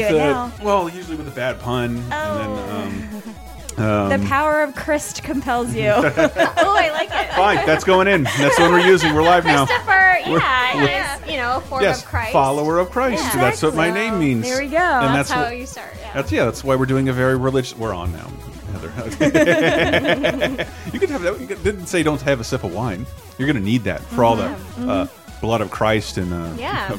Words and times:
Even 0.00 0.12
think 0.12 0.20
of 0.20 0.20
how 0.20 0.44
you 0.44 0.52
do 0.52 0.56
it 0.56 0.58
the, 0.58 0.64
now. 0.64 0.64
Well, 0.64 0.88
usually 0.88 1.16
with 1.16 1.28
a 1.28 1.32
bad 1.32 1.60
pun, 1.60 1.96
and 1.96 2.12
then 2.12 2.70
um, 2.70 3.22
The 3.76 4.24
power 4.26 4.62
of 4.62 4.74
Christ 4.74 5.22
compels 5.22 5.74
you. 5.74 5.88
oh, 5.90 6.00
I 6.00 6.90
like 6.92 7.10
it. 7.10 7.34
fine, 7.34 7.66
that's 7.66 7.84
going 7.84 8.08
in. 8.08 8.24
That's 8.24 8.56
the 8.56 8.62
one 8.62 8.72
we're 8.72 8.86
using. 8.86 9.14
We're 9.14 9.22
live 9.22 9.44
now. 9.44 9.66
Christopher, 9.66 10.18
yeah, 10.26 11.18
is, 11.22 11.30
you 11.30 11.36
know, 11.36 11.58
a 11.58 11.60
form 11.60 11.82
Yes, 11.82 12.02
of 12.02 12.08
Christ. 12.08 12.32
follower 12.32 12.78
of 12.78 12.90
Christ. 12.90 13.22
That's 13.34 13.62
what 13.62 13.74
my 13.74 13.90
name 13.90 14.18
means. 14.18 14.44
There 14.44 14.62
we 14.62 14.68
go. 14.68 14.78
And 14.78 15.14
That's, 15.14 15.28
that's, 15.28 15.30
how 15.30 15.42
what, 15.44 15.58
you 15.58 15.66
start. 15.66 15.94
Yeah. 16.00 16.12
That's 16.14 16.32
yeah. 16.32 16.44
That's 16.46 16.64
why 16.64 16.76
we're 16.76 16.86
doing 16.86 17.10
a 17.10 17.12
very 17.12 17.36
religious. 17.36 17.76
We're 17.76 17.92
on 17.92 18.12
now, 18.12 18.30
Heather. 18.72 18.88
you 20.92 20.98
could 20.98 21.10
have 21.10 21.22
that. 21.22 21.38
You 21.38 21.46
could, 21.46 21.62
didn't 21.62 21.86
say 21.86 22.02
don't 22.02 22.22
have 22.22 22.40
a 22.40 22.44
sip 22.44 22.64
of 22.64 22.72
wine. 22.72 23.06
You're 23.38 23.46
going 23.46 23.62
to 23.62 23.62
need 23.62 23.84
that 23.84 24.00
for 24.00 24.24
all 24.24 24.36
the 24.36 24.56
uh, 24.78 25.06
blood 25.40 25.60
of 25.60 25.70
Christ 25.70 26.18
and, 26.18 26.32
uh, 26.32 26.52
Yeah. 26.58 26.96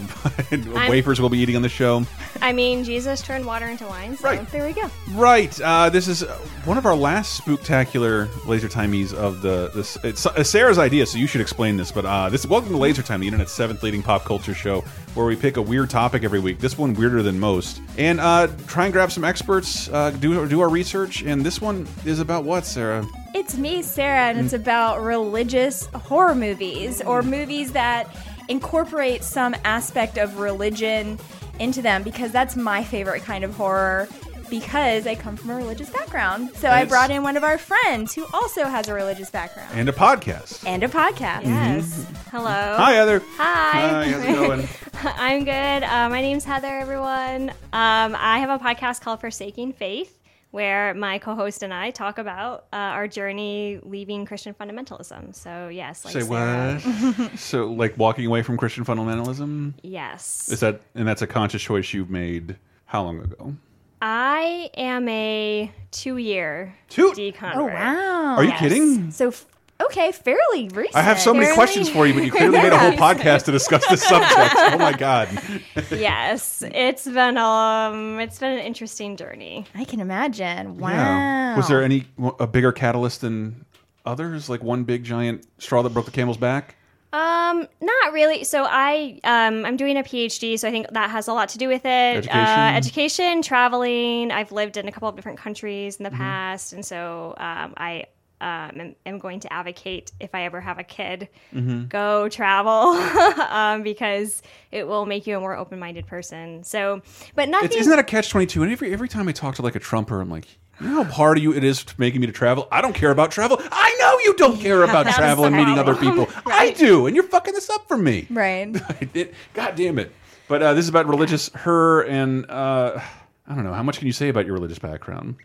wafers 0.89 1.19
we'll 1.19 1.29
be 1.29 1.39
eating 1.39 1.55
on 1.55 1.61
the 1.61 1.69
show. 1.69 2.03
I 2.41 2.53
mean, 2.53 2.83
Jesus 2.83 3.21
turned 3.21 3.45
water 3.45 3.65
into 3.65 3.85
wine. 3.85 4.15
So 4.15 4.25
Right. 4.27 4.49
there 4.51 4.65
we 4.65 4.73
go. 4.73 4.89
Right. 5.13 5.59
Uh, 5.59 5.89
this 5.89 6.07
is 6.07 6.23
uh, 6.23 6.27
one 6.65 6.77
of 6.77 6.85
our 6.85 6.95
last 6.95 7.41
spooktacular 7.41 8.29
laser 8.45 8.67
timies 8.67 9.13
of 9.13 9.41
the. 9.41 9.71
This 9.73 9.97
it's 10.03 10.25
uh, 10.25 10.43
Sarah's 10.43 10.77
idea, 10.77 11.05
so 11.05 11.17
you 11.17 11.27
should 11.27 11.41
explain 11.41 11.77
this. 11.77 11.91
But 11.91 12.05
uh, 12.05 12.29
this 12.29 12.45
welcome 12.45 12.69
to 12.71 12.77
Laser 12.77 13.01
Time, 13.01 13.19
the 13.19 13.27
internet's 13.27 13.51
seventh 13.51 13.83
leading 13.83 14.03
pop 14.03 14.23
culture 14.23 14.53
show, 14.53 14.81
where 15.13 15.25
we 15.25 15.35
pick 15.35 15.57
a 15.57 15.61
weird 15.61 15.89
topic 15.89 16.23
every 16.23 16.39
week. 16.39 16.59
This 16.59 16.77
one 16.77 16.93
weirder 16.93 17.23
than 17.23 17.39
most, 17.39 17.81
and 17.97 18.19
uh, 18.19 18.47
try 18.67 18.85
and 18.85 18.93
grab 18.93 19.11
some 19.11 19.23
experts, 19.23 19.89
uh, 19.89 20.11
do 20.11 20.47
do 20.47 20.61
our 20.61 20.69
research. 20.69 21.23
And 21.23 21.45
this 21.45 21.59
one 21.59 21.87
is 22.05 22.19
about 22.19 22.43
what, 22.43 22.65
Sarah? 22.65 23.05
It's 23.33 23.57
me, 23.57 23.83
Sarah, 23.83 24.29
and 24.29 24.39
it's 24.39 24.53
about 24.53 25.03
religious 25.03 25.85
horror 25.87 26.33
movies 26.33 27.01
or 27.01 27.21
movies 27.21 27.71
that 27.73 28.07
incorporate 28.47 29.23
some 29.23 29.55
aspect 29.63 30.17
of 30.17 30.39
religion 30.39 31.19
into 31.59 31.81
them 31.81 32.03
because 32.03 32.31
that's 32.31 32.55
my 32.55 32.83
favorite 32.83 33.23
kind 33.23 33.43
of 33.43 33.53
horror 33.55 34.07
because 34.49 35.05
I 35.05 35.15
come 35.15 35.35
from 35.35 35.49
a 35.49 35.55
religious 35.57 35.89
background. 35.89 36.51
So 36.55 36.69
I 36.69 36.85
brought 36.85 37.11
in 37.11 37.21
one 37.21 37.35
of 37.35 37.43
our 37.43 37.57
friends 37.57 38.13
who 38.15 38.25
also 38.33 38.63
has 38.65 38.87
a 38.87 38.93
religious 38.93 39.29
background 39.29 39.71
And 39.73 39.89
a 39.89 39.91
podcast. 39.91 40.63
and 40.65 40.83
a 40.83 40.87
podcast. 40.87 41.43
Yes. 41.43 42.05
Hello. 42.31 42.45
Hi, 42.77 42.93
Heather. 42.93 43.21
Hi. 43.35 43.71
Hi. 43.89 44.03
How's 44.09 44.23
it 44.23 44.33
going? 44.35 44.67
I'm 45.17 45.43
good. 45.43 45.83
Uh, 45.83 46.09
my 46.09 46.21
name's 46.21 46.45
Heather, 46.45 46.67
everyone. 46.79 47.49
Um, 47.73 48.15
I 48.17 48.39
have 48.39 48.49
a 48.49 48.63
podcast 48.63 49.01
called 49.01 49.19
Forsaking 49.19 49.73
Faith, 49.73 50.16
where 50.57 50.95
my 50.95 51.19
co-host 51.19 51.61
and 51.61 51.71
I 51.71 51.91
talk 51.91 52.17
about 52.17 52.65
uh, 52.73 52.77
our 52.97 53.07
journey 53.07 53.79
leaving 53.83 54.25
Christian 54.25 54.55
fundamentalism. 54.55 55.35
So 55.35 55.67
yes, 55.67 56.03
like 56.03 56.13
Say 56.13 56.21
Sarah. 56.21 56.79
what? 56.79 57.37
so, 57.51 57.65
like 57.71 57.95
walking 57.95 58.25
away 58.25 58.41
from 58.41 58.57
Christian 58.57 58.83
fundamentalism. 58.83 59.75
Yes. 59.83 60.49
Is 60.51 60.61
that 60.61 60.81
and 60.95 61.07
that's 61.07 61.21
a 61.21 61.27
conscious 61.27 61.61
choice 61.61 61.93
you've 61.93 62.09
made? 62.09 62.57
How 62.85 63.03
long 63.03 63.19
ago? 63.19 63.55
I 64.01 64.71
am 64.75 65.07
a 65.07 65.71
two-year 65.91 66.75
Two- 66.89 67.11
deconvert. 67.11 67.55
Oh 67.55 67.65
wow! 67.65 68.35
Are 68.37 68.43
you 68.43 68.49
Yes. 68.49 68.59
kidding? 68.59 69.11
So 69.11 69.27
f- 69.27 69.45
okay, 69.85 70.11
fairly 70.11 70.69
recent. 70.69 70.95
I 70.95 71.01
have 71.01 71.19
so 71.19 71.33
many 71.33 71.45
Fairly- 71.45 71.55
questions 71.55 71.89
for 71.89 72.05
you, 72.07 72.13
but 72.13 72.23
you 72.23 72.31
clearly 72.31 72.57
made 72.57 72.71
a 72.73 72.77
whole 72.77 72.91
podcast 72.93 73.45
to 73.45 73.51
discuss 73.51 73.85
this 73.87 74.03
subject. 74.03 74.53
Oh 74.55 74.77
my 74.77 74.93
god! 74.93 75.29
yes, 75.91 76.63
it's 76.73 77.05
been 77.05 77.37
um, 77.37 78.19
it's 78.19 78.39
been 78.39 78.53
an 78.53 78.65
interesting 78.65 79.15
journey. 79.17 79.65
I 79.75 79.83
can 79.85 79.99
imagine. 79.99 80.77
Wow. 80.77 80.89
Yeah. 80.89 81.57
Was 81.57 81.67
there 81.67 81.83
any 81.83 82.05
a 82.39 82.47
bigger 82.47 82.71
catalyst 82.71 83.21
than 83.21 83.65
others? 84.05 84.49
Like 84.49 84.63
one 84.63 84.83
big 84.83 85.03
giant 85.03 85.45
straw 85.59 85.81
that 85.81 85.89
broke 85.91 86.05
the 86.05 86.11
camel's 86.11 86.37
back? 86.37 86.75
Um, 87.13 87.65
not 87.81 88.11
really. 88.13 88.43
So 88.43 88.65
I 88.69 89.19
um, 89.23 89.65
I'm 89.65 89.77
doing 89.77 89.97
a 89.97 90.03
PhD, 90.03 90.59
so 90.59 90.67
I 90.67 90.71
think 90.71 90.87
that 90.91 91.09
has 91.09 91.27
a 91.29 91.33
lot 91.33 91.49
to 91.49 91.57
do 91.57 91.67
with 91.69 91.85
it. 91.85 92.17
Education? 92.17 92.39
uh, 92.39 92.71
education, 92.75 93.41
traveling. 93.41 94.29
I've 94.31 94.51
lived 94.51 94.75
in 94.75 94.87
a 94.87 94.91
couple 94.91 95.07
of 95.07 95.15
different 95.15 95.37
countries 95.39 95.95
in 95.97 96.05
Mm-hmm. 96.05 96.13
the 96.13 96.17
past, 96.17 96.73
and 96.73 96.85
so 96.85 97.33
um, 97.37 97.73
I. 97.77 98.05
Um, 98.39 98.93
am, 99.05 99.17
going 99.17 99.39
to 99.39 99.51
advocate 99.51 100.11
if 100.19 100.35
I 100.35 100.43
ever 100.43 100.61
have 100.61 100.77
a 100.77 100.83
kid, 100.83 101.27
Mm-hmm. 101.55 101.85
go 101.87 102.29
travel 102.29 102.71
um, 103.49 103.81
because 103.81 104.43
it 104.71 104.87
will 104.87 105.07
make 105.07 105.25
you 105.25 105.35
a 105.37 105.39
more 105.39 105.55
open-minded 105.57 106.05
person. 106.05 106.63
So, 106.63 107.01
but 107.33 107.49
nothing. 107.49 107.67
It's, 107.69 107.75
isn't 107.77 107.89
that 107.89 107.97
a 107.97 108.03
catch 108.03 108.29
twenty 108.29 108.45
two? 108.45 108.61
And 108.61 108.71
every 108.71 108.93
every 108.93 109.09
time 109.09 109.27
I 109.27 109.31
talk 109.31 109.55
to 109.55 109.63
like 109.63 109.75
a 109.75 109.79
Trumper, 109.79 110.21
I'm 110.21 110.29
like, 110.29 110.47
you 110.79 110.87
know 110.87 111.03
how 111.03 111.11
hard 111.11 111.39
you 111.39 111.51
it 111.51 111.63
is 111.63 111.83
to 111.85 111.95
making 111.97 112.21
me 112.21 112.27
to 112.27 112.33
travel. 112.33 112.67
I 112.71 112.81
don't 112.81 112.93
care 112.93 113.09
about 113.09 113.31
travel. 113.31 113.57
I 113.71 113.95
know 113.99 114.19
you 114.19 114.35
don't 114.35 114.59
care 114.61 114.83
about 114.83 115.07
travel 115.07 115.45
and 115.45 115.55
meeting 115.55 115.79
other 115.79 115.95
people. 116.05 116.27
I 116.45 116.71
do, 116.71 117.07
and 117.07 117.15
you're 117.15 117.27
fucking 117.27 117.55
this 117.55 117.71
up 117.71 117.87
for 117.87 117.97
me. 117.97 118.27
Right. 118.29 118.75
I 118.87 119.05
did. 119.05 119.33
God 119.55 119.75
damn 119.75 119.97
it! 119.97 120.11
But 120.47 120.61
uh, 120.61 120.73
this 120.75 120.83
is 120.85 120.89
about 120.89 121.07
religious 121.07 121.49
her 121.55 122.03
and 122.03 122.47
uh, 122.51 123.01
I 123.47 123.55
don't 123.55 123.63
know 123.63 123.73
how 123.73 123.81
much 123.83 123.97
can 123.97 124.05
you 124.05 124.13
say 124.13 124.29
about 124.29 124.45
your 124.45 124.53
religious 124.53 124.77
background. 124.77 125.37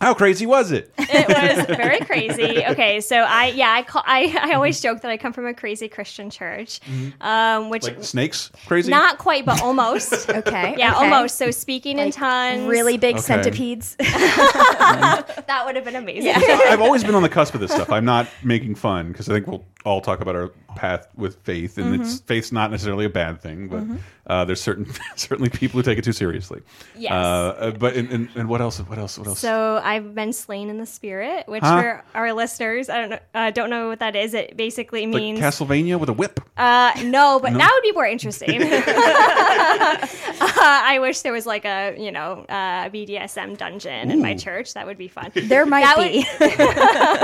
How 0.00 0.14
crazy 0.14 0.46
was 0.46 0.70
it? 0.70 0.92
it 0.96 1.28
was 1.66 1.76
very 1.76 1.98
crazy. 2.00 2.64
Okay, 2.64 3.00
so 3.00 3.16
I 3.16 3.46
yeah 3.46 3.72
I 3.72 3.82
call 3.82 4.02
I, 4.06 4.36
I 4.42 4.54
always 4.54 4.80
joke 4.80 5.00
that 5.00 5.10
I 5.10 5.16
come 5.16 5.32
from 5.32 5.46
a 5.46 5.54
crazy 5.54 5.88
Christian 5.88 6.30
church, 6.30 6.80
um, 7.20 7.70
which 7.70 7.82
Mm-hmm. 7.82 7.96
Like 7.96 8.04
snakes? 8.04 8.50
Crazy? 8.66 8.90
not 8.90 9.18
quite 9.18 9.44
but 9.44 9.60
almost. 9.62 10.28
Okay. 10.38 10.74
Yeah, 10.78 10.94
okay. 10.94 11.10
almost. 11.10 11.36
So 11.36 11.50
speaking 11.50 11.98
in 11.98 12.10
tongues, 12.12 12.66
Really 12.68 12.96
big 12.96 13.16
Okay. 13.16 13.22
centipedes. 13.22 13.96
that 13.98 15.62
would 15.66 15.74
have 15.76 15.84
been 15.84 15.96
amazing. 15.96 16.32
I've 16.36 16.80
always 16.80 17.02
been 17.04 17.14
on 17.14 17.22
the 17.22 17.28
cusp 17.28 17.54
of 17.54 17.60
this 17.60 17.72
stuff. 17.72 17.90
I'm 17.90 18.04
not 18.04 18.28
making 18.44 18.74
fun 18.76 19.08
because 19.12 19.28
I 19.28 19.34
think 19.34 19.46
we'll 19.46 19.64
all 19.88 20.00
talk 20.00 20.20
about 20.20 20.36
our 20.36 20.48
path 20.76 21.08
with 21.16 21.36
faith, 21.42 21.78
and 21.78 21.86
Mm-hmm. 21.94 22.02
it's 22.02 22.20
faith's 22.20 22.52
not 22.52 22.70
necessarily 22.70 23.06
a 23.06 23.10
bad 23.10 23.40
thing, 23.40 23.68
but 23.68 23.84
uh, 24.32 24.44
there's 24.44 24.60
certain 24.60 24.86
certainly 25.16 25.48
people 25.48 25.78
who 25.78 25.82
take 25.82 25.98
it 25.98 26.04
too 26.04 26.12
seriously. 26.12 26.60
Yes. 26.96 27.12
Uh, 27.12 27.16
uh, 27.16 27.70
but 27.72 27.96
and, 27.96 28.10
and, 28.12 28.28
and 28.34 28.48
what 28.48 28.60
else? 28.60 28.78
What 28.78 28.98
else? 28.98 29.16
What 29.18 29.26
else? 29.28 29.38
So 29.40 29.80
I've 29.82 30.14
been 30.14 30.32
slain 30.34 30.68
in 30.68 30.76
the 30.78 30.86
spirit, 30.86 31.48
which 31.48 31.62
Huh? 31.62 31.80
for 31.80 32.04
our 32.14 32.32
listeners, 32.34 32.88
I 32.90 33.00
don't 33.00 33.10
know, 33.10 33.18
uh, 33.34 33.50
don't 33.50 33.70
know 33.70 33.88
what 33.88 34.00
that 34.00 34.14
is. 34.14 34.34
It 34.34 34.56
basically 34.56 35.06
like 35.06 35.14
means 35.16 35.40
Castlevania 35.40 35.98
with 35.98 36.10
a 36.10 36.12
whip. 36.12 36.38
Uh, 36.56 36.92
no, 37.04 37.40
but 37.40 37.54
that 37.54 37.70
would 37.74 37.82
be 37.82 37.92
more 37.92 38.06
interesting. 38.06 38.60
uh, 38.62 40.06
I 40.40 40.98
wish 41.00 41.20
there 41.22 41.32
was 41.32 41.46
like 41.46 41.64
a 41.64 41.96
you 41.98 42.12
know 42.12 42.44
uh, 42.48 42.88
BDSM 42.90 43.56
dungeon 43.56 44.10
in 44.10 44.20
my 44.20 44.34
church. 44.34 44.74
That 44.74 44.86
would 44.86 44.98
be 44.98 45.08
fun. 45.08 45.32
There 45.48 45.64
might 45.64 45.82
That 45.82 45.96
be. 45.96 46.26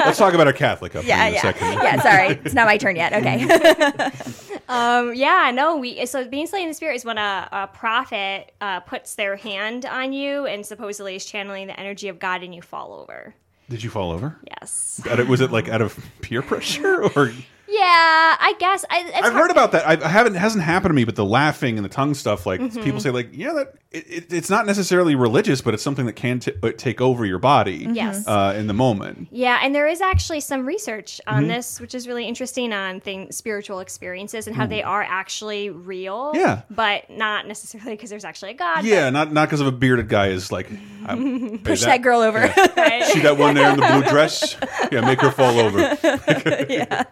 Let's 0.07 0.19
talk 0.19 0.33
about 0.35 0.47
our 0.47 0.53
Catholic 0.55 0.97
up 0.97 1.05
yeah, 1.05 1.27
in 1.27 1.33
a 1.33 1.35
yeah. 1.37 1.43
second. 1.43 1.73
yeah, 1.75 2.01
sorry. 2.01 2.51
It's 2.55 2.57
not 2.57 2.67
my 2.67 2.77
turn 2.79 2.95
yet. 2.95 3.13
Okay. 3.13 4.11
Um, 4.67 5.15
yeah, 5.15 5.51
no, 5.55 5.77
we 5.77 6.07
so 6.07 6.27
being 6.27 6.47
slain 6.47 6.63
in 6.63 6.69
the 6.69 6.75
spirit 6.75 6.95
is 6.97 7.05
when 7.05 7.19
a, 7.19 7.49
a 7.53 7.67
prophet 7.67 8.51
uh, 8.63 8.81
puts 8.81 9.15
their 9.17 9.37
hand 9.37 9.85
on 9.85 10.15
you 10.15 10.47
and 10.47 10.65
supposedly 10.65 11.17
is 11.17 11.27
channeling 11.27 11.67
the 11.67 11.79
energy 11.79 12.09
of 12.09 12.19
God 12.19 12.43
and 12.43 12.55
you 12.55 12.63
fall 12.63 12.95
over. 12.95 13.35
Did 13.69 13.83
you 13.83 13.91
fall 13.91 14.11
over? 14.11 14.39
Yes. 14.59 15.03
Of- 15.07 15.29
was 15.29 15.43
it 15.43 15.53
like 15.53 15.69
out 15.69 15.83
of 15.83 15.99
peer 16.23 16.41
pressure 16.41 17.03
or? 17.15 17.29
Yeah, 17.69 17.79
I 17.79 18.55
guess. 18.59 18.87
I, 18.89 19.01
I've 19.15 19.25
hard- 19.25 19.33
heard 19.35 19.51
about 19.51 19.73
that. 19.73 19.87
I 19.87 20.03
I 20.03 20.09
haven't 20.09 20.35
it 20.35 20.39
hasn't 20.39 20.65
happened 20.65 20.91
to 20.91 20.95
me, 20.95 21.05
but 21.05 21.17
the 21.17 21.27
laughing 21.27 21.77
and 21.77 21.85
the 21.85 21.91
tongue 21.91 22.15
stuff, 22.15 22.47
like 22.47 22.61
Mm-hmm. 22.61 22.83
people 22.83 23.01
say, 23.01 23.11
like 23.11 23.31
yeah, 23.33 23.53
that 23.53 23.75
it, 23.95 24.05
it, 24.11 24.33
it's 24.33 24.51
not 24.51 24.67
necessarily 24.67 25.15
religious, 25.15 25.61
but 25.61 25.73
it's 25.75 25.83
something 25.83 26.07
that 26.07 26.15
can 26.17 26.41
t 26.41 26.53
uh, 26.63 26.73
take 26.77 27.01
over 27.01 27.25
your 27.25 27.39
body. 27.39 27.87
Yes. 27.93 28.27
uh, 28.27 28.55
in 28.59 28.67
the 28.67 28.75
moment. 28.75 29.29
Yeah, 29.31 29.61
and 29.63 29.75
there 29.75 29.87
is 29.87 30.01
actually 30.01 30.41
some 30.41 30.67
research 30.67 31.21
on 31.27 31.45
Mm-hmm. 31.45 31.49
this, 31.49 31.81
which 31.81 31.95
is 31.95 32.07
really 32.09 32.27
interesting 32.27 32.73
on 32.73 33.01
things, 33.01 33.37
spiritual 33.37 33.81
experiences 33.81 34.47
and 34.47 34.55
how 34.57 34.67
they 34.67 34.83
are 34.83 35.03
actually 35.03 35.71
real. 35.71 36.33
Yeah. 36.35 36.63
but 36.71 37.09
not 37.11 37.47
necessarily 37.47 37.93
because 37.95 38.11
there's 38.11 38.25
actually 38.25 38.51
a 38.53 38.55
God. 38.55 38.85
Yeah, 38.85 39.11
not 39.11 39.33
not 39.33 39.49
because 39.49 39.61
of 39.61 39.67
a 39.69 39.73
bearded 39.73 40.09
guy 40.09 40.29
is 40.29 40.51
like 40.53 40.69
I'm, 41.07 41.59
Push 41.65 41.83
that, 41.85 42.03
girl 42.03 42.21
over. 42.21 42.41
but- 42.57 42.77
right? 42.77 43.05
See 43.05 43.21
that 43.21 43.37
one 43.39 43.55
there 43.55 43.71
in 43.73 43.79
the 43.81 43.87
blue 43.87 44.03
dress? 44.15 44.57
Yeah, 44.91 45.03
make 45.03 45.21
her 45.21 45.31
fall 45.31 45.59
over. 45.61 45.79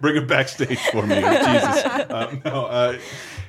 Bring 0.00 0.14
her 0.17 0.26
backstage 0.26 0.81
for 0.90 1.06
me, 1.06 1.17
Jesus. 1.17 1.85
Uh, 1.85 2.37
no, 2.44 2.67
uh, 2.67 2.99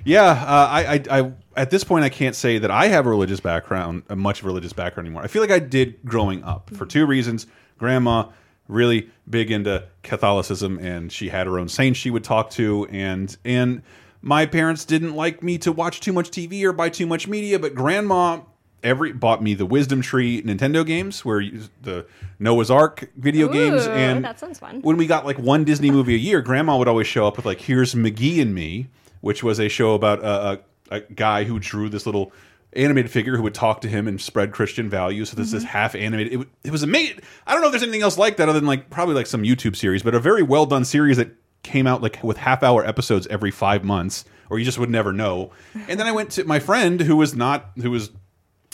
yeah, 0.06 0.24
uh, 0.24 0.68
I, 0.70 0.94
I, 0.96 1.20
I, 1.20 1.32
at 1.56 1.70
this 1.70 1.84
point, 1.84 2.04
I 2.04 2.10
can't 2.10 2.36
say 2.36 2.58
that 2.58 2.72
I 2.72 2.88
have 2.88 3.06
a 3.06 3.10
religious 3.10 3.40
background, 3.40 4.04
a 4.10 4.16
much 4.16 4.40
of 4.40 4.46
religious 4.46 4.74
background 4.74 5.08
anymore. 5.08 5.24
I 5.24 5.28
feel 5.28 5.42
like 5.42 5.52
I 5.52 5.60
did 5.60 6.04
growing 6.04 6.44
up 6.44 6.70
for 6.72 6.86
two 6.86 7.06
reasons. 7.06 7.48
Grandma 7.78 8.30
really 8.68 9.10
big 9.30 9.52
into 9.52 9.86
Catholicism, 10.04 10.80
and 10.80 11.12
she 11.12 11.30
had 11.30 11.48
her 11.48 11.60
own 11.60 11.70
saints 11.70 12.00
she 12.00 12.10
would 12.10 12.24
talk 12.24 12.50
to, 12.52 12.86
and 12.90 13.36
and 13.46 13.82
my 14.22 14.46
parents 14.46 14.86
didn't 14.86 15.16
like 15.16 15.44
me 15.44 15.58
to 15.60 15.72
watch 15.72 16.00
too 16.00 16.14
much 16.14 16.30
TV 16.30 16.64
or 16.64 16.74
buy 16.74 16.90
too 16.90 17.06
much 17.06 17.28
media, 17.28 17.60
but 17.60 17.76
grandma 17.76 18.40
every 18.84 19.14
bought 19.14 19.42
me 19.42 19.54
the 19.54 19.66
Wisdom 19.66 20.02
Tree 20.02 20.42
Nintendo 20.42 20.86
games, 20.86 21.24
where 21.24 21.40
you, 21.40 21.62
the 21.82 22.06
Noah's 22.40 22.70
Ark 22.70 23.10
video 23.16 23.48
games, 23.48 23.88
Ooh, 23.88 23.92
and 23.92 24.26
that 24.26 24.40
sounds 24.40 24.60
fun. 24.60 24.82
when 24.82 24.98
we 24.98 25.08
got 25.08 25.26
like 25.26 25.38
one 25.40 25.64
Disney 25.64 25.92
movie 25.92 26.16
a 26.16 26.18
year, 26.18 26.42
Grandma 26.42 26.78
would 26.78 26.88
always 26.88 27.08
show 27.08 27.28
up 27.28 27.38
with 27.38 27.46
like 27.46 27.62
"Here's 27.62 27.96
McGee 27.96 28.42
and 28.42 28.54
Me," 28.54 28.88
which 29.24 29.42
was 29.42 29.58
a 29.60 29.70
show 29.70 29.94
about 29.96 30.20
a, 30.20 30.62
a, 30.92 30.98
a 30.98 31.00
guy 31.00 31.46
who 31.46 31.58
drew 31.60 31.88
this 31.88 32.06
little 32.06 32.32
animated 32.74 33.10
figure 33.10 33.38
who 33.38 33.44
would 33.44 33.54
talk 33.54 33.80
to 33.82 33.88
him 33.88 34.08
and 34.08 34.20
spread 34.20 34.52
Christian 34.52 34.90
values. 34.90 35.30
So 35.30 35.36
this 35.38 35.48
Mm-hmm. 35.50 35.58
is 35.58 35.64
half 35.64 35.96
animated. 35.96 36.34
It, 36.42 36.48
it 36.66 36.72
was 36.72 36.84
amazing. 36.84 37.20
I 37.48 37.54
don't 37.54 37.62
know 37.62 37.68
if 37.68 37.72
there's 37.72 37.84
anything 37.84 38.02
else 38.02 38.18
like 38.18 38.38
that 38.38 38.50
other 38.50 38.60
than 38.60 38.68
like 38.68 38.90
probably 38.90 39.16
like 39.16 39.28
some 39.28 39.44
YouTube 39.44 39.76
series, 39.76 40.04
but 40.04 40.14
a 40.14 40.20
very 40.20 40.44
well 40.44 40.66
done 40.66 40.84
series 40.84 41.18
that 41.18 41.30
came 41.64 41.88
out 41.88 42.02
like 42.02 42.22
with 42.24 42.36
half 42.38 42.64
hour 42.64 42.86
episodes 42.86 43.26
every 43.28 43.52
five 43.52 43.84
months, 43.86 44.26
or 44.50 44.60
you 44.60 44.66
just 44.66 44.78
would 44.78 44.90
never 44.90 45.14
know. 45.14 45.52
And 45.88 45.98
then 46.00 46.06
I 46.08 46.12
went 46.12 46.32
to 46.32 46.44
my 46.44 46.60
friend 46.60 47.00
who 47.00 47.16
was 47.16 47.34
not 47.34 47.72
who 47.82 47.92
was 47.92 48.12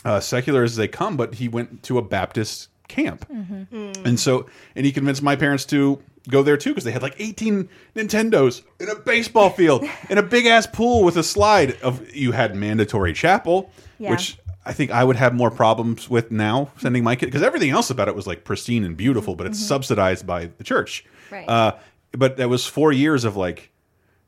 uh, 0.03 0.19
secular 0.19 0.63
as 0.63 0.75
they 0.77 0.87
come, 0.87 1.15
but 1.15 1.35
he 1.35 1.47
went 1.47 1.83
to 1.83 1.97
a 1.99 2.01
Baptist 2.01 2.69
camp, 2.87 3.29
and 3.29 4.19
so 4.19 4.47
and 4.75 4.85
he 4.85 4.91
convinced 4.91 5.21
my 5.21 5.35
parents 5.35 5.65
to 5.65 6.01
go 6.27 6.43
there 6.43 6.57
too 6.57 6.71
because 6.71 6.83
they 6.83 6.91
had 6.91 7.01
like 7.01 7.15
18 7.19 7.69
Nintendos 7.95 8.61
in 8.79 8.89
a 8.89 8.95
baseball 8.95 9.49
field 9.49 9.85
and 10.09 10.19
a 10.19 10.23
big 10.23 10.45
ass 10.45 10.67
pool 10.67 11.03
with 11.03 11.17
a 11.17 11.23
slide. 11.23 11.79
Of 11.81 12.13
you 12.15 12.31
had 12.31 12.55
mandatory 12.55 13.13
chapel, 13.13 13.71
Yeah. 13.99 14.11
which 14.11 14.37
I 14.65 14.73
think 14.73 14.91
I 14.91 15.03
would 15.03 15.15
have 15.15 15.33
more 15.33 15.49
problems 15.51 16.09
with 16.09 16.31
now 16.31 16.71
sending 16.79 17.03
my 17.03 17.15
kid 17.15 17.25
because 17.27 17.41
everything 17.41 17.69
else 17.71 17.89
about 17.89 18.07
it 18.07 18.15
was 18.15 18.27
like 18.27 18.43
pristine 18.43 18.83
and 18.83 18.95
beautiful, 18.97 19.35
but 19.35 19.47
it's 19.47 19.59
subsidized 19.59 20.27
by 20.27 20.47
the 20.57 20.63
church. 20.63 21.05
Right. 21.31 21.47
Uh, 21.47 21.75
but 22.11 22.37
that 22.37 22.49
was 22.49 22.65
four 22.65 22.91
years 22.91 23.23
of 23.23 23.35
like 23.37 23.71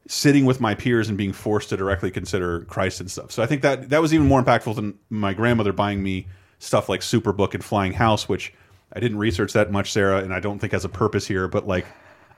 sitting 0.08 0.46
with 0.46 0.60
my 0.60 0.74
peers 0.76 1.10
and 1.10 1.18
being 1.18 1.34
forced 1.34 1.70
to 1.70 1.78
directly 1.78 2.12
consider 2.12 2.62
Christ 2.62 3.00
and 3.02 3.10
stuff. 3.10 3.32
So 3.32 3.44
I 3.44 3.46
think 3.46 3.62
that 3.62 3.90
that 3.90 4.02
was 4.02 4.14
even 4.14 4.28
more 4.28 4.44
impactful 4.44 4.76
than 4.76 4.98
my 5.10 5.34
grandmother 5.34 5.74
buying 5.74 6.02
me 6.02 6.28
stuff 6.60 6.90
like 6.90 7.02
Superbook 7.02 7.54
and 7.54 7.64
Flying 7.64 7.94
House, 7.94 8.28
which 8.30 8.54
I 8.94 9.00
didn't 9.00 9.18
research 9.18 9.54
that 9.54 9.72
much, 9.72 9.92
Sarah, 9.92 10.18
and 10.18 10.34
I 10.34 10.40
don't 10.40 10.60
think 10.60 10.74
has 10.74 10.86
a 10.86 10.90
purpose 10.90 11.28
here. 11.28 11.48
But 11.48 11.68
like, 11.68 11.86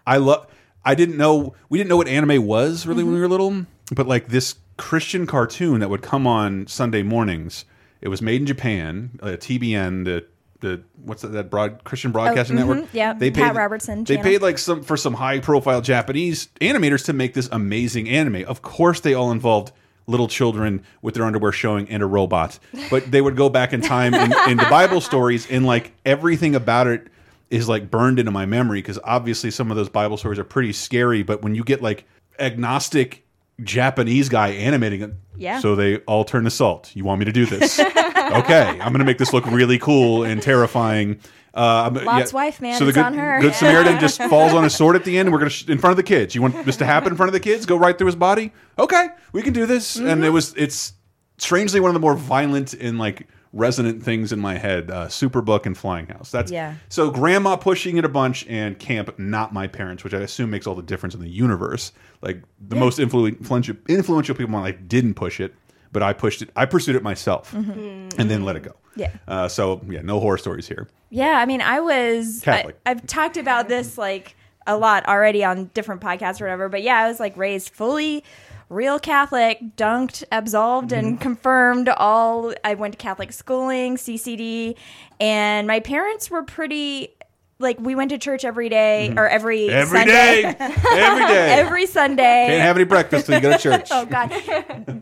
I 0.05 0.17
love. 0.17 0.47
I 0.85 0.95
didn't 0.95 1.17
know 1.17 1.55
we 1.69 1.77
didn't 1.77 1.89
know 1.89 1.97
what 1.97 2.07
anime 2.09 2.45
was 2.45 2.85
really 2.85 3.03
when 3.03 3.13
we 3.13 3.19
were 3.21 3.29
little, 3.29 3.65
but 3.95 4.05
like 4.07 4.27
this 4.27 4.55
Christian 4.77 5.25
cartoon 5.25 5.79
that 5.79 5.89
would 5.89 6.01
come 6.01 6.27
on 6.27 6.67
Sunday 6.67 7.03
mornings. 7.03 7.65
It 8.01 8.09
was 8.09 8.21
made 8.21 8.41
in 8.41 8.47
Japan, 8.47 9.17
uh, 9.21 9.27
TBN, 9.27 10.03
the 10.03 10.25
the 10.59 10.83
what's 11.03 11.21
that, 11.21 11.29
that 11.29 11.50
broad 11.50 11.83
Christian 11.83 12.11
Broadcasting 12.11 12.57
mhm, 12.57 12.67
Network? 12.67 12.89
yeah, 12.94 13.13
Pat 13.13 13.55
Robertson 13.55 14.03
They 14.03 14.15
channel. 14.15 14.29
paid 14.29 14.41
like 14.41 14.57
some 14.57 14.81
for 14.83 14.97
some 14.97 15.13
high 15.13 15.39
profile 15.39 15.81
Japanese 15.81 16.47
animators 16.59 17.05
to 17.05 17.13
make 17.13 17.33
this 17.33 17.47
amazing 17.51 18.09
anime. 18.09 18.44
Of 18.45 18.61
course, 18.61 19.00
they 19.00 19.13
all 19.13 19.31
involved 19.31 19.71
little 20.07 20.27
children 20.27 20.83
with 21.01 21.13
their 21.15 21.23
underwear 21.25 21.51
showing 21.51 21.88
and 21.89 22.03
a 22.03 22.05
robot, 22.05 22.59
but 22.89 23.09
they 23.09 23.21
would 23.21 23.35
go 23.35 23.50
back 23.50 23.73
in 23.73 23.81
time 23.81 24.13
in, 24.13 24.33
into 24.50 24.69
Bible 24.69 25.01
stories 25.01 25.50
and 25.50 25.65
like 25.65 25.94
everything 26.05 26.55
about 26.55 26.88
it 26.88 27.07
is 27.50 27.69
like 27.69 27.89
burned 27.91 28.19
into 28.19 28.31
my 28.31 28.45
memory 28.45 28.79
because 28.79 29.00
obviously 29.03 29.51
some 29.51 29.69
of 29.71 29.77
those 29.77 29.89
Bible 29.89 30.17
stories 30.17 30.39
are 30.39 30.44
pretty 30.44 30.73
scary. 30.73 31.23
But 31.23 31.41
when 31.41 31.55
you 31.55 31.63
get 31.63 31.81
like 31.81 32.05
agnostic 32.39 33.25
Japanese 33.61 34.29
guy 34.29 34.50
animating 34.50 35.01
it, 35.01 35.11
Yeah. 35.38 35.59
So 35.59 35.75
they 35.75 35.97
all 36.00 36.25
turn 36.25 36.44
to 36.45 36.50
salt. 36.51 36.91
You 36.95 37.03
want 37.05 37.19
me 37.19 37.25
to 37.25 37.31
do 37.31 37.45
this? 37.45 37.79
okay, 37.79 38.67
I'm 38.67 38.91
going 38.91 39.00
to 39.00 39.05
make 39.05 39.19
this 39.19 39.33
look 39.33 39.45
really 39.45 39.77
cool 39.79 40.23
and 40.23 40.41
terrifying. 40.41 41.19
Uh, 41.53 41.89
Lot's 42.03 42.33
wife, 42.33 42.59
man, 42.61 42.77
So 42.79 42.85
the 42.85 42.89
it's 42.89 42.97
good, 42.97 43.05
on 43.05 43.13
her. 43.13 43.39
good 43.39 43.53
Samaritan 43.53 44.00
just 44.00 44.21
falls 44.29 44.53
on 44.53 44.63
his 44.63 44.75
sword 44.75 44.95
at 44.95 45.03
the 45.03 45.17
end, 45.17 45.27
and 45.27 45.33
we're 45.33 45.39
going 45.39 45.51
to 45.51 45.71
in 45.71 45.77
front 45.77 45.91
of 45.91 45.97
the 45.97 46.03
kids. 46.03 46.33
You 46.33 46.41
want 46.41 46.65
this 46.65 46.77
to 46.77 46.85
happen 46.85 47.11
in 47.11 47.15
front 47.17 47.29
of 47.29 47.33
the 47.33 47.39
kids? 47.39 47.65
Go 47.65 47.77
right 47.77 47.95
through 47.97 48.07
his 48.07 48.15
body. 48.15 48.51
Okay, 48.79 49.09
we 49.33 49.41
can 49.44 49.53
do 49.53 49.65
this. 49.65 49.95
And 49.95 50.07
Mm-hmm. 50.07 50.23
it 50.23 50.29
was 50.29 50.53
it's 50.55 50.94
strangely 51.38 51.79
one 51.79 51.89
of 51.89 51.94
the 51.94 52.00
more 52.00 52.15
violent 52.15 52.73
and 52.73 52.97
like 52.97 53.27
resonant 53.55 54.01
things 54.01 54.31
in 54.31 54.39
my 54.39 54.57
head. 54.57 54.89
Uh, 54.89 55.05
Superbook 55.07 55.67
and 55.67 55.77
Flying 55.77 56.07
House. 56.07 56.31
That's 56.31 56.51
Yeah. 56.51 56.73
So 56.89 57.11
grandma 57.11 57.55
pushing 57.55 57.97
it 57.97 58.05
a 58.05 58.09
bunch 58.09 58.47
and 58.47 58.79
camp 58.79 59.19
not 59.19 59.53
my 59.53 59.67
parents, 59.67 60.03
which 60.03 60.15
I 60.15 60.21
assume 60.21 60.50
makes 60.50 60.65
all 60.65 60.73
the 60.73 60.81
difference 60.81 61.13
in 61.13 61.21
the 61.21 61.29
universe. 61.29 61.91
Like 62.23 62.41
the 62.67 62.75
most 62.75 62.97
influential 62.97 63.75
influential 63.88 64.33
people 64.33 64.45
in 64.47 64.51
my 64.53 64.61
life 64.61 64.77
didn't 64.88 65.13
push 65.13 65.39
it, 65.39 65.53
but 65.94 66.04
I 66.04 66.12
pushed 66.13 66.42
it. 66.42 66.50
I 66.56 66.66
pursued 66.66 66.95
it 66.95 67.04
myself, 67.04 67.51
mm-hmm. 67.54 67.72
Mm-hmm. 67.72 68.19
and 68.19 68.30
then 68.30 68.44
let 68.44 68.57
it 68.57 68.63
go. 68.63 68.75
Yeah. 68.95 69.12
Uh, 69.28 69.48
so 69.48 69.81
yeah, 69.88 70.01
no 70.01 70.19
horror 70.19 70.38
stories 70.38 70.68
here. 70.68 70.90
Yeah, 71.10 71.38
I 71.38 71.45
mean, 71.45 71.62
I 71.62 71.80
was. 71.80 72.42
Catholic. 72.44 72.80
I, 72.86 72.92
I've 72.92 73.07
talked 73.07 73.38
about 73.38 73.69
this 73.69 73.98
like 73.98 74.36
a 74.68 74.78
lot 74.78 75.06
already 75.07 75.44
on 75.44 75.69
different 75.74 76.01
podcasts 76.01 76.42
or 76.42 76.45
whatever, 76.45 76.68
but 76.68 76.84
yeah, 76.84 76.98
I 76.98 77.07
was 77.07 77.19
like 77.19 77.38
raised 77.38 77.69
fully 77.69 78.24
real 78.69 79.00
Catholic, 79.00 79.75
dunked, 79.78 80.24
absolved, 80.31 80.92
and 80.92 81.13
mm-hmm. 81.13 81.22
confirmed. 81.22 81.90
All 81.90 82.54
I 82.63 82.74
went 82.74 82.94
to 82.94 82.98
Catholic 82.98 83.31
schooling, 83.31 83.98
CCD, 83.98 84.75
and 85.19 85.68
my 85.68 85.80
parents 85.80 86.30
were 86.30 86.44
pretty. 86.44 87.16
Like 87.63 87.80
we 87.80 87.95
went 87.95 88.12
to 88.12 88.18
church 88.19 88.45
every 88.45 88.69
day 88.69 89.13
or 89.18 89.27
every 89.27 89.62
Mm-hmm. 89.62 89.69
Every 89.71 90.00
Sunday. 90.00 90.42
day, 90.42 90.56
every 90.60 91.25
day. 91.27 91.54
every 91.54 91.86
Sunday. 91.86 92.45
Can't 92.48 92.62
have 92.62 92.75
any 92.75 92.86
breakfast 92.86 93.25
till 93.25 93.36
you 93.36 93.42
go 93.42 93.51
to 93.51 93.57
church. 93.57 93.88
Oh 93.92 94.06
God, 94.06 94.30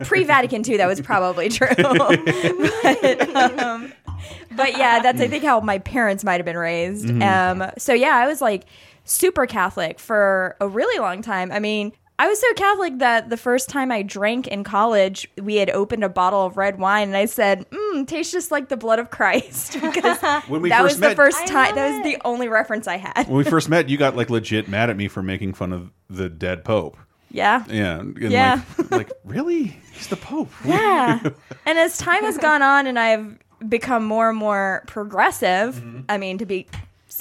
pre 0.05 0.23
Vatican 0.23 0.63
II, 0.67 0.77
that 0.77 0.87
was 0.87 1.01
probably 1.01 1.49
true. 1.49 1.67
but, 1.75 3.35
um, 3.35 3.91
but 4.55 4.77
yeah, 4.77 4.99
that's 5.01 5.19
I 5.21 5.27
think 5.27 5.43
how 5.43 5.59
my 5.61 5.79
parents 5.79 6.23
might 6.23 6.35
have 6.37 6.45
been 6.45 6.57
raised. 6.57 7.05
Mm-hmm. 7.07 7.61
Um, 7.63 7.71
so 7.77 7.93
yeah, 7.93 8.15
I 8.15 8.27
was 8.27 8.41
like 8.41 8.65
super 9.03 9.45
Catholic 9.45 9.99
for 9.99 10.55
a 10.61 10.67
really 10.67 10.99
long 10.99 11.21
time. 11.21 11.51
I 11.51 11.59
mean. 11.59 11.91
I 12.21 12.27
was 12.27 12.39
so 12.39 12.53
Catholic 12.53 12.99
that 12.99 13.29
the 13.29 13.37
first 13.37 13.67
time 13.69 13.91
I 13.91 14.03
drank 14.03 14.45
in 14.47 14.63
college, 14.63 15.27
we 15.41 15.55
had 15.55 15.71
opened 15.71 16.03
a 16.03 16.09
bottle 16.09 16.45
of 16.45 16.55
red 16.55 16.77
wine, 16.77 17.07
and 17.07 17.17
I 17.17 17.25
said, 17.25 17.67
"Mmm, 17.71 18.07
tastes 18.07 18.31
just 18.31 18.51
like 18.51 18.69
the 18.69 18.77
blood 18.77 18.99
of 18.99 19.09
Christ." 19.09 19.73
Because 19.81 20.19
When 20.47 20.61
we 20.61 20.69
that 20.69 20.81
first 20.81 20.95
was 20.95 20.99
met- 20.99 21.09
the 21.09 21.15
first 21.15 21.47
time. 21.47 21.73
That 21.75 21.95
was 21.95 22.03
the 22.03 22.21
only 22.23 22.47
reference 22.47 22.87
I 22.87 22.97
had. 22.97 23.27
when 23.27 23.37
we 23.37 23.43
first 23.43 23.69
met, 23.69 23.89
you 23.89 23.97
got 23.97 24.15
like 24.15 24.29
legit 24.37 24.67
mad 24.67 24.89
at 24.91 24.97
me 24.97 25.07
for 25.07 25.23
making 25.23 25.53
fun 25.55 25.73
of 25.73 25.91
the 26.09 26.29
dead 26.29 26.63
Pope. 26.63 26.95
Yeah. 27.31 27.63
Yeah, 27.69 27.99
and 28.01 28.17
Yeah. 28.19 28.61
Like, 28.77 28.91
like 28.91 29.11
really, 29.25 29.77
he's 29.93 30.07
the 30.07 30.17
Pope. 30.17 30.51
Yeah. 30.65 31.19
and 31.65 31.79
as 31.79 31.97
time 31.97 32.23
has 32.23 32.37
gone 32.37 32.61
on 32.61 32.85
and 32.87 32.99
I've 32.99 33.37
become 33.67 34.03
more 34.05 34.29
and 34.29 34.37
more 34.37 34.83
progressive, 34.87 35.75
Mm-hmm. 35.75 35.99
I 36.09 36.17
mean, 36.17 36.37
to 36.39 36.45
be 36.45 36.67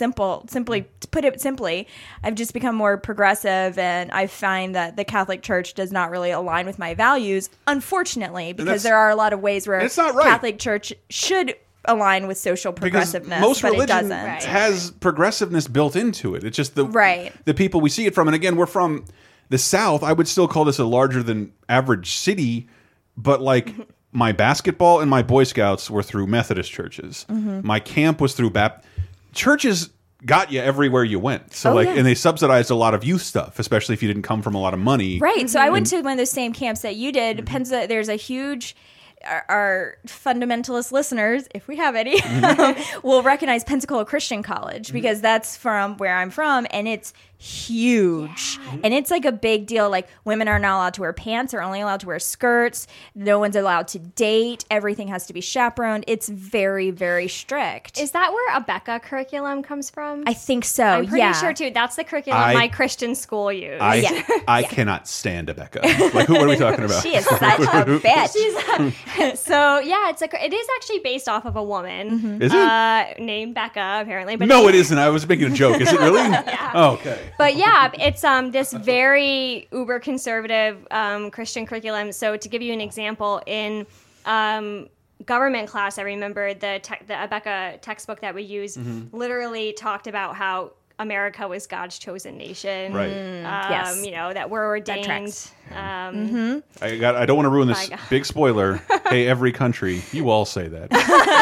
simple, 0.01 0.45
simply 0.49 0.87
to 1.01 1.07
put 1.09 1.25
it 1.25 1.41
simply, 1.41 1.87
I've 2.25 2.35
just 2.35 2.53
become 2.55 2.75
more 2.75 2.97
progressive 2.97 3.79
and 3.79 4.11
I 4.11 4.27
find 4.27 4.75
that 4.75 4.97
the 4.97 5.05
Catholic 5.05 5.43
Church 5.43 5.75
does 5.75 5.93
not 5.93 6.11
really 6.11 6.31
align 6.33 6.67
with 6.67 6.79
my 6.79 6.95
values, 6.95 7.51
unfortunately, 7.69 8.53
because 8.55 8.83
there 8.83 8.97
are 8.97 9.11
a 9.11 9.15
lot 9.15 9.33
of 9.33 9.41
ways 9.41 9.69
where 9.69 9.79
it's 9.81 9.97
not 9.99 10.15
right. 10.15 10.27
Catholic 10.27 10.59
Church 10.59 10.93
should 11.11 11.55
align 11.85 12.27
with 12.27 12.39
social 12.39 12.73
Because 12.73 12.83
progressiveness, 12.91 13.41
most 13.41 13.63
but 13.63 13.69
it 13.69 13.73
religion 13.73 13.97
doesn't. 14.09 14.25
Right. 14.25 14.43
has 14.45 14.91
progressiveness 14.91 15.69
built 15.69 15.97
into 15.97 16.35
it. 16.35 16.45
It's 16.45 16.57
just 16.57 16.75
the 16.75 16.87
Right. 16.87 17.33
the 17.45 17.55
people 17.55 17.81
we 17.81 17.91
see 17.91 18.07
it 18.07 18.15
from. 18.15 18.27
And 18.27 18.35
again, 18.35 18.57
we're 18.57 18.67
from 18.67 19.05
the 19.51 19.59
South. 19.59 20.03
I 20.03 20.13
would 20.13 20.29
still 20.29 20.49
call 20.49 20.65
this 20.65 20.79
a 20.79 20.85
larger 20.85 21.23
than 21.23 21.53
average 21.69 22.13
city, 22.13 22.69
but 23.17 23.41
like 23.41 23.75
my 24.13 24.33
basketball 24.33 25.01
and 25.01 25.09
my 25.11 25.23
Boy 25.23 25.45
Scouts 25.45 25.91
were 25.91 26.03
through 26.03 26.27
Methodist 26.27 26.71
churches. 26.73 27.27
Mm-hmm. 27.29 27.67
My 27.67 27.81
camp 27.81 28.21
was 28.21 28.35
through 28.35 28.51
Baptist 28.51 28.89
churches. 29.33 29.91
Got 30.27 30.53
you 30.53 30.61
everywhere 30.61 31.03
you 31.03 31.19
went. 31.19 31.55
So 31.55 31.71
Oh, 31.71 31.75
like, 31.75 31.87
yeah. 31.89 31.95
and 31.95 32.07
they 32.07 32.15
subsidized 32.15 32.71
a 32.71 32.75
lot 32.75 32.93
of 32.93 33.03
youth 33.05 33.23
stuff, 33.23 33.59
especially 33.59 33.95
if 33.95 34.03
you 34.03 34.09
didn't 34.09 34.25
come 34.25 34.43
from 34.43 34.55
a 34.55 34.61
lot 34.61 34.75
of 34.75 34.81
money. 34.81 35.19
Right. 35.19 35.49
So 35.49 35.59
I 35.59 35.71
went 35.71 35.87
to 35.89 36.03
one 36.03 36.13
of 36.13 36.19
those 36.19 36.31
same 36.31 36.53
camps 36.53 36.83
that 36.83 36.97
you 36.97 37.11
Mm-hmm. 37.11 37.37
did. 37.39 37.47
Pensa, 37.47 37.89
there's 37.89 38.09
a 38.11 38.17
huge. 38.17 38.77
Our, 39.25 39.45
our 39.51 39.97
fundamentalist 40.07 40.93
listeners, 40.93 41.47
if 41.55 41.69
we 41.69 41.77
have 41.77 41.95
any, 41.97 42.19
Mm-hmm. 42.21 43.01
will 43.07 43.23
recognize 43.23 43.65
Pensacola 43.65 44.05
Christian 44.05 44.43
College 44.43 44.93
because 44.93 45.21
that's 45.21 45.57
from 45.57 45.97
where 45.99 46.17
I'm 46.17 46.31
from, 46.31 46.67
and 46.71 46.87
it's 46.89 47.13
huge, 47.41 48.59
and 48.85 48.93
it's 48.93 49.11
like 49.11 49.25
a 49.25 49.33
big 49.33 49.67
deal. 49.67 49.89
Like 49.91 50.09
women 50.25 50.47
are 50.49 50.59
not 50.59 50.77
allowed 50.77 50.95
to 50.95 51.01
wear 51.01 51.13
pants; 51.13 51.53
they're 51.53 51.63
only 51.63 51.81
allowed 51.81 52.01
to 52.01 52.07
wear 52.07 52.19
skirts. 52.19 52.87
No 53.15 53.39
one's 53.39 53.57
allowed 53.57 53.89
to 53.89 53.99
date. 53.99 54.65
Everything 54.71 55.09
has 55.09 55.27
to 55.27 55.33
be 55.33 55.41
chaperoned. 55.41 56.05
It's 56.07 56.29
very, 56.29 56.91
very 56.91 57.29
strict. 57.29 57.99
Is 57.99 58.11
that 58.13 58.33
where 58.33 58.61
Abeka 58.61 59.03
curriculum 59.03 59.63
comes 59.63 59.91
from? 59.91 60.25
I 60.27 60.35
think 60.35 60.65
so. 60.65 60.85
I'm 60.85 61.07
pretty 61.07 61.21
yeah. 61.21 61.33
sure 61.33 61.55
too. 61.55 61.71
That's 61.71 61.97
the 61.97 62.05
curriculum 62.05 62.41
I- 62.41 62.55
my 62.55 62.69
Christian 62.69 63.15
school 63.15 63.53
used. 63.53 63.81
I 63.81 63.95
Yeah. 63.97 64.23
I 64.47 64.63
cannot 64.63 65.09
stand 65.09 65.49
Abeka. 65.49 66.15
Like, 66.15 66.27
who, 66.27 66.35
what 66.35 66.43
are 66.45 66.49
we 66.49 66.57
talking 66.57 66.85
about? 66.85 67.03
She 67.03 67.15
is 67.17 67.25
such 67.25 67.41
a 67.41 67.41
bitch. 68.01 68.93
A, 69.19 69.37
so 69.37 69.79
yeah, 69.79 70.11
it's 70.11 70.23
a. 70.23 70.45
It 70.45 70.53
is 70.53 70.67
actually 70.77 70.99
based 71.01 71.29
off 71.29 71.47
of 71.47 71.57
a 71.57 71.63
woman. 71.63 72.43
Is 72.43 72.53
it? 72.53 72.59
Uh, 72.59 73.07
named 73.19 73.55
Becca 73.55 74.01
apparently, 74.03 74.37
but 74.37 74.49
no, 74.49 74.69
it 74.69 74.75
isn't. 74.75 74.97
I 74.99 75.09
was 75.09 75.27
making 75.29 75.53
a 75.53 75.55
joke. 75.55 75.81
Is 75.81 75.93
it 75.93 75.99
really? 76.01 76.21
Oh, 76.73 76.93
okay. 76.93 77.30
But 77.39 77.57
yeah, 77.57 77.91
it's 77.99 78.25
um 78.25 78.51
this 78.51 78.73
very 78.73 79.69
uber 79.73 79.99
conservative 80.01 80.87
um, 80.91 81.31
Christian 81.31 81.67
curriculum. 81.67 82.13
So 82.13 82.37
to 82.37 82.49
give 82.49 82.63
you 82.63 82.73
an 82.73 82.81
example, 82.81 83.41
in 83.47 83.87
um, 84.25 84.89
government 85.27 85.69
class, 85.69 85.99
I 85.99 86.03
remember 86.03 86.55
the 86.55 86.81
te- 86.83 87.05
the 87.07 87.15
Abeka 87.15 87.81
textbook 87.81 88.21
that 88.21 88.35
we 88.35 88.43
use 88.43 88.79
literally 89.13 89.73
talked 89.73 90.07
about 90.07 90.37
how 90.37 90.73
America 90.99 91.49
was 91.49 91.67
God's 91.67 91.99
chosen 91.99 92.37
nation. 92.37 92.93
Right. 92.93 93.11
Um, 93.11 93.71
Yes. 93.71 94.05
You 94.05 94.11
know, 94.13 94.33
that 94.35 94.51
we're 94.51 94.67
ordained. 94.67 95.05
tracks. 95.07 95.51
Um, 95.75 96.63
I 96.83 96.97
got. 96.97 97.17
I 97.17 97.25
don't 97.25 97.37
want 97.37 97.47
to 97.47 97.51
ruin 97.51 97.69
this 97.69 97.91
big 98.11 98.27
spoiler. 98.27 98.83
hey, 99.09 99.27
every 99.27 99.53
country, 99.53 100.03
you 100.13 100.29
all 100.29 100.45
say 100.45 100.69
that. 100.69 100.93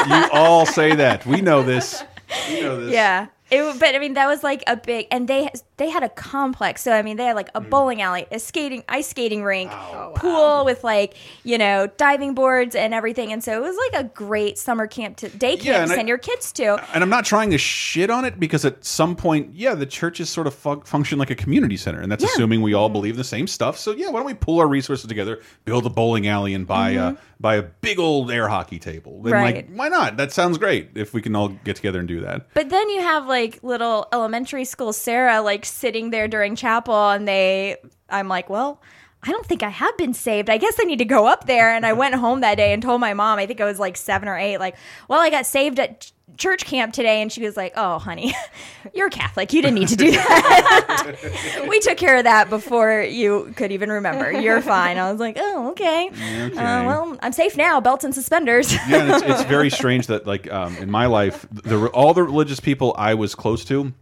you 0.08 0.38
all 0.38 0.64
say 0.64 0.94
that. 0.94 1.26
We 1.26 1.40
know 1.40 1.62
this. 1.62 2.04
We 2.48 2.60
know 2.60 2.80
this. 2.84 2.92
Yeah. 2.92 3.26
It, 3.50 3.80
but 3.80 3.94
I 3.94 3.98
mean 3.98 4.12
that 4.14 4.26
was 4.26 4.42
like 4.44 4.62
a 4.66 4.76
big 4.76 5.06
and 5.10 5.26
they 5.26 5.48
they 5.78 5.88
had 5.88 6.02
a 6.02 6.08
complex 6.10 6.82
so 6.82 6.92
I 6.92 7.02
mean 7.02 7.16
they 7.16 7.24
had 7.24 7.36
like 7.36 7.48
a 7.54 7.60
Mm. 7.60 7.70
bowling 7.70 8.02
alley 8.02 8.26
a 8.30 8.38
skating 8.38 8.84
ice 8.88 9.08
skating 9.08 9.42
rink 9.42 9.70
pool 10.16 10.64
with 10.64 10.84
like 10.84 11.14
you 11.44 11.58
know 11.58 11.86
diving 11.96 12.34
boards 12.34 12.74
and 12.74 12.92
everything 12.94 13.32
and 13.32 13.42
so 13.42 13.52
it 13.56 13.60
was 13.62 13.76
like 13.92 14.04
a 14.04 14.08
great 14.08 14.58
summer 14.58 14.86
camp 14.86 15.16
to 15.18 15.28
day 15.28 15.56
camp 15.56 15.64
Yeah, 15.66 15.72
to 15.78 15.82
and 15.84 15.92
I- 15.92 15.94
send 15.96 16.08
your 16.08 16.18
kids 16.18 16.52
to 16.52 16.76
And 16.94 17.02
I'm 17.02 17.10
not 17.10 17.24
trying 17.24 17.50
to 17.50 17.58
shit 17.58 18.10
on 18.10 18.24
it 18.24 18.38
because 18.38 18.64
at 18.64 18.84
some 18.84 19.16
point, 19.16 19.54
yeah, 19.54 19.74
the 19.74 19.86
churches 19.86 20.28
sort 20.30 20.46
of 20.46 20.54
fu 20.54 20.80
function 20.82 21.18
like 21.18 21.30
a 21.30 21.34
community 21.34 21.76
center, 21.76 22.00
and 22.00 22.10
that's 22.10 22.22
Yeah. 22.24 22.30
assuming 22.34 22.62
we 22.62 22.74
all 22.74 22.88
believe 22.88 23.16
the 23.16 23.24
same 23.24 23.46
stuff. 23.46 23.78
So 23.78 23.92
yeah, 23.92 24.08
why 24.08 24.18
don't 24.20 24.26
we 24.26 24.34
pull 24.34 24.58
our 24.60 24.66
resources 24.66 25.06
together, 25.06 25.40
build 25.64 25.86
a 25.86 25.90
bowling 25.90 26.26
alley, 26.28 26.54
and 26.54 26.66
buy 26.66 26.90
a 26.90 27.14
buy 27.40 27.54
a 27.56 27.62
big 27.62 27.98
old 28.00 28.30
air 28.32 28.48
hockey 28.48 28.78
table? 28.78 29.22
Then, 29.22 29.32
like, 29.32 29.54
Mm-hmm. 29.56 29.78
Right. 29.78 29.78
why 29.78 29.88
not? 29.88 30.16
That 30.16 30.32
sounds 30.32 30.58
great 30.58 30.90
if 30.94 31.14
we 31.14 31.22
can 31.22 31.36
all 31.36 31.48
get 31.64 31.76
together 31.76 31.98
and 32.00 32.08
do 32.08 32.20
that. 32.20 32.46
But 32.54 32.68
then 32.70 32.88
you 32.90 33.00
have 33.00 33.26
like 33.26 33.60
little 33.62 34.06
elementary 34.12 34.64
school 34.64 34.92
Sarah 34.92 35.40
like 35.40 35.64
sitting 35.68 36.10
there 36.10 36.28
during 36.28 36.56
chapel 36.56 37.10
and 37.10 37.26
they 37.26 37.76
I'm 38.08 38.28
like, 38.28 38.48
well, 38.48 38.80
I 39.22 39.32
don't 39.32 39.46
think 39.46 39.62
I 39.62 39.68
have 39.68 39.96
been 39.96 40.14
saved. 40.14 40.48
I 40.48 40.58
guess 40.58 40.76
I 40.80 40.84
need 40.84 40.98
to 40.98 41.04
go 41.04 41.26
up 41.26 41.46
there. 41.46 41.70
And 41.70 41.84
I 41.84 41.92
went 41.92 42.14
home 42.14 42.40
that 42.40 42.56
day 42.56 42.72
and 42.72 42.82
told 42.82 43.00
my 43.00 43.14
mom, 43.14 43.38
I 43.38 43.46
think 43.46 43.60
I 43.60 43.64
was 43.64 43.78
like 43.78 43.96
seven 43.96 44.28
or 44.28 44.38
eight, 44.38 44.58
like, 44.58 44.76
well, 45.08 45.20
I 45.20 45.28
got 45.28 45.44
saved 45.44 45.80
at 45.80 46.00
ch- 46.00 46.12
church 46.36 46.64
camp 46.64 46.92
today. 46.92 47.20
And 47.20 47.32
she 47.32 47.42
was 47.42 47.56
like, 47.56 47.72
oh, 47.76 47.98
honey, 47.98 48.32
you're 48.94 49.10
Catholic. 49.10 49.52
You 49.52 49.60
didn't 49.60 49.74
need 49.74 49.88
to 49.88 49.96
do 49.96 50.12
that. 50.12 51.64
we 51.68 51.80
took 51.80 51.98
care 51.98 52.18
of 52.18 52.24
that 52.24 52.48
before 52.48 53.02
you 53.02 53.52
could 53.56 53.72
even 53.72 53.90
remember. 53.90 54.30
You're 54.30 54.62
fine. 54.62 54.98
I 54.98 55.10
was 55.10 55.18
like, 55.18 55.36
oh, 55.38 55.70
okay. 55.70 56.10
Okay. 56.10 56.56
Uh, 56.56 56.84
well, 56.84 57.18
I'm 57.20 57.32
safe 57.32 57.56
now. 57.56 57.80
Belts 57.80 58.04
and 58.04 58.14
suspenders. 58.14 58.72
yeah, 58.72 59.16
it's, 59.16 59.24
it's 59.24 59.42
very 59.44 59.68
strange 59.68 60.06
that 60.06 60.28
like 60.28 60.50
um, 60.50 60.76
in 60.76 60.92
my 60.92 61.06
life, 61.06 61.44
the 61.50 61.88
all 61.88 62.14
the 62.14 62.22
religious 62.22 62.60
people 62.60 62.94
I 62.96 63.14
was 63.14 63.34
close 63.34 63.64
to 63.66 63.92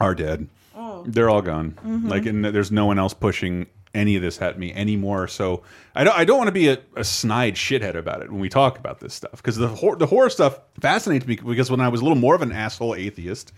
are 0.00 0.14
dead. 0.14 0.48
They're 1.04 1.30
all 1.30 1.42
gone. 1.42 1.72
Mm-hmm. 1.72 2.08
Like, 2.08 2.26
and 2.26 2.44
there's 2.44 2.72
no 2.72 2.86
one 2.86 2.98
else 2.98 3.14
pushing 3.14 3.66
any 3.94 4.16
of 4.16 4.22
this 4.22 4.40
at 4.42 4.58
me 4.58 4.72
anymore. 4.72 5.28
So 5.28 5.62
I 5.94 6.04
don't. 6.04 6.16
I 6.16 6.24
don't 6.24 6.38
want 6.38 6.48
to 6.48 6.52
be 6.52 6.68
a, 6.68 6.78
a 6.96 7.04
snide 7.04 7.54
shithead 7.54 7.94
about 7.94 8.22
it 8.22 8.30
when 8.30 8.40
we 8.40 8.48
talk 8.48 8.78
about 8.78 9.00
this 9.00 9.14
stuff 9.14 9.36
because 9.36 9.56
the 9.56 9.68
hor 9.68 9.96
the 9.96 10.06
horror 10.06 10.30
stuff 10.30 10.58
fascinates 10.80 11.26
me 11.26 11.36
because 11.36 11.70
when 11.70 11.80
I 11.80 11.88
was 11.88 12.00
a 12.00 12.04
little 12.04 12.18
more 12.18 12.34
of 12.34 12.42
an 12.42 12.52
asshole 12.52 12.94
atheist. 12.94 13.52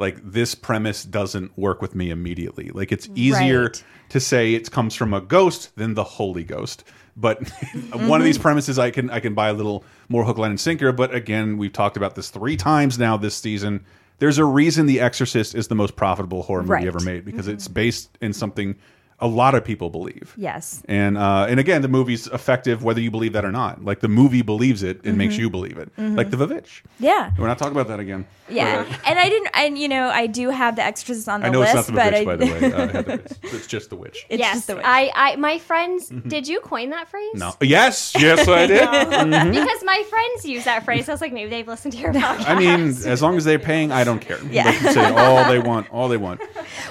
Like 0.00 0.20
this 0.22 0.54
premise 0.54 1.02
doesn't 1.02 1.58
work 1.58 1.82
with 1.82 1.96
me 1.96 2.10
immediately. 2.10 2.70
Like 2.70 2.92
it's 2.92 3.08
easier 3.16 3.64
Right. 3.64 3.84
to 4.10 4.20
say 4.20 4.54
it 4.54 4.70
comes 4.70 4.94
from 4.94 5.12
a 5.12 5.20
ghost 5.20 5.74
than 5.74 5.94
the 5.94 6.04
Holy 6.04 6.44
Ghost. 6.44 6.84
But 7.16 7.48
one 7.92 8.20
of 8.20 8.24
these 8.24 8.36
mm-hmm. 8.36 8.42
premises, 8.42 8.78
I 8.78 8.92
can 8.92 9.10
I 9.10 9.18
can 9.18 9.34
buy 9.34 9.48
a 9.48 9.52
little 9.52 9.84
more 10.08 10.24
hook, 10.24 10.38
line, 10.38 10.50
and 10.50 10.60
sinker. 10.60 10.92
But 10.92 11.12
again, 11.14 11.58
we've 11.58 11.72
talked 11.72 11.96
about 11.96 12.14
this 12.14 12.30
three 12.30 12.56
times 12.56 12.96
now 12.96 13.16
this 13.16 13.34
season. 13.34 13.84
There's 14.18 14.38
a 14.38 14.44
reason 14.44 14.86
The 14.86 15.00
Exorcist 15.00 15.54
is 15.54 15.68
the 15.68 15.74
most 15.74 15.96
profitable 15.96 16.42
horror 16.42 16.62
movie 16.62 16.72
Right. 16.72 16.86
ever 16.86 17.00
made 17.00 17.24
because 17.24 17.48
it's 17.48 17.64
mm-hmm. 17.64 17.74
based 17.74 18.18
in 18.20 18.32
something 18.32 18.76
a 19.20 19.26
lot 19.26 19.54
of 19.54 19.64
people 19.64 19.90
believe. 19.90 20.32
yes. 20.36 20.82
And 20.88 21.18
uh, 21.18 21.46
and 21.48 21.58
again, 21.58 21.82
the 21.82 21.88
movie's 21.88 22.26
effective 22.28 22.84
whether 22.84 23.00
you 23.00 23.10
believe 23.10 23.32
that 23.32 23.44
or 23.44 23.50
not. 23.52 23.84
Like 23.84 24.00
the 24.00 24.08
movie 24.08 24.42
believes 24.42 24.82
it 24.82 25.04
and 25.04 25.18
makes 25.18 25.36
you 25.36 25.50
believe 25.50 25.76
it. 25.78 25.90
Like 25.98 26.30
the 26.30 26.36
Vavitch. 26.36 26.82
Yeah. 27.00 27.32
We're 27.38 27.48
not 27.48 27.58
talking 27.58 27.72
about 27.72 27.88
that 27.88 27.98
again. 28.00 28.26
Yeah, 28.50 28.86
and 29.04 29.18
I 29.18 29.28
didn't, 29.28 29.50
and 29.52 29.78
you 29.78 29.88
know, 29.88 30.08
I 30.08 30.26
do 30.26 30.48
have 30.48 30.76
the 30.76 30.82
extras 30.82 31.28
on 31.28 31.40
the 31.42 31.48
I 31.48 31.50
know 31.50 31.58
list, 31.60 31.76
it's 31.76 31.90
not 31.90 31.92
the 31.92 31.92
but 31.92 32.12
Vavitch, 32.14 32.20
I, 32.20 32.24
by 32.24 32.36
the 32.36 32.46
way. 32.46 32.72
Uh, 32.72 32.88
Heather. 32.88 33.12
It's, 33.12 33.38
it's 33.54 33.66
just 33.66 33.90
the 33.90 33.96
witch. 33.96 34.24
it's 34.30 34.38
yes, 34.38 34.54
just 34.54 34.68
the 34.68 34.76
way. 34.76 34.82
I, 34.82 35.10
I, 35.14 35.36
my 35.36 35.58
friends. 35.58 36.08
Did 36.08 36.48
you 36.48 36.60
coin 36.60 36.88
that 36.90 37.10
phrase? 37.10 37.34
No. 37.34 37.52
Yes, 37.60 38.14
yes, 38.18 38.48
I 38.48 38.66
did. 38.66 38.78
Because 39.58 39.84
my 39.84 40.02
friends 40.08 40.46
use 40.46 40.64
that 40.64 40.82
phrase. 40.86 41.10
I 41.10 41.12
was 41.12 41.20
like, 41.20 41.34
maybe 41.34 41.50
they've 41.50 41.68
listened 41.68 41.92
to 41.92 41.98
your 41.98 42.12
podcast. 42.14 42.48
I 42.48 42.58
mean, 42.58 42.88
as 42.88 43.20
long 43.20 43.36
as 43.36 43.44
they're 43.44 43.58
paying, 43.58 43.92
I 43.92 44.02
don't 44.04 44.20
care. 44.20 44.38
Yeah. 44.50 44.70
They 44.70 44.78
can 44.78 44.94
say 44.94 45.04
all 45.10 45.46
they 45.50 45.58
want, 45.58 45.90
all 45.92 46.08
they 46.08 46.16
want. 46.16 46.40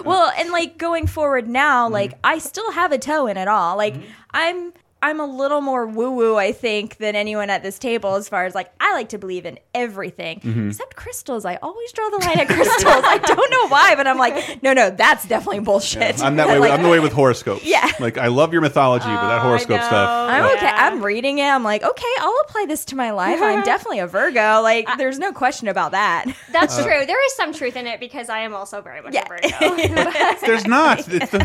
well, 0.06 0.32
and 0.38 0.52
like 0.52 0.78
going 0.78 1.08
forward 1.08 1.46
Mm-hmm. 1.46 1.54
now, 1.54 1.90
like 1.90 2.14
I 2.24 2.38
still 2.40 2.72
have 2.72 2.92
a 2.92 2.98
toe 2.98 3.28
in 3.28 3.38
it 3.38 3.48
all. 3.48 3.78
Like 3.78 3.96
mm-hmm. 3.96 4.12
I'm. 4.32 4.74
I'm 5.02 5.20
a 5.20 5.26
little 5.26 5.62
more 5.62 5.86
woo 5.86 6.12
woo, 6.12 6.36
I 6.38 6.52
think, 6.52 6.98
than 6.98 7.16
anyone 7.16 7.50
at 7.50 7.62
this 7.64 7.78
table 7.78 8.16
as 8.16 8.28
far 8.28 8.46
as 8.46 8.56
like 8.56 8.72
I 8.80 8.94
like 8.94 9.10
to 9.10 9.18
believe 9.18 9.46
in 9.46 9.60
everything 9.76 10.40
Mm-hmm. 10.40 10.70
except 10.70 10.96
crystals. 10.96 11.46
I 11.46 11.56
always 11.58 11.92
draw 11.92 12.10
the 12.10 12.18
line 12.18 12.40
at 12.40 12.48
crystals. 12.50 13.04
I 13.06 13.18
don't 13.20 13.52
know 13.52 13.68
why, 13.68 13.96
but 13.96 14.08
I'm 14.08 14.18
like, 14.18 14.62
no, 14.64 14.74
no, 14.74 14.90
that's 14.90 15.28
definitely 15.28 15.60
bullshit. 15.60 16.22
I'm 16.24 16.36
that 16.38 16.48
way. 16.48 16.58
Like, 16.60 16.72
I'm 16.72 16.84
the 16.84 16.90
way 16.90 17.00
with 17.00 17.14
horoscopes. 17.22 17.64
Yeah. 17.64 17.90
Like 18.00 18.18
I 18.18 18.28
love 18.28 18.52
your 18.54 18.62
mythology, 18.62 19.06
but 19.06 19.28
that 19.28 19.40
Oh, 19.42 19.48
horoscope 19.48 19.82
stuff. 19.82 20.10
I'm 20.30 20.44
Yeah. 20.44 20.52
okay. 20.56 20.68
I'm 20.68 21.04
reading 21.04 21.38
it. 21.40 21.44
I'm 21.48 21.64
like, 21.64 21.84
okay, 21.84 22.14
I'll 22.20 22.42
apply 22.48 22.66
this 22.68 22.86
to 22.86 22.96
my 22.96 23.12
life. 23.12 23.40
I'm 23.42 23.64
definitely 23.66 24.00
a 24.00 24.08
Virgo. 24.08 24.62
Like, 24.62 24.88
there's 24.98 25.20
no 25.20 25.32
question 25.32 25.68
about 25.68 25.92
that. 25.92 26.26
That's 26.52 26.76
true. 26.76 27.06
There 27.06 27.26
is 27.28 27.36
some 27.36 27.54
truth 27.54 27.76
in 27.76 27.88
it 27.88 28.00
because 28.00 28.30
I 28.30 28.40
am 28.40 28.54
also 28.56 28.82
very 28.82 29.02
much 29.02 29.14
Yeah. 29.14 29.26
a 29.26 29.70
Virgo. 29.70 30.46
There's 30.46 30.66
not. 30.66 31.00
It's 31.08 31.32
the, 31.32 31.38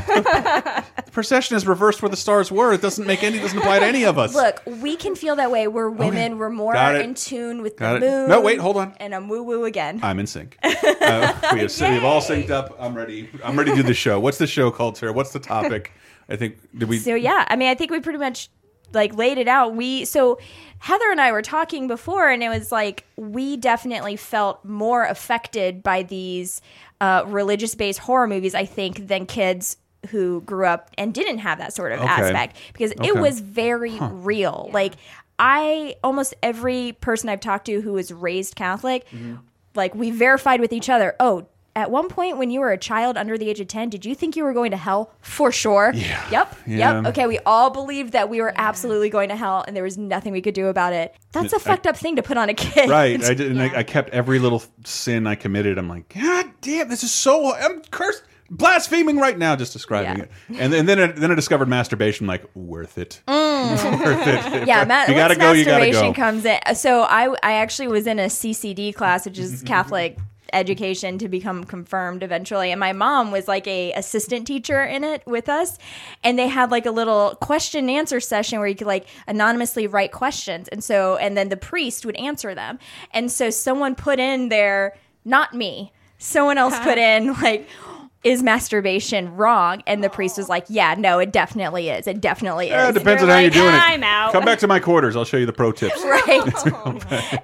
the 1.05 1.11
precession 1.13 1.57
is 1.57 1.67
reversed 1.67 2.03
where 2.03 2.09
the 2.09 2.17
stars 2.17 2.51
were. 2.51 2.73
It 2.73 2.81
doesn't 2.83 3.07
make 3.07 3.23
any. 3.23 3.42
Doesn't 3.43 3.59
apply 3.59 3.81
to 3.81 3.87
any 3.87 4.05
of 4.05 4.19
us. 4.19 4.35
Look, 4.35 4.63
we 4.67 4.97
can 4.97 5.15
feel 5.15 5.37
that 5.37 5.51
way. 5.51 5.69
We're 5.69 5.91
women. 5.91 6.39
We're 6.39 6.51
more 6.51 6.75
in 6.75 7.15
tune 7.15 7.63
with 7.63 7.77
Got 7.77 8.01
the 8.01 8.07
it. 8.07 8.11
moon. 8.11 8.29
No, 8.29 8.41
wait, 8.41 8.59
hold 8.59 8.77
on. 8.77 8.95
And 8.99 9.15
I'm 9.15 9.29
woo 9.29 9.43
woo 9.43 9.65
again. 9.65 10.01
I'm 10.03 10.19
in 10.19 10.27
sync. 10.27 10.59
Uh, 11.03 11.37
we 11.53 11.61
have, 11.61 11.81
we've 11.81 12.05
all 12.05 12.21
synced 12.21 12.51
up. 12.51 12.77
I'm 12.79 12.97
ready. 12.97 13.29
I'm 13.43 13.59
ready 13.59 13.71
to 13.73 13.77
do 13.79 13.83
the 13.83 13.93
show. 13.93 14.21
What's 14.21 14.39
the 14.39 14.47
show 14.47 14.71
called, 14.71 14.97
Sarah? 14.97 15.13
What's 15.13 15.33
the 15.33 15.41
topic? 15.41 15.93
I 16.29 16.37
think 16.37 16.59
did 16.79 16.89
we? 16.89 16.99
So 16.99 17.17
yeah, 17.17 17.45
I 17.49 17.57
mean, 17.57 17.69
I 17.69 17.75
think 17.75 17.91
we 17.91 17.99
pretty 17.99 18.21
much 18.21 18.49
like 18.93 19.15
laid 19.15 19.37
it 19.39 19.49
out. 19.49 19.75
We 19.75 20.05
so 20.05 20.39
Heather 20.79 21.11
and 21.11 21.21
I 21.21 21.33
were 21.33 21.43
talking 21.43 21.89
before, 21.89 22.29
and 22.29 22.43
it 22.43 22.49
was 22.49 22.71
like 22.71 23.05
we 23.17 23.57
definitely 23.57 24.17
felt 24.17 24.65
more 24.65 25.05
affected 25.05 25.83
by 25.83 26.05
these 26.05 26.61
uh, 27.01 27.25
religious-based 27.27 27.99
horror 27.99 28.29
movies. 28.29 28.55
I 28.55 28.65
think 28.65 29.09
than 29.09 29.27
kids 29.27 29.77
who 30.11 30.41
grew 30.43 30.67
up 30.67 30.91
and 30.99 31.15
didn't 31.15 31.39
have 31.39 31.59
that 31.59 31.73
sort 31.73 31.93
of 31.93 32.01
Okay. 32.01 32.09
aspect 32.09 32.57
because 32.73 32.93
Okay. 32.93 33.09
it 33.09 33.17
was 33.17 33.41
very 33.41 33.99
real. 34.01 34.71
Like 34.73 34.95
I 35.39 35.97
almost 36.05 36.35
every 36.43 36.93
person 37.01 37.29
I've 37.29 37.41
talked 37.41 37.67
to 37.67 37.81
who 37.81 37.93
was 37.95 38.13
raised 38.13 38.55
Catholic, 38.57 39.07
Mm-hmm. 39.11 39.37
like 39.75 39.95
we 39.95 40.11
verified 40.11 40.61
with 40.61 40.73
each 40.73 40.89
other. 40.91 41.15
Oh. 41.21 41.47
At 41.75 41.91
one 41.91 42.09
point, 42.11 42.37
when 42.37 42.51
you 42.51 42.61
were 42.61 42.71
a 42.71 42.77
child 42.77 43.17
under 43.17 43.39
the 43.39 43.49
age 43.49 43.59
of 43.59 43.67
10, 43.67 43.89
did 43.89 44.05
you 44.05 44.15
think 44.15 44.37
you 44.37 44.45
were 44.45 44.53
going 44.53 44.73
to 44.73 44.77
hell? 44.77 45.11
For 45.23 45.51
sure. 45.51 45.91
Yeah. 45.95 46.23
Yep. 46.31 46.57
Yeah. 46.67 46.77
Yep. 47.01 47.07
Okay. 47.07 47.27
We 47.27 47.39
all 47.47 47.71
believed 47.71 48.13
that 48.13 48.29
we 48.29 48.43
were 48.43 48.53
absolutely 48.57 49.09
going 49.09 49.31
to 49.31 49.37
hell 49.37 49.65
and 49.67 49.75
there 49.75 49.83
was 49.83 49.97
nothing 49.97 50.35
we 50.35 50.43
could 50.43 50.53
do 50.53 50.67
about 50.67 50.93
it. 50.93 51.15
That's 51.33 51.55
a 51.55 51.57
I- 51.57 51.61
fucked 51.61 51.87
up 51.87 51.97
thing 51.97 52.17
to 52.17 52.23
put 52.23 52.37
on 52.37 52.51
a 52.51 52.55
kid. 52.55 52.91
Right. 52.91 53.25
I 53.25 53.33
did. 53.33 53.47
And 53.53 53.57
Yeah. 53.57 53.71
I, 53.75 53.79
I 53.79 53.83
kept 53.85 54.11
every 54.11 54.39
little 54.39 54.63
sin 54.85 55.27
I 55.27 55.35
committed. 55.35 55.79
I'm 55.79 55.89
like, 55.89 56.11
God 56.15 56.51
damn, 56.61 56.91
this 56.91 57.03
is 57.05 57.11
so. 57.11 57.55
I'm 57.55 57.81
cursed, 57.91 58.23
blaspheming 58.57 59.19
right 59.19 59.37
now, 59.37 59.57
just 59.57 59.73
describing 59.73 60.19
Yeah. 60.19 60.25
it. 60.25 60.31
And 60.61 60.73
then 60.73 60.87
then 60.87 61.01
I, 61.01 61.07
then 61.09 61.33
I 61.33 61.35
discovered 61.35 61.69
masturbation. 61.69 62.27
Like, 62.27 62.45
worth 62.55 62.99
it. 62.99 63.21
Mm. 63.27 64.01
worth 64.05 64.27
it. 64.27 64.67
Yeah, 64.69 64.85
ma- 64.85 65.05
you 65.09 65.15
gotta 65.15 65.37
go. 65.37 65.53
You 65.53 65.65
gotta 65.65 65.91
go. 65.91 66.13
comes 66.13 66.45
in. 66.45 66.59
So 66.75 67.03
I, 67.03 67.35
I 67.43 67.55
actually 67.55 67.89
was 67.89 68.07
in 68.07 68.19
a 68.19 68.27
CCD 68.27 68.95
class, 68.95 69.25
which 69.27 69.39
is 69.39 69.63
Catholic 69.63 70.19
education 70.53 71.17
to 71.19 71.29
become 71.29 71.65
confirmed 71.65 72.23
eventually 72.23 72.71
and 72.71 72.79
my 72.79 72.93
mom 72.93 73.31
was 73.31 73.49
like 73.49 73.67
a 73.67 73.91
assistant 73.93 74.47
teacher 74.47 74.83
in 74.85 75.03
it 75.03 75.23
with 75.27 75.49
us 75.49 75.79
and 76.23 76.39
they 76.39 76.47
had 76.47 76.71
like 76.71 76.85
a 76.85 76.91
little 76.91 77.35
question 77.41 77.81
and 77.89 77.91
answer 77.91 78.21
session 78.21 78.59
where 78.59 78.69
you 78.69 78.75
could 78.75 78.87
like 78.87 79.07
anonymously 79.27 79.87
write 79.87 80.13
questions 80.13 80.69
and 80.69 80.85
so 80.85 81.17
and 81.17 81.39
then 81.39 81.49
the 81.49 81.57
priest 81.57 82.05
would 82.05 82.17
answer 82.17 82.55
them 82.55 82.79
and 83.13 83.33
so 83.33 83.49
someone 83.49 83.95
put 83.95 84.19
in 84.19 84.51
there 84.51 84.95
not 85.25 85.55
me 85.55 85.91
someone 86.19 86.59
else 86.59 86.79
put 86.81 86.99
in 87.11 87.33
like 87.41 87.67
is 88.25 88.43
masturbation 88.43 89.35
wrong 89.37 89.83
and 89.87 90.03
the 90.05 90.09
priest 90.09 90.37
was 90.39 90.49
like 90.49 90.65
yeah 90.69 90.95
no 90.97 91.19
it 91.19 91.33
definitely 91.33 91.89
is 91.89 92.07
it 92.07 92.21
definitely 92.21 92.67
is 92.67 92.71
Yeah, 92.71 92.89
it 92.91 92.93
depends 92.95 93.23
on 93.23 93.29
you're 93.29 93.35
how 93.37 93.41
you're 93.43 93.51
doing 93.51 93.75
it. 93.75 93.79
I'm 93.83 94.05
out. 94.05 94.33
Come 94.33 94.45
back 94.45 94.61
to 94.61 94.67
my 94.69 94.79
quarters. 94.79 95.17
I'll 95.17 95.25
show 95.25 95.37
you 95.39 95.47
the 95.47 95.53
pro 95.53 95.73
tips. 95.73 96.01
Right. 96.05 96.43
Oh, 96.85 96.99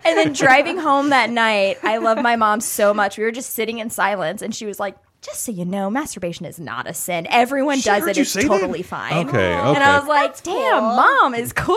and 0.05 0.17
then 0.19 0.33
driving 0.33 0.79
home 0.79 1.11
that 1.11 1.31
night, 1.31 1.79
I 1.83 1.99
love 1.99 2.19
my 2.23 2.37
mom 2.37 2.61
so 2.61 2.93
much. 2.95 3.19
We 3.19 3.25
were 3.25 3.33
just 3.33 3.51
sitting 3.55 3.79
in 3.79 3.91
silence, 3.91 4.41
and 4.43 4.55
she 4.55 4.67
was 4.67 4.79
like, 4.81 4.97
just 5.21 5.43
so 5.45 5.53
you 5.53 5.65
know, 5.65 5.91
masturbation 5.91 6.47
is 6.47 6.59
not 6.61 6.89
a 6.89 6.95
sin. 6.95 7.27
Everyone 7.31 7.79
She 7.79 7.85
does 7.91 8.07
it. 8.07 8.17
It's 8.17 8.31
say 8.31 8.43
that? 8.43 8.49
totally 8.49 8.83
fine. 8.83 9.27
Okay, 9.29 9.53
And. 9.53 9.79
I 9.83 9.99
was 9.99 10.09
like, 10.09 10.43
damn, 10.43 10.83
mom 10.83 11.35
is 11.35 11.53
cool. 11.53 11.77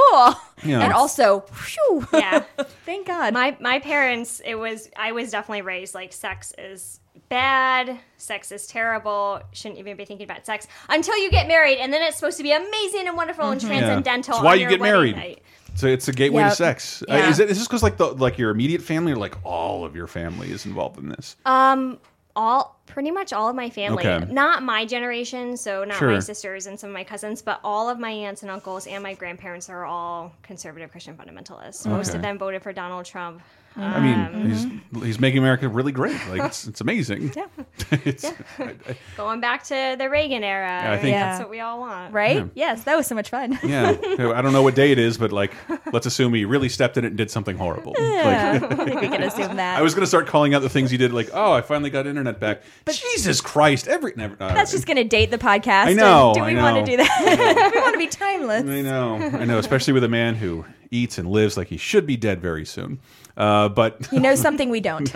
Yeah. 0.64 0.82
And 0.82 0.94
also, 0.94 1.40
whew, 1.66 2.08
Yeah. 2.14 2.44
thank 2.86 3.08
God. 3.08 3.34
my 3.34 3.58
my 3.60 3.80
parents 3.80 4.42
it 4.46 4.56
was 4.56 4.90
i 4.96 5.12
was 5.12 5.32
definitely 5.32 5.64
raised 5.64 5.96
like 5.96 6.14
sex 6.14 6.54
is 6.58 7.00
bad 7.32 7.98
sex 8.18 8.52
is 8.52 8.68
terrible 8.68 9.40
shouldn't 9.54 9.80
even 9.80 9.96
be 9.96 10.04
thinking 10.04 10.26
about 10.26 10.46
sex 10.46 10.68
until 10.90 11.18
you 11.18 11.32
get 11.32 11.48
married 11.48 11.78
and 11.78 11.92
then 11.94 12.02
it's 12.04 12.18
supposed 12.18 12.36
to 12.36 12.44
be 12.44 12.52
amazing 12.52 13.08
and 13.08 13.16
wonderful 13.16 13.50
and 13.50 13.64
Yeah. 13.64 13.70
transcendental 13.70 14.36
It's 14.36 14.44
why 14.44 14.56
you 14.56 14.68
get 14.68 14.82
married. 14.82 15.16
night. 15.16 15.42
So 15.76 15.88
it's 15.88 16.10
a 16.10 16.12
gateway 16.12 16.42
to 16.44 16.50
Yep. 16.50 16.58
sex. 16.58 17.02
Uh, 17.10 17.14
is 17.16 17.40
it? 17.40 17.50
Is 17.50 17.58
this 17.58 17.66
because 17.68 17.82
like 17.82 17.96
the 17.96 18.08
like 18.08 18.38
your 18.38 18.52
immediate 18.52 18.82
family 18.82 19.14
or 19.14 19.16
like 19.16 19.38
all 19.46 19.86
of 19.86 19.96
your 19.96 20.08
family 20.08 20.52
is 20.52 20.66
involved 20.66 21.00
in 21.00 21.08
this? 21.08 21.38
um 21.46 21.98
all 22.36 22.78
Pretty 22.88 23.10
much 23.12 23.32
all 23.32 23.48
of 23.48 23.56
my 23.56 23.70
family. 23.70 24.06
Okay. 24.06 24.30
Not 24.34 24.64
my 24.64 24.84
generation, 24.86 25.56
so 25.56 25.86
not 25.86 25.98
Sure. 25.98 26.12
my 26.12 26.20
sisters 26.20 26.66
and 26.66 26.78
some 26.78 26.90
of 26.90 26.94
my 26.94 27.06
cousins, 27.06 27.42
but 27.42 27.62
all 27.64 27.90
of 27.90 28.00
my 28.00 28.10
aunts 28.12 28.42
and 28.42 28.52
uncles 28.52 28.86
and 28.86 29.02
my 29.02 29.14
grandparents 29.14 29.70
are 29.70 29.86
all 29.86 30.34
conservative 30.44 30.92
Christian 30.92 31.16
fundamentalists. 31.16 31.88
Most 31.88 32.14
of 32.14 32.22
them 32.22 32.38
voted 32.38 32.62
for 32.62 32.74
Donald 32.74 33.06
Trump. 33.06 33.42
I 33.78 34.00
mean, 34.02 34.50
he's 34.50 35.02
he's 35.04 35.20
making 35.20 35.40
America 35.40 35.68
really 35.70 35.94
great. 35.94 36.18
Like 36.30 36.42
it's, 36.42 36.68
it's 36.68 36.82
amazing. 36.82 37.32
Yeah. 37.36 37.46
it's, 38.04 38.26
I- 38.26 38.76
I- 38.88 38.98
Going 39.16 39.40
back 39.40 39.64
to 39.66 39.96
the 39.98 40.10
Reagan 40.10 40.44
era. 40.44 40.92
I 40.92 40.98
think- 40.98 41.16
that's 41.16 41.38
Yeah. 41.38 41.40
what 41.40 41.50
we 41.50 41.62
all 41.62 41.80
want. 41.80 42.14
Right? 42.14 42.38
Yeah. 42.38 42.46
Yes, 42.54 42.84
that 42.84 42.98
was 42.98 43.08
so 43.08 43.16
much 43.16 43.30
fun. 43.30 43.58
yeah, 43.64 43.92
I 44.04 44.42
don't 44.42 44.52
know 44.52 44.62
what 44.62 44.76
day 44.76 44.92
it 44.92 45.00
is, 45.00 45.18
but 45.18 45.32
like, 45.32 45.54
let's 45.94 46.06
assume 46.06 46.34
he 46.34 46.44
really 46.44 46.68
stepped 46.68 46.98
in 46.98 47.06
it 47.06 47.10
and 47.10 47.18
did 47.18 47.32
something 47.32 47.56
horrible. 47.58 47.94
Yeah, 47.98 48.60
Like, 48.62 48.72
I 48.80 48.86
think 48.86 49.02
we 49.02 49.08
can 49.08 49.24
assume 49.24 49.56
that. 49.56 49.80
I 49.80 49.82
was 49.82 49.94
gonna 49.94 50.06
start 50.08 50.28
calling 50.28 50.54
out 50.54 50.62
the 50.62 50.70
things 50.70 50.92
he 50.92 50.98
did. 50.98 51.14
Like, 51.14 51.30
oh, 51.34 51.54
I 51.54 51.62
finally 51.62 51.90
got 51.90 52.06
internet 52.08 52.40
back. 52.42 52.64
Jesus 52.90 53.40
Christ! 53.40 53.88
Every 53.88 54.12
never. 54.18 54.36
uh, 54.40 54.54
That's 54.54 54.72
just 54.72 54.86
going 54.86 54.98
to 54.98 55.04
date 55.06 55.32
the 55.32 55.38
podcast. 55.38 55.86
I 55.86 55.94
know, 55.94 56.30
and 56.30 56.36
Do 56.36 56.42
I 56.44 56.48
we 56.54 56.56
want 56.58 56.76
know. 56.78 56.86
to 56.86 56.92
do 56.92 56.98
that? 56.98 57.72
we 57.74 57.80
want 57.82 57.94
to 57.94 57.98
be 57.98 58.08
timeless. 58.08 58.64
I 58.64 58.82
know, 58.82 59.16
I 59.16 59.46
know, 59.46 59.58
especially 59.60 59.94
with 59.94 60.04
a 60.04 60.10
man 60.10 60.36
who 60.36 60.66
eats 60.92 61.18
and 61.18 61.30
lives 61.30 61.56
like 61.56 61.68
he 61.70 61.78
should 61.78 62.06
be 62.06 62.18
dead 62.18 62.42
very 62.42 62.66
soon. 62.66 63.00
Uh, 63.38 63.70
but 63.70 64.06
He 64.08 64.20
knows 64.20 64.40
something 64.48 64.70
we 64.70 64.80
don't. 64.80 65.14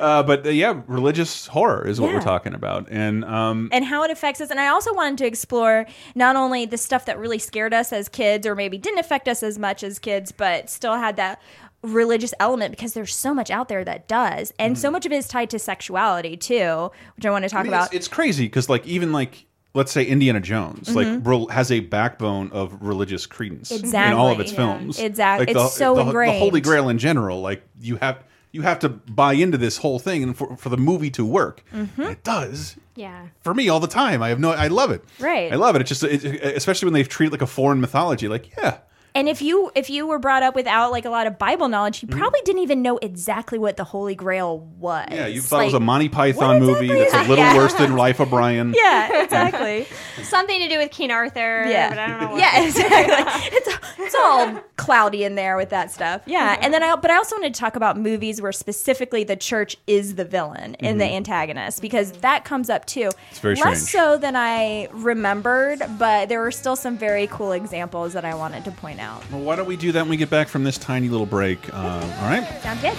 uh, 0.00 0.22
but 0.22 0.46
uh, 0.46 0.50
yeah, 0.50 0.80
religious 0.86 1.46
horror 1.46 1.86
is 1.86 2.00
what 2.00 2.12
we're 2.12 2.20
talking 2.20 2.54
about, 2.54 2.88
and 2.90 3.24
um, 3.24 3.68
and 3.72 3.84
how 3.84 4.02
it 4.02 4.10
affects 4.10 4.40
us. 4.40 4.50
And 4.50 4.60
I 4.60 4.68
also 4.68 4.92
wanted 4.94 5.18
to 5.18 5.26
explore 5.26 5.86
not 6.14 6.36
only 6.36 6.66
the 6.66 6.78
stuff 6.78 7.04
that 7.06 7.18
really 7.18 7.38
scared 7.38 7.74
us 7.74 7.92
as 7.92 8.08
kids 8.08 8.46
or 8.46 8.54
maybe 8.54 8.78
didn't 8.78 8.98
affect 8.98 9.28
us 9.28 9.42
as 9.42 9.58
much 9.58 9.82
as 9.82 9.98
kids, 9.98 10.32
but 10.32 10.68
still 10.68 10.96
had 10.96 11.16
that 11.16 11.40
religious 11.82 12.32
element 12.40 12.70
because 12.72 12.94
there's 12.94 13.14
so 13.14 13.34
much 13.34 13.50
out 13.50 13.68
there 13.68 13.84
that 13.84 14.08
does. 14.08 14.52
And 14.58 14.78
so 14.78 14.90
much 14.90 15.04
of 15.06 15.12
it 15.12 15.16
is 15.16 15.28
tied 15.28 15.50
to 15.50 15.58
sexuality 15.58 16.36
too, 16.36 16.90
which 17.16 17.26
I 17.26 17.30
want 17.30 17.44
to 17.44 17.48
talk 17.50 17.60
I 17.60 17.62
mean, 17.64 17.72
about. 17.72 17.86
It's, 17.86 17.94
it's 17.94 18.08
crazy 18.08 18.46
because, 18.46 18.68
like, 18.68 18.86
even 18.86 19.12
like, 19.12 19.46
let's 19.74 19.92
say 19.92 20.04
Indiana 20.04 20.40
Jones, 20.40 20.94
like, 20.94 21.24
has 21.50 21.70
a 21.72 21.80
backbone 21.80 22.50
of 22.52 22.80
religious 22.80 23.26
credence 23.26 23.70
in 23.70 23.94
all 23.94 24.28
of 24.28 24.34
Mm-hmm. 24.34 24.40
Its 24.42 24.52
Yeah. 24.52 24.56
films. 24.56 24.98
Exactly. 25.00 25.46
Like, 25.52 25.56
It's 25.64 25.74
so 25.76 25.94
the, 25.96 26.04
The 26.04 26.38
Holy. 26.38 26.60
Grail 26.60 26.88
in 26.88 26.98
general, 26.98 27.40
like, 27.40 27.62
you 27.80 27.96
have 27.96 28.22
you 28.52 28.62
have 28.62 28.78
to 28.78 28.88
buy 28.88 29.32
into 29.32 29.58
this 29.58 29.78
whole 29.78 29.98
thing, 29.98 30.22
and 30.22 30.36
for, 30.36 30.56
for 30.56 30.68
the 30.68 30.76
movie 30.76 31.10
to 31.10 31.24
work, 31.24 31.64
Mm-hmm. 31.74 32.02
it 32.02 32.22
does. 32.22 32.76
Yeah. 32.94 33.26
For 33.40 33.52
me, 33.52 33.68
all 33.68 33.80
the 33.80 33.88
time, 33.88 34.22
I 34.22 34.28
have 34.28 34.38
no, 34.38 34.52
I 34.52 34.68
love 34.68 34.92
it. 34.92 35.02
Right. 35.18 35.52
I 35.52 35.56
love 35.56 35.74
it. 35.74 35.80
It's 35.80 35.88
just, 35.88 36.04
it, 36.04 36.24
especially 36.56 36.86
when 36.86 36.92
they 36.94 37.02
treat 37.02 37.26
it 37.26 37.32
like 37.32 37.42
a 37.42 37.46
foreign 37.48 37.80
mythology. 37.80 38.28
Like, 38.28 38.52
yeah, 38.56 38.78
And 39.16 39.28
if 39.28 39.40
you 39.40 39.70
if 39.76 39.90
you 39.90 40.08
were 40.08 40.18
brought 40.18 40.42
up 40.42 40.56
without 40.56 40.90
like 40.90 41.04
a 41.04 41.10
lot 41.10 41.28
of 41.28 41.38
Bible 41.38 41.68
knowledge, 41.68 42.02
you 42.02 42.08
probably 42.08 42.40
didn't 42.44 42.62
even 42.62 42.82
know 42.82 42.98
exactly 42.98 43.60
what 43.60 43.76
the 43.76 43.84
Holy 43.84 44.16
Grail 44.16 44.58
was. 44.58 45.04
Mm-hmm. 45.06 45.14
yeah, 45.14 45.26
you 45.28 45.40
thought 45.40 45.62
it 45.62 45.64
was 45.66 45.74
a 45.74 45.78
Monty 45.80 46.08
Python 46.08 46.58
movie 46.60 46.88
that's 46.88 47.14
a 47.14 47.20
little 47.22 47.36
Yeah. 47.36 47.56
worse 47.56 47.74
than 47.74 47.94
Life 47.96 48.18
of 48.18 48.30
Brian. 48.30 48.74
Yeah, 48.84 49.22
exactly. 49.22 49.86
Something 50.24 50.60
to 50.62 50.68
do 50.68 50.78
with 50.78 50.90
King 50.90 51.12
Arthur. 51.12 51.64
yeah, 51.64 51.90
But 51.90 51.98
I 51.98 52.06
don't 52.08 52.20
know 52.22 52.30
what. 52.32 52.40
yeah, 52.40 52.66
exactly. 52.66 53.50
It's 53.56 53.68
it's 53.98 54.14
all 54.16 54.60
cloudy 54.76 55.22
in 55.22 55.36
there 55.36 55.56
with 55.56 55.70
that 55.70 55.92
stuff. 55.92 56.22
Yeah, 56.26 56.58
and 56.60 56.74
then 56.74 56.82
I 56.82 56.96
but 56.96 57.10
I 57.12 57.16
also 57.16 57.36
wanted 57.36 57.54
to 57.54 57.60
talk 57.60 57.76
about 57.76 57.96
movies 57.96 58.42
where 58.42 58.50
specifically 58.52 59.22
the 59.22 59.36
church 59.36 59.76
is 59.86 60.16
the 60.16 60.24
villain 60.24 60.74
and 60.80 61.00
the 61.00 61.04
antagonist 61.06 61.80
because 61.80 62.10
that 62.18 62.44
comes 62.44 62.68
up 62.68 62.84
too. 62.84 63.10
It's 63.30 63.38
very 63.38 63.54
less 63.54 63.86
strange. 63.88 64.04
so 64.06 64.18
than 64.18 64.34
I 64.34 64.88
remembered, 64.92 65.82
but 66.00 66.28
there 66.28 66.40
were 66.40 66.50
still 66.50 66.74
some 66.76 66.98
very 66.98 67.28
cool 67.28 67.52
examples 67.52 68.12
that 68.14 68.24
I 68.24 68.34
wanted 68.34 68.64
to 68.64 68.72
point 68.72 69.00
out. 69.04 69.22
Well, 69.30 69.42
why 69.42 69.54
don't 69.54 69.66
we 69.66 69.76
do 69.76 69.92
that 69.92 70.00
when 70.00 70.10
we 70.10 70.16
get 70.16 70.30
back 70.30 70.48
from 70.48 70.64
this 70.64 70.78
tiny 70.78 71.08
little 71.08 71.26
break? 71.26 71.72
Uh, 71.72 71.76
all 71.76 72.28
right. 72.28 72.44
Sounds 72.62 72.80
good. 72.80 72.96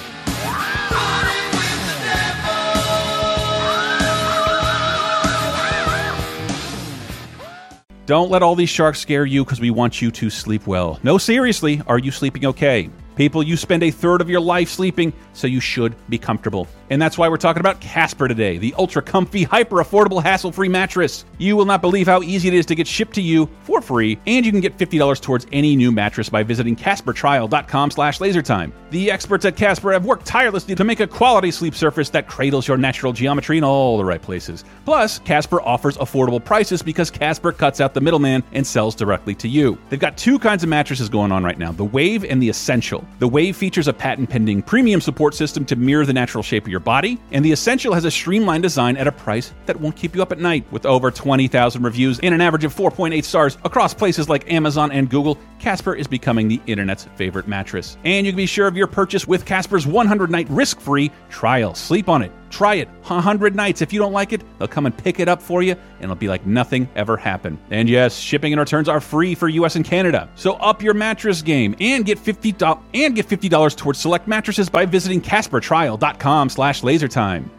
Don't 8.06 8.30
let 8.30 8.44
all 8.44 8.54
these 8.54 8.70
sharks 8.70 9.00
scare 9.00 9.26
you 9.26 9.44
because 9.44 9.60
we 9.60 9.72
want 9.72 10.00
you 10.00 10.12
to 10.12 10.30
sleep 10.30 10.68
well. 10.68 11.00
No, 11.02 11.18
seriously, 11.18 11.82
are 11.88 11.98
you 11.98 12.12
sleeping 12.12 12.46
okay? 12.46 12.88
People, 13.16 13.42
you 13.42 13.58
spend 13.58 13.82
a 13.82 13.90
third 13.90 14.22
of 14.22 14.30
your 14.30 14.42
life 14.42 14.70
sleeping, 14.70 15.12
so 15.34 15.48
you 15.48 15.60
should 15.60 15.96
be 16.08 16.20
comfortable. 16.20 16.68
And 16.90 17.02
that's 17.02 17.18
why 17.18 17.30
we're 17.30 17.38
talking 17.38 17.60
about 17.60 17.80
Casper 17.80 18.28
today, 18.28 18.58
the 18.58 18.74
ultra 18.78 19.02
comfy, 19.02 19.44
hyper 19.44 19.78
affordable, 19.78 20.22
hassle 20.22 20.52
free 20.52 20.70
mattress. 20.70 21.26
You 21.38 21.56
will 21.56 21.66
not 21.66 21.82
believe 21.82 22.08
how 22.08 22.22
easy 22.22 22.48
it 22.48 22.54
is 22.54 22.66
to 22.68 22.76
get 22.76 22.88
shipped 22.88 23.16
to 23.16 23.22
you 23.22 23.50
for 23.64 23.82
free, 23.82 24.20
and 24.28 24.46
you 24.46 24.52
can 24.52 24.62
get 24.62 24.78
$50 24.78 25.22
towards 25.22 25.48
any 25.52 25.76
new 25.76 25.92
mattress 25.92 26.30
by 26.30 26.44
visiting 26.44 26.76
CasperTrial.com 26.76 27.92
slash 27.92 28.20
lasertime. 28.20 28.72
The 28.92 29.12
experts 29.12 29.46
at 29.46 29.56
Casper 29.56 29.92
have 29.92 30.06
worked 30.06 30.26
tirelessly 30.26 30.76
to 30.76 30.84
make 30.84 31.00
a 31.00 31.08
quality 31.08 31.52
sleep 31.52 31.76
surface 31.76 32.10
that 32.12 32.28
cradles 32.28 32.68
your 32.68 32.78
natural 32.78 33.14
geometry 33.14 33.58
in 33.58 33.64
all 33.64 33.98
the 33.98 34.06
right 34.06 34.22
places. 34.22 34.64
Plus, 34.86 35.20
Casper 35.20 35.62
offers 35.62 35.98
affordable 35.98 36.44
prices 36.44 36.82
because 36.82 37.10
Casper 37.10 37.52
cuts 37.52 37.82
out 37.82 37.94
the 37.94 38.02
middleman 38.02 38.44
and 38.54 38.66
sells 38.66 38.96
directly 38.96 39.36
to 39.36 39.48
you. 39.48 39.78
They've 39.90 40.00
got 40.00 40.18
two 40.18 40.40
kinds 40.40 40.64
of 40.64 40.70
mattresses 40.70 41.10
going 41.10 41.32
on 41.32 41.44
right 41.44 41.58
now 41.58 41.72
the 41.72 41.84
Wave 41.84 42.24
and 42.24 42.42
the 42.42 42.50
Essential. 42.50 43.04
The 43.20 43.28
Wave 43.28 43.58
features 43.58 43.88
a 43.88 43.94
patent 43.94 44.30
pending 44.30 44.62
premium 44.62 45.02
support 45.02 45.34
system 45.34 45.66
to 45.66 45.76
mirror 45.76 46.06
the 46.06 46.14
natural 46.14 46.44
shape 46.44 46.64
of 46.64 46.70
your 46.70 46.75
body, 46.80 47.20
and 47.32 47.44
the 47.44 47.52
Essential 47.52 47.94
has 47.94 48.06
a 48.06 48.12
streamlined 48.12 48.64
design 48.64 48.98
at 48.98 49.08
a 49.08 49.12
price 49.12 49.54
that 49.66 49.80
won't 49.80 49.96
keep 49.96 50.16
you 50.16 50.22
up 50.22 50.32
at 50.32 50.40
night. 50.40 50.66
With 50.72 50.86
over 50.86 51.12
20,000 51.12 51.82
reviews 51.82 52.20
and 52.20 52.34
an 52.34 52.42
average 52.42 52.64
of 52.64 52.74
4.8 52.74 53.24
stars 53.24 53.58
across 53.64 53.94
places 53.94 54.30
like 54.30 54.52
Amazon 54.52 54.92
and 54.92 55.10
Google, 55.10 55.38
Casper 55.60 55.96
is 55.96 56.08
becoming 56.08 56.48
the 56.48 56.62
internet's 56.68 57.06
favorite 57.16 57.48
mattress. 57.48 57.98
And 58.04 58.26
you 58.26 58.32
can 58.32 58.38
be 58.38 58.46
sure 58.46 58.68
of 58.68 58.78
your 58.78 58.88
purchase 58.88 59.28
with 59.28 59.46
Casper's 59.46 59.88
100 59.88 60.30
night 60.30 60.50
risk 60.50 60.80
free 60.80 61.12
trial. 61.30 61.76
Sleep 61.76 62.10
on 62.10 62.22
it. 62.22 62.32
Try 62.56 62.76
it 62.76 62.88
100 62.88 63.54
nights. 63.54 63.82
If 63.82 63.92
you 63.92 64.00
don't 64.00 64.14
like 64.14 64.32
it, 64.32 64.42
they'll 64.58 64.70
come 64.70 64.86
and 64.86 64.98
pick 64.98 65.20
it 65.20 65.28
up 65.28 65.42
for 65.42 65.62
you, 65.62 65.74
and 65.74 66.04
it'll 66.04 66.16
be 66.16 66.30
like 66.30 66.46
nothing 66.46 66.88
ever 66.96 67.18
happened. 67.18 67.58
And 67.70 67.90
yes, 67.90 68.18
shipping 68.18 68.54
and 68.54 68.60
returns 68.62 68.88
are 68.88 69.02
free 69.02 69.36
for 69.36 69.50
US 69.50 69.76
and 69.76 69.84
Canada. 69.84 70.30
So 70.36 70.54
up 70.54 70.82
your 70.82 70.94
mattress 70.94 71.42
game 71.42 71.76
and 71.82 72.06
get 72.06 72.18
$50 72.18 72.82
and 72.94 73.14
get 73.14 73.28
$50 73.28 73.76
towards 73.76 74.00
select 74.00 74.30
mattresses 74.30 74.70
by 74.70 74.86
visiting 74.86 75.20
caspertrial.com 75.20 76.48
slash 76.48 76.80
lasertime. 76.80 77.50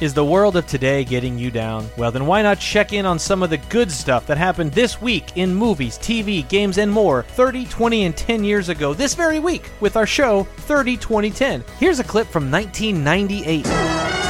Is 0.00 0.14
the 0.14 0.24
world 0.24 0.54
of 0.56 0.68
today 0.68 1.02
getting 1.02 1.36
you 1.36 1.50
down? 1.50 1.88
Well, 1.98 2.12
then 2.12 2.26
why 2.26 2.42
not 2.42 2.60
check 2.60 2.92
in 2.92 3.06
on 3.06 3.18
some 3.18 3.42
of 3.42 3.50
the 3.50 3.58
good 3.58 3.90
stuff 3.90 4.24
that 4.28 4.38
happened 4.38 4.70
this 4.70 5.02
week 5.02 5.36
in 5.36 5.52
movies, 5.52 5.98
TV, 5.98 6.48
games, 6.48 6.78
and 6.78 6.92
more 6.92 7.24
30, 7.24 7.66
20, 7.66 8.04
and 8.04 8.16
10 8.16 8.44
years 8.44 8.68
ago 8.68 8.94
this 8.94 9.16
very 9.16 9.40
week 9.40 9.68
with 9.80 9.96
our 9.96 10.06
show 10.06 10.44
30, 10.44 10.96
20, 10.96 11.30
10. 11.30 11.64
Here's 11.80 11.98
a 11.98 12.04
clip 12.04 12.28
from 12.28 12.52
1998. 12.52 14.23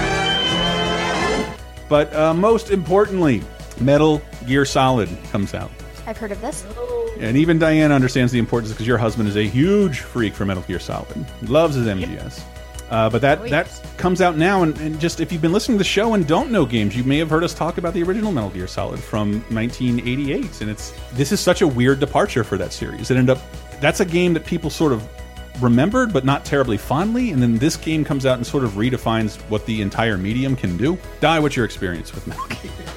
But 1.88 2.14
uh, 2.14 2.34
most 2.34 2.70
importantly, 2.70 3.42
Metal 3.80 4.22
Gear 4.46 4.64
Solid 4.64 5.08
comes 5.30 5.54
out. 5.54 5.70
I've 6.06 6.18
heard 6.18 6.32
of 6.32 6.40
this. 6.40 6.66
And 7.18 7.36
even 7.36 7.58
Diane 7.58 7.92
understands 7.92 8.32
the 8.32 8.38
importance 8.38 8.72
because 8.72 8.86
your 8.86 8.98
husband 8.98 9.28
is 9.28 9.36
a 9.36 9.44
huge 9.44 10.00
freak 10.00 10.34
for 10.34 10.44
Metal 10.44 10.62
Gear 10.64 10.78
Solid. 10.78 11.24
Loves 11.42 11.76
his 11.76 11.86
MGS. 11.86 12.42
Uh, 12.90 13.08
but 13.08 13.22
that 13.22 13.42
that 13.48 13.80
comes 13.96 14.20
out 14.20 14.36
now, 14.36 14.62
and, 14.62 14.76
and 14.78 15.00
just 15.00 15.18
if 15.18 15.32
you've 15.32 15.40
been 15.40 15.52
listening 15.52 15.76
to 15.76 15.80
the 15.80 15.88
show 15.88 16.14
and 16.14 16.26
don't 16.26 16.50
know 16.50 16.66
games, 16.66 16.94
you 16.94 17.02
may 17.02 17.16
have 17.18 17.30
heard 17.30 17.42
us 17.42 17.54
talk 17.54 17.78
about 17.78 17.94
the 17.94 18.02
original 18.02 18.30
Metal 18.30 18.50
Gear 18.50 18.66
Solid 18.66 19.00
from 19.00 19.40
1988, 19.54 20.60
and 20.60 20.70
it's 20.70 20.92
this 21.12 21.32
is 21.32 21.40
such 21.40 21.62
a 21.62 21.66
weird 21.66 21.98
departure 21.98 22.44
for 22.44 22.58
that 22.58 22.72
series. 22.72 23.10
It 23.10 23.16
ended 23.16 23.36
up 23.36 23.42
that's 23.80 24.00
a 24.00 24.04
game 24.04 24.34
that 24.34 24.44
people 24.44 24.68
sort 24.68 24.92
of 24.92 25.08
remembered, 25.60 26.12
but 26.12 26.24
not 26.24 26.44
terribly 26.44 26.76
fondly, 26.76 27.30
and 27.30 27.40
then 27.42 27.58
this 27.58 27.76
game 27.76 28.04
comes 28.04 28.26
out 28.26 28.36
and 28.36 28.46
sort 28.46 28.64
of 28.64 28.72
redefines 28.72 29.36
what 29.50 29.64
the 29.66 29.82
entire 29.82 30.16
medium 30.16 30.56
can 30.56 30.76
do. 30.76 30.98
Die, 31.20 31.38
what's 31.38 31.56
your 31.56 31.64
experience 31.64 32.14
with 32.14 32.26
Metal 32.26 32.44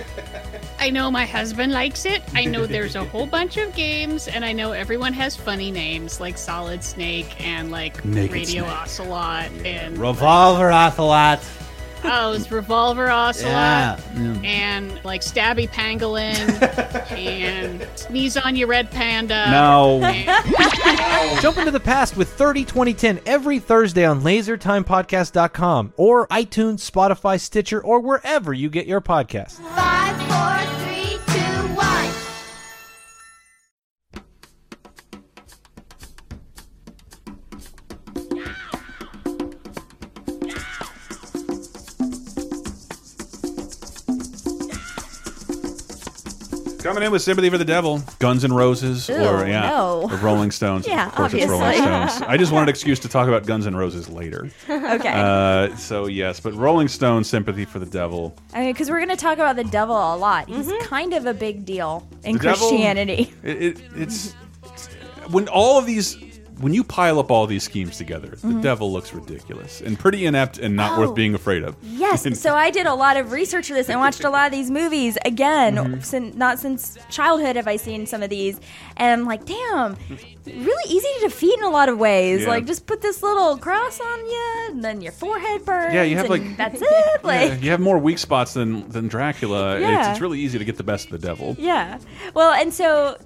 I 0.79 0.91
know 0.91 1.09
my 1.09 1.25
husband 1.25 1.73
likes 1.73 2.05
it. 2.05 2.21
I 2.35 2.45
know 2.45 2.67
there's 2.67 2.95
a 2.95 3.03
whole 3.05 3.25
bunch 3.25 3.57
of 3.57 3.75
games, 3.75 4.27
and 4.27 4.45
I 4.45 4.53
know 4.53 4.73
everyone 4.73 5.11
has 5.13 5.35
funny 5.35 5.71
names 5.71 6.19
like 6.19 6.37
Solid 6.37 6.83
Snake 6.83 7.43
and 7.43 7.71
like 7.71 8.05
Naked 8.05 8.31
Radio 8.31 8.63
Snake. 8.63 8.77
Ocelot 8.77 9.51
and 9.65 9.97
Revolver 9.97 10.71
Ocelot. 10.71 11.43
oh, 12.03 12.33
it's 12.33 12.51
Revolver 12.51 13.09
Ocelot 13.09 13.51
Yeah. 13.51 13.99
and 14.43 15.03
like 15.03 15.21
Stabby 15.21 15.69
Pangolin 15.69 16.35
and 17.11 17.87
Sneeze 17.97 18.37
on 18.37 18.55
Your 18.55 18.67
Red 18.67 18.89
Panda. 18.91 19.49
No. 19.49 20.01
And- 20.03 21.41
Jump 21.41 21.57
into 21.57 21.71
the 21.71 21.79
past 21.79 22.15
with 22.17 22.29
30, 22.29 22.65
20, 22.65 22.93
10 22.93 23.19
every 23.25 23.59
Thursday 23.59 24.05
on 24.05 24.21
lasertimepodcast.com 24.21 25.93
or 25.97 26.27
iTunes, 26.27 26.89
Spotify, 26.89 27.39
Stitcher, 27.39 27.81
or 27.81 27.99
wherever 27.99 28.53
you 28.53 28.69
get 28.69 28.87
your 28.87 29.01
podcasts. 29.01 29.53
Five, 29.75 30.17
four, 30.27 30.75
three, 30.85 30.96
Coming 46.87 47.03
in 47.03 47.11
with 47.11 47.21
sympathy 47.21 47.49
for 47.49 47.57
the 47.57 47.65
devil, 47.65 48.01
Guns 48.19 48.45
N' 48.45 48.53
Roses, 48.53 49.09
or 49.09 49.45
yeah, 49.45 49.69
no. 49.69 50.07
or 50.09 50.15
Rolling 50.17 50.51
Stones. 50.51 50.87
Yeah, 50.87 51.07
of 51.07 51.15
course 51.15 51.33
it's 51.33 51.45
Rolling. 51.47 51.73
Stones. 51.77 52.21
I 52.21 52.37
just 52.37 52.53
wanted 52.53 52.63
an 52.63 52.69
excuse 52.69 52.97
to 53.01 53.09
talk 53.09 53.27
about 53.27 53.45
Guns 53.45 53.67
N' 53.67 53.75
Roses 53.75 54.07
later. 54.07 54.49
Okay. 54.69 55.11
Uh, 55.13 55.75
so 55.75 56.05
yes, 56.05 56.39
but 56.39 56.53
Rolling 56.53 56.87
Stones, 56.87 57.27
sympathy 57.27 57.65
for 57.65 57.79
the 57.79 57.85
devil. 57.85 58.37
I 58.53 58.61
mean, 58.61 58.73
because 58.73 58.89
we're 58.89 58.99
going 58.99 59.09
to 59.09 59.17
talk 59.17 59.33
about 59.37 59.57
the 59.57 59.65
devil 59.65 59.95
a 59.95 60.15
lot. 60.15 60.47
He's 60.47 60.71
kind 60.83 61.13
of 61.13 61.25
a 61.25 61.33
big 61.33 61.65
deal 61.65 62.07
in 62.23 62.33
The 62.37 62.39
devil- 62.39 62.69
Christianity. 62.69 63.33
It, 63.43 63.61
it, 63.61 63.81
it's 63.95 64.31
when 65.29 65.49
all 65.49 65.77
of 65.77 65.85
these. 65.85 66.15
When 66.59 66.73
you 66.73 66.83
pile 66.83 67.19
up 67.19 67.29
all 67.31 67.45
these 67.47 67.63
schemes 67.63 67.97
together, 67.97 68.35
the 68.43 68.59
devil 68.61 68.91
looks 68.91 69.13
ridiculous 69.13 69.81
and 69.81 69.97
pretty 69.97 70.25
inept 70.25 70.57
and 70.57 70.75
not. 70.75 70.87
Oh. 70.97 71.01
worth 71.01 71.15
being 71.15 71.35
afraid 71.35 71.63
of. 71.63 71.75
Yes. 71.83 72.25
So 72.37 72.55
I 72.55 72.71
did 72.71 72.87
a 72.87 72.93
lot 72.93 73.17
of 73.17 73.31
research 73.31 73.67
for 73.67 73.73
this 73.73 73.89
and 73.89 73.99
watched 73.99 74.23
a 74.23 74.29
lot 74.29 74.45
of 74.47 74.51
these 74.51 74.71
movies 74.71 75.17
again. 75.25 75.75
Mm-hmm. 75.75 75.99
Sin, 76.01 76.33
not 76.35 76.59
since 76.59 76.97
childhood 77.09 77.55
have 77.55 77.67
I 77.67 77.75
seen 77.75 78.05
some 78.05 78.23
of 78.23 78.29
these, 78.29 78.59
and 78.95 79.21
I'm 79.21 79.27
like, 79.27 79.45
damn, 79.45 79.97
really 80.45 80.91
easy 80.91 81.07
to 81.19 81.19
defeat 81.27 81.53
in 81.57 81.63
a 81.63 81.69
lot 81.69 81.89
of 81.89 81.97
ways. 81.99 82.41
Yeah. 82.41 82.47
Like, 82.49 82.65
just 82.65 82.85
put 82.85 83.01
this 83.01 83.21
little 83.21 83.57
cross 83.57 83.99
on 83.99 84.25
you, 84.25 84.67
and 84.69 84.83
then 84.83 85.01
your 85.01 85.11
forehead 85.11 85.65
burns. 85.65 85.93
Yeah, 85.93 86.03
you 86.03 86.15
have, 86.17 86.29
like- 86.29 86.57
that's 86.57 86.81
it. 86.83 87.23
Like, 87.23 87.49
Yeah, 87.51 87.55
you 87.57 87.71
have 87.71 87.79
more 87.81 87.97
weak 87.97 88.17
spots 88.17 88.53
than 88.53 88.87
than 88.89 89.07
Dracula. 89.07 89.79
Yeah. 89.79 89.99
It's, 89.99 90.07
it's 90.09 90.21
really 90.21 90.39
easy 90.39 90.57
to 90.59 90.65
get 90.65 90.77
the 90.77 90.83
best 90.83 91.05
of 91.05 91.11
the 91.11 91.19
devil. 91.27 91.55
Yeah. 91.59 91.99
Well, 92.33 92.53
and 92.53 92.73
so, 92.73 93.17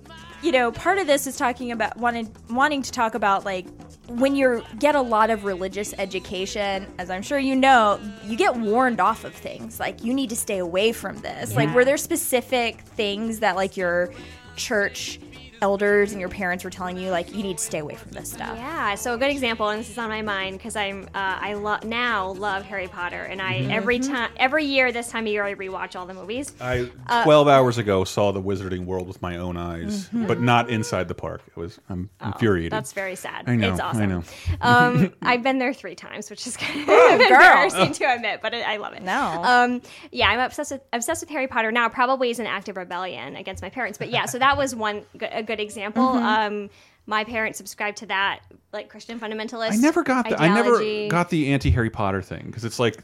you 0.41 0.51
know, 0.51 0.71
part 0.71 0.97
of 0.97 1.07
this 1.07 1.27
is 1.27 1.37
talking 1.37 1.71
about 1.71 1.97
wanting 1.97 2.33
wanting 2.49 2.81
to 2.81 2.91
talk 2.91 3.15
about 3.15 3.45
like 3.45 3.67
when 4.07 4.35
you 4.35 4.63
get 4.79 4.95
a 4.95 5.01
lot 5.01 5.29
of 5.29 5.45
religious 5.45 5.93
education, 5.97 6.87
as 6.97 7.09
I'm 7.09 7.21
sure 7.21 7.39
you 7.39 7.55
know, 7.55 7.99
you 8.23 8.35
get 8.35 8.55
warned 8.55 8.99
off 8.99 9.23
of 9.23 9.33
things. 9.33 9.79
Like 9.79 10.03
you 10.03 10.13
need 10.13 10.29
to 10.29 10.35
stay 10.35 10.57
away 10.57 10.91
from 10.91 11.17
this. 11.19 11.55
Like 11.55 11.73
were 11.73 11.85
there 11.85 11.97
specific 11.97 12.81
things 12.81 13.39
that 13.39 13.55
like 13.55 13.77
your 13.77 14.13
church 14.55 15.19
elders 15.61 16.11
and 16.11 16.19
your 16.19 16.29
parents 16.29 16.63
were 16.63 16.69
telling 16.69 16.97
you 16.97 17.11
like 17.11 17.33
you 17.35 17.43
need 17.43 17.57
to 17.57 17.63
stay 17.63 17.79
away 17.79 17.95
from 17.95 18.11
this 18.11 18.31
stuff? 18.31 18.57
Yeah, 18.57 18.95
so 18.95 19.13
a 19.13 19.17
good 19.17 19.29
example, 19.29 19.69
and 19.69 19.79
this 19.79 19.89
is 19.89 19.97
on 19.97 20.09
my 20.09 20.21
mind 20.21 20.57
because 20.57 20.75
I'm 20.75 21.03
uh, 21.13 21.37
I 21.39 21.53
love 21.53 21.83
now 21.83 22.31
love 22.33 22.63
Harry 22.63 22.87
Potter, 22.87 23.23
and 23.23 23.41
I 23.41 23.51
Mm-hmm. 23.61 23.71
every 23.71 23.99
time 23.99 24.31
every 24.37 24.65
year 24.65 24.91
this 24.91 25.09
time 25.09 25.25
of 25.25 25.31
year 25.31 25.43
I 25.43 25.53
rewatch 25.55 25.95
all 25.95 26.05
the 26.05 26.13
movies. 26.13 26.53
I 26.59 26.89
Uh, 27.07 27.23
12 27.23 27.47
hours 27.47 27.77
ago 27.77 28.03
saw 28.03 28.31
the 28.31 28.41
Wizarding 28.41 28.85
World 28.85 29.07
with 29.07 29.21
my 29.21 29.37
own 29.37 29.55
eyes, 29.57 30.07
Mm-hmm. 30.07 30.25
but 30.27 30.39
not 30.41 30.69
inside 30.69 31.07
the 31.07 31.13
park. 31.15 31.41
It 31.47 31.57
was 31.57 31.79
I'm 31.89 32.09
infuriated. 32.23 32.73
Oh, 32.73 32.77
That's 32.77 32.93
very 32.93 33.15
sad. 33.15 33.43
I 33.47 33.55
know, 33.55 33.71
It's 33.71 33.79
awesome. 33.79 34.01
I 34.01 34.05
know. 34.07 34.23
Um, 34.61 35.13
I've 35.21 35.43
been 35.43 35.59
there 35.59 35.73
three 35.73 35.95
times, 35.95 36.29
which 36.29 36.47
is 36.47 36.57
kind 36.57 36.81
of 36.81 36.89
Oh, 36.89 37.17
girl. 37.17 37.21
embarrassing 37.21 37.91
to 37.93 38.05
admit, 38.05 38.39
but 38.41 38.53
I 38.55 38.73
I 38.73 38.77
love 38.77 38.93
it. 38.93 39.03
No. 39.03 39.43
Um, 39.43 39.81
yeah, 40.11 40.29
I'm 40.29 40.39
obsessed 40.39 40.71
with 40.71 40.81
obsessed 40.93 41.21
with 41.21 41.29
Harry 41.29 41.47
Potter 41.47 41.71
now. 41.71 41.89
Probably 41.89 42.29
is 42.31 42.39
an 42.39 42.47
active 42.47 42.77
rebellion 42.77 43.35
against 43.35 43.61
my 43.61 43.69
parents, 43.69 43.97
but 43.97 44.09
yeah. 44.09 44.25
So 44.25 44.39
that 44.39 44.57
was 44.57 44.73
one 44.75 45.03
g- 45.19 45.25
a 45.25 45.43
good 45.43 45.50
example. 45.59 46.03
Mm-hmm. 46.03 46.25
Um, 46.63 46.69
my 47.07 47.23
parents 47.23 47.57
subscribed 47.57 47.97
to 47.97 48.05
that, 48.07 48.41
like 48.71 48.89
Christian 48.89 49.19
fundamentalist. 49.19 49.71
I 49.73 49.75
never 49.77 50.03
got 50.03 50.29
the 50.29 50.39
I 50.41 50.47
never 50.53 51.07
got 51.09 51.29
the 51.29 51.51
anti 51.53 51.71
Harry 51.71 51.89
Potter 51.89 52.21
thing 52.21 52.45
because 52.45 52.63
it's 52.63 52.79
like 52.79 52.95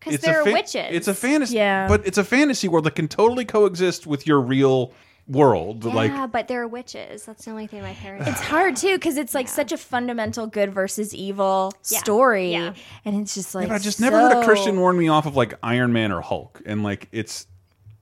'Cause 0.00 0.14
it's 0.14 0.24
they're 0.24 0.42
a 0.42 0.44
fa- 0.44 0.52
witches. 0.52 0.86
It's 0.90 1.08
a 1.08 1.14
fantasy, 1.14 1.56
Yeah. 1.56 1.88
but 1.88 2.06
it's 2.06 2.18
a 2.18 2.24
fantasy 2.24 2.68
world 2.68 2.84
that 2.84 2.94
can 2.94 3.08
totally 3.08 3.44
coexist 3.46 4.06
with 4.06 4.26
your 4.26 4.40
real 4.40 4.92
world. 5.26 5.84
Yeah, 5.84 5.94
Like 5.94 6.32
but 6.32 6.48
they're 6.48 6.68
witches. 6.68 7.24
That's 7.24 7.44
the 7.46 7.50
only 7.52 7.66
thing 7.66 7.80
my 7.80 7.94
parents. 7.94 8.28
It's 8.28 8.40
hard 8.40 8.76
too 8.76 8.96
because 8.96 9.16
it's 9.16 9.34
like 9.34 9.48
such 9.48 9.72
a 9.72 9.78
fundamental 9.78 10.46
good 10.46 10.74
versus 10.74 11.14
evil 11.14 11.72
Yeah. 11.88 12.00
story, 12.00 12.52
Yeah. 12.52 12.74
and 13.06 13.18
it's 13.22 13.32
just 13.34 13.54
like 13.54 13.68
but 13.68 13.74
I 13.76 13.78
just 13.78 14.00
never 14.00 14.20
heard 14.20 14.42
a 14.42 14.44
Christian 14.44 14.78
warn 14.78 14.98
me 14.98 15.08
off 15.08 15.24
of 15.24 15.36
like 15.36 15.54
Iron 15.62 15.92
Man 15.94 16.12
or 16.12 16.20
Hulk, 16.20 16.60
and 16.66 16.82
like 16.82 17.08
it's. 17.12 17.46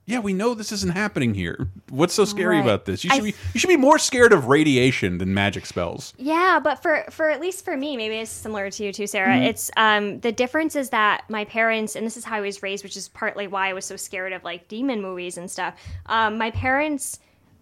Yeah, 0.05 0.19
we 0.19 0.33
know 0.33 0.53
this 0.53 0.71
isn't 0.73 0.91
happening 0.91 1.33
here. 1.33 1.69
What's 1.89 2.13
so 2.13 2.25
scary 2.25 2.57
Right. 2.57 2.63
about 2.63 2.85
this? 2.85 3.03
You 3.05 3.09
I 3.11 3.15
should 3.15 3.23
be 3.23 3.35
you 3.53 3.59
should 3.59 3.69
be 3.69 3.77
more 3.77 3.97
scared 3.97 4.33
of 4.33 4.47
radiation 4.47 5.17
than 5.17 5.33
magic 5.33 5.65
spells. 5.65 6.13
Yeah, 6.17 6.59
but 6.63 6.81
for 6.81 7.05
for 7.09 7.29
at 7.29 7.39
least 7.39 7.63
for 7.63 7.77
me, 7.77 7.95
maybe 7.97 8.15
it's 8.15 8.29
similar 8.31 8.69
to 8.69 8.83
you 8.83 8.91
too, 8.93 9.07
Sarah. 9.07 9.29
Mm-hmm. 9.33 9.43
It's 9.43 9.71
um 9.77 10.19
the 10.19 10.31
difference 10.31 10.75
is 10.75 10.89
that 10.89 11.23
my 11.29 11.45
parents, 11.45 11.95
and 11.95 12.05
this 12.05 12.17
is 12.17 12.25
how 12.25 12.37
I 12.37 12.41
was 12.41 12.61
raised, 12.63 12.83
which 12.83 12.97
is 12.97 13.07
partly 13.09 13.47
why 13.47 13.69
I 13.69 13.73
was 13.73 13.85
so 13.85 13.95
scared 13.95 14.33
of 14.33 14.43
like 14.43 14.67
demon 14.67 15.01
movies 15.01 15.37
and 15.37 15.49
stuff. 15.49 15.75
Um, 16.07 16.37
my 16.37 16.51
parents 16.51 17.19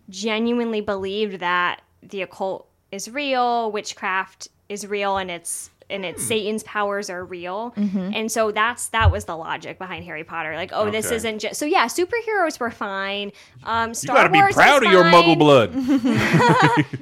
genuinely 0.09 0.81
believed 0.81 1.39
that 1.39 1.81
the 2.03 2.21
occult 2.21 2.67
is 2.91 3.09
real, 3.09 3.71
witchcraft 3.71 4.49
is 4.69 4.85
real, 4.87 5.17
and 5.17 5.31
it's 5.31 5.69
and 5.91 6.03
Hmm. 6.03 6.09
it's 6.11 6.23
Satan's 6.25 6.63
powers 6.63 7.09
are 7.09 7.23
real, 7.23 7.73
Mm-hmm. 7.77 8.11
and 8.15 8.31
so 8.31 8.51
that's 8.51 8.87
that 8.89 9.11
was 9.11 9.25
the 9.25 9.35
logic 9.37 9.77
behind 9.77 10.05
Harry 10.05 10.23
Potter. 10.23 10.55
Like, 10.55 10.71
oh, 10.73 10.89
this 10.89 11.11
isn't 11.11 11.39
just 11.39 11.59
so. 11.59 11.65
Yeah, 11.65 11.85
superheroes 11.85 12.59
were 12.59 12.71
fine. 12.71 13.31
Um, 13.63 13.89
You 13.89 13.93
Star 13.95 14.15
got 14.15 14.23
to 14.23 14.29
be 14.29 14.39
proud 14.53 14.81
was 14.83 14.87
of 14.87 14.91
your. 14.93 15.03
Muggle 15.03 15.37
blood. 15.37 15.71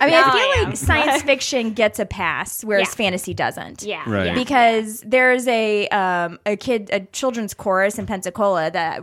I 0.00 0.06
mean, 0.06 0.10
Now 0.10 0.22
I 0.24 0.28
I 0.28 0.32
feel 0.32 0.62
am. 0.62 0.68
like 0.68 0.76
science 0.76 1.22
fiction 1.22 1.72
gets 1.72 1.98
a 1.98 2.06
pass, 2.06 2.62
whereas 2.64 2.88
Yeah. 2.88 2.94
fantasy 2.94 3.34
doesn't. 3.34 3.82
Yeah, 3.82 4.02
Right. 4.06 4.26
yeah. 4.26 4.34
because 4.34 5.02
there's 5.06 5.46
a 5.48 5.88
um, 5.88 6.38
a 6.46 6.56
kid 6.56 6.90
a 6.92 7.00
children's 7.00 7.54
chorus 7.54 7.98
in 7.98 8.06
Pensacola 8.06 8.70
that 8.70 9.02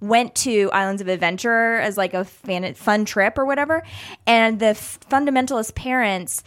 went 0.00 0.34
to 0.36 0.70
Islands 0.72 1.02
of 1.02 1.08
Adventure 1.08 1.76
as 1.76 1.96
like 1.96 2.14
a 2.14 2.24
fan, 2.24 2.72
fun 2.74 3.04
trip 3.04 3.36
or 3.38 3.44
whatever, 3.44 3.82
and 4.26 4.60
the 4.60 4.66
f- 4.68 4.98
fundamentalist 5.10 5.74
parents 5.74 6.42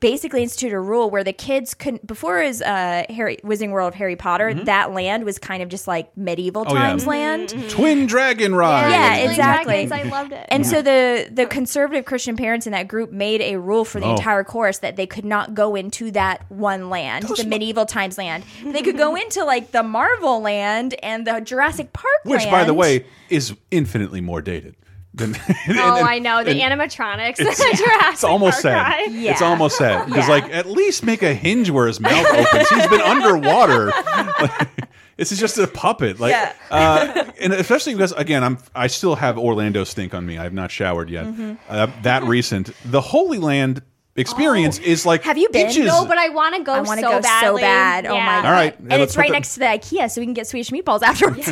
basically 0.00 0.42
instituted 0.42 0.74
a 0.74 0.80
rule 0.80 1.08
where 1.10 1.22
the 1.22 1.32
kids 1.32 1.72
couldn't 1.72 2.04
before 2.06 2.40
his 2.40 2.60
uh 2.60 3.04
Harry 3.08 3.36
Wizarding 3.44 3.70
World 3.70 3.88
of 3.88 3.94
Harry 3.94 4.16
Potter 4.16 4.52
that 4.64 4.92
land 4.92 5.24
was 5.24 5.38
kind 5.38 5.62
of 5.62 5.68
just 5.68 5.86
like 5.86 6.14
medieval 6.16 6.64
Mm-hmm. 6.64 6.72
Oh, 6.76 6.80
yeah. 6.80 6.88
times 6.88 7.06
land 7.06 7.70
Twin 7.70 8.06
Dragon 8.06 8.54
Ride. 8.54 8.90
Yeah, 8.90 9.18
Twin 9.18 9.30
exactly. 9.30 9.86
Dragons, 9.86 9.92
I 9.92 10.02
loved 10.10 10.32
it. 10.32 10.46
and 10.48 10.66
so 10.66 10.82
the 10.82 11.28
the 11.30 11.46
conservative 11.46 12.04
Christian 12.04 12.36
parents 12.36 12.66
in 12.66 12.72
that 12.72 12.88
group 12.88 13.12
made 13.12 13.40
a 13.40 13.56
rule 13.56 13.84
for 13.84 14.00
the 14.00 14.06
Oh. 14.06 14.16
entire 14.16 14.42
course 14.42 14.78
that 14.78 14.96
they 14.96 15.06
could 15.06 15.24
not 15.24 15.54
go 15.54 15.76
into 15.76 16.10
that 16.12 16.50
one 16.50 16.90
land, 16.90 17.24
the 17.28 17.44
medieval 17.46 17.86
times 17.86 18.18
land. 18.18 18.42
They 18.64 18.82
could 18.82 18.96
go 18.98 19.14
into 19.14 19.44
like 19.44 19.70
the 19.70 19.82
Marvel 19.84 20.40
land 20.40 20.94
and 21.02 21.26
the 21.26 21.40
Jurassic 21.40 21.92
Park 21.92 22.20
Which, 22.24 22.40
land. 22.40 22.50
by 22.50 22.64
the 22.64 22.74
way, 22.74 23.06
is 23.28 23.54
infinitely 23.70 24.20
more 24.20 24.42
dated. 24.42 24.74
Than, 25.16 25.34
Oh, 25.70 26.02
I 26.04 26.18
know 26.18 26.44
the 26.44 26.60
animatronics. 26.60 27.36
It's, 27.38 27.58
Jurassic 27.78 28.12
it's 28.12 28.24
almost 28.24 28.60
sad. 28.60 29.10
Yeah. 29.12 29.32
It's 29.32 29.42
almost 29.42 29.76
sad 29.78 30.06
because, 30.06 30.26
Yeah. 30.28 30.34
like, 30.34 30.44
at 30.52 30.66
least 30.66 31.04
make 31.04 31.22
a 31.22 31.32
hinge 31.34 31.70
where 31.70 31.86
his 31.86 31.98
mouth 32.00 32.26
opens. 32.32 32.68
He's 32.68 32.86
been 32.86 33.00
underwater. 33.00 33.92
this 35.16 35.32
is 35.32 35.38
just 35.40 35.56
a 35.58 35.66
puppet, 35.66 36.20
like, 36.20 36.32
Yeah. 36.32 36.52
uh, 36.70 37.24
and 37.40 37.52
especially 37.54 37.94
because, 37.94 38.12
again, 38.12 38.44
I'm 38.44 38.58
I 38.74 38.88
still 38.88 39.14
have 39.16 39.38
Orlando 39.38 39.84
stink 39.84 40.12
on 40.14 40.26
me. 40.26 40.36
I 40.38 40.42
have 40.44 40.52
not 40.52 40.70
showered 40.70 41.08
yet. 41.08 41.24
Mm-hmm. 41.24 41.54
Uh, 41.68 41.86
that 42.02 42.22
recent, 42.24 42.70
the 42.84 43.00
Holy 43.00 43.38
Land 43.38 43.82
experience 44.16 44.78
is 44.78 45.04
like 45.06 45.22
Have 45.22 45.38
you 45.38 45.48
been? 45.50 45.66
inches. 45.66 45.86
No, 45.86 46.04
but 46.06 46.18
I 46.18 46.28
want 46.30 46.54
to 46.56 46.62
go. 46.62 46.72
I 46.72 46.80
want 46.80 47.00
to 47.00 47.06
so 47.06 47.12
go 47.12 47.20
badly. 47.20 47.60
so 47.60 47.66
bad. 47.66 48.06
Oh 48.06 48.10
my 48.14 48.16
god! 48.24 48.44
All 48.46 48.52
right, 48.52 48.78
and 48.78 48.90
then 48.90 49.00
let's 49.00 49.10
it's 49.12 49.16
right 49.16 49.28
the- 49.28 49.32
next 49.34 49.54
to 49.54 49.60
the 49.60 49.66
IKEA, 49.66 50.10
so 50.10 50.20
we 50.20 50.26
can 50.26 50.34
get 50.34 50.46
Swedish 50.46 50.70
meatballs 50.70 51.02
afterwards. 51.02 51.46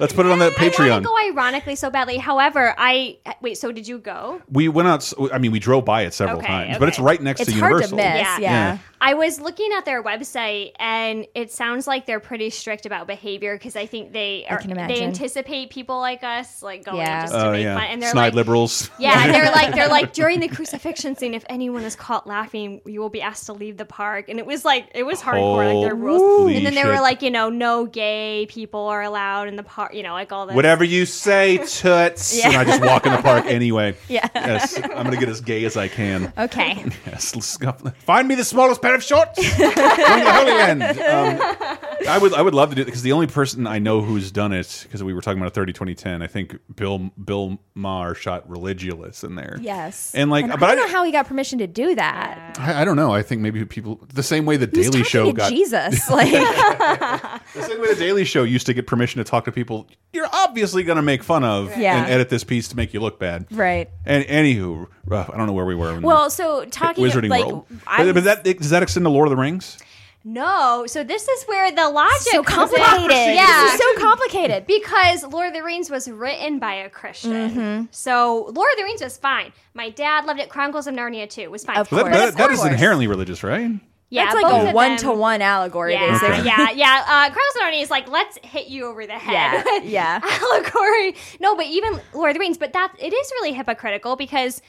Let's 0.00 0.12
put 0.12 0.26
it 0.26 0.32
on 0.32 0.38
that 0.40 0.52
I 0.58 0.62
want 0.62 0.74
Patreon. 0.74 0.98
to 1.02 1.04
go 1.06 1.16
ironically 1.30 1.74
so 1.76 1.90
badly. 1.90 2.16
However, 2.18 2.74
I 2.78 3.18
wait. 3.40 3.58
So 3.58 3.72
did 3.72 3.86
you 3.88 3.98
go? 3.98 4.40
we 4.50 4.68
went 4.68 4.88
out. 4.88 5.12
I 5.32 5.38
mean, 5.38 5.52
we 5.52 5.58
drove 5.58 5.84
by 5.84 6.02
it 6.02 6.14
several 6.14 6.38
Okay, 6.38 6.46
times, 6.46 6.78
but 6.78 6.88
it's 6.88 6.98
right 6.98 7.20
next 7.20 7.40
it's 7.42 7.52
to 7.52 7.58
hard 7.58 7.72
Universal. 7.72 7.98
to 7.98 8.04
miss. 8.04 8.14
Yeah. 8.22 8.38
Yeah. 8.38 8.48
Yeah. 8.48 8.78
I 9.00 9.14
was 9.14 9.40
looking 9.40 9.70
at 9.76 9.84
their 9.84 10.02
website, 10.02 10.72
and 10.80 11.24
it 11.36 11.52
sounds 11.52 11.86
like 11.86 12.04
they're 12.06 12.18
pretty 12.18 12.50
strict 12.50 12.84
about 12.84 13.06
behavior 13.06 13.54
because 13.56 13.76
I 13.76 13.86
think 13.86 14.12
they 14.12 14.44
are. 14.50 14.58
can 14.58 14.74
They 14.74 15.02
anticipate 15.04 15.70
people 15.70 16.00
like 16.00 16.24
us 16.24 16.62
like 16.64 16.84
going 16.84 16.98
Yeah. 16.98 17.20
just 17.22 17.32
to 17.32 17.46
Oh 17.46 17.52
make 17.52 17.62
yeah, 17.62 17.76
fun, 17.76 17.84
and 17.90 18.02
they're 18.02 18.10
snide 18.10 18.24
like, 18.28 18.34
liberals. 18.34 18.90
Yeah, 18.98 19.30
they're 19.30 19.52
like 19.52 19.72
they're 19.74 19.88
like 19.98 20.12
during 20.12 20.40
the 20.40 20.48
crucifixion 20.48 21.14
scene. 21.16 21.34
If 21.34 21.44
anyone 21.48 21.84
is 21.84 21.94
caught 21.98 22.26
laughing, 22.26 22.80
you 22.86 23.00
will 23.00 23.10
be 23.10 23.20
asked 23.20 23.46
to 23.46 23.52
leave 23.52 23.76
the 23.76 23.84
park. 23.84 24.28
And 24.28 24.38
it 24.38 24.46
was 24.46 24.64
like 24.64 24.88
it 24.94 25.02
was 25.02 25.20
hardcore, 25.20 25.74
like 25.74 25.84
their 25.86 25.94
rules. 25.94 26.22
Holy 26.22 26.56
And 26.56 26.64
then 26.64 26.74
they 26.74 26.80
shit. 26.82 26.88
were 26.88 27.00
like, 27.00 27.20
you 27.22 27.30
know, 27.30 27.50
no 27.50 27.84
gay 27.86 28.46
people 28.48 28.86
are 28.86 29.02
allowed 29.02 29.48
in 29.48 29.56
the 29.56 29.62
park. 29.62 29.92
You 29.94 30.02
know, 30.02 30.12
like 30.12 30.32
all 30.32 30.46
this. 30.46 30.56
Whatever 30.56 30.84
you 30.84 31.04
say, 31.04 31.58
toots. 31.66 32.42
And 32.44 32.56
I 32.56 32.64
just 32.64 32.80
walk 32.82 33.04
in 33.04 33.12
the 33.12 33.20
park 33.22 33.44
anyway. 33.46 33.96
Yeah. 34.08 34.26
Yes, 34.34 34.78
I'm 34.78 35.04
gonna 35.04 35.16
get 35.18 35.28
as 35.28 35.40
gay 35.42 35.64
as 35.64 35.76
I 35.76 35.88
can. 35.88 36.32
Okay. 36.38 36.84
Yes, 37.06 37.34
let's 37.34 37.56
go. 37.56 37.72
find 38.04 38.28
me 38.28 38.34
the 38.36 38.44
smallest 38.44 38.80
pair 38.80 38.94
of 38.94 39.02
shorts. 39.02 39.34
To 39.36 39.42
the 39.58 40.32
Holy 40.32 40.52
Land. 40.52 40.82
Um, 40.82 41.78
I 42.06 42.18
would, 42.18 42.34
I 42.34 42.42
would 42.42 42.54
love 42.54 42.70
to 42.70 42.76
do 42.76 42.82
it 42.82 42.84
because 42.84 43.02
the 43.02 43.12
only 43.12 43.26
person 43.26 43.66
I 43.66 43.78
know 43.78 44.00
who's 44.00 44.30
done 44.30 44.52
it 44.52 44.80
because 44.84 45.02
we 45.02 45.12
were 45.14 45.20
talking 45.20 45.38
about 45.38 45.48
a 45.48 45.54
30 45.54 45.72
2010. 45.72 46.22
I 46.22 46.26
think 46.26 46.58
Bill 46.74 47.10
Bill 47.22 47.58
Maher 47.74 48.14
shot 48.14 48.48
Religulous 48.48 49.24
in 49.24 49.34
there. 49.34 49.58
Yes. 49.60 50.14
and 50.14 50.30
like, 50.30 50.44
And 50.44 50.52
but 50.58 50.64
I 50.68 50.72
I, 50.72 50.74
don't 50.74 50.86
know 50.86 50.92
how 50.96 51.04
he 51.04 51.12
got 51.12 51.26
permission 51.26 51.58
to 51.58 51.66
do 51.66 51.94
that. 51.94 52.56
I, 52.58 52.82
I 52.82 52.84
don't 52.84 52.96
know. 52.96 53.12
I 53.12 53.22
think 53.22 53.40
maybe 53.40 53.64
people 53.64 54.00
the 54.12 54.22
same 54.22 54.46
way 54.46 54.56
the 54.56 54.68
He's 54.72 54.90
Daily 54.90 55.04
Show 55.04 55.32
got 55.32 55.50
Jesus. 55.50 56.08
Like, 56.18 56.30
The 56.30 57.62
same 57.62 57.80
way 57.80 57.88
the 57.88 57.98
Daily 57.98 58.24
Show 58.24 58.42
used 58.44 58.66
to 58.66 58.74
get 58.74 58.86
permission 58.86 59.18
to 59.18 59.24
talk 59.24 59.44
to 59.44 59.52
people 59.52 59.88
you're 60.12 60.28
obviously 60.32 60.84
going 60.84 60.96
to 60.96 61.02
make 61.02 61.22
fun 61.22 61.44
of 61.44 61.76
Yeah. 61.76 61.98
and 62.02 62.10
edit 62.10 62.30
this 62.30 62.42
piece 62.44 62.68
to 62.68 62.76
make 62.76 62.94
you 62.94 63.00
look 63.00 63.18
bad. 63.18 63.46
right. 63.50 63.90
And 64.06 64.24
anywho, 64.24 64.86
uh, 65.10 65.26
I 65.32 65.36
don't 65.36 65.46
know 65.46 65.52
where 65.52 65.66
we 65.66 65.74
were. 65.74 66.00
Well, 66.00 66.30
so 66.30 66.64
talking 66.64 67.04
Wizarding 67.04 67.28
like, 67.28 67.46
World. 67.46 67.66
I 67.86 68.04
But, 68.04 68.14
but 68.14 68.24
that 68.24 68.44
does 68.44 68.70
that 68.70 68.82
extend 68.82 69.04
to 69.04 69.10
Lord 69.10 69.28
of 69.28 69.30
the 69.30 69.36
Rings? 69.36 69.78
No, 70.24 70.84
so 70.86 71.04
this 71.04 71.26
is 71.28 71.44
where 71.44 71.70
the 71.70 71.88
logic 71.88 72.18
So 72.32 72.42
comes 72.42 72.72
in. 72.72 72.78
complicated. 72.78 73.34
Yeah, 73.36 73.62
This 73.64 73.74
is 73.74 73.80
so 73.80 74.00
complicated. 74.00 74.66
because 74.66 75.24
Lord 75.24 75.48
of 75.48 75.54
the 75.54 75.62
Rings 75.62 75.90
was 75.90 76.08
written 76.10 76.58
by 76.58 76.74
a 76.74 76.90
Christian. 76.90 77.32
Mm-hmm. 77.50 77.84
So 77.92 78.50
Lord 78.54 78.70
of 78.72 78.76
the 78.78 78.84
Rings 78.84 79.00
was 79.02 79.16
fine. 79.16 79.52
My 79.74 79.90
dad 79.90 80.24
loved 80.26 80.40
it. 80.40 80.48
Chronicles 80.48 80.86
of 80.86 80.94
Narnia 80.94 81.30
too 81.30 81.50
was 81.50 81.64
fine. 81.64 81.76
Of 81.78 81.88
course. 81.88 82.02
that, 82.04 82.12
that, 82.12 82.36
that 82.36 82.50
is 82.50 82.64
inherently 82.64 83.06
religious, 83.06 83.42
right? 83.42 83.70
Yeah, 84.10 84.24
That's 84.32 84.42
like 84.42 84.70
a 84.70 84.74
one 84.74 84.96
to 84.98 85.12
one 85.12 85.42
allegory, 85.42 85.92
Yeah, 85.92 86.10
basically. 86.12 86.46
yeah, 86.46 86.70
yeah. 86.70 87.02
Uh, 87.06 87.30
Chronicles 87.30 87.56
of 87.56 87.62
Narnia 87.62 87.82
is 87.82 87.90
like 87.90 88.08
let's 88.08 88.38
hit 88.42 88.68
you 88.68 88.86
over 88.86 89.06
the 89.06 89.12
head. 89.12 89.84
Yeah, 89.84 90.20
yeah. 90.20 90.20
allegory. 90.42 91.14
No, 91.40 91.54
but 91.56 91.66
even 91.66 92.00
Lord 92.14 92.30
of 92.30 92.34
the 92.34 92.40
Rings, 92.40 92.56
but 92.58 92.72
that 92.72 92.92
it 92.98 93.12
is 93.14 93.32
really 93.40 93.52
hypocritical 93.52 94.16
because. 94.16 94.60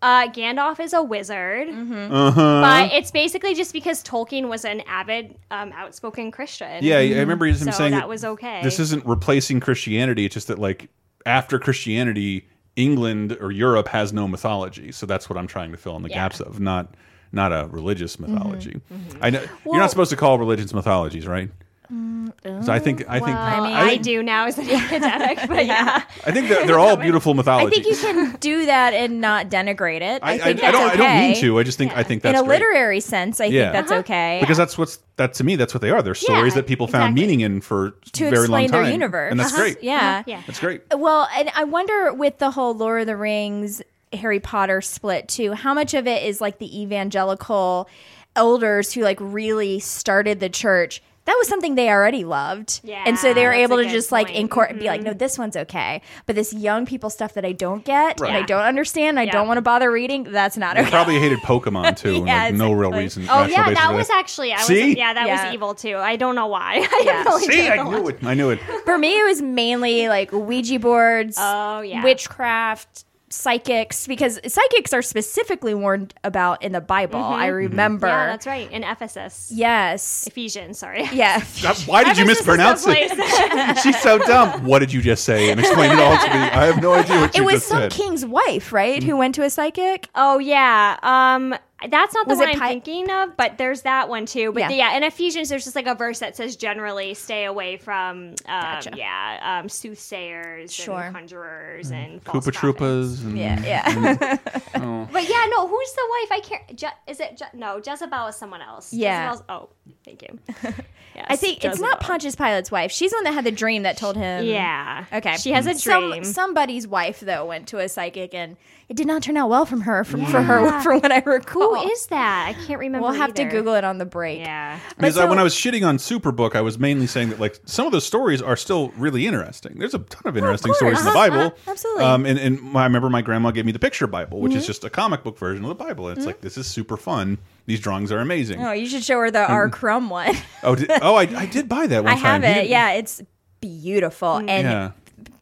Uh, 0.00 0.28
Gandalf 0.28 0.78
is 0.78 0.92
a 0.92 1.02
wizard, 1.02 1.68
Mm-hmm. 1.68 2.12
Uh-huh. 2.12 2.60
but 2.60 2.92
it's 2.92 3.10
basically 3.10 3.54
just 3.54 3.72
because 3.72 4.02
Tolkien 4.04 4.48
was 4.48 4.64
an 4.64 4.80
avid, 4.82 5.36
um, 5.50 5.72
outspoken 5.72 6.30
Christian. 6.30 6.84
Yeah, 6.84 6.98
I 6.98 7.18
remember 7.18 7.46
him 7.46 7.56
So 7.56 7.70
saying 7.72 7.90
that 7.92 8.08
was 8.08 8.24
okay. 8.24 8.60
This 8.62 8.78
isn't 8.78 9.04
replacing 9.04 9.58
Christianity. 9.60 10.24
It's 10.24 10.34
just 10.34 10.46
that 10.48 10.58
like 10.58 10.88
after 11.26 11.58
Christianity, 11.58 12.46
England 12.76 13.36
or 13.40 13.50
Europe 13.50 13.88
has 13.88 14.12
no 14.12 14.28
mythology. 14.28 14.92
So 14.92 15.04
that's 15.04 15.28
what 15.28 15.36
I'm 15.36 15.48
trying 15.48 15.72
to 15.72 15.76
fill 15.76 15.96
in 15.96 16.02
the 16.02 16.10
Yeah. 16.10 16.14
gaps 16.28 16.40
of, 16.40 16.60
not 16.60 16.94
not 17.32 17.52
a 17.52 17.66
religious 17.70 18.18
mythology. 18.20 18.80
Mm-hmm. 18.92 19.18
I 19.20 19.30
know 19.30 19.44
you're 19.66 19.76
not 19.78 19.90
supposed 19.90 20.10
to 20.10 20.16
call 20.16 20.38
religions 20.38 20.72
mythologies, 20.72 21.26
right? 21.26 21.50
Mm, 21.92 22.64
so 22.66 22.70
I 22.70 22.78
think 22.78 23.08
I 23.08 23.14
think 23.18 23.28
Well, 23.28 23.62
mean- 23.64 23.72
I, 23.72 23.90
I 23.92 23.96
do 23.96 24.22
now 24.22 24.44
as 24.46 24.58
an 24.58 24.68
academic, 24.70 25.38
but 25.48 25.64
yeah. 25.64 26.02
I 26.26 26.32
think 26.32 26.48
they're, 26.48 26.66
they're 26.66 26.78
all 26.78 26.96
beautiful 27.08 27.34
I 27.40 27.70
think 27.70 27.86
you 27.86 27.96
can 27.96 28.36
do 28.40 28.66
that 28.66 28.92
and 28.92 29.20
not 29.22 29.48
denigrate 29.48 30.02
it. 30.02 30.22
I, 30.22 30.32
I, 30.32 30.34
I, 30.34 30.38
think 30.38 30.58
I 30.62 30.70
that's 30.70 30.72
don't. 30.78 30.90
okay. 30.90 30.92
I 30.92 30.96
don't 30.96 31.20
mean 31.32 31.36
to. 31.40 31.58
I 31.58 31.62
just 31.62 31.78
think. 31.78 31.96
I 31.96 32.02
think 32.02 32.22
that's 32.22 32.38
In 32.38 32.44
a 32.44 32.46
great. 32.46 32.60
literary 32.60 33.00
sense, 33.00 33.40
I 33.40 33.46
Yeah. 33.46 33.64
think 33.64 33.72
that's 33.72 33.90
uh-huh. 33.92 34.00
okay. 34.00 34.38
because 34.40 34.58
that's 34.58 34.76
what's 34.76 34.98
that 35.16 35.32
to 35.34 35.44
me. 35.44 35.56
That's 35.56 35.72
what 35.72 35.80
they 35.80 35.90
are. 35.90 36.02
They're 36.02 36.14
stories 36.14 36.54
that 36.54 36.66
people 36.66 36.86
found 36.88 37.12
exactly. 37.16 37.22
meaning 37.22 37.40
in 37.40 37.60
for 37.62 37.92
to 38.12 38.26
a 38.26 38.30
very 38.30 38.48
long 38.48 38.62
explain 38.64 38.68
time, 38.70 38.82
their 38.84 38.92
universe. 38.92 39.30
and 39.30 39.40
that's 39.40 39.52
Uh-huh. 39.54 39.62
great. 39.62 39.82
Yeah. 39.82 39.96
Uh-huh. 39.96 40.22
Yeah. 40.26 40.42
that's 40.46 40.60
great. 40.60 40.82
Well, 40.94 41.26
and 41.34 41.50
I 41.54 41.64
wonder 41.64 42.12
with 42.12 42.38
the 42.38 42.50
whole 42.50 42.74
Lord 42.74 43.00
of 43.02 43.06
the 43.06 43.16
Rings, 43.16 43.80
Harry 44.12 44.40
Potter 44.40 44.80
split 44.82 45.28
too, 45.28 45.52
how 45.54 45.72
much 45.72 45.94
of 45.94 46.06
it 46.06 46.22
is 46.22 46.40
like 46.40 46.58
the 46.58 46.82
evangelical 46.82 47.88
elders 48.36 48.92
who 48.92 49.02
like 49.02 49.18
really 49.20 49.78
started 49.80 50.40
the 50.40 50.48
church? 50.50 51.02
That 51.28 51.36
was 51.38 51.46
something 51.46 51.74
they 51.74 51.90
already 51.90 52.24
loved. 52.24 52.80
Yeah, 52.82 53.04
and 53.04 53.18
so 53.18 53.34
they 53.34 53.44
were 53.44 53.52
able 53.52 53.76
to 53.76 53.82
good 53.84 53.92
just 53.92 54.10
like 54.10 54.28
point. 54.28 54.38
Mm-hmm. 54.70 54.78
be 54.78 54.86
like, 54.86 55.02
no, 55.02 55.12
this 55.12 55.36
one's 55.38 55.58
okay. 55.58 56.00
But 56.24 56.36
this 56.36 56.54
young 56.54 56.86
people 56.86 57.10
stuff 57.10 57.34
that 57.34 57.44
I 57.44 57.52
don't 57.52 57.84
get 57.84 58.18
and 58.22 58.34
I 58.34 58.40
don't 58.42 58.62
understand, 58.62 59.20
I 59.20 59.24
Yeah. 59.24 59.32
don't 59.32 59.46
want 59.46 59.58
to 59.58 59.62
bother 59.62 59.92
reading, 59.92 60.22
that's 60.24 60.56
not 60.56 60.76
They 60.76 60.80
okay. 60.82 60.90
probably 60.90 61.18
hated 61.18 61.38
Pokemon 61.44 61.98
too. 61.98 62.16
and, 62.16 62.26
Yeah, 62.26 62.44
like, 62.44 62.54
no 62.54 62.72
real 62.72 62.88
exactly. 62.94 63.02
reason. 63.02 63.26
Oh 63.28 63.44
yeah, 63.44 63.70
that 63.74 63.88
for 63.90 63.94
was 63.96 64.08
actually. 64.08 64.54
I 64.54 64.56
See? 64.62 64.86
was 64.88 64.96
yeah, 64.96 65.12
that 65.12 65.26
Yeah. 65.26 65.44
was 65.44 65.54
evil 65.54 65.74
too. 65.74 65.96
I 65.98 66.16
don't 66.16 66.34
know 66.34 66.46
why. 66.46 66.76
I 66.90 67.02
Yeah. 67.04 67.12
have 67.18 67.26
no 67.26 67.36
idea 67.36 67.52
See, 67.52 67.68
I 67.68 67.82
knew 67.82 68.08
it. 68.08 68.24
I 68.24 68.32
knew 68.32 68.48
it. 68.48 68.60
For 68.86 68.96
me, 68.96 69.20
it 69.20 69.24
was 69.24 69.42
mainly 69.42 70.08
like 70.08 70.32
Ouija 70.32 70.78
boards, 70.78 71.36
Oh, 71.38 71.82
yeah. 71.82 72.02
witchcraft, 72.02 73.04
psychics, 73.30 74.06
because 74.06 74.38
psychics 74.46 74.92
are 74.92 75.02
specifically 75.02 75.74
warned 75.74 76.14
about 76.24 76.62
in 76.62 76.72
the 76.72 76.80
Bible. 76.80 77.18
I 77.20 77.46
remember. 77.46 78.06
Mm-hmm. 78.06 78.16
Yeah, 78.16 78.26
that's 78.26 78.46
right. 78.46 78.70
In 78.72 78.84
Ephesus, 78.84 79.50
Yes. 79.54 80.26
Ephesians. 80.26 80.78
Sorry. 80.78 81.04
Yeah. 81.12 81.40
Why 81.86 82.04
did 82.04 82.16
you 82.18 82.24
Ephesus 82.24 82.40
is 82.40 82.46
mispronounce 82.46 82.84
it? 82.86 83.78
She's 83.82 84.00
so 84.00 84.18
dumb. 84.18 84.64
What 84.64 84.78
did 84.80 84.92
you 84.92 85.02
just 85.02 85.24
say? 85.24 85.50
And 85.50 85.60
explain 85.60 85.90
it 85.92 85.98
all 85.98 86.16
to 86.16 86.26
me. 86.28 86.36
I 86.38 86.66
have 86.66 86.82
no 86.82 86.92
idea 86.94 87.20
what 87.20 87.30
It 87.34 87.38
you 87.38 87.44
was 87.44 87.54
just 87.54 87.68
some 87.68 87.78
said. 87.82 87.92
king's 87.92 88.24
wife, 88.24 88.72
right, 88.72 89.02
who 89.02 89.16
went 89.16 89.34
to 89.36 89.42
a 89.44 89.50
psychic? 89.50 90.08
Oh 90.14 90.38
yeah. 90.38 90.98
Um 91.02 91.54
that's 91.90 92.12
not 92.14 92.26
the 92.26 92.30
Was 92.34 92.38
one 92.40 92.48
I'm 92.48 92.58
Pi- 92.58 92.68
thinking 92.68 93.10
of, 93.10 93.36
but 93.36 93.56
there's 93.58 93.82
that 93.82 94.08
one 94.08 94.26
too. 94.26 94.52
But 94.52 94.60
Yeah. 94.60 94.70
yeah. 94.70 94.96
in 94.96 95.02
Ephesians 95.04 95.48
there's 95.48 95.64
just 95.64 95.76
like 95.76 95.86
a 95.86 95.94
verse 95.94 96.18
that 96.18 96.34
says 96.36 96.56
generally 96.56 97.14
stay 97.14 97.44
away 97.44 97.76
from 97.76 98.30
um, 98.30 98.34
Gotcha. 98.46 98.90
yeah, 98.96 99.60
um, 99.62 99.68
soothsayers 99.68 100.72
Sure. 100.72 100.98
and 101.00 101.14
conjurers 101.14 101.90
and 101.92 102.22
false 102.22 102.46
Koopa. 102.46 102.52
Troopas. 102.52 103.22
And, 103.24 103.38
Yeah, 103.38 103.60
yeah. 103.62 104.36
But 105.12 105.28
yeah, 105.28 105.46
no, 105.50 105.66
who's 105.68 105.92
the 105.92 106.06
wife? 106.10 106.32
I 106.32 106.40
can't 106.42 106.76
Je- 106.76 106.86
is 107.06 107.20
it 107.20 107.36
Je- 107.36 107.44
no, 107.58 107.80
Jezebel 107.84 108.26
is 108.28 108.36
someone 108.36 108.60
else. 108.62 108.92
Yeah. 108.92 109.30
Jezebel's, 109.32 109.44
oh, 109.48 109.68
thank 110.04 110.22
you. 110.22 110.38
Yes, 111.14 111.26
I 111.30 111.34
think 111.36 111.64
it's 111.64 111.80
not 111.80 111.98
Pontius 111.98 112.36
Pilate's 112.36 112.70
wife. 112.70 112.92
She's 112.92 113.10
the 113.10 113.16
one 113.16 113.24
that 113.24 113.32
had 113.34 113.42
the 113.44 113.50
dream 113.50 113.82
that 113.82 113.96
told 113.96 114.14
him. 114.16 114.44
Yeah. 114.44 115.04
Okay. 115.12 115.36
She 115.36 115.50
has 115.50 115.66
a 115.66 115.74
Some- 115.74 116.10
dream. 116.10 116.22
somebody's 116.22 116.86
wife 116.86 117.18
though 117.18 117.44
went 117.44 117.66
to 117.68 117.78
a 117.78 117.88
psychic 117.88 118.34
and 118.34 118.56
it 118.88 118.96
did 118.96 119.06
not 119.06 119.22
turn 119.22 119.36
out 119.36 119.50
well 119.50 119.66
from 119.66 119.82
her 119.82 120.02
from 120.02 120.24
for 120.26 120.40
her 120.40 120.80
from 120.82 121.00
what 121.00 121.12
I 121.12 121.18
recall. 121.26 121.76
Who 121.76 121.90
is 121.90 122.06
that? 122.06 122.46
I 122.48 122.54
can't 122.66 122.80
remember. 122.80 123.06
We'll 123.06 123.14
have 123.16 123.34
to. 123.34 123.44
Google 123.44 123.74
it 123.74 123.84
on 123.84 123.98
the 123.98 124.04
break. 124.06 124.38
Yeah. 124.40 124.78
Because 124.96 125.16
But 125.16 125.26
I, 125.26 125.28
when 125.28 125.38
I 125.38 125.42
was 125.42 125.54
shitting 125.54 125.86
on 125.86 125.98
Superbook, 125.98 126.54
I 126.56 126.60
was 126.62 126.78
mainly 126.78 127.06
saying 127.06 127.28
that 127.30 127.38
like 127.40 127.58
some 127.66 127.84
of 127.86 127.92
the 127.92 128.00
stories 128.00 128.40
are 128.42 128.56
still 128.56 128.88
really 128.96 129.26
interesting. 129.26 129.78
There's 129.78 129.94
a 129.94 129.98
ton 129.98 130.22
of 130.26 130.36
interesting 130.36 130.70
course. 130.72 130.78
stories 130.78 130.98
in 131.00 131.04
the 131.04 131.10
Uh-huh, 131.10 131.28
Bible. 131.28 131.40
uh-huh, 131.46 131.70
absolutely. 131.70 132.04
Um, 132.04 132.26
and, 132.26 132.38
and 132.38 132.76
I 132.76 132.84
remember 132.84 133.10
my 133.10 133.20
grandma 133.22 133.50
gave 133.50 133.66
me 133.66 133.72
the 133.72 133.78
picture 133.78 134.06
Bible, 134.06 134.40
which 134.40 134.54
is 134.54 134.62
Mm-hmm. 134.62 134.66
just 134.66 134.84
a 134.84 134.90
comic 134.90 135.22
book 135.22 135.36
version 135.38 135.64
of 135.64 135.68
the 135.68 135.74
Bible. 135.74 136.08
And 136.08 136.16
it's 136.16 136.26
like 136.26 136.40
this 136.40 136.56
is 136.56 136.66
super 136.66 136.96
fun. 136.96 137.38
These 137.66 137.80
drawings 137.80 138.10
are 138.10 138.18
amazing. 138.20 138.64
Oh, 138.64 138.72
you 138.72 138.86
should 138.86 139.04
show 139.04 139.18
her 139.20 139.30
the 139.30 139.46
R. 139.46 139.68
Crumb 139.68 140.08
one. 140.08 140.34
Oh, 140.62 140.74
did, 140.74 140.90
oh, 141.02 141.14
I, 141.16 141.22
I 141.22 141.46
did 141.46 141.68
buy 141.68 141.86
that 141.86 142.04
one 142.04 142.12
I 142.12 142.16
time. 142.18 142.42
have 142.42 142.56
it. 142.56 142.68
Yeah, 142.68 142.92
it's 142.92 143.20
beautiful. 143.60 144.36
And 144.38 144.48
Yeah. 144.48 144.90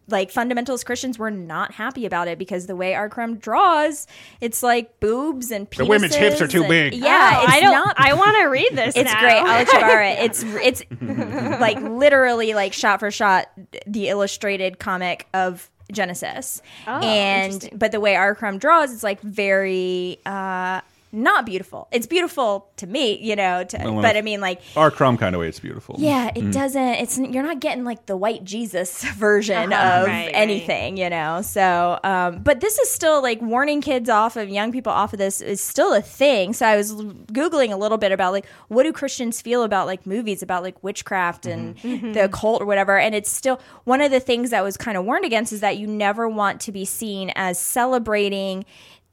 Like 0.09 0.33
fundamentalist 0.33 0.85
Christians 0.87 1.19
were 1.19 1.31
not 1.31 1.73
happy 1.73 2.07
about 2.07 2.29
it 2.29 2.39
because 2.39 2.67
the 2.67 2.77
way 2.77 2.95
R. 2.95 3.09
Crumb 3.09 3.37
draws, 3.39 4.07
it's 4.41 4.63
like 4.63 5.01
boobs 5.01 5.51
and 5.51 5.69
penises. 5.69 5.77
The 5.79 5.85
women's 5.87 6.15
hips 6.15 6.41
are 6.41 6.47
too 6.49 6.61
and- 6.61 6.69
big. 6.69 6.95
Yeah, 6.95 7.39
Oh, 7.41 7.45
it's 7.45 7.53
I 7.53 7.61
don't. 7.61 7.73
not. 7.73 7.95
I 7.99 8.15
want 8.15 8.37
to 8.37 8.45
read 8.45 8.71
this. 8.73 8.97
it's 8.97 9.13
now. 9.13 9.21
great. 9.21 9.33
I'll 9.39 9.45
let 9.65 9.73
you 9.73 9.81
borrow 9.81 10.07
it. 10.07 10.19
It's 10.21 10.45
it's 10.45 11.61
like 11.61 11.81
literally 11.81 12.55
like 12.55 12.73
shot 12.73 13.01
for 13.01 13.11
shot 13.11 13.47
the 13.87 14.09
illustrated 14.09 14.79
comic 14.79 15.27
of 15.35 15.69
Genesis. 15.93 16.63
Oh, 16.87 16.99
and 17.01 17.69
but 17.73 17.93
the 17.93 18.01
way 18.01 18.17
R. 18.17 18.35
Crumb 18.35 18.59
draws, 18.59 18.93
it's 18.93 19.03
like 19.03 19.21
very 19.21 20.19
uh 20.27 20.81
not 21.13 21.47
beautiful. 21.47 21.89
It's 21.93 22.07
beautiful 22.07 22.69
to 22.77 22.87
me, 22.87 23.19
you 23.19 23.37
know, 23.37 23.65
to, 23.65 23.79
Well, 23.79 24.03
but 24.03 24.17
I 24.17 24.23
mean 24.23 24.41
like 24.41 24.61
R. 24.77 24.91
Crumb 24.91 25.17
kind 25.17 25.35
of 25.35 25.41
way. 25.41 25.49
It's 25.49 25.61
beautiful. 25.61 25.97
yeah, 25.99 26.31
it 26.35 26.51
doesn't. 26.53 26.83
It's 26.83 27.17
you're 27.19 27.43
not 27.43 27.61
getting 27.61 27.85
like 27.85 28.07
the 28.07 28.17
white 28.17 28.45
Jesus 28.45 29.03
version 29.15 29.73
Uh-huh, 29.73 30.01
of 30.03 30.07
right, 30.07 30.27
right. 30.27 30.31
anything, 30.35 30.97
you 30.97 31.09
know. 31.09 31.41
So, 31.43 31.99
um, 32.05 32.43
but 32.43 32.61
this 32.61 32.79
is 32.79 32.91
still 32.91 33.23
like 33.23 33.41
warning 33.41 33.81
kids 33.81 34.11
off 34.11 34.37
of 34.37 34.49
young 34.49 34.73
people 34.73 34.93
off 34.93 35.13
of 35.13 35.19
this 35.19 35.41
is 35.41 35.61
still 35.61 35.95
a 35.95 36.03
thing. 36.03 36.53
So 36.53 36.67
I 36.67 36.77
was 36.77 36.93
googling 36.93 37.73
a 37.73 37.77
little 37.77 37.99
bit 37.99 38.13
about 38.13 38.33
like 38.33 38.47
what 38.69 38.83
do 38.83 38.93
Christians 38.93 39.41
feel 39.41 39.63
about 39.63 39.87
like 39.87 40.07
movies 40.07 40.43
about 40.43 40.63
like 40.63 40.83
witchcraft 40.85 41.47
and 41.47 41.77
the 41.79 42.25
occult 42.25 42.61
or 42.63 42.67
whatever, 42.67 42.99
and 42.99 43.15
it's 43.15 43.31
still 43.31 43.61
one 43.85 44.01
of 44.01 44.11
the 44.11 44.21
things 44.21 44.51
that 44.51 44.63
was 44.63 44.77
kind 44.77 44.97
of 44.97 45.05
warned 45.05 45.25
against 45.25 45.53
is 45.53 45.61
that 45.61 45.79
you 45.79 45.87
never 45.87 46.29
want 46.29 46.61
to 46.63 46.73
be 46.73 46.85
seen 46.85 47.31
as 47.37 47.59
celebrating 47.59 48.65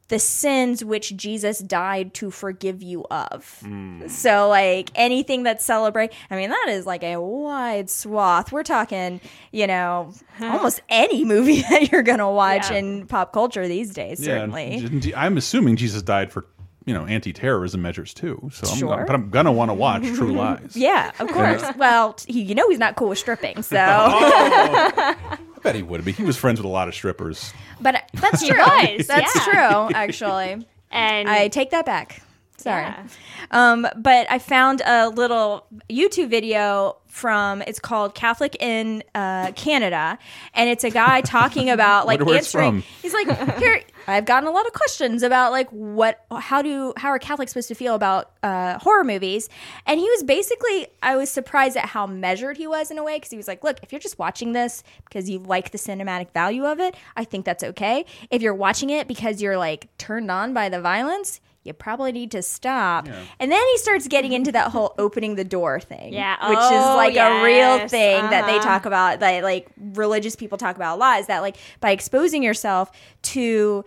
the 0.10 0.20
sins 0.20 0.84
which 0.84 1.16
Jesus 1.16 1.60
died 1.60 2.14
to 2.16 2.30
forgive 2.30 2.84
you 2.84 3.06
of. 3.10 3.60
Hmm. 3.62 4.08
So 4.08 4.50
like 4.50 4.92
anything 4.96 5.44
that 5.44 5.62
celebrate, 5.62 6.12
I 6.30 6.36
mean 6.36 6.50
that 6.50 6.66
is 6.70 6.86
like 6.86 7.04
a 7.04 7.18
wide 7.20 7.90
swath. 7.90 8.52
We're 8.52 8.64
talking, 8.64 9.22
you 9.52 9.66
know, 9.66 10.14
almost 10.42 10.82
any 10.90 11.24
movie 11.26 11.62
that 11.70 11.92
you're 11.92 12.04
gonna 12.04 12.30
watch 12.32 12.70
Yeah. 12.70 12.78
in 12.78 13.08
pop 13.08 13.32
culture 13.34 13.68
these 13.68 13.94
days. 13.94 14.20
Yeah, 14.20 14.40
Certainly, 14.40 15.14
I'm 15.16 15.38
assuming 15.38 15.78
Jesus 15.78 16.02
died 16.02 16.32
for 16.32 16.46
you 16.86 16.94
know 16.94 17.06
anti-terrorism 17.06 17.82
measures 17.82 18.14
too. 18.14 18.50
So 18.52 18.68
I'm, 18.70 18.78
Sure. 18.78 19.04
but 19.08 19.16
I'm 19.16 19.30
gonna 19.30 19.54
want 19.54 19.70
to 19.70 19.74
watch 19.74 20.04
True 20.04 20.34
Lies. 20.34 20.72
yeah, 20.76 21.12
of 21.18 21.30
course. 21.30 21.64
well, 21.78 22.18
he, 22.28 22.42
you 22.42 22.54
know 22.56 22.70
he's 22.70 22.78
not 22.78 22.98
cool 22.98 23.08
with 23.10 23.20
stripping, 23.20 23.62
so 23.64 23.78
I 23.80 25.16
oh. 25.32 25.38
Bet 25.64 25.76
he 25.76 25.84
would 25.84 26.04
be. 26.06 26.12
He 26.12 26.24
was 26.24 26.38
friends 26.38 26.60
with 26.60 26.66
a 26.66 26.70
lot 26.70 26.88
of 26.88 26.94
strippers. 26.94 27.54
but 27.82 28.04
that's 28.14 28.46
true. 28.46 28.58
was, 28.58 29.08
That's 29.08 29.36
yeah. 29.36 29.44
true, 29.44 29.96
actually. 29.96 30.68
And 30.96 31.28
I 31.28 31.48
take 31.48 31.72
that 31.72 31.88
back. 31.88 32.22
Sorry. 32.58 32.84
Yeah. 32.84 33.08
Um, 33.50 33.88
but 33.98 34.28
I 34.30 34.38
found 34.38 34.84
a 34.86 35.10
little 35.10 35.66
YouTube 35.90 36.30
video 36.30 36.98
from 37.08 37.64
it's 37.64 37.80
called 37.80 38.14
Catholic 38.14 38.56
in 38.60 39.02
uh, 39.16 39.54
Canada, 39.54 40.20
and 40.54 40.70
it's 40.70 40.84
a 40.84 40.92
guy 40.92 41.22
talking 41.22 41.72
about 41.72 42.06
like 42.08 42.20
Wonder 42.20 42.26
where 42.26 42.38
it's 42.38 42.54
answering. 42.54 42.84
from. 42.84 42.92
He's 43.02 43.14
like, 43.16 43.58
here. 43.58 43.82
I've 44.08 44.26
gotten 44.26 44.48
a 44.48 44.52
lot 44.52 44.66
of 44.66 44.74
questions 44.74 45.24
about 45.24 45.52
like 45.52 45.70
what, 45.70 46.26
how 46.32 46.62
do, 46.62 46.94
how 46.98 47.10
are 47.10 47.20
Catholics 47.20 47.52
supposed 47.52 47.70
to 47.70 47.76
feel 47.76 47.96
about 47.96 48.32
uh, 48.44 48.80
horror 48.80 49.04
movies? 49.04 49.50
And 49.86 50.00
he 50.00 50.10
was 50.10 50.24
basically, 50.24 50.88
I 51.02 51.16
was 51.16 51.30
surprised 51.30 51.78
at 51.78 51.86
how 51.86 52.06
measured 52.06 52.58
he 52.58 52.68
was 52.68 52.92
in 52.92 52.98
a 52.98 53.04
way 53.04 53.18
because 53.18 53.32
he 53.32 53.38
was 53.38 53.48
like, 53.48 53.64
look, 53.64 53.80
if 53.84 53.92
you're 53.92 54.00
just 54.00 54.20
watching 54.20 54.54
this 54.54 54.84
because 55.06 55.30
you 55.30 55.40
like 55.40 55.72
the 55.72 55.78
cinematic 55.78 56.32
value 56.32 56.66
of 56.66 56.80
it, 56.80 56.96
I 57.16 57.24
think 57.24 57.46
that's 57.46 57.64
okay. 57.64 58.06
If 58.30 58.42
you're 58.42 58.54
watching 58.54 58.90
it 58.90 59.08
because 59.08 59.42
you're 59.42 59.58
like 59.58 59.90
turned 59.98 60.30
on 60.30 60.54
by 60.54 60.70
the 60.70 60.82
violence, 60.82 61.40
you 61.64 61.74
probably 61.74 62.12
need 62.12 62.32
to 62.32 62.42
stop. 62.42 63.08
And 63.40 63.52
then 63.52 63.64
he 63.72 63.78
starts 63.78 64.08
getting 64.08 64.34
into 64.34 64.52
that 64.52 64.72
whole 64.72 64.94
opening 64.98 65.36
the 65.36 65.44
door 65.46 65.80
thing. 65.80 66.14
Yeah. 66.14 66.36
Which 66.50 66.58
is 66.58 66.64
Oh, 66.72 66.96
like 66.98 67.16
a 67.16 67.44
real 67.44 67.78
yes. 67.78 67.92
thing 67.92 68.22
that 68.30 68.46
they 68.46 68.56
Uh-huh. 68.58 68.64
talk 68.64 68.86
about, 68.86 69.20
that 69.22 69.44
like 69.44 69.68
religious 69.94 70.36
people 70.36 70.58
talk 70.58 70.76
about 70.76 70.98
a 70.98 71.00
lot, 71.00 71.20
is 71.22 71.28
that 71.28 71.42
like 71.42 71.56
by 71.80 71.92
exposing 71.92 72.44
yourself 72.44 72.92
to 73.24 73.86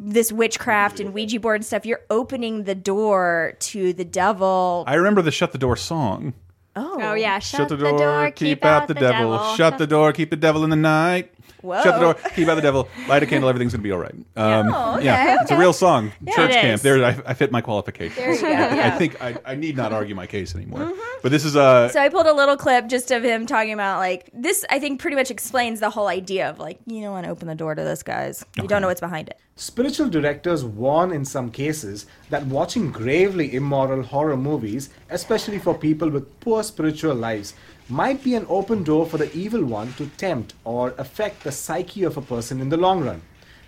this 0.00 0.30
witchcraft 0.32 1.00
and 1.00 1.12
Ouija 1.14 1.40
board 1.40 1.56
and 1.56 1.64
stuff, 1.66 1.86
you're 1.86 2.02
opening 2.10 2.64
the 2.64 2.74
door 2.74 3.54
to 3.60 3.92
the 3.92 4.04
devil. 4.04 4.84
I 4.86 4.94
remember 4.94 5.22
the 5.22 5.30
"Shut 5.32 5.52
the 5.52 5.58
Door" 5.58 5.76
song. 5.76 6.34
oh. 6.76 6.98
Oh 7.02 7.14
yeah, 7.14 7.38
Shut, 7.38 7.68
the, 7.68 7.76
door, 7.76 8.30
keep, 8.30 8.64
out 8.64 8.88
the, 8.88 8.94
devil. 8.94 9.54
Shut 9.56 9.78
the 9.78 9.86
door, 9.86 10.12
keep 10.12 10.30
the 10.30 10.36
devil 10.36 10.64
in 10.64 10.70
the 10.70 10.76
night. 10.76 11.32
Whoa. 11.60 11.82
Shut 11.82 11.94
the 11.94 12.00
door, 12.00 12.14
keep 12.34 12.48
out 12.48 12.56
the 12.56 12.60
devil. 12.62 12.88
Light 13.08 13.22
a 13.22 13.26
candle, 13.26 13.48
everything's 13.48 13.72
gonna 13.72 13.82
be 13.82 13.92
all 13.92 13.98
right. 13.98 14.14
Um, 14.36 14.72
Oh, 14.72 14.96
okay, 14.96 15.04
yeah, 15.04 15.38
it's 15.42 15.50
a 15.50 15.58
real 15.58 15.72
song. 15.72 16.12
Church 16.34 16.50
camp. 16.52 16.74
is. 16.74 16.82
There, 16.82 17.04
I, 17.04 17.16
I 17.26 17.34
fit 17.34 17.52
my 17.52 17.60
qualifications. 17.60 18.16
There 18.16 18.32
you 18.32 18.40
go, 18.40 18.46
I 18.48 18.50
yeah. 18.50 18.98
think 18.98 19.22
I, 19.22 19.36
I 19.44 19.54
need 19.54 19.76
not 19.76 19.92
argue 19.92 20.14
my 20.14 20.26
case 20.26 20.54
anymore. 20.54 20.92
But 21.22 21.30
this 21.30 21.44
is 21.44 21.54
uh, 21.54 21.88
So 21.90 22.00
I 22.00 22.08
pulled 22.08 22.26
a 22.26 22.32
little 22.32 22.56
clip 22.56 22.88
just 22.88 23.10
of 23.10 23.22
him 23.22 23.46
talking 23.46 23.72
about 23.72 23.98
like 23.98 24.30
this. 24.32 24.64
I 24.70 24.78
think 24.78 25.00
pretty 25.00 25.16
much 25.16 25.30
explains 25.30 25.80
the 25.80 25.90
whole 25.90 26.08
idea 26.08 26.48
of 26.50 26.58
like 26.58 26.78
you 26.86 27.02
don't 27.02 27.12
want 27.12 27.24
to 27.26 27.30
open 27.30 27.46
the 27.48 27.54
door 27.54 27.74
to 27.74 27.82
this, 27.82 28.02
guys. 28.02 28.44
You 28.56 28.66
don't 28.66 28.80
know 28.82 28.88
what's 28.88 29.00
behind 29.00 29.28
it. 29.28 29.38
Spiritual 29.56 30.08
directors 30.08 30.64
warn 30.64 31.12
in 31.12 31.24
some 31.24 31.50
cases 31.50 32.06
that 32.30 32.44
watching 32.46 32.90
gravely 32.90 33.54
immoral 33.54 34.02
horror 34.02 34.36
movies, 34.36 34.88
especially 35.10 35.58
for 35.58 35.74
people 35.76 36.08
with 36.08 36.40
poor 36.40 36.62
spiritual 36.62 37.14
lives, 37.14 37.54
might 37.92 38.24
be 38.24 38.34
an 38.34 38.46
open 38.48 38.82
door 38.82 39.04
for 39.04 39.18
the 39.18 39.30
evil 39.36 39.62
one 39.62 39.92
to 39.94 40.06
tempt 40.16 40.54
or 40.64 40.94
affect 40.96 41.44
the 41.44 41.52
psyche 41.52 42.04
of 42.04 42.16
a 42.16 42.22
person 42.22 42.58
in 42.58 42.70
the 42.70 42.76
long 42.76 43.04
run. 43.04 43.20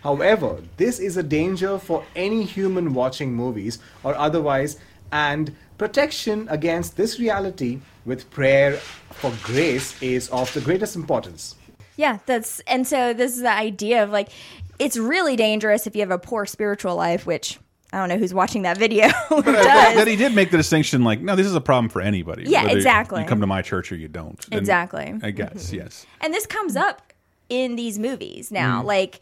However, 0.02 0.62
this 0.78 0.98
is 0.98 1.18
a 1.18 1.22
danger 1.22 1.78
for 1.78 2.02
any 2.16 2.44
human 2.44 2.94
watching 2.94 3.34
movies 3.34 3.78
or 4.02 4.14
otherwise, 4.14 4.78
and 5.12 5.54
protection 5.76 6.46
against 6.48 6.96
this 6.96 7.20
reality 7.20 7.80
with 8.06 8.30
prayer 8.30 8.78
for 9.10 9.30
grace 9.42 10.00
is 10.02 10.30
of 10.30 10.52
the 10.54 10.60
greatest 10.62 10.96
importance. 10.96 11.56
Yeah, 11.96 12.18
that's 12.24 12.60
and 12.66 12.86
so 12.86 13.12
this 13.12 13.36
is 13.36 13.42
the 13.42 13.52
idea 13.52 14.02
of 14.02 14.10
like 14.10 14.30
it's 14.78 14.96
really 14.96 15.36
dangerous 15.36 15.86
if 15.86 15.94
you 15.94 16.00
have 16.00 16.10
a 16.10 16.18
poor 16.18 16.46
spiritual 16.46 16.96
life, 16.96 17.26
which 17.26 17.58
I 17.94 17.98
don't 17.98 18.08
know 18.08 18.18
who's 18.18 18.34
watching 18.34 18.62
that 18.62 18.76
video 18.76 19.08
who 19.28 19.38
uh, 19.38 19.42
that, 19.42 20.08
he 20.08 20.16
did 20.16 20.34
make 20.34 20.50
the 20.50 20.56
distinction. 20.56 21.04
Like, 21.04 21.20
no, 21.20 21.36
this 21.36 21.46
is 21.46 21.54
a 21.54 21.60
problem 21.60 21.88
for 21.88 22.02
anybody. 22.02 22.42
Yeah, 22.44 22.66
exactly. 22.68 23.22
You 23.22 23.28
come 23.28 23.40
to 23.40 23.46
my 23.46 23.62
church 23.62 23.92
or 23.92 23.96
you 23.96 24.08
don't. 24.08 24.44
And 24.50 24.58
Exactly. 24.58 25.14
I 25.22 25.30
guess 25.30 25.68
mm-hmm. 25.68 25.76
yes. 25.76 26.04
And 26.20 26.34
this 26.34 26.44
comes 26.44 26.74
up 26.74 27.12
in 27.48 27.76
these 27.76 28.00
movies 28.00 28.50
now. 28.50 28.82
Mm. 28.82 28.86
Like 28.86 29.20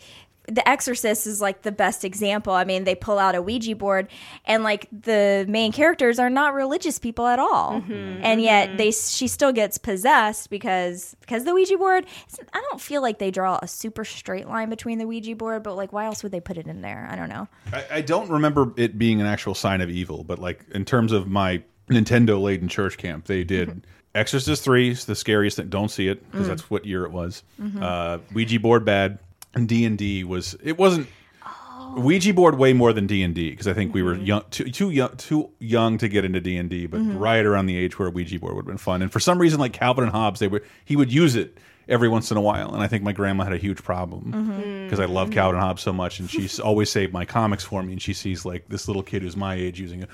The 0.48 0.68
Exorcist 0.68 1.26
is 1.26 1.40
like 1.40 1.62
the 1.62 1.72
best 1.72 2.05
example. 2.05 2.52
I 2.52 2.64
mean, 2.64 2.85
they 2.85 2.94
pull 2.94 3.18
out 3.18 3.35
a 3.35 3.42
Ouija 3.42 3.76
board 3.76 4.09
and 4.44 4.64
like 4.64 4.88
the 4.90 5.46
main 5.48 5.72
characters 5.72 6.18
are 6.18 6.31
not 6.31 6.55
religious 6.55 6.98
people 6.98 7.26
at 7.26 7.38
all. 7.38 7.81
Mm-hmm. 7.81 8.20
And 8.24 8.40
yet 8.42 8.68
mm-hmm. 8.68 8.76
they 8.76 8.90
she 8.90 9.28
still 9.28 9.52
gets 9.52 9.78
possessed 9.78 10.50
because 10.50 11.16
because 11.20 11.44
the 11.44 11.55
Ouija 11.55 11.78
board 11.78 12.07
I 12.52 12.61
don't 12.70 12.81
feel 12.81 13.02
like 13.02 13.18
they 13.18 13.31
draw 13.31 13.59
a 13.62 13.68
super 13.68 14.05
straight 14.05 14.48
line 14.48 14.68
between 14.68 14.98
the 14.98 15.07
Ouija 15.07 15.37
board, 15.37 15.62
but 15.62 15.76
like 15.76 15.92
why 15.92 16.07
else 16.07 16.22
would 16.22 16.33
they 16.33 16.40
put 16.40 16.59
it 16.59 16.66
in 16.66 16.83
there? 16.83 17.09
I 17.11 17.16
don't 17.16 17.28
know. 17.28 17.48
I, 17.72 17.85
I 17.90 18.00
don't 18.00 18.28
remember 18.28 18.72
it 18.76 18.98
being 18.98 19.20
an 19.20 19.26
actual 19.26 19.55
sign 19.55 19.81
of 19.81 19.90
evil, 19.90 20.24
but 20.24 20.38
like 20.38 20.64
in 20.72 20.85
terms 20.85 21.12
of 21.12 21.28
my 21.28 21.62
Nintendo 21.88 22.40
laden 22.40 22.68
church 22.68 22.98
camp, 22.98 23.26
they 23.26 23.44
did 23.44 23.68
mm-hmm. 23.68 23.78
Exorcist 24.14 24.62
Three 24.62 24.90
is 24.90 25.07
the 25.07 25.14
scariest 25.14 25.57
thing. 25.57 25.68
Don't 25.68 25.90
see 25.90 26.09
it 26.09 26.31
because 26.31 26.46
mm. 26.46 26.50
that's 26.50 26.68
what 26.68 26.85
year 26.85 27.05
it 27.05 27.12
was. 27.12 27.42
Uh, 27.81 28.18
Ouija 28.35 28.61
board 28.61 28.85
bad, 28.85 29.12
and 29.12 29.18
D 29.66 29.84
and 29.84 29.98
D 29.98 30.24
was 30.24 30.56
it 30.62 30.78
wasn't. 30.78 31.08
Oh. 31.44 32.00
Ouija 32.00 32.32
board 32.32 32.56
way 32.56 32.72
more 32.72 32.92
than 32.92 33.06
D 33.06 33.22
and 33.22 33.34
D 33.34 33.50
because 33.50 33.68
I 33.68 33.72
think 33.72 33.92
we 33.92 34.02
were 34.02 34.14
mm-hmm. 34.14 34.24
young, 34.24 34.44
too, 34.50 34.64
too 34.64 34.90
young, 34.90 35.16
too 35.16 35.50
young 35.58 35.98
to 35.98 36.08
get 36.08 36.24
into 36.24 36.40
D 36.40 36.56
and 36.56 36.70
D, 36.70 36.86
but 36.86 37.00
mm-hmm. 37.00 37.18
right 37.18 37.44
around 37.44 37.66
the 37.66 37.76
age 37.76 37.98
where 37.98 38.08
Ouija 38.08 38.38
board 38.38 38.54
would 38.54 38.62
have 38.62 38.66
been 38.66 38.78
fun. 38.78 39.02
And 39.02 39.12
for 39.12 39.20
some 39.20 39.38
reason, 39.38 39.60
like 39.60 39.72
Calvin 39.72 40.04
and 40.04 40.12
Hobbes, 40.12 40.40
they 40.40 40.48
were 40.48 40.62
he 40.84 40.96
would 40.96 41.12
use 41.12 41.34
it 41.36 41.58
every 41.88 42.08
once 42.08 42.30
in 42.30 42.36
a 42.36 42.40
while, 42.40 42.72
and 42.72 42.82
I 42.82 42.88
think 42.88 43.02
my 43.02 43.12
grandma 43.12 43.44
had 43.44 43.52
a 43.52 43.58
huge 43.58 43.82
problem 43.82 44.32
mm-hmm. 44.32 44.84
because 44.84 45.00
I 45.00 45.06
love 45.06 45.30
Calvin 45.30 45.56
and 45.56 45.64
Hobbes 45.64 45.82
so 45.82 45.92
much, 45.92 46.20
and 46.20 46.30
she's 46.30 46.60
always 46.60 46.90
saved 46.90 47.12
my 47.12 47.24
comics 47.24 47.64
for 47.64 47.82
me, 47.82 47.92
and 47.92 48.02
she 48.02 48.12
sees 48.12 48.44
like 48.44 48.68
this 48.68 48.88
little 48.88 49.02
kid 49.02 49.22
who's 49.22 49.36
my 49.36 49.54
age 49.54 49.80
using 49.80 50.02
it. 50.02 50.10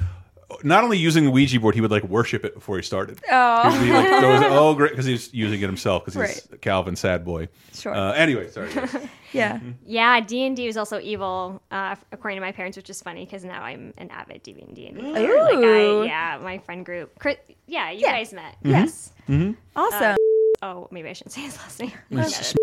Not 0.63 0.83
only 0.83 0.97
using 0.97 1.25
the 1.25 1.31
Ouija 1.31 1.61
board, 1.61 1.75
he 1.75 1.81
would 1.83 1.91
like 1.91 2.05
worship 2.05 2.43
it 2.45 2.55
before 2.55 2.77
he 2.77 2.83
started. 2.83 3.21
Oh, 3.31 3.71
he'd 3.85 3.93
like, 3.93 4.09
throws 4.21 4.41
it- 4.41 4.49
oh, 4.51 4.75
great, 4.75 4.93
because 4.93 5.05
he's 5.05 5.33
using 5.35 5.61
it 5.61 5.67
himself 5.67 6.05
because 6.07 6.15
he's 6.49 6.49
Calvin, 6.63 6.97
sad 6.97 7.23
boy. 7.25 7.49
Sure. 7.75 7.95
Uh, 7.95 8.13
anyway, 8.13 8.49
sorry. 8.51 8.71
yes. 8.75 8.97
Yeah. 9.33 9.61
Yeah, 9.85 10.21
D 10.21 10.47
and 10.47 10.57
D 10.57 10.67
was 10.67 10.79
also 10.79 10.99
evil, 11.01 11.61
uh, 11.71 11.97
according 12.13 12.39
to 12.39 12.41
my 12.41 12.51
parents, 12.53 12.79
which 12.79 12.89
is 12.89 13.03
funny 13.03 13.27
because 13.27 13.45
now 13.45 13.63
I'm 13.63 13.93
an 13.99 14.11
avid 14.11 14.43
D 14.43 14.53
and 14.67 14.75
D. 14.75 14.91
Like 14.95 15.23
Ooh. 15.29 16.03
I, 16.03 16.07
yeah, 16.07 16.39
my 16.43 16.57
friend 16.57 16.83
group. 16.87 17.19
Chris, 17.19 17.37
yeah, 17.67 17.91
you 17.91 18.01
Yeah. 18.01 18.13
guys 18.13 18.33
met. 18.33 18.57
Yes. 18.65 19.13
Mm-hmm. 19.29 19.53
Awesome. 19.77 20.17
Oh, 20.63 20.89
maybe 20.91 21.11
I 21.11 21.13
shouldn't 21.13 21.35
say 21.35 21.43
his 21.43 21.59
last 21.59 21.79
name. 21.79 21.93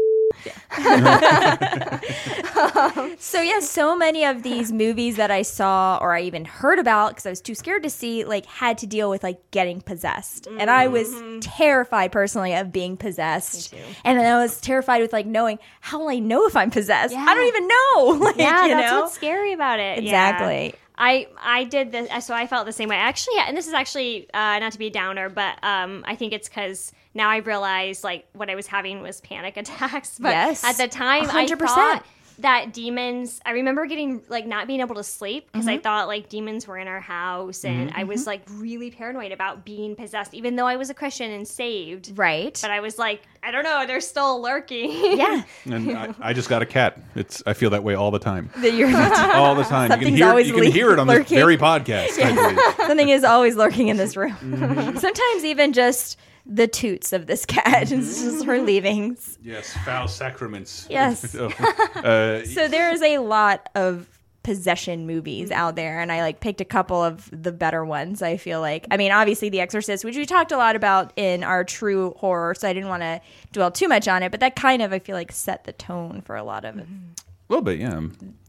So 3.17 3.41
yeah, 3.41 3.60
so 3.60 3.95
many 3.95 4.25
of 4.25 4.43
these 4.43 4.71
movies 4.71 5.17
that 5.17 5.31
I 5.31 5.41
saw 5.41 5.97
or 6.01 6.15
I 6.15 6.21
even 6.21 6.45
heard 6.45 6.79
about 6.79 7.10
because 7.10 7.25
I 7.25 7.29
was 7.29 7.41
too 7.41 7.55
scared 7.55 7.84
to 7.84 7.89
see, 7.89 8.23
like 8.23 8.45
had 8.45 8.77
to 8.79 8.88
deal 8.88 9.10
with 9.10 9.23
like 9.23 9.39
getting 9.51 9.81
possessed, 9.81 10.47
and 10.47 10.69
I 10.69 10.88
was 10.88 11.10
mm-hmm. 11.10 11.39
terrified 11.39 12.12
personally 12.12 12.53
of 12.53 12.71
being 12.71 12.97
possessed, 12.97 13.73
and 14.03 14.19
then 14.19 14.25
I 14.25 14.41
was 14.41 14.62
terrified 14.62 15.01
with 15.01 15.12
like 15.12 15.25
knowing 15.25 15.60
how 15.81 15.99
will 15.99 16.10
I 16.10 16.19
know 16.19 16.45
if 16.45 16.55
I'm 16.55 16.71
possessed? 16.71 17.15
I 17.15 17.34
don't 17.34 17.47
even 17.47 17.67
know. 17.67 18.19
Like, 18.25 18.38
yeah, 18.38 18.67
that's 18.67 18.91
know? 18.91 19.01
what's 19.01 19.13
scary 19.13 19.53
about 19.53 19.79
it. 19.79 20.03
Yeah. 20.03 20.73
I 20.97 21.27
I 21.41 21.63
did 21.65 21.91
this, 21.91 22.25
so 22.25 22.34
I 22.34 22.47
felt 22.47 22.65
the 22.65 22.71
same 22.73 22.89
way. 22.89 22.95
Actually, 22.95 23.36
yeah, 23.38 23.45
and 23.47 23.58
this 23.58 23.67
is 23.67 23.73
actually 23.73 24.27
uh, 24.34 24.60
not 24.60 24.71
to 24.73 24.79
be 24.79 24.88
a 24.88 24.91
downer, 24.91 25.29
but 25.29 25.62
um, 25.63 26.03
I 26.08 26.15
think 26.15 26.34
it's 26.34 26.47
because 26.47 26.91
now 27.13 27.29
I 27.29 27.38
realize 27.38 28.03
like 28.03 28.25
what 28.34 28.49
I 28.49 28.55
was 28.55 28.67
having 28.67 29.01
was 29.01 29.21
panic 29.21 29.58
attacks. 29.63 30.17
But 30.19 30.29
Yes. 30.29 30.63
at 30.63 30.77
the 30.77 30.88
time, 30.88 31.29
I 31.29 31.45
100%. 31.45 31.58
thought 31.60 32.05
that 32.39 32.74
demons. 32.74 33.39
I 33.45 33.52
remember 33.52 33.86
getting 33.86 34.21
like 34.30 34.45
not 34.45 34.67
being 34.67 34.82
able 34.82 34.95
to 34.95 35.04
sleep 35.04 35.48
because 35.52 35.65
Mm-hmm. 35.65 35.76
I 35.76 35.78
thought 35.80 36.08
like 36.08 36.30
demons 36.30 36.67
were 36.67 36.78
in 36.78 36.88
our 36.88 37.00
house, 37.00 37.63
and 37.65 37.91
I 37.95 38.04
was 38.04 38.28
like 38.28 38.41
really 38.52 38.91
paranoid 38.91 39.32
about 39.32 39.65
being 39.65 39.95
possessed, 39.95 40.34
even 40.34 40.56
though 40.56 40.67
I 40.67 40.76
was 40.76 40.89
a 40.89 40.93
Christian 40.93 41.32
and 41.32 41.48
saved. 41.48 42.12
right. 42.17 42.58
But 42.62 42.71
I 42.71 42.80
was 42.82 42.98
like, 43.00 43.21
I 43.41 43.52
don't 43.52 43.63
know, 43.63 43.86
they're 43.88 44.02
still 44.02 44.41
lurking. 44.41 45.17
yeah, 45.17 45.43
And 45.65 45.91
I, 45.98 46.13
I 46.19 46.34
just 46.34 46.50
got 46.50 46.62
a 46.62 46.65
cat. 46.65 46.98
It's 47.15 47.41
I 47.45 47.54
feel 47.54 47.69
that 47.71 47.84
way 47.84 47.95
all 47.95 48.12
the 48.12 48.19
time. 48.19 48.50
that 48.58 48.74
you're 48.74 48.89
All 49.36 49.56
the 49.56 49.63
time. 49.63 49.91
You 50.00 50.06
can 50.08 50.15
hear 50.15 50.28
always 50.28 50.48
you 50.48 50.54
can 50.54 50.71
hear 50.71 50.91
it 50.91 51.00
on 51.00 51.08
this 51.08 51.28
very 51.30 51.58
podcast. 51.58 52.10
I 52.21 52.74
something 52.88 53.10
is 53.10 53.24
always 53.24 53.56
lurking 53.56 53.88
in 53.88 53.98
this 53.98 54.15
room. 54.17 54.32
Mm-hmm. 54.34 54.98
Sometimes 54.98 55.45
even 55.45 55.74
just 55.74 56.17
the 56.45 56.67
toots 56.67 57.13
of 57.13 57.27
this 57.27 57.45
cat. 57.45 57.65
It's 57.91 58.21
just 58.21 58.38
mm-hmm. 58.38 58.49
her 58.49 58.62
leavings. 58.62 59.38
Yes, 59.41 59.75
foul 59.86 60.08
sacraments. 60.08 60.88
Yes. 60.89 61.36
Oh. 61.38 61.47
uh, 61.95 62.45
So 62.45 62.67
there 62.67 62.91
is 62.91 63.01
a 63.01 63.17
lot 63.17 63.69
of 63.75 64.08
possession 64.43 65.08
movies 65.08 65.49
mm-hmm. 65.49 65.60
out 65.60 65.75
there 65.75 65.99
and 65.99 66.12
I 66.12 66.21
like 66.21 66.39
picked 66.39 66.62
a 66.62 66.65
couple 66.65 67.03
of 67.03 67.27
the 67.31 67.51
better 67.51 67.84
ones 67.84 68.21
I 68.21 68.38
feel 68.38 68.62
like. 68.62 68.86
I 68.91 68.97
mean 68.97 69.12
obviously 69.12 69.49
The 69.49 69.60
Exorcist 69.60 70.05
which 70.05 70.15
we 70.15 70.25
talked 70.27 70.51
a 70.51 70.58
lot 70.58 70.75
about 70.75 71.13
in 71.15 71.43
our 71.43 71.63
true 71.63 72.13
horror 72.17 72.53
so 72.53 72.67
I 72.67 72.73
didn't 72.73 72.89
want 72.89 73.01
to 73.01 73.21
dwell 73.53 73.71
too 73.71 73.88
much 73.88 74.08
on 74.08 74.21
it 74.21 74.29
but 74.29 74.41
that 74.41 74.55
kind 74.55 74.84
of 74.84 74.93
I 74.93 74.99
feel 74.99 75.15
like 75.15 75.31
set 75.31 75.63
the 75.63 75.73
tone 75.73 76.21
for 76.21 76.36
a 76.36 76.43
lot 76.43 76.63
of 76.63 76.75
mm-hmm. 76.75 77.13
A 77.47 77.53
little 77.53 77.63
bit, 77.63 77.79
yeah. 77.79 78.01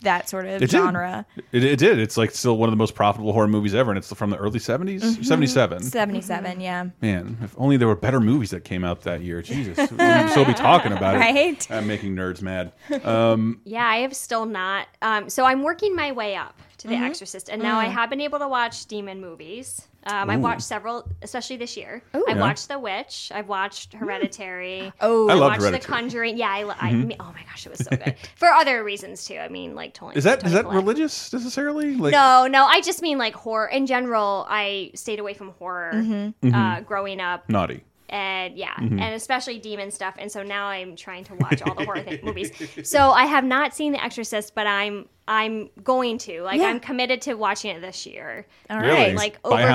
that 0.03 0.29
sort 0.29 0.47
of 0.47 0.63
It 0.63 0.71
genre. 0.71 1.27
Did. 1.35 1.45
It, 1.53 1.65
it 1.73 1.79
did. 1.79 1.99
It's 1.99 2.17
like 2.17 2.31
still 2.31 2.57
one 2.57 2.69
of 2.69 2.73
the 2.73 2.77
most 2.79 2.95
profitable 2.95 3.33
horror 3.33 3.47
movies 3.49 3.75
ever, 3.75 3.91
and 3.91 3.99
it's 3.99 4.13
from 4.15 4.31
the 4.31 4.39
early 4.39 4.59
70s? 4.59 5.01
Mm-hmm. 5.03 5.23
77. 5.23 5.83
77 5.83 6.61
yeah. 6.61 6.87
Man, 7.03 7.37
if 7.43 7.55
only 7.59 7.77
there 7.77 7.89
were 7.89 7.95
better 7.97 8.21
movies 8.21 8.51
that 8.51 8.65
came 8.65 8.85
out 8.85 9.03
that 9.03 9.21
year. 9.21 9.43
Jesus. 9.43 9.77
We'd 9.91 10.31
still 10.31 10.45
be 10.47 10.55
talking 10.55 10.93
about 10.93 11.17
it. 11.17 11.19
Right? 11.19 11.71
I'm 11.71 11.87
making 11.87 12.17
nerds 12.17 12.41
mad. 12.41 12.73
Um, 13.05 13.61
Yeah, 13.65 13.87
I 13.87 13.99
have 13.99 14.17
still 14.17 14.47
not. 14.47 14.87
Um, 15.03 15.29
so 15.29 15.45
I'm 15.45 15.63
working 15.63 15.95
my 15.95 16.13
way 16.13 16.35
up 16.37 16.59
to 16.79 16.89
The 16.89 16.95
Mm-hmm. 16.95 17.05
Exorcist, 17.05 17.49
and 17.51 17.61
now 17.63 17.79
I 17.79 17.87
have 17.87 18.09
been 18.11 18.21
able 18.21 18.39
to 18.39 18.49
watch 18.49 18.87
demon 18.87 19.21
movies. 19.21 19.89
Um, 20.07 20.31
I've 20.31 20.41
watched 20.41 20.63
several, 20.63 21.07
especially 21.23 21.57
this 21.57 21.77
year. 21.77 22.03
I've 22.15 22.23
Yeah. 22.29 22.39
watched 22.41 22.69
The 22.69 22.79
Witch. 22.79 23.31
I've 23.35 23.49
watched 23.49 23.93
Hereditary. 23.93 24.93
Oh, 25.01 25.29
I 25.29 25.33
I 25.33 25.35
loved 25.35 25.41
watched 25.41 25.61
The 25.61 25.67
Hereditary. 25.69 25.81
Conjuring. 26.01 26.37
Yeah, 26.39 26.51
I, 26.51 26.63
lo- 26.63 26.75
I 26.81 26.93
mean, 26.93 27.17
oh 27.21 27.33
my 27.35 27.43
gosh, 27.45 27.67
it 27.67 27.71
was 27.71 27.81
so 27.85 27.91
good 27.97 28.15
for 28.37 28.49
other 28.49 28.85
reasons 28.85 29.25
too. 29.25 29.37
I 29.39 29.49
mean, 29.49 29.75
like 29.75 29.95
Tony. 29.95 30.17
is 30.17 30.25
that 30.25 30.41
Tony 30.41 30.55
is 30.55 30.63
that 30.63 30.67
religious 30.67 31.33
necessarily? 31.33 31.97
Like, 31.97 32.13
No, 32.13 32.47
no. 32.47 32.65
I 32.67 32.81
just 32.81 33.03
mean 33.03 33.19
like 33.19 33.35
horror 33.35 33.67
in 33.67 33.87
general. 33.87 34.47
I 34.49 34.93
stayed 34.95 35.19
away 35.19 35.35
from 35.35 35.51
horror 35.59 35.93
Mm-hmm. 35.95 36.55
uh, 36.55 36.81
growing 36.83 37.21
up 37.21 37.49
Naughty. 37.49 37.83
And 38.09 38.57
yeah, 38.57 38.75
Mm-hmm. 38.75 38.99
and 39.01 39.15
especially 39.15 39.59
demon 39.59 39.91
stuff. 39.91 40.15
And 40.19 40.31
so 40.31 40.43
now 40.43 40.67
I'm 40.67 40.97
trying 40.97 41.25
to 41.25 41.35
watch 41.35 41.63
all 41.63 41.75
the 41.75 41.85
horror 41.85 42.03
th- 42.09 42.23
movies. 42.23 42.53
So 42.85 43.11
I 43.11 43.25
have 43.27 43.45
not 43.45 43.75
seen 43.75 43.93
The 43.93 44.03
Exorcist, 44.03 44.55
but 44.55 44.67
I'm 44.67 45.09
I'm 45.29 45.71
going 45.83 46.19
to. 46.19 46.43
Like 46.43 46.61
Yeah. 46.61 46.69
I'm 46.69 46.81
committed 46.81 47.23
to 47.23 47.35
watching 47.35 47.75
it 47.75 47.81
this 47.81 48.07
year. 48.07 48.47
All 48.71 48.77
right, 48.79 48.87
Really? 48.87 49.15
Like 49.15 49.43
By 49.43 49.63
overcoming. 49.65 49.69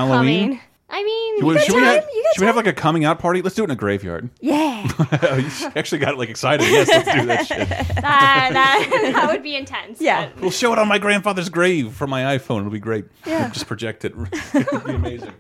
Halloween? 0.54 0.62
I 0.94 1.04
mean, 1.06 1.38
Should 1.38 1.46
we, 1.48 1.54
got 1.56 1.64
should 1.64 1.76
we 1.76 1.82
have, 1.84 2.06
you 2.14 2.24
got 2.24 2.34
should 2.36 2.42
we 2.42 2.46
have 2.48 2.56
like 2.58 2.68
a 2.68 2.74
coming 2.74 3.06
out 3.06 3.18
party? 3.18 3.42
Let's 3.42 3.56
do 3.56 3.62
it 3.62 3.66
in 3.68 3.72
a 3.72 3.76
graveyard. 3.78 4.30
Yeah. 4.42 4.84
you 5.38 5.72
actually 5.78 6.00
got 6.00 6.18
like 6.18 6.28
excited. 6.30 6.68
Yes, 6.68 6.90
let's 6.90 7.14
do 7.14 7.26
that 7.28 7.48
shit. 7.48 7.70
that, 7.70 8.50
that, 8.52 9.12
that 9.14 9.30
would 9.32 9.42
be 9.42 9.56
intense. 9.56 10.02
Yeah. 10.02 10.28
but- 10.34 10.42
We'll 10.42 10.52
show 10.52 10.74
it 10.74 10.80
on 10.80 10.90
my 10.90 10.98
grandfather's 10.98 11.48
grave 11.48 11.94
from 11.94 12.10
my 12.10 12.38
iPhone. 12.38 12.60
It'll 12.60 12.72
be 12.72 12.80
great. 12.80 13.06
Yeah. 13.26 13.50
Just 13.52 13.68
project 13.68 14.04
it. 14.04 14.14
It'll 14.54 14.80
be 14.82 14.94
amazing. 14.94 15.32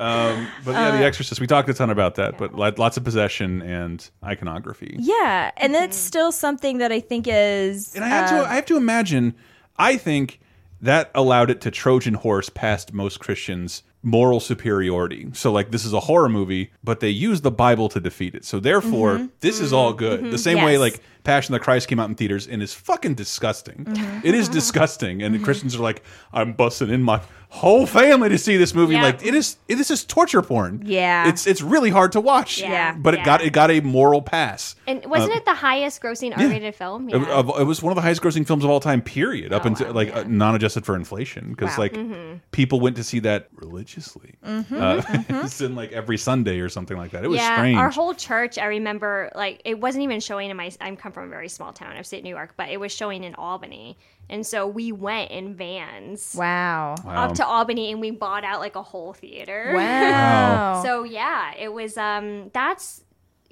Um, 0.00 0.48
but 0.64 0.72
yeah, 0.72 0.90
The 0.92 0.98
uh, 0.98 1.06
Exorcist. 1.06 1.40
We 1.40 1.46
talked 1.46 1.68
a 1.68 1.74
ton 1.74 1.90
about 1.90 2.14
that, 2.14 2.38
but 2.38 2.54
lo- 2.54 2.72
lots 2.78 2.96
of 2.96 3.04
possession 3.04 3.60
and 3.62 4.08
iconography. 4.24 4.96
Yeah, 4.98 5.50
and 5.56 5.74
that's 5.74 5.96
still 5.96 6.32
something 6.32 6.78
that 6.78 6.90
I 6.90 7.00
think 7.00 7.26
is. 7.28 7.94
And 7.94 8.04
I 8.04 8.08
have 8.08 8.32
uh, 8.32 8.42
to 8.42 8.48
I 8.48 8.54
have 8.54 8.66
to 8.66 8.76
imagine 8.76 9.34
I 9.76 9.96
think 9.96 10.40
that 10.80 11.10
allowed 11.14 11.50
it 11.50 11.60
to 11.62 11.70
Trojan 11.70 12.14
horse 12.14 12.48
past 12.48 12.92
most 12.92 13.20
Christians 13.20 13.82
moral 14.02 14.40
superiority. 14.40 15.28
So 15.34 15.52
like 15.52 15.70
this 15.70 15.84
is 15.84 15.92
a 15.92 16.00
horror 16.00 16.28
movie, 16.28 16.72
but 16.82 17.00
they 17.00 17.10
use 17.10 17.42
the 17.42 17.50
Bible 17.50 17.88
to 17.90 18.00
defeat 18.00 18.34
it. 18.34 18.44
So 18.44 18.58
therefore, 18.58 19.16
mm-hmm. 19.16 19.26
this 19.40 19.60
is 19.60 19.72
all 19.72 19.92
good. 19.92 20.20
Mm-hmm. 20.20 20.30
The 20.30 20.38
same 20.38 20.64
way 20.64 20.78
like 20.78 21.00
Passion 21.22 21.54
of 21.54 21.60
the 21.60 21.64
Christ 21.64 21.86
came 21.86 22.00
out 22.00 22.08
in 22.08 22.14
theaters 22.14 22.46
and 22.46 22.62
is 22.62 22.72
fucking 22.72 23.14
disgusting. 23.14 23.84
Mm-hmm. 23.84 24.26
It 24.26 24.34
is 24.34 24.48
disgusting 24.48 25.22
and 25.22 25.34
the 25.34 25.38
Christians 25.38 25.76
are 25.76 25.82
like 25.82 26.02
I'm 26.32 26.54
busting 26.54 26.88
in 26.88 27.02
my 27.02 27.20
whole 27.52 27.84
family 27.84 28.28
to 28.28 28.38
see 28.38 28.56
this 28.56 28.74
movie 28.74 28.94
Yeah. 28.94 29.02
like 29.02 29.26
it 29.26 29.34
is 29.34 29.56
it, 29.66 29.74
this 29.74 29.90
is 29.90 30.04
torture 30.04 30.40
porn. 30.40 30.82
Yeah. 30.86 31.28
It's 31.28 31.46
it's 31.48 31.60
really 31.60 31.90
hard 31.90 32.12
to 32.12 32.20
watch. 32.20 32.60
Yeah. 32.60 32.94
But 32.96 33.14
it 33.14 33.24
got 33.24 33.42
it 33.42 33.52
got 33.52 33.70
a 33.72 33.80
moral 33.80 34.22
pass. 34.22 34.76
And 34.86 35.04
wasn't 35.06 35.34
it 35.34 35.44
the 35.44 35.54
highest 35.54 36.00
grossing 36.00 36.36
R-rated 36.36 36.74
film? 36.76 37.08
It, 37.08 37.16
Yeah. 37.20 37.26
of- 37.28 37.50
it 37.60 37.64
was 37.64 37.82
one 37.82 37.90
of 37.90 37.96
the 37.96 38.02
highest 38.02 38.22
grossing 38.22 38.46
films 38.46 38.62
of 38.64 38.70
all 38.70 38.78
time, 38.80 39.02
period. 39.02 39.52
Up 39.52 39.64
Oh, 39.64 39.68
until 39.68 39.88
wow, 39.88 39.92
like 39.94 40.08
yeah. 40.08 40.20
uh, 40.20 40.24
non-adjusted 40.28 40.84
for 40.86 40.94
inflation, 40.94 41.50
because 41.50 41.70
Wow. 41.76 41.82
like 41.84 41.92
Mm-hmm. 41.94 42.36
people 42.52 42.78
went 42.80 42.96
to 42.96 43.04
see 43.04 43.18
that 43.20 43.48
religiously, 43.52 44.36
uh, 44.44 45.02
it's 45.28 45.60
in 45.60 45.74
like 45.74 45.90
every 45.92 46.18
Sunday 46.18 46.60
or 46.60 46.68
something 46.68 46.96
like 46.96 47.10
that. 47.10 47.24
It 47.24 47.28
was 47.28 47.38
yeah, 47.38 47.56
strange. 47.56 47.76
our 47.78 47.90
whole 47.90 48.14
church. 48.14 48.58
I 48.58 48.66
remember, 48.66 49.30
like, 49.34 49.62
it 49.64 49.80
wasn't 49.80 50.04
even 50.04 50.20
showing 50.20 50.50
in 50.50 50.56
my. 50.56 50.70
I 50.80 50.94
come 50.94 51.10
from 51.12 51.24
a 51.24 51.30
very 51.30 51.48
small 51.48 51.72
town, 51.72 51.96
upstate 51.96 52.22
New 52.22 52.30
York, 52.30 52.54
but 52.56 52.68
it 52.70 52.78
was 52.78 52.92
showing 52.92 53.24
in 53.24 53.34
Albany, 53.34 53.98
and 54.30 54.46
so 54.46 54.66
we 54.66 54.92
went 54.92 55.30
in 55.30 55.54
vans 55.54 56.34
Wow. 56.38 56.94
Wow. 57.04 57.24
up 57.24 57.34
to 57.34 57.44
Albany, 57.46 57.90
and 57.92 58.00
we 58.00 58.10
bought 58.12 58.44
out 58.44 58.60
like 58.60 58.76
a 58.76 58.82
whole 58.82 59.12
theater. 59.12 59.72
Wow. 59.74 60.82
So 60.82 61.02
yeah, 61.04 61.52
it 61.58 61.72
was. 61.72 61.98
Um, 61.98 62.50
that's 62.54 63.02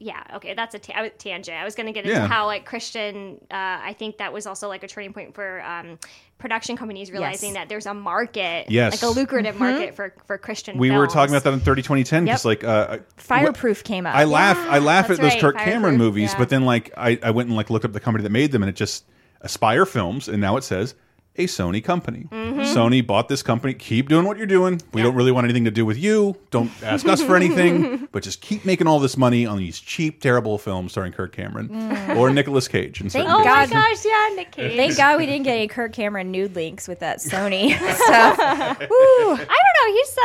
yeah. 0.00 0.22
Okay, 0.34 0.54
that's 0.54 0.74
a 0.76 0.78
ta- 0.78 1.08
tangent. 1.18 1.56
I 1.58 1.64
was 1.64 1.74
going 1.74 1.86
to 1.88 1.92
get 1.92 2.04
into 2.04 2.16
Yeah. 2.16 2.28
how 2.28 2.46
like 2.46 2.64
Christian. 2.64 3.38
Uh, 3.50 3.56
I 3.82 3.96
think 3.98 4.18
that 4.18 4.32
was 4.32 4.46
also 4.46 4.68
like 4.68 4.84
a 4.84 4.88
turning 4.88 5.12
point 5.12 5.34
for 5.34 5.60
um, 5.62 5.98
production 6.38 6.76
companies 6.76 7.10
realizing 7.10 7.54
that 7.54 7.68
there's 7.68 7.86
a 7.86 7.94
market, 7.94 8.70
Yes. 8.70 8.92
like 8.92 9.02
a 9.02 9.12
lucrative 9.12 9.58
market 9.58 9.96
for 9.96 10.14
for 10.26 10.38
Christian. 10.38 10.78
we 10.78 10.92
were 10.92 11.08
talking 11.08 11.34
about 11.34 11.42
that 11.42 11.52
in 11.52 11.58
30 11.60 11.82
2010 11.82 12.24
because 12.26 12.44
Yep. 12.44 12.62
like 12.62 12.64
uh, 12.64 12.98
Fireproof 13.16 13.82
came 13.82 14.06
up. 14.06 14.14
I 14.14 14.22
laugh 14.22 14.56
I 14.70 14.78
laugh 14.78 15.10
at 15.10 15.16
those 15.16 15.32
right, 15.32 15.40
Kirk 15.40 15.56
Cameron 15.58 15.96
movies, 15.96 16.32
yeah. 16.32 16.38
but 16.38 16.48
then 16.48 16.64
like 16.64 16.92
I, 16.96 17.18
I 17.20 17.32
went 17.32 17.48
and 17.48 17.56
like 17.56 17.68
looked 17.68 17.84
up 17.84 17.92
the 17.92 17.98
company 18.00 18.22
that 18.22 18.30
made 18.30 18.52
them, 18.52 18.62
and 18.62 18.70
it 18.70 18.76
just 18.76 19.04
Affirm 19.40 19.86
Films, 19.86 20.28
and 20.28 20.40
now 20.40 20.56
it 20.56 20.64
says 20.64 20.94
a 21.36 21.44
Sony 21.46 21.82
company. 21.82 22.26
Mm-hmm. 22.32 22.60
Sony 22.62 23.06
bought 23.06 23.28
this 23.28 23.44
company. 23.44 23.72
Keep 23.72 24.08
doing 24.08 24.26
what 24.26 24.36
you're 24.38 24.46
doing. 24.46 24.82
We 24.92 25.02
don't 25.02 25.14
really 25.14 25.30
want 25.30 25.44
anything 25.44 25.66
to 25.66 25.70
do 25.70 25.86
with 25.86 25.96
you. 25.96 26.36
Don't 26.50 26.68
ask 26.82 27.06
us 27.06 27.22
for 27.22 27.36
anything, 27.36 28.08
but 28.12 28.24
just 28.24 28.40
keep 28.40 28.64
making 28.64 28.88
all 28.88 28.98
this 28.98 29.16
money 29.16 29.46
on 29.46 29.56
these 29.56 29.78
cheap, 29.78 30.20
terrible 30.20 30.58
films 30.58 30.90
starring 30.90 31.12
Kirk 31.12 31.32
Cameron 31.32 31.70
or 32.16 32.30
Nicolas 32.30 32.66
Cage. 32.66 33.00
In 33.00 33.08
certain 33.08 33.28
Thank 33.28 33.40
Oh 33.40 33.44
my 33.44 33.66
God. 33.66 33.70
gosh, 33.70 34.04
yeah, 34.04 34.30
Nick 34.34 34.50
Cage. 34.50 34.76
Thank 34.76 34.96
God 34.96 35.16
we 35.18 35.26
didn't 35.26 35.44
get 35.44 35.54
any 35.54 35.68
Kirk 35.68 35.92
Cameron 35.92 36.32
nude 36.32 36.56
links 36.56 36.88
with 36.88 36.98
that 36.98 37.18
Sony 37.18 37.68
stuff. 37.94 38.36
Woo. 38.80 38.86
I 38.90 39.36
don't 39.36 39.46
know. 39.46 39.94
He's 39.94 40.18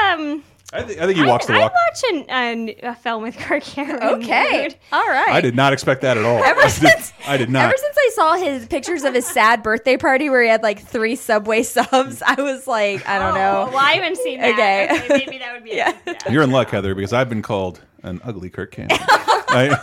um. 0.44 0.44
I, 0.72 0.82
think 0.84 1.00
I 1.00 1.06
think 1.06 1.18
he 1.20 1.26
walks 1.26 1.46
the 1.46 1.54
I, 1.54 1.60
walk. 1.60 1.72
I 1.72 1.76
watch 1.76 2.04
an, 2.12 2.26
an, 2.30 2.76
a 2.84 2.96
film 2.96 3.22
with 3.22 3.38
Kirk 3.38 3.62
Cameron. 3.64 4.02
Okay. 4.22 4.70
dude. 4.70 4.78
All 4.92 5.08
right. 5.08 5.30
I 5.30 5.40
did 5.42 5.56
not 5.56 5.72
expect 5.74 6.02
that 6.02 6.18
at 6.18 6.26
all. 6.26 6.44
Ever 6.44 6.62
I 6.62 6.68
since 6.68 7.14
I 7.28 7.38
did 7.38 7.50
not. 7.52 7.66
Ever 7.66 7.76
since 7.78 7.96
I 7.96 8.10
saw 8.16 8.34
his 8.38 8.66
pictures 8.66 9.04
of 9.04 9.14
his 9.14 9.28
sad 9.28 9.62
birthday 9.62 9.98
party 9.98 10.30
where 10.30 10.42
he 10.42 10.50
had 10.50 10.64
like 10.64 10.80
three 10.82 11.16
Subway 11.16 11.62
subs, 11.64 12.24
I 12.26 12.42
was 12.42 12.66
like, 12.66 13.08
I 13.08 13.20
don't 13.20 13.32
Oh, 13.32 13.36
know. 13.36 13.70
well, 13.72 13.78
I 13.78 13.94
haven't 13.94 14.18
seen 14.18 14.40
that. 14.40 14.54
Okay. 14.54 14.88
Okay. 14.92 15.08
maybe 15.26 15.38
that 15.40 15.54
would 15.54 15.64
be. 15.64 15.72
Yeah. 15.76 15.96
yeah. 16.08 16.14
You're 16.32 16.44
in 16.44 16.52
luck, 16.52 16.70
Heather, 16.70 16.96
because 16.96 17.14
I've 17.14 17.30
been 17.30 17.42
called 17.44 17.80
an 18.02 18.20
ugly 18.24 18.50
Kirk 18.50 18.72
Cameron. 18.72 18.98
I- 19.10 19.80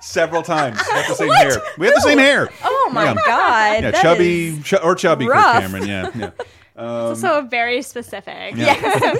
several 0.00 0.42
times. 0.42 0.78
We 0.86 0.94
have 0.94 1.06
the 1.08 1.14
same 1.14 1.30
hair. 1.32 1.62
We 1.78 1.86
have 1.86 1.94
the 1.94 2.00
same 2.02 2.18
hair. 2.18 2.50
Oh 2.62 2.90
my 2.92 3.04
Yeah. 3.04 3.14
god. 3.14 3.82
Yeah, 3.84 3.90
that 3.92 4.02
chubby 4.02 4.60
ch 4.62 4.74
or 4.82 4.94
chubby 4.96 5.26
Kirk. 5.26 5.34
Cameron. 5.36 5.86
Yeah, 5.86 6.10
yeah. 6.14 6.30
also 6.76 7.42
very 7.42 7.82
specific. 7.82 8.56
yeah. 8.56 8.74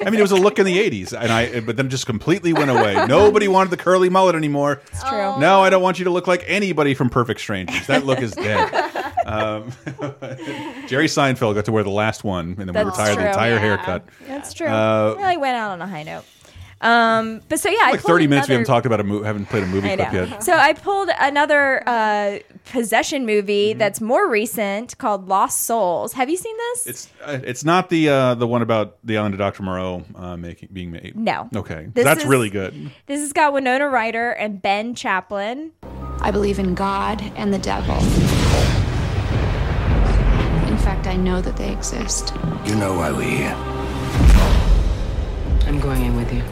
I 0.00 0.04
mean, 0.10 0.14
it 0.14 0.22
was 0.22 0.30
a 0.30 0.36
look 0.36 0.58
in 0.58 0.64
the 0.64 0.78
'80s, 0.78 1.18
and 1.18 1.30
I, 1.30 1.60
but 1.60 1.76
then 1.76 1.90
just 1.90 2.06
completely 2.06 2.52
went 2.52 2.70
away. 2.70 2.94
Nobody 3.08 3.48
wanted 3.48 3.70
the 3.70 3.76
curly 3.76 4.08
mullet 4.08 4.34
anymore. 4.34 4.80
It's 4.90 5.02
true. 5.02 5.38
No, 5.38 5.62
I 5.62 5.70
don't 5.70 5.82
want 5.82 5.98
you 5.98 6.06
to 6.06 6.10
look 6.10 6.26
like 6.26 6.44
anybody 6.46 6.94
from 6.94 7.10
Perfect 7.10 7.40
Strangers. 7.40 7.86
That 7.86 8.06
look 8.06 8.20
is 8.20 8.32
dead. 8.32 8.72
um, 9.26 9.70
Jerry 10.86 11.06
Seinfeld 11.06 11.54
got 11.54 11.66
to 11.66 11.72
wear 11.72 11.84
the 11.84 11.90
last 11.90 12.24
one, 12.24 12.56
and 12.58 12.68
then 12.68 12.68
we 12.68 12.72
That's 12.72 12.98
retired 12.98 13.18
the 13.18 13.28
entire 13.28 13.54
yeah. 13.54 13.58
haircut. 13.58 14.04
That's 14.26 14.54
true. 14.54 14.68
Uh, 14.68 15.14
really 15.18 15.36
went 15.36 15.56
out 15.56 15.72
on 15.72 15.82
a 15.82 15.86
high 15.86 16.04
note. 16.04 16.24
Um, 16.84 17.40
but 17.48 17.58
so 17.58 17.70
yeah, 17.70 17.90
Like 17.90 18.00
pulled 18.02 18.12
30 18.12 18.26
minutes, 18.26 18.48
we 18.48 18.52
haven't 18.52 18.66
talked 18.66 18.84
about 18.84 19.00
a 19.00 19.04
movie, 19.04 19.24
haven't 19.24 19.46
played 19.46 19.62
a 19.62 19.66
movie 19.66 19.88
clip 19.96 20.12
yet. 20.12 20.42
So 20.42 20.52
I 20.52 20.74
pulled 20.74 21.08
another 21.18 21.82
uh, 21.88 22.38
possession 22.70 23.24
movie 23.26 23.70
Mm-hmm. 23.70 23.78
that's 23.78 24.00
more 24.02 24.28
recent 24.28 24.98
called 24.98 25.26
Lost 25.28 25.62
Souls. 25.62 26.12
Have 26.12 26.28
you 26.28 26.36
seen 26.36 26.54
this? 26.58 26.86
It's 26.86 27.08
uh, 27.24 27.38
it's 27.42 27.64
not 27.64 27.88
the 27.88 28.08
uh, 28.10 28.34
the 28.34 28.46
one 28.46 28.60
about 28.62 28.98
the 29.02 29.16
island 29.16 29.34
of 29.34 29.38
Dr. 29.38 29.62
Moreau 29.62 30.04
uh, 30.14 30.36
making 30.36 30.68
being 30.72 30.90
made. 30.92 31.16
No. 31.16 31.48
Okay, 31.56 31.88
This 31.94 32.04
that's 32.04 32.22
is- 32.22 32.26
really 32.28 32.50
good. 32.50 32.90
this 33.06 33.20
has 33.20 33.32
got 33.32 33.52
Winona 33.54 33.88
Ryder 33.88 34.30
and 34.32 34.60
Ben 34.60 34.94
Chaplin. 34.94 35.72
I 36.20 36.30
believe 36.30 36.58
in 36.58 36.74
God 36.74 37.22
and 37.36 37.52
the 37.52 37.58
devil. 37.58 37.96
In 40.68 40.78
fact, 40.78 41.06
I 41.06 41.16
know 41.16 41.40
that 41.40 41.56
they 41.56 41.72
exist. 41.72 42.34
You 42.66 42.74
know 42.76 42.94
why 42.94 43.10
we're 43.10 43.22
here. 43.22 43.54
I'm 45.66 45.80
going 45.80 46.02
in 46.04 46.16
with 46.16 46.32
you. 46.32 46.42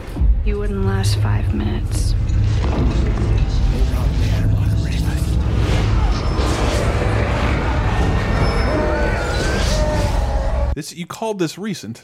You 0.45 0.59
wouldn't 0.59 0.85
last 0.85 1.15
five 1.19 1.53
minutes. 1.53 2.13
This 10.75 10.91
you 10.95 11.05
called 11.05 11.37
this 11.37 11.57
recent. 11.59 12.01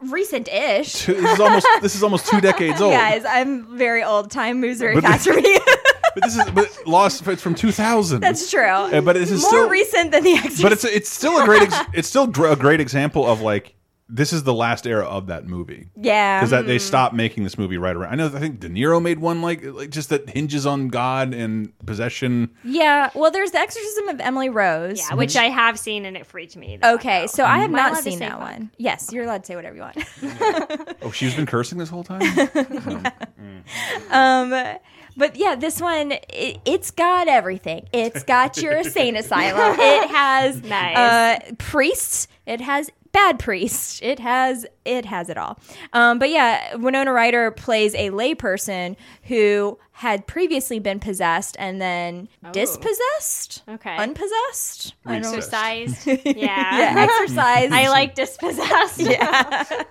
Recent-ish. 0.00 0.92
Two- 0.94 1.12
This 1.14 1.32
is 1.34 1.40
almost 1.40 1.66
this 1.82 1.94
is 1.94 2.02
almost 2.02 2.26
two 2.26 2.40
decades 2.50 2.80
old. 2.80 2.94
Guys, 2.94 3.22
I'm 3.26 3.76
very 3.76 4.02
old. 4.02 4.30
Time 4.30 4.60
moves 4.62 4.78
very 4.78 4.94
But 4.94 5.04
fast 5.04 5.24
the- 5.26 5.32
for 5.34 5.40
me. 5.40 5.58
But 6.14 6.24
this 6.24 6.36
is 6.36 6.50
but 6.50 6.86
Lost. 6.86 7.26
It's 7.26 7.40
from 7.40 7.54
2000. 7.54 8.20
That's 8.20 8.50
true. 8.50 8.60
Uh, 8.66 9.00
but 9.00 9.14
this 9.14 9.30
is 9.30 9.40
more 9.40 9.48
still 9.50 9.68
recent 9.70 10.10
than 10.10 10.22
the 10.24 10.32
Exorcist. 10.32 10.62
But 10.62 10.72
it's 10.72 10.84
it's 10.84 11.08
still 11.10 11.40
a 11.40 11.44
great 11.46 11.62
ex 11.62 11.74
it's 11.94 12.06
still 12.08 12.26
gr 12.26 12.48
a 12.48 12.56
great 12.56 12.80
example 12.80 13.26
of 13.26 13.40
like 13.40 13.74
this 14.14 14.32
is 14.32 14.42
the 14.44 14.52
last 14.52 14.86
era 14.86 15.04
of 15.06 15.26
that 15.28 15.46
movie. 15.46 15.88
yeah. 15.96 16.38
Because 16.40 16.50
that 16.50 16.66
they 16.66 16.78
stopped 16.78 17.14
making 17.14 17.44
this 17.44 17.56
movie 17.56 17.78
right 17.78 17.96
around. 17.96 18.12
I 18.12 18.16
know. 18.16 18.26
I 18.26 18.38
think 18.38 18.60
De 18.60 18.68
Niro 18.68 19.02
made 19.02 19.18
one 19.18 19.40
like 19.42 19.64
like 19.64 19.90
just 19.90 20.10
that 20.10 20.28
hinges 20.28 20.66
on 20.66 20.88
God 20.88 21.32
and 21.34 21.72
possession. 21.86 22.50
Yeah. 22.62 23.10
Well, 23.14 23.30
there's 23.30 23.52
the 23.52 23.58
Exorcism 23.58 24.08
of 24.10 24.20
Emily 24.20 24.50
Rose. 24.50 24.98
Yeah, 24.98 25.14
which 25.16 25.34
I 25.36 25.44
have 25.44 25.78
seen 25.78 26.04
and 26.04 26.16
it 26.16 26.26
freaked 26.26 26.56
me. 26.56 26.76
the 26.76 26.82
fuck 26.82 27.00
Okay, 27.00 27.22
out. 27.22 27.30
so 27.30 27.44
I 27.44 27.58
have 27.58 27.70
Am 27.70 27.74
I 27.74 27.78
not 27.78 27.90
allowed 27.92 27.96
to 27.98 28.02
seen 28.02 28.18
say 28.18 28.26
that 28.26 28.32
fuck? 28.38 28.40
one. 28.52 28.70
Yes, 28.76 29.10
you're 29.12 29.24
allowed 29.24 29.44
to 29.44 29.46
say 29.46 29.56
whatever 29.56 29.76
you 29.76 29.82
want. 29.82 30.96
Oh, 31.02 31.10
she's 31.10 31.34
been 31.34 31.46
cursing 31.46 31.78
this 31.78 31.88
whole 31.88 32.04
time. 32.04 32.20
um, 34.10 34.50
but 35.16 35.36
yeah, 35.36 35.54
this 35.54 35.80
one 35.80 36.12
it, 36.12 36.58
it's 36.64 36.90
got 36.90 37.28
everything. 37.28 37.88
It's 37.92 38.22
got 38.24 38.56
your 38.60 38.72
insane 38.76 39.16
asylum. 39.16 39.78
It 39.78 40.10
has 40.10 40.62
Nice. 40.64 40.96
uh, 40.96 41.52
priests. 41.58 42.28
It 42.46 42.60
has 42.60 42.90
bad 43.12 43.38
priest. 43.38 44.02
It 44.02 44.18
has 44.18 44.66
it 44.84 45.04
has 45.04 45.28
it 45.28 45.38
all. 45.38 45.58
Um, 45.92 46.18
but 46.18 46.30
yeah, 46.30 46.74
Winona 46.76 47.12
Ryder 47.12 47.50
plays 47.52 47.94
a 47.94 48.10
layperson 48.10 48.96
who 49.24 49.78
had 49.94 50.26
previously 50.26 50.78
been 50.80 50.98
possessed 50.98 51.54
and 51.60 51.80
then 51.80 52.28
dispossessed. 52.50 53.62
Okay. 53.68 53.96
unpossessed. 53.96 54.94
I. 55.06 55.16
Exercise. 55.16 56.06
Yeah. 56.06 56.24
Yeah, 56.34 56.94
exercise. 56.96 57.70
I 57.70 57.88
like 57.88 58.14
dispossessed. 58.14 59.00
Yeah, 59.02 59.84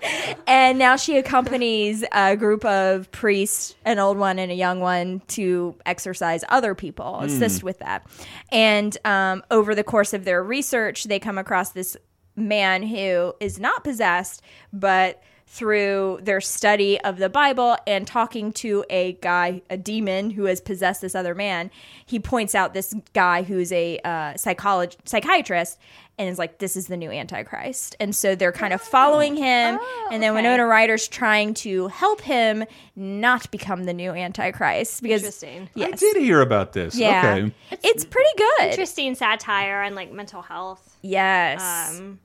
and 0.47 0.78
now 0.80 0.95
she 0.95 1.17
accompanies 1.17 2.03
a 2.11 2.36
group 2.36 2.65
of 2.65 3.09
priests, 3.11 3.76
an 3.86 3.99
old 3.99 4.17
one 4.17 4.39
and 4.39 4.51
a 4.51 4.55
young 4.55 4.80
one, 4.80 5.22
to 5.30 5.76
exorcise 5.86 6.43
other 6.49 6.74
people, 6.76 7.19
assist 7.19 7.63
with 7.63 7.80
that. 7.80 8.05
And 8.51 8.97
um, 9.05 9.43
over 9.51 9.76
the 9.76 9.84
course 9.84 10.13
of 10.13 10.26
their 10.26 10.43
research, 10.43 11.05
they 11.05 11.19
come 11.19 11.38
across 11.38 11.72
this 11.72 11.95
man 12.36 12.84
who 12.84 13.34
is 13.39 13.59
not 13.59 13.84
possessed, 13.84 14.41
but 14.71 15.21
through 15.54 16.18
their 16.24 16.39
study 16.39 16.97
of 17.02 17.18
the 17.18 17.28
Bible 17.28 17.76
and 17.86 18.08
talking 18.08 18.54
to 18.54 18.86
a 18.89 19.14
guy, 19.22 19.62
a 19.70 19.76
demon 19.76 20.30
who 20.30 20.45
has 20.45 20.62
possessed 20.62 21.02
this 21.02 21.14
other 21.14 21.36
man. 21.36 21.70
He 22.06 22.20
points 22.20 22.56
out 22.56 22.74
this 22.74 22.95
guy 23.14 23.43
who's 23.43 23.70
a 23.74 23.99
uh, 23.99 24.10
psycholog- 24.36 24.95
psychiatrist 25.04 25.78
and 26.18 26.30
is 26.30 26.38
like, 26.39 26.60
"This 26.60 26.78
is 26.78 26.88
the 26.88 26.95
new 26.95 27.12
Antichrist." 27.12 27.97
And 27.99 28.16
so 28.16 28.34
they're 28.34 28.54
kind 28.54 28.72
of 28.74 28.82
following 28.82 29.36
him, 29.36 29.78
and 30.10 30.24
then 30.24 30.32
okay. 30.32 30.41
Winona 30.41 30.66
Ryder's 30.66 31.08
trying 31.10 31.54
to 31.56 31.88
help 31.89 32.22
him 32.22 32.64
not 32.95 33.52
become 33.52 33.84
the 33.84 33.93
new 33.93 34.12
Antichrist 34.12 35.04
because 35.04 35.22
Interesting. 35.22 35.70
I 35.76 35.91
did 35.91 36.16
hear 36.16 36.39
about 36.39 36.72
this. 36.72 36.95
yeah, 36.95 37.36
Okay. 37.36 37.54
it's 37.84 38.06
pretty 38.06 38.30
good. 38.38 38.70
Interesting 38.70 39.16
satire 39.16 39.82
on 39.82 39.95
like 39.95 40.14
mental 40.14 40.41
health. 40.41 40.95
Yes. 41.02 41.99
Um, 41.99 42.20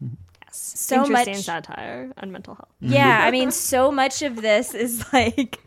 so 0.59 1.03
interesting 1.05 1.35
much 1.35 1.43
satire 1.45 2.13
on 2.19 2.33
mental 2.33 2.55
health. 2.55 2.69
Yeah, 2.81 3.25
I 3.25 3.31
mean, 3.31 3.51
so 3.51 3.91
much 3.93 4.23
of 4.23 4.43
this 4.43 4.75
is 4.75 5.05
like 5.13 5.59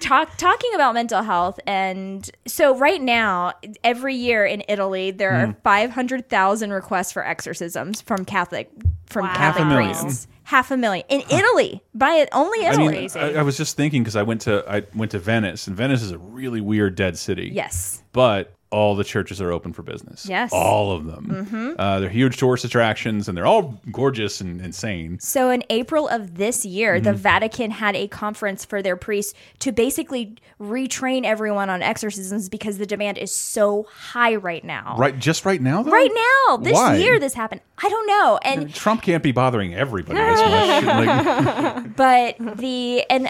talk 0.00 0.36
talking 0.36 0.74
about 0.74 0.94
mental 0.94 1.22
health, 1.22 1.58
and 1.66 2.28
so 2.46 2.76
right 2.76 3.00
now, 3.00 3.52
every 3.84 4.14
year 4.14 4.44
in 4.44 4.62
Italy, 4.68 5.10
there 5.10 5.32
Hmm. 5.44 5.50
are 5.50 5.56
five 5.64 5.90
hundred 5.90 6.28
thousand 6.28 6.72
requests 6.72 7.12
for 7.12 7.24
exorcisms 7.26 8.00
from 8.00 8.24
Catholic 8.24 8.70
from 9.06 9.26
Wow. 9.26 9.34
Catholic 9.34 9.64
Half 9.64 9.72
a 9.72 9.74
million. 9.74 9.94
priests. 10.00 10.28
Half 10.44 10.70
a 10.72 10.76
million 10.76 11.06
in 11.08 11.20
Italy 11.30 11.82
by 11.94 12.14
it 12.14 12.28
only 12.32 12.66
I 12.66 12.72
Italy. 12.72 12.98
mean, 13.02 13.10
I, 13.14 13.34
I 13.40 13.42
was 13.42 13.56
just 13.56 13.76
thinking 13.76 14.02
because 14.02 14.16
I 14.16 14.22
went 14.22 14.40
to 14.42 14.64
I 14.68 14.82
went 14.94 15.12
to 15.12 15.18
Venice, 15.18 15.66
and 15.68 15.76
Venice 15.76 16.02
is 16.02 16.10
a 16.10 16.18
really 16.18 16.60
weird 16.60 16.94
dead 16.96 17.16
city. 17.16 17.50
yes, 17.52 18.02
but 18.12 18.52
all 18.72 18.96
the 18.96 19.04
churches 19.04 19.40
are 19.40 19.52
open 19.52 19.72
for 19.72 19.82
business. 19.82 20.26
Yes. 20.26 20.50
all 20.52 20.90
of 20.92 21.04
them. 21.06 21.76
Uh, 21.78 22.00
they're 22.00 22.08
huge 22.08 22.36
tourist 22.38 22.64
attractions, 22.64 23.28
and 23.28 23.36
they're 23.36 23.46
all 23.46 23.80
gorgeous 23.92 24.40
and 24.40 24.60
insane. 24.60 25.18
So 25.20 25.50
in 25.50 25.62
April 25.70 26.08
of 26.08 26.36
this 26.36 26.64
year, 26.64 26.94
Mm-hmm. 26.94 27.04
the 27.04 27.12
Vatican 27.12 27.70
had 27.70 27.94
a 27.94 28.08
conference 28.08 28.64
for 28.64 28.82
their 28.82 28.96
priests 28.96 29.34
to 29.60 29.70
basically 29.72 30.36
retrain 30.60 31.24
everyone 31.24 31.70
on 31.70 31.82
exorcisms 31.82 32.48
because 32.48 32.78
the 32.78 32.86
demand 32.86 33.18
is 33.18 33.30
so 33.32 33.84
high 33.92 34.34
right 34.36 34.64
now. 34.64 34.96
Right, 34.98 35.18
just 35.18 35.44
right 35.44 35.60
now, 35.60 35.82
though. 35.82 35.90
Right 35.90 36.10
now, 36.48 36.56
this 36.56 36.74
Why? 36.74 36.96
year, 36.96 37.18
this 37.20 37.34
happened. 37.34 37.60
I 37.82 37.88
don't 37.88 38.06
know, 38.06 38.38
and 38.44 38.74
Trump 38.74 39.02
can't 39.02 39.22
be 39.22 39.32
bothering 39.32 39.74
everybody 39.74 40.18
this 40.18 40.40
much. 40.40 40.84
Like, 41.02 41.96
but 41.96 42.56
the 42.58 43.02
and 43.10 43.28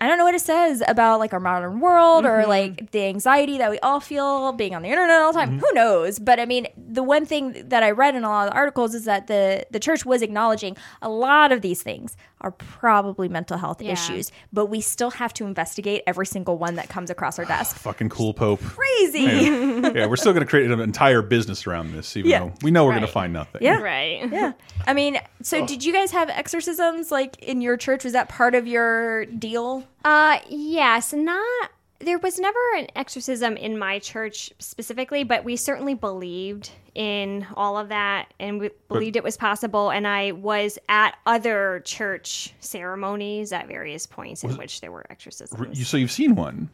I 0.00 0.06
don't 0.08 0.18
know 0.18 0.24
what 0.24 0.34
it 0.34 0.40
says 0.40 0.82
about 0.86 1.18
like 1.20 1.32
our 1.32 1.40
modern 1.40 1.80
world 1.80 2.24
or 2.24 2.38
Mm-hmm. 2.40 2.48
like 2.48 2.90
the 2.92 3.04
anxiety 3.06 3.58
that 3.58 3.70
we 3.70 3.78
all 3.80 4.00
feel 4.00 4.52
being 4.52 4.74
on 4.74 4.82
the 4.82 4.88
internet 4.88 5.20
all 5.20 5.32
the 5.32 5.38
time. 5.38 5.58
Who 5.58 5.72
knows? 5.74 6.18
But 6.18 6.38
I 6.40 6.44
mean, 6.46 6.66
the 6.76 7.02
one 7.02 7.26
thing 7.26 7.68
that 7.68 7.82
I 7.82 7.90
read 7.90 8.14
in 8.14 8.24
a 8.24 8.28
lot 8.28 8.46
of 8.48 8.52
the 8.52 8.56
articles 8.56 8.94
is 8.94 9.04
that 9.06 9.26
the 9.26 9.66
the 9.70 9.80
church 9.80 10.04
was 10.06 10.22
acknowledging 10.22 10.76
a 11.02 11.08
lot 11.08 11.52
of 11.52 11.60
these 11.62 11.82
things 11.82 12.16
are 12.40 12.50
probably 12.52 13.28
mental 13.28 13.58
health 13.58 13.82
Yeah. 13.82 13.92
issues, 13.92 14.30
but 14.52 14.66
we 14.66 14.80
still 14.80 15.10
have 15.10 15.32
to 15.34 15.44
investigate 15.46 16.02
every 16.06 16.26
single 16.26 16.56
one 16.58 16.76
that 16.76 16.88
comes 16.88 17.10
across 17.10 17.38
our 17.38 17.44
desk. 17.44 17.76
fucking 17.80 18.08
cool 18.08 18.32
Pope. 18.34 18.60
Crazy. 18.62 19.20
Yeah, 19.20 19.92
yeah, 19.94 20.06
we're 20.06 20.16
still 20.16 20.32
going 20.32 20.44
to 20.44 20.48
create 20.50 20.70
an 20.70 20.80
entire 20.80 21.22
business 21.22 21.66
around 21.66 21.92
this, 21.92 22.16
even 22.16 22.30
Yeah. 22.30 22.38
though 22.40 22.52
we 22.62 22.70
know 22.70 22.84
we're 22.84 22.92
going 22.92 23.02
to 23.02 23.08
find 23.08 23.32
nothing. 23.32 23.62
Yeah. 23.62 23.78
Right. 23.80 24.30
Yeah. 24.30 24.52
I 24.86 24.92
mean, 24.94 25.18
so 25.42 25.66
did 25.66 25.84
you 25.84 25.92
guys 25.92 26.10
have 26.12 26.28
exorcisms 26.30 27.10
like 27.10 27.38
in 27.42 27.60
your 27.60 27.76
church? 27.76 28.04
Was 28.04 28.12
that 28.12 28.28
part 28.28 28.54
of 28.54 28.66
your 28.66 29.24
deal? 29.26 29.84
Uh, 30.04 30.38
yes, 30.48 31.12
not. 31.12 31.70
There 32.00 32.18
was 32.18 32.38
never 32.38 32.58
an 32.76 32.86
exorcism 32.94 33.56
in 33.56 33.76
my 33.76 33.98
church 33.98 34.52
specifically, 34.60 35.24
but 35.24 35.44
we 35.44 35.56
certainly 35.56 35.94
believed 35.94 36.70
in 36.94 37.44
all 37.54 37.76
of 37.76 37.88
that 37.88 38.32
and 38.38 38.60
we 38.60 38.70
believed 38.88 39.16
it 39.16 39.24
was 39.24 39.36
possible. 39.36 39.90
And 39.90 40.06
I 40.06 40.32
was 40.32 40.78
at 40.88 41.16
other 41.26 41.82
church 41.84 42.54
ceremonies 42.60 43.52
at 43.52 43.66
various 43.66 44.06
points 44.06 44.44
in 44.44 44.56
which 44.56 44.80
there 44.80 44.92
were 44.92 45.06
exorcisms. 45.10 45.78
You, 45.78 45.84
so 45.84 45.96
you've 45.96 46.12
seen 46.12 46.36
one. 46.36 46.70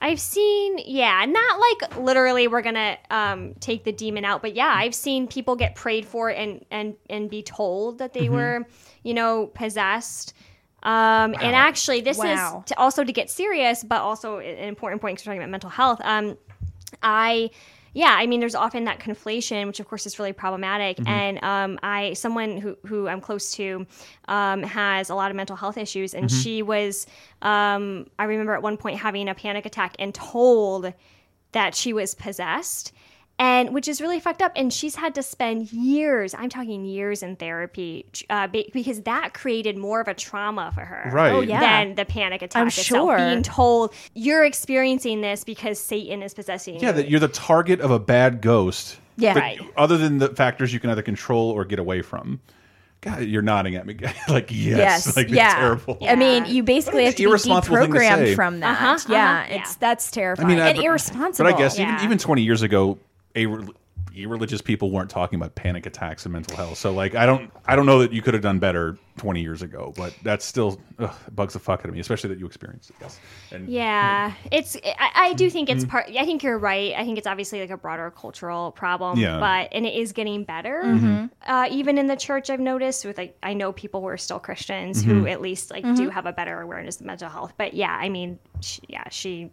I've 0.00 0.20
seen, 0.20 0.78
yeah, 0.84 1.24
not 1.24 1.58
like 1.58 1.96
literally 1.98 2.48
we're 2.48 2.62
gonna 2.62 2.98
um, 3.10 3.54
take 3.60 3.84
the 3.84 3.92
demon 3.92 4.24
out, 4.24 4.42
but 4.42 4.54
yeah, 4.54 4.72
I've 4.74 4.94
seen 4.94 5.26
people 5.26 5.56
get 5.56 5.74
prayed 5.74 6.04
for 6.04 6.28
and 6.28 6.64
and 6.70 6.96
and 7.08 7.30
be 7.30 7.42
told 7.42 7.98
that 7.98 8.12
they 8.12 8.28
were, 8.28 8.66
you 9.04 9.14
know, 9.14 9.46
possessed. 9.46 10.34
Um, 10.86 11.34
And 11.40 11.54
actually, 11.56 12.00
this 12.00 12.18
Wow. 12.18 12.58
is 12.64 12.70
to 12.70 12.78
also 12.78 13.04
to 13.04 13.12
get 13.12 13.28
serious, 13.30 13.82
but 13.84 14.00
also 14.00 14.38
an 14.38 14.68
important 14.74 15.00
point 15.02 15.16
because 15.16 15.26
we're 15.26 15.32
talking 15.32 15.42
about 15.42 15.50
mental 15.50 15.70
health. 15.70 16.00
Um, 16.04 16.38
I 17.02 17.50
yeah 17.92 18.14
i 18.18 18.26
mean 18.26 18.40
there's 18.40 18.54
often 18.54 18.84
that 18.84 18.98
conflation 19.00 19.66
which 19.66 19.80
of 19.80 19.88
course 19.88 20.04
is 20.06 20.18
really 20.18 20.32
problematic. 20.34 20.98
And 21.06 21.42
um, 21.42 21.78
i 21.82 22.12
someone 22.12 22.58
who, 22.58 22.76
who 22.86 23.08
i'm 23.08 23.22
close 23.22 23.52
to 23.52 23.86
um, 24.28 24.62
has 24.62 25.08
a 25.10 25.14
lot 25.14 25.30
of 25.30 25.36
mental 25.36 25.56
health 25.56 25.78
issues. 25.78 26.14
And 26.14 26.30
she 26.30 26.62
was 26.62 27.06
um, 27.42 28.06
i 28.18 28.24
remember 28.24 28.52
at 28.54 28.62
one 28.62 28.76
point 28.76 28.98
having 28.98 29.28
a 29.30 29.34
panic 29.34 29.64
attack 29.66 29.96
and 29.98 30.14
told 30.14 30.92
that 31.52 31.74
she 31.74 31.92
was 31.94 32.14
possessed 32.14 32.92
and 33.38 33.74
which 33.74 33.86
is 33.88 34.00
really 34.00 34.18
fucked 34.18 34.40
up 34.40 34.52
and 34.56 34.72
she's 34.72 34.94
had 34.96 35.14
to 35.14 35.22
spend 35.22 35.70
years 35.72 36.34
i'm 36.34 36.48
talking 36.48 36.84
years 36.84 37.22
in 37.22 37.36
therapy 37.36 38.06
uh, 38.30 38.46
because 38.48 39.02
that 39.02 39.34
created 39.34 39.76
more 39.76 40.00
of 40.00 40.08
a 40.08 40.14
trauma 40.14 40.70
for 40.74 40.80
her 40.80 41.10
Right. 41.12 41.32
Oh, 41.32 41.40
yeah. 41.40 41.60
than 41.60 41.94
the 41.96 42.04
panic 42.06 42.42
attack 42.42 42.60
I'm 42.60 42.68
itself. 42.68 42.86
sure. 42.86 43.16
being 43.18 43.42
told 43.42 43.92
you're 44.14 44.44
experiencing 44.44 45.20
this 45.20 45.44
because 45.44 45.78
satan 45.78 46.22
is 46.22 46.32
possessing 46.34 46.74
you. 46.76 46.80
Yeah, 46.80 46.92
that 46.92 47.08
you're 47.10 47.20
the 47.20 47.28
target 47.28 47.80
of 47.80 47.90
a 47.90 47.98
bad 47.98 48.40
ghost. 48.40 48.98
Yeah. 49.18 49.38
Right. 49.38 49.60
Other 49.76 49.96
than 49.96 50.18
the 50.18 50.28
factors 50.28 50.72
you 50.74 50.80
can 50.80 50.90
either 50.90 51.02
control 51.02 51.50
or 51.50 51.64
get 51.64 51.78
away 51.78 52.02
from. 52.02 52.40
God, 53.02 53.22
you're 53.22 53.42
nodding 53.42 53.74
at 53.76 53.86
me, 53.86 53.96
like 54.28 54.50
yes, 54.50 54.78
Yes. 55.06 55.16
like 55.16 55.26
it's 55.26 55.34
yeah. 55.36 55.54
terrible. 55.54 55.98
I 56.02 56.16
mean, 56.16 56.44
you 56.46 56.62
basically 56.62 57.04
have 57.04 57.14
to 57.14 57.18
be 57.22 57.28
irresponsible 57.28 57.76
thing 57.76 57.92
to 57.92 57.98
deprogrammed 57.98 58.34
from 58.34 58.60
that. 58.60 58.72
Uh-huh, 58.82 59.12
yeah, 59.12 59.32
uh-huh, 59.42 59.54
it's 59.54 59.70
yeah. 59.72 59.76
that's 59.78 60.10
terrifying 60.10 60.46
I 60.46 60.50
mean, 60.50 60.58
I- 60.58 60.68
and 60.70 60.76
but- 60.76 60.84
irresponsible. 60.84 61.50
But 61.50 61.54
I 61.54 61.58
guess 61.58 61.78
Yeah. 61.78 61.94
even 61.94 62.04
even 62.06 62.18
20 62.18 62.42
years 62.42 62.62
ago, 62.62 62.98
a 63.36 63.46
irreligious 64.14 64.62
people 64.62 64.90
weren't 64.90 65.10
talking 65.10 65.38
about 65.38 65.54
panic 65.54 65.84
attacks 65.84 66.24
and 66.24 66.32
mental 66.32 66.56
health. 66.56 66.78
So 66.78 66.90
like, 66.90 67.14
I 67.14 67.26
don't 67.26 67.52
I 67.66 67.76
don't 67.76 67.84
know 67.84 67.98
that 67.98 68.12
you 68.12 68.22
could 68.22 68.32
have 68.32 68.42
done 68.42 68.58
better 68.58 68.96
20 69.18 69.42
years 69.42 69.60
ago, 69.60 69.92
but 69.94 70.14
that's 70.22 70.42
still 70.42 70.80
ugh, 70.98 71.14
bugs 71.34 71.52
the 71.52 71.58
fuck 71.58 71.80
out 71.80 71.86
of 71.86 71.92
me, 71.92 72.00
especially 72.00 72.28
that 72.28 72.38
you 72.38 72.46
experienced 72.46 72.90
it. 72.90 72.96
Yes. 73.00 73.20
And 73.52 73.68
Yeah, 73.68 74.32
it's. 74.50 74.76
I, 74.84 75.10
I 75.14 75.32
do 75.34 75.50
think 75.50 75.68
it's 75.68 75.84
part. 75.84 76.06
I 76.18 76.24
think 76.24 76.42
you're 76.42 76.56
right. 76.58 76.94
I 76.96 77.04
think 77.04 77.18
it's 77.18 77.26
obviously 77.26 77.60
like 77.60 77.68
a 77.68 77.76
broader 77.76 78.10
cultural 78.10 78.72
problem. 78.72 79.18
Yeah. 79.18 79.38
But 79.38 79.68
and 79.72 79.84
it 79.84 79.94
is 79.94 80.12
getting 80.12 80.44
better. 80.44 80.82
Mm-hmm. 80.82 81.26
Uh, 81.46 81.68
even 81.70 81.98
in 81.98 82.06
the 82.06 82.16
church, 82.16 82.48
I've 82.48 82.60
noticed 82.60 83.04
with 83.04 83.18
like 83.18 83.36
I 83.42 83.52
know 83.52 83.72
people 83.72 84.00
who 84.00 84.08
are 84.08 84.16
still 84.18 84.38
Christians 84.38 85.02
Mm-hmm. 85.02 85.10
who 85.20 85.26
at 85.26 85.42
least 85.42 85.70
like 85.70 85.84
Mm-hmm. 85.84 85.94
do 86.04 86.08
have 86.08 86.24
a 86.24 86.32
better 86.32 86.58
awareness 86.62 87.00
of 87.00 87.06
mental 87.06 87.28
health. 87.28 87.52
But 87.58 87.74
yeah, 87.74 87.92
I 87.94 88.08
mean, 88.08 88.38
she, 88.60 88.80
yeah, 88.88 89.04
she. 89.10 89.50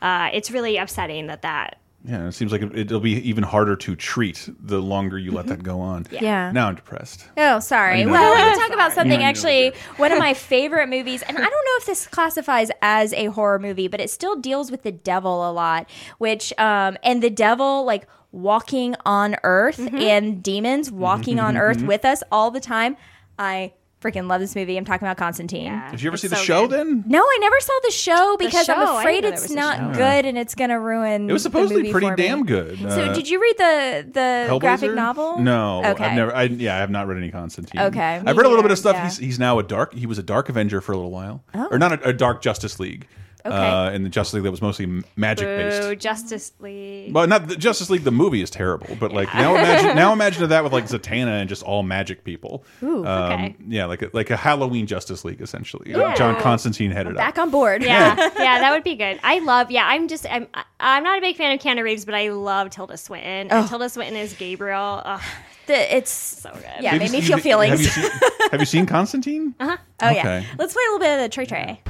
Uh, 0.00 0.30
it's 0.32 0.50
really 0.50 0.78
upsetting 0.78 1.26
that 1.26 1.42
that. 1.42 1.79
Yeah, 2.04 2.28
it 2.28 2.32
seems 2.32 2.50
like 2.50 2.62
it, 2.62 2.74
it'll 2.74 3.00
be 3.00 3.12
even 3.28 3.44
harder 3.44 3.76
to 3.76 3.94
treat 3.94 4.48
the 4.58 4.80
longer 4.80 5.18
you 5.18 5.32
let 5.32 5.46
mm-hmm. 5.46 5.56
that 5.56 5.62
go 5.62 5.80
on. 5.80 6.06
Yeah. 6.10 6.50
Now 6.50 6.68
I'm 6.68 6.74
depressed. 6.74 7.28
Oh, 7.36 7.60
sorry. 7.60 8.00
I 8.00 8.04
know. 8.04 8.12
Well, 8.12 8.34
we 8.34 8.40
can 8.40 8.58
talk 8.58 8.72
about 8.72 8.92
something 8.92 9.20
I 9.20 9.24
actually. 9.24 9.72
One 9.96 10.10
of 10.10 10.18
my 10.18 10.32
favorite 10.50 10.88
movies, 10.88 11.22
and 11.22 11.36
I 11.36 11.40
don't 11.40 11.50
know 11.50 11.76
if 11.76 11.86
this 11.86 12.06
classifies 12.06 12.70
as 12.80 13.12
a 13.12 13.26
horror 13.26 13.58
movie, 13.58 13.86
but 13.86 14.00
it 14.00 14.08
still 14.08 14.34
deals 14.34 14.70
with 14.70 14.82
the 14.82 14.92
devil 14.92 15.48
a 15.48 15.52
lot. 15.52 15.90
Which, 16.16 16.54
um, 16.58 16.96
and 17.02 17.22
the 17.22 17.30
devil 17.30 17.84
like 17.84 18.06
walking 18.32 18.94
on 19.04 19.36
Earth 19.42 19.76
mm-hmm. 19.76 19.96
and 19.96 20.42
demons 20.42 20.90
walking 20.90 21.38
on 21.38 21.56
Earth 21.56 21.78
mm-hmm. 21.78 21.86
with 21.86 22.04
us 22.06 22.22
all 22.32 22.50
the 22.50 22.60
time. 22.60 22.96
I 23.38 23.72
freaking 24.00 24.28
love 24.28 24.40
this 24.40 24.56
movie. 24.56 24.76
I'm 24.76 24.84
talking 24.84 25.06
about 25.06 25.16
Constantine. 25.18 25.64
Yeah, 25.66 25.90
Did 25.90 26.02
you 26.02 26.08
ever 26.08 26.14
it's 26.14 26.22
see 26.22 26.28
the 26.28 26.36
so 26.36 26.42
show 26.42 26.66
good. 26.66 26.78
then? 26.78 27.04
No, 27.06 27.20
I 27.22 27.38
never 27.40 27.60
saw 27.60 27.72
the 27.84 27.90
show 27.90 28.36
because 28.38 28.66
show? 28.66 28.72
I'm 28.74 28.98
afraid 28.98 29.24
it's 29.24 29.42
there 29.42 29.42
was 29.42 29.50
a 29.50 29.54
not 29.56 29.94
show. 29.94 29.98
good 30.00 30.24
and 30.26 30.38
it's 30.38 30.54
gonna 30.54 30.80
ruin. 30.80 31.28
It 31.28 31.32
was 31.32 31.42
the 31.44 31.50
supposedly 31.50 31.82
movie 31.82 31.92
pretty 31.92 32.06
for 32.08 32.16
me. 32.16 32.22
damn 32.22 32.46
good. 32.46 32.78
So, 32.78 32.86
Uh, 32.88 33.12
did 33.12 33.28
you 33.28 33.40
read 33.40 33.56
the 33.58 34.06
the 34.12 34.58
graphic 34.58 34.94
novel? 34.94 35.38
No, 35.38 35.84
Okay. 35.84 36.04
I've 36.04 36.14
never. 36.16 36.34
I, 36.34 36.42
yeah, 36.44 36.76
I 36.76 36.78
have 36.78 36.90
not 36.90 37.06
read 37.08 37.18
any 37.18 37.30
Constantine. 37.30 37.80
Okay, 37.80 38.22
I've 38.24 38.36
read 38.36 38.46
a 38.46 38.48
little 38.48 38.62
bit 38.62 38.70
of 38.72 38.78
stuff. 38.78 38.96
yeah. 38.96 39.04
He's 39.04 39.18
he's 39.18 39.38
now 39.38 39.58
a 39.58 39.62
dark. 39.62 39.92
He 39.94 40.06
was 40.06 40.18
a 40.18 40.22
Dark 40.22 40.48
Avenger 40.48 40.80
for 40.80 40.92
a 40.92 40.96
little 40.96 41.10
while, 41.10 41.42
or 41.54 41.78
not 41.78 41.92
a, 41.92 42.08
a 42.08 42.12
Dark 42.12 42.40
Justice 42.42 42.80
League. 42.80 43.06
Okay. 43.44 43.54
Uh, 43.56 43.90
in 43.92 44.02
the 44.02 44.08
Justice 44.08 44.34
League 44.34 44.44
that 44.44 44.50
was 44.50 44.62
mostly 44.62 45.02
magic 45.16 45.46
Boo, 45.46 45.56
based. 45.90 46.00
Justice 46.02 46.52
League. 46.60 47.12
But 47.12 47.28
not 47.28 47.48
the 47.48 47.56
Justice 47.56 47.90
League. 47.90 48.04
The 48.04 48.10
movie 48.10 48.42
is 48.42 48.50
terrible. 48.50 48.96
But 49.00 49.12
like 49.12 49.32
now 49.34 49.54
imagine 49.54 49.96
now 49.96 50.12
imagine 50.12 50.48
that 50.48 50.62
with 50.64 50.72
like 50.72 50.84
Zatanna 50.84 51.40
and 51.40 51.48
just 51.48 51.62
all 51.62 51.82
magic 51.82 52.24
people. 52.24 52.64
Ooh, 52.82 53.06
um, 53.06 53.32
okay. 53.32 53.56
Yeah, 53.66 53.86
like 53.86 54.02
a, 54.02 54.10
like 54.12 54.30
a 54.30 54.36
Halloween 54.36 54.86
Justice 54.86 55.24
League 55.24 55.40
essentially. 55.40 55.90
Yeah. 55.90 56.14
John 56.14 56.40
Constantine 56.40 56.90
headed 56.90 57.14
Back 57.14 57.28
up. 57.30 57.34
Back 57.36 57.42
on 57.42 57.50
board. 57.50 57.82
yeah, 57.84 58.16
yeah, 58.16 58.58
that 58.60 58.72
would 58.72 58.84
be 58.84 58.96
good. 58.96 59.18
I 59.22 59.38
love. 59.40 59.70
Yeah, 59.70 59.86
I'm 59.86 60.08
just. 60.08 60.26
I'm. 60.30 60.46
I'm 60.78 61.02
not 61.02 61.18
a 61.18 61.20
big 61.20 61.36
fan 61.36 61.52
of 61.52 61.60
Keanu 61.60 61.82
Reeves, 61.82 62.04
but 62.04 62.14
I 62.14 62.28
love 62.30 62.70
Tilda 62.70 62.96
Swinton. 62.96 63.48
Oh. 63.50 63.60
And 63.60 63.68
Tilda 63.68 63.88
Swinton 63.90 64.16
is 64.16 64.32
Gabriel. 64.34 65.02
Ugh, 65.04 65.20
The, 65.66 65.96
it's 65.96 66.10
so 66.10 66.50
good. 66.52 66.62
yeah, 66.80 66.92
Have 66.92 67.00
made 67.00 67.06
you 67.08 67.12
me 67.12 67.20
feel 67.20 67.38
feelings. 67.38 67.70
Have 67.70 67.80
you 67.80 67.86
seen, 68.10 68.10
have 68.50 68.60
you 68.60 68.66
seen 68.66 68.86
Constantine? 68.86 69.54
Uh-huh. 69.60 69.76
Oh 70.02 70.10
yeah. 70.10 70.20
Okay. 70.20 70.46
Let's 70.58 70.72
play 70.72 70.82
a 70.88 70.92
little 70.92 70.98
bit 71.06 71.14
of 71.16 71.20
the 71.22 71.28
Trey 71.28 71.44
Trey. 71.46 71.80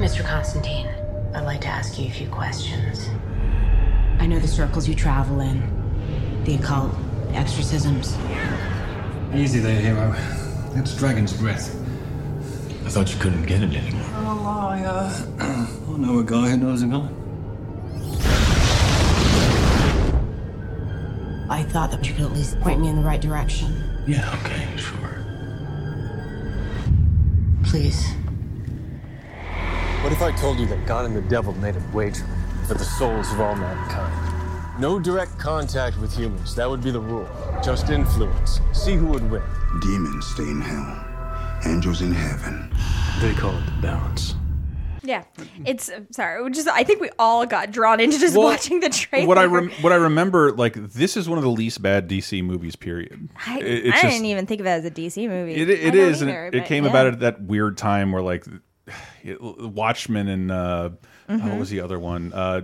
Mr. 0.00 0.24
Constantine, 0.24 0.88
I'd 1.34 1.44
like 1.44 1.60
to 1.60 1.68
ask 1.68 1.98
you 1.98 2.06
a 2.06 2.10
few 2.10 2.26
questions. 2.28 3.10
I 4.18 4.26
know 4.26 4.38
the 4.38 4.48
circles 4.48 4.88
you 4.88 4.94
travel 4.94 5.40
in 5.40 5.60
the 6.44 6.54
occult, 6.54 6.94
exorcisms. 7.32 8.16
Easy 9.34 9.60
there, 9.60 9.78
hero. 9.78 10.12
That's 10.72 10.96
Dragon's 10.96 11.34
Breath. 11.34 11.76
I 12.86 12.88
thought 12.88 13.12
you 13.12 13.20
couldn't 13.20 13.42
get 13.42 13.62
it 13.62 13.74
anymore. 13.74 14.06
Oh, 14.14 14.68
I, 14.70 14.82
uh, 14.84 15.66
I 15.92 15.96
know 15.98 16.20
a 16.20 16.24
guy 16.24 16.48
who 16.48 16.56
knows 16.56 16.82
a 16.82 16.86
guy. 16.86 17.06
I 21.50 21.62
thought 21.64 21.90
that 21.90 22.08
you 22.08 22.14
could 22.14 22.24
at 22.24 22.32
least 22.32 22.58
point 22.60 22.80
me 22.80 22.88
in 22.88 22.96
the 22.96 23.02
right 23.02 23.20
direction. 23.20 23.84
Yeah, 24.06 24.34
okay, 24.40 24.66
sure. 24.78 25.26
Please. 27.64 28.14
What 30.02 30.12
if 30.12 30.22
I 30.22 30.32
told 30.32 30.58
you 30.58 30.64
that 30.66 30.86
God 30.86 31.04
and 31.04 31.14
the 31.14 31.20
devil 31.22 31.52
made 31.54 31.76
a 31.76 31.82
wager 31.92 32.24
for 32.66 32.72
the 32.72 32.84
souls 32.84 33.30
of 33.32 33.40
all 33.40 33.54
mankind? 33.54 34.80
No 34.80 34.98
direct 34.98 35.38
contact 35.38 35.98
with 35.98 36.16
humans. 36.16 36.54
That 36.54 36.70
would 36.70 36.82
be 36.82 36.90
the 36.90 37.00
rule. 37.00 37.28
Just 37.62 37.90
influence. 37.90 38.60
See 38.72 38.94
who 38.94 39.06
would 39.08 39.30
win. 39.30 39.42
Demons 39.82 40.26
stay 40.26 40.44
in 40.44 40.62
hell, 40.62 41.04
angels 41.66 42.00
in 42.00 42.12
heaven. 42.12 42.72
They 43.20 43.34
call 43.34 43.54
it 43.54 43.66
the 43.66 43.82
balance. 43.82 44.34
Yeah, 45.02 45.24
it's 45.66 45.90
uh, 45.90 46.00
sorry. 46.12 46.50
Just 46.50 46.66
I 46.68 46.82
think 46.82 47.00
we 47.02 47.10
all 47.18 47.44
got 47.44 47.70
drawn 47.70 48.00
into 48.00 48.18
just 48.18 48.34
Well, 48.36 48.46
watching 48.46 48.80
the 48.80 48.88
trailer. 48.88 49.26
What 49.26 49.36
I 49.36 49.44
rem 49.44 49.70
what 49.82 49.92
I 49.92 49.96
remember, 49.96 50.52
like 50.52 50.74
this 50.74 51.16
is 51.16 51.28
one 51.28 51.36
of 51.36 51.44
the 51.44 51.50
least 51.50 51.82
bad 51.82 52.08
DC 52.08 52.42
movies. 52.42 52.74
Period. 52.74 53.28
I, 53.46 53.60
It- 53.60 53.86
I 53.88 53.90
just- 53.90 54.02
didn't 54.02 54.26
even 54.26 54.46
think 54.46 54.60
of 54.60 54.66
it 54.66 54.70
as 54.70 54.84
a 54.86 54.90
DC 54.90 55.28
movie. 55.28 55.54
It, 55.56 55.68
I 55.68 55.72
it 55.72 55.94
and 55.94 55.96
either, 56.30 56.46
it, 56.46 56.54
it 56.54 56.64
came 56.66 56.84
yeah. 56.84 56.90
about 56.90 57.06
at 57.06 57.20
that 57.20 57.42
weird 57.42 57.76
time 57.76 58.12
where 58.12 58.22
like 58.22 58.46
it, 58.46 58.60
Watchmen 59.40 60.28
and 60.28 60.50
uh, 60.50 60.90
Mhm. 61.28 61.48
what 61.50 61.58
was 61.58 61.70
the 61.70 61.80
other 61.80 61.98
one? 61.98 62.32
Uh, 62.32 62.62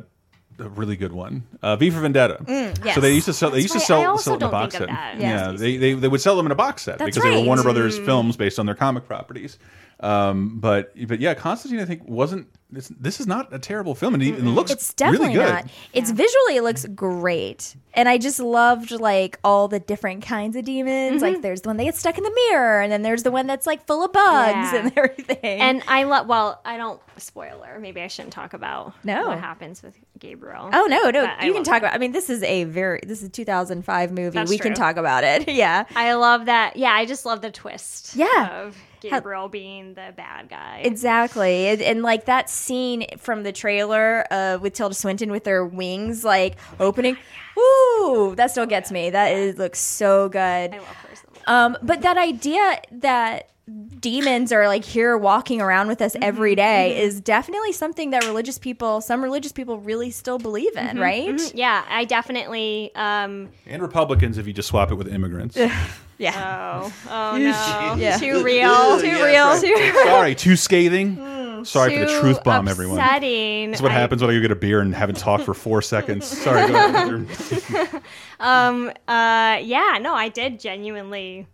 a 0.58 0.68
really 0.70 0.96
good 0.96 1.12
one, 1.12 1.42
uh, 1.62 1.76
V 1.76 1.90
for 1.90 2.00
Vendetta. 2.00 2.38
Mm, 2.42 2.94
So 2.94 3.00
they 3.02 3.12
used 3.12 3.26
to 3.26 3.34
sell. 3.34 3.50
They 3.50 3.60
That's 3.60 3.74
used 3.74 3.86
to 3.86 3.92
right. 3.94 4.02
Sell, 4.04 4.16
sell 4.18 4.34
it 4.34 4.42
in 4.42 4.48
a 4.48 4.50
box 4.50 4.74
set. 4.74 4.86
that. 4.88 5.20
Yeah, 5.20 5.52
they, 5.52 5.76
they 5.76 5.92
they 5.92 6.08
would 6.08 6.22
sell 6.22 6.34
them 6.34 6.46
in 6.46 6.52
a 6.52 6.54
box 6.56 6.82
set 6.82 6.98
That's 6.98 7.14
because 7.16 7.30
they 7.30 7.38
were. 7.38 7.44
Warner 7.46 7.62
Brothers 7.62 7.98
Mm. 7.98 8.06
films 8.06 8.36
based 8.38 8.58
on 8.58 8.64
their 8.64 8.74
comic 8.74 9.06
properties. 9.06 9.58
Um, 10.00 10.58
but 10.58 10.92
but 11.08 11.20
yeah, 11.20 11.34
Constantine 11.34 11.80
I 11.80 11.84
think 11.84 12.08
wasn't. 12.08 12.48
This, 12.68 12.88
this 12.88 13.20
is 13.20 13.28
not 13.28 13.52
a 13.52 13.60
terrible 13.60 13.94
film, 13.94 14.14
and 14.14 14.22
it 14.22 14.26
even 14.26 14.54
looks 14.56 14.72
It's 14.72 14.92
definitely 14.92 15.28
really 15.28 15.46
good. 15.46 15.52
not. 15.52 15.70
It's 15.92 16.10
visually 16.10 16.56
it 16.56 16.64
looks 16.64 16.84
great, 16.86 17.76
and 17.94 18.08
I 18.08 18.18
just 18.18 18.40
loved 18.40 18.90
like 18.90 19.38
all 19.44 19.68
the 19.68 19.78
different 19.78 20.24
kinds 20.24 20.56
of 20.56 20.64
demons. 20.64 21.22
Like 21.22 21.34
mm-hmm. 21.34 21.42
there's 21.42 21.60
the 21.60 21.68
one 21.68 21.76
that 21.76 21.84
gets 21.84 22.00
stuck 22.00 22.18
in 22.18 22.24
the 22.24 22.32
mirror, 22.50 22.80
and 22.80 22.90
then 22.90 23.02
there's 23.02 23.22
the 23.22 23.30
one 23.30 23.46
that's 23.46 23.68
like 23.68 23.86
full 23.86 24.04
of 24.04 24.12
bugs 24.12 24.72
Yeah. 24.72 24.76
and 24.76 24.92
everything. 24.96 25.38
And 25.60 25.82
I 25.86 26.02
love. 26.04 26.26
Well, 26.26 26.60
I 26.64 26.76
don't 26.76 27.00
spoiler. 27.18 27.78
Maybe 27.78 28.00
I 28.02 28.08
shouldn't 28.08 28.34
talk 28.34 28.52
about 28.52 28.94
No. 29.04 29.28
what 29.28 29.38
happens 29.38 29.80
with 29.80 29.94
Gabriel. 30.18 30.68
Oh 30.72 30.86
no, 30.90 31.10
no, 31.10 31.24
But 31.24 31.38
I 31.38 31.46
you 31.46 31.52
can 31.52 31.60
love 31.60 31.66
talk 31.66 31.78
about. 31.78 31.94
I 31.94 31.98
mean, 31.98 32.10
this 32.10 32.28
is 32.28 32.42
a 32.42 32.64
very 32.64 32.98
this 33.06 33.22
is 33.22 33.28
a 33.28 33.30
2005 33.30 34.10
movie. 34.10 34.30
That's 34.30 34.50
we 34.50 34.58
can 34.58 34.74
talk 34.74 34.96
about 34.96 35.22
it. 35.22 35.48
Yeah, 35.56 35.84
I 35.94 36.14
love 36.14 36.46
that. 36.46 36.76
Yeah, 36.76 36.90
I 36.90 37.06
just 37.06 37.24
love 37.24 37.40
the 37.40 37.50
twist. 37.52 38.16
Yeah. 38.16 38.64
of 38.64 38.76
Gabriel 39.00 39.48
being 39.48 39.94
the 39.94 40.12
bad 40.16 40.48
guy. 40.48 40.80
exactly. 40.84 41.68
And, 41.68 41.82
and 41.82 42.02
like 42.02 42.26
that 42.26 42.50
scene 42.50 43.06
from 43.18 43.42
the 43.42 43.52
trailer 43.52 44.26
uh, 44.30 44.58
with 44.60 44.74
Tilda 44.74 44.94
Swinton 44.94 45.30
with 45.30 45.46
her 45.46 45.64
wings 45.66 46.24
like 46.24 46.56
opening. 46.80 47.16
Ooh, 47.58 48.34
that 48.36 48.50
still 48.50 48.66
gets 48.66 48.90
me. 48.90 49.10
That 49.10 49.32
is 49.32 49.56
looks 49.56 49.78
so 49.78 50.28
good. 50.28 50.38
I 50.38 50.78
love 50.78 50.86
her. 50.86 51.06
Um, 51.46 51.76
but 51.82 52.02
that 52.02 52.18
idea 52.18 52.80
that 52.90 53.50
demons 53.98 54.52
are 54.52 54.68
like 54.68 54.84
here 54.84 55.16
walking 55.16 55.60
around 55.60 55.88
with 55.88 56.00
us 56.00 56.14
Mm-hmm, 56.14 56.22
every 56.22 56.54
day 56.54 57.00
is 57.02 57.20
definitely 57.20 57.72
something 57.72 58.10
that 58.10 58.24
religious 58.24 58.58
people, 58.58 59.00
some 59.00 59.22
religious 59.22 59.50
people, 59.52 59.78
really 59.80 60.10
still 60.12 60.38
believe 60.38 60.76
in, 60.76 60.96
Mhm, 60.96 61.00
right? 61.00 61.28
mhm. 61.28 61.50
Yeah, 61.54 61.84
I 61.88 62.04
definitely. 62.04 62.92
Um, 62.94 63.48
And 63.66 63.82
Republicans, 63.82 64.38
if 64.38 64.46
you 64.46 64.52
just 64.52 64.68
swap 64.68 64.92
it 64.92 64.94
with 64.94 65.12
immigrants. 65.12 65.56
yeah. 66.18 66.80
Oh, 66.84 66.92
oh 67.10 67.36
no. 67.38 67.96
Yeah. 67.98 68.16
Too 68.18 68.44
real. 68.44 69.00
Too 69.00 69.24
real. 69.24 69.60
Too. 69.60 69.92
Sorry, 70.04 70.34
too 70.36 70.54
scathing. 70.56 71.64
Sorry 71.64 71.98
for 71.98 72.04
the 72.06 72.20
truth 72.20 72.44
bomb, 72.44 72.68
everyone. 72.68 72.98
upsetting. 72.98 73.70
That's 73.72 73.82
what 73.82 73.90
I- 73.90 73.94
happens 73.94 74.22
when 74.22 74.30
I 74.30 74.34
go 74.34 74.40
get 74.42 74.50
a 74.52 74.56
beer 74.56 74.80
and 74.80 74.94
haven't 74.94 75.16
talked 75.16 75.42
for 75.44 75.54
four 75.54 75.82
seconds. 75.82 76.24
Sorry. 76.26 76.68
Go 76.68 76.74
ahead. 76.76 78.02
um. 78.40 78.90
Uh. 79.08 79.58
Yeah. 79.62 79.98
No, 80.00 80.14
I 80.14 80.28
did 80.28 80.60
genuinely 80.60 81.46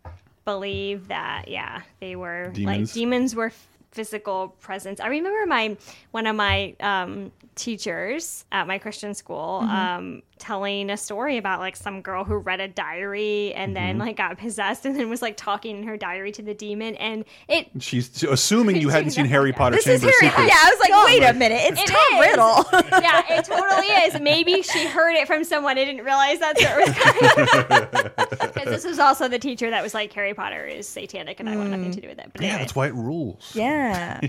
believe 0.45 1.09
that. 1.09 1.49
Yeah, 1.49 1.83
they 2.01 2.17
were 2.17 2.51
Demons? 2.53 2.89
like 2.91 2.95
demons 2.95 3.35
were 3.37 3.53
physical 3.91 4.49
presence. 4.61 5.01
I 5.01 5.09
remember 5.09 5.47
my 5.47 5.77
one 6.11 6.27
of 6.27 6.37
my 6.37 6.75
um, 6.81 7.31
teachers 7.55 8.45
at 8.53 8.67
my 8.67 8.79
Christian 8.79 9.15
school 9.15 9.61
Mhm. 9.63 9.69
um, 9.69 10.23
telling 10.39 10.91
a 10.91 10.97
story 10.97 11.37
about 11.37 11.61
like 11.61 11.77
some 11.77 12.01
girl 12.03 12.25
who 12.25 12.37
read 12.37 12.61
a 12.61 12.67
diary 12.67 13.53
and 13.55 13.77
then 13.77 13.97
Mhm. 13.97 14.01
like 14.01 14.17
got 14.17 14.37
possessed 14.39 14.85
and 14.87 14.97
then 14.99 15.09
was 15.09 15.23
like 15.23 15.37
talking 15.37 15.77
in 15.77 15.83
her 15.85 15.97
diary 15.97 16.33
to 16.33 16.43
the 16.43 16.55
demon 16.55 16.97
and 16.97 17.25
it 17.49 17.69
She's 17.79 18.23
assuming 18.25 18.77
you 18.81 18.89
hadn't 18.89 19.11
seen 19.13 19.25
Harry 19.37 19.53
Potter 19.53 19.77
This 19.77 19.87
is 19.87 20.01
Chamber 20.01 20.09
of 20.09 20.15
Harry. 20.21 20.31
Secrets. 20.31 20.51
Yeah, 20.53 20.67
I 20.67 20.71
was 20.71 20.81
like, 20.81 20.91
No. 20.91 21.05
wait 21.05 21.23
a 21.23 21.33
minute, 21.35 21.61
it's 21.63 21.81
It 21.83 21.87
Tom 21.87 22.15
is. 22.15 22.27
Riddle. 22.27 23.01
yeah, 23.03 23.39
it 23.39 23.45
totally 23.45 23.87
is. 23.87 24.21
Maybe 24.21 24.63
she 24.63 24.87
heard 24.87 25.15
it 25.15 25.27
from 25.27 25.45
someone 25.45 25.79
and 25.79 25.87
didn't 25.87 26.05
realize 26.05 26.39
that's 26.41 26.61
where 26.63 26.81
it 26.81 26.89
was 26.89 26.99
coming 26.99 28.11
Because 28.55 28.65
this 28.67 28.85
was 28.85 28.99
also 28.99 29.29
the 29.29 29.39
teacher 29.39 29.71
that 29.71 29.83
was 29.83 29.95
like, 29.95 30.13
Harry 30.15 30.35
Potter 30.35 30.65
is 30.67 30.89
satanic 30.89 31.39
and 31.41 31.49
I 31.49 31.57
want 31.57 31.71
nothing 31.71 31.93
to 31.93 32.01
do 32.01 32.09
with 32.09 32.19
it. 32.19 32.31
But 32.33 32.41
Yeah, 32.43 32.49
anyway. 32.49 32.63
that's 32.63 32.75
why 32.75 32.87
it 32.89 32.95
rules. 32.95 33.53
Yeah. 33.55 34.21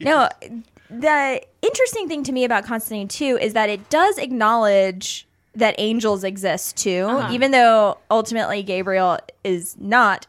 no, 0.00 0.28
the 1.00 1.42
interesting 1.62 2.08
thing 2.08 2.22
to 2.24 2.32
me 2.32 2.44
about 2.44 2.64
Constantine 2.64 3.08
too 3.08 3.38
is 3.40 3.52
that 3.54 3.68
it 3.70 3.88
does 3.90 4.18
acknowledge 4.18 5.26
that 5.54 5.74
angels 5.78 6.24
exist 6.24 6.76
too, 6.76 7.06
Uh-huh. 7.08 7.32
even 7.32 7.50
though 7.50 7.98
ultimately 8.10 8.62
Gabriel 8.62 9.18
is 9.44 9.76
not 9.78 10.26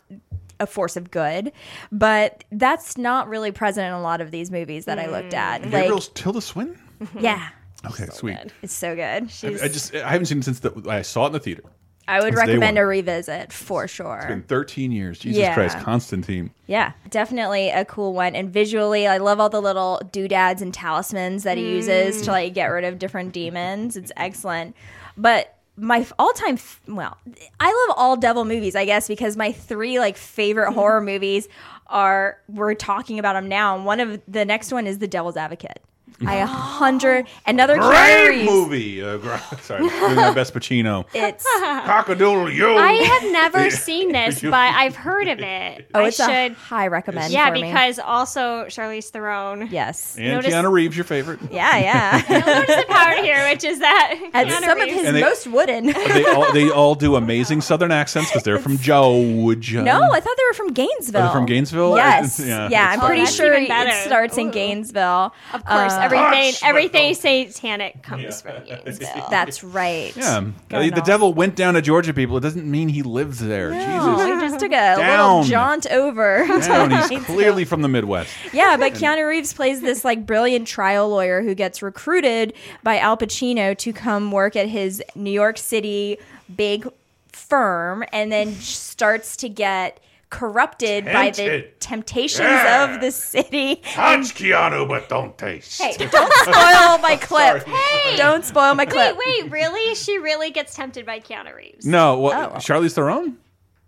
a 0.60 0.68
force 0.68 0.96
of 0.98 1.12
good. 1.12 1.52
But 1.92 2.44
that's 2.52 2.98
not 2.98 3.28
really 3.28 3.52
present 3.52 3.88
in 3.88 3.94
a 3.94 4.02
lot 4.02 4.22
of 4.22 4.32
these 4.32 4.52
movies 4.52 4.86
that 4.86 5.00
I 5.00 5.08
looked 5.08 5.34
at. 5.34 5.62
Like, 5.64 5.72
Gabriel's 5.72 6.10
Tilda 6.10 6.42
Swinton? 6.42 6.78
yeah, 7.20 7.50
Okay, 7.86 8.08
sweet. 8.12 8.38
it's 8.62 8.74
so 8.74 8.96
good. 8.96 9.30
I, 9.44 9.66
I 9.66 9.68
just 9.68 9.94
I 9.96 10.10
haven't 10.12 10.28
seen 10.28 10.40
it 10.40 10.46
since 10.46 10.60
the, 10.60 10.72
I 10.90 11.02
saw 11.02 11.24
it 11.24 11.28
in 11.28 11.34
the 11.34 11.40
theater. 11.40 11.64
I 12.08 12.20
would 12.20 12.34
Since 12.36 12.48
recommend 12.48 12.78
a 12.78 12.86
revisit 12.86 13.54
for 13.54 13.88
sure. 13.88 14.18
It's 14.18 14.26
been 14.28 14.44
13 14.44 14.92
years. 14.92 15.20
Jesus 15.20 15.40
Yeah. 15.40 15.54
Christ, 15.54 15.78
Constantine. 15.80 16.52
Yeah, 16.68 16.92
definitely 17.10 17.70
a 17.70 17.86
cool 17.86 18.14
one. 18.14 18.36
And 18.36 18.50
visually, 18.52 19.08
I 19.08 19.18
love 19.18 19.40
all 19.40 19.50
the 19.50 19.62
little 19.62 20.02
doodads 20.12 20.62
and 20.62 20.74
talismans 20.74 21.44
that 21.44 21.58
he 21.58 21.70
uses 21.70 22.22
to 22.24 22.32
like 22.32 22.54
get 22.54 22.66
rid 22.68 22.84
of 22.84 23.00
different 23.00 23.32
demons. 23.34 23.96
It's 23.96 24.12
excellent. 24.18 24.76
But 25.16 25.56
my 25.76 26.06
all-time 26.20 26.56
f- 26.56 26.82
well, 26.88 27.18
I 27.60 27.86
love 27.88 27.98
all 27.98 28.16
devil 28.18 28.46
movies, 28.46 28.76
I 28.76 28.86
guess, 28.86 29.08
because 29.08 29.36
my 29.38 29.52
three 29.52 29.98
like 30.00 30.18
favorite 30.18 30.74
horror 30.74 31.02
movies 31.02 31.48
are 31.88 32.38
we're 32.48 32.74
talking 32.76 33.18
about 33.18 33.34
them 33.34 33.48
now. 33.48 33.76
And 33.76 33.86
one 33.86 34.00
of 34.00 34.22
the 34.28 34.46
next 34.46 34.72
one 34.72 34.88
is 34.88 35.00
The 35.00 35.08
Devil's 35.08 35.38
Advocate. 35.38 35.80
I 36.26 36.36
a 36.36 36.46
hundred 36.74 37.28
another 37.46 37.78
Keanu 37.78 37.90
Great 37.90 38.28
Reeves. 38.30 38.50
movie. 38.52 39.04
Uh, 39.04 39.18
gr- 39.18 39.36
sorry, 39.62 39.88
doing 39.90 40.16
my 40.16 40.34
best 40.34 40.54
Pacino. 40.54 41.06
It's 41.14 41.46
Cockadoodle 41.46 42.56
yo. 42.56 42.78
I 42.78 42.94
have 42.94 43.32
never 43.32 43.70
seen 43.70 44.12
this, 44.12 44.42
but 44.42 44.54
I've 44.54 44.96
heard 44.96 45.28
of 45.28 45.40
it. 45.40 45.90
oh, 45.94 46.02
I 46.02 46.08
it's 46.08 46.18
should. 46.18 46.52
a 46.52 46.54
high 46.54 46.88
recommend. 46.88 47.32
yeah, 47.34 47.48
for 47.48 47.54
me. 47.54 47.64
because 47.64 48.00
also 48.00 48.66
Charlize 48.66 49.10
Theron. 49.10 49.68
yes, 49.72 50.16
And 50.18 50.28
Notice- 50.34 50.54
Keanu 50.54 50.72
Reeves, 50.72 50.96
your 50.98 51.04
favorite. 51.06 51.40
yeah, 51.52 51.78
yeah. 51.78 52.22
Notice 52.30 52.76
the 52.76 52.86
power 52.88 53.22
here, 53.22 53.48
which 53.50 53.64
is 53.64 53.80
that 53.80 54.16
At 54.34 54.48
Keanu 54.48 54.60
some 54.62 54.80
of 54.80 54.86
Reeves- 54.86 54.94
his 54.94 55.08
And 55.08 55.16
they- 55.18 55.22
most 55.22 55.48
wooden. 55.48 55.86
they 55.88 56.26
all 56.26 56.52
they 56.54 56.70
all 56.70 56.96
do 56.96 57.16
amazing 57.16 57.62
Southern 57.62 57.92
accents 57.92 58.30
because 58.30 58.44
they're 58.44 58.60
from 58.60 58.78
Georgia. 58.78 59.82
No, 59.82 60.02
I 60.12 60.20
thought 60.20 60.36
they 60.38 60.46
were 60.50 60.54
from 60.54 60.74
Gainesville. 60.74 61.22
Are 61.22 61.28
they 61.28 61.34
from 61.34 61.46
Gainesville? 61.46 61.96
Yes. 61.96 62.40
Yeah, 62.40 62.70
yeah, 62.70 62.90
I'm 62.92 63.00
pretty 63.00 63.22
that's 63.24 63.36
sure 63.36 63.54
even 63.54 63.68
better. 63.68 63.90
it 63.90 64.06
starts 64.06 64.38
in 64.38 64.52
Gainesville. 64.52 65.34
Of 65.54 65.66
course, 65.66 65.94
everything 66.06 66.54
Hush, 66.54 66.64
everything 66.64 67.14
satanic 67.14 68.02
comes 68.04 68.42
from 68.42 68.64
Gainesville. 68.66 69.28
That's 69.30 69.64
right. 69.64 70.16
Yeah, 70.16 70.42
Going 70.70 70.92
Uh, 70.92 70.96
the 70.96 71.02
off. 71.02 71.08
devil 71.08 71.34
went 71.34 71.56
down 71.56 71.74
to 71.76 71.82
Georgia. 71.82 72.14
People, 72.14 72.38
it 72.38 72.42
doesn't 72.42 72.70
mean 72.70 72.90
he 72.90 73.02
lives 73.04 73.40
there. 73.40 73.72
No, 73.72 74.16
Jesus, 74.18 74.26
he 74.26 74.48
just 74.48 74.60
took 74.60 74.72
a 74.72 74.96
little 74.98 75.44
jaunt 75.44 75.88
over. 75.92 76.46
to 76.48 76.60
down. 76.68 76.92
He's 77.10 77.24
clearly 77.26 77.66
from 77.66 77.82
the 77.82 77.88
Midwest. 77.88 78.30
Yeah, 78.52 78.78
but 78.78 78.94
Keanu 78.94 79.28
Reeves 79.28 79.54
plays 79.54 79.82
this 79.82 80.04
like 80.06 80.26
brilliant 80.26 80.68
trial 80.68 81.10
lawyer 81.10 81.42
who 81.42 81.56
gets 81.56 81.82
recruited 81.82 82.54
by 82.84 82.98
Al 83.00 83.18
Pacino 83.18 83.78
to 83.78 83.94
come 83.94 84.32
work 84.32 84.56
at 84.56 84.68
his 84.68 85.02
New 85.16 85.32
York 85.32 85.58
City 85.58 86.18
big 86.56 86.88
firm 87.32 88.04
and 88.12 88.32
then 88.32 88.54
starts 88.54 89.36
to 89.38 89.50
get 89.50 90.00
corrupted 90.34 91.06
by 91.06 91.30
the 91.30 91.68
temptations 91.80 92.40
Yeah. 92.48 92.96
of 92.96 93.02
the 93.02 93.12
city. 93.12 93.76
Touch 93.78 94.34
Keanu, 94.34 94.88
but 94.88 95.08
don't 95.08 95.38
taste. 95.38 95.80
Hey, 95.80 95.96
don't 95.96 96.34
spoil 96.34 96.98
my 96.98 97.18
clip. 97.22 97.64
Hey! 97.68 98.18
Don't 98.18 98.44
spoil 98.44 98.74
my 98.74 98.86
clip. 98.86 99.16
Wait, 99.16 99.44
wait, 99.44 99.52
really? 99.52 99.94
She 99.96 100.18
really 100.18 100.50
gets 100.50 100.76
tempted 100.76 101.06
by 101.06 101.20
Keanu 101.20 101.56
Reeves. 101.56 101.86
No, 101.86 102.20
well, 102.20 102.52
Oh. 102.56 102.58
Charlize 102.58 102.94
Theron. 102.96 103.38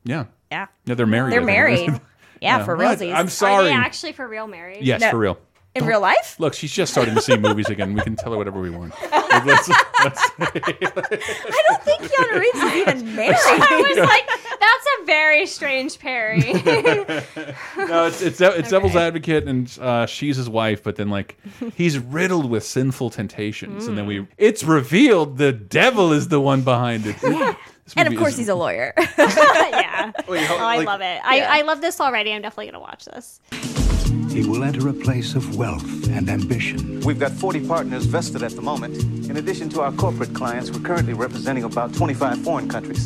Yeah, 0.04 0.26
Yeah. 0.52 0.68
yeah, 0.86 0.94
they're 0.94 1.08
married. 1.08 1.34
They're 1.34 1.42
married. 1.42 2.00
Yeah, 2.42 2.64
for 2.64 2.76
What? 2.76 3.00
realsies. 3.00 3.16
I'm 3.16 3.26
Are 3.26 3.30
sorry. 3.30 3.64
they 3.66 3.74
actually 3.74 4.12
for 4.12 4.28
real 4.28 4.46
married? 4.46 4.84
yes, 4.84 5.02
No. 5.02 5.10
for 5.10 5.18
real. 5.18 5.38
In 5.76 5.86
real 5.86 6.00
life? 6.00 6.38
Look, 6.40 6.54
she's 6.54 6.72
just 6.72 6.94
starting 6.94 7.16
to 7.16 7.22
see 7.22 7.36
movies 7.36 7.68
again. 7.70 7.94
We 7.94 8.02
can 8.02 8.16
tell 8.16 8.32
her 8.32 8.38
whatever 8.38 8.62
we 8.62 8.70
want. 8.70 8.94
Let's- 9.46 9.70
let's- 10.04 10.32
I 10.40 11.62
don't 11.68 11.84
think 11.84 12.02
Keanu 12.04 12.40
Reeves 12.40 12.64
is 12.64 12.74
even 12.76 13.16
married. 13.18 13.36
I 13.38 13.84
was 13.86 13.98
like, 13.98 14.28
That's 14.60 14.88
a 15.02 15.06
very 15.06 15.46
strange 15.46 16.00
pairing. 16.00 16.40
no, 17.78 18.06
it's 18.06 18.22
it's, 18.22 18.40
it's 18.40 18.70
Devil's 18.70 18.96
Advocate, 18.96 19.46
and 19.48 19.78
uh, 19.82 20.06
she's 20.06 20.38
his 20.38 20.50
wife. 20.50 20.82
But 20.84 20.96
then, 20.96 21.10
like, 21.10 21.38
he's 21.76 22.00
riddled 22.00 22.50
with 22.50 22.64
sinful 22.64 23.10
temptations, 23.10 23.88
and 23.88 23.98
then 23.98 24.06
we 24.06 24.26
it's 24.38 24.64
revealed 24.64 25.38
the 25.38 25.52
devil 25.52 26.14
is 26.14 26.30
the 26.30 26.40
one 26.40 26.62
behind 26.62 27.04
it. 27.06 27.18
This 27.86 27.94
And 27.98 28.08
of 28.08 28.16
course, 28.18 28.34
is- 28.34 28.40
he's 28.40 28.50
a 28.50 28.56
lawyer. 28.56 28.94
yeah. 29.18 30.12
Wait, 30.28 30.50
oh, 30.50 30.58
I 30.58 30.78
like- 30.78 30.88
love 30.88 31.02
it. 31.02 31.22
I, 31.24 31.42
I 31.42 31.62
love 31.62 31.82
this 31.82 32.02
already. 32.02 32.34
I'm 32.34 32.42
definitely 32.42 32.68
gonna 32.72 32.80
watch 32.80 33.06
this. 33.06 33.40
He 34.32 34.44
will 34.46 34.64
enter 34.64 34.90
a 34.90 34.94
place 34.94 35.36
of 35.36 35.56
wealth 35.56 36.10
and 36.10 36.28
ambition. 36.30 37.00
We've 37.02 37.20
got 37.20 37.32
40 37.32 37.68
partners 37.68 38.06
vested 38.06 38.44
at 38.44 38.52
the 38.54 38.62
moment. 38.62 38.98
In 39.30 39.38
addition 39.38 39.70
to 39.70 39.82
our 39.82 39.92
corporate 39.94 40.34
clients, 40.34 40.72
we're 40.72 40.82
currently 40.82 41.14
representing 41.14 41.64
about 41.64 41.94
25 41.94 42.44
foreign 42.44 42.68
countries. 42.68 43.06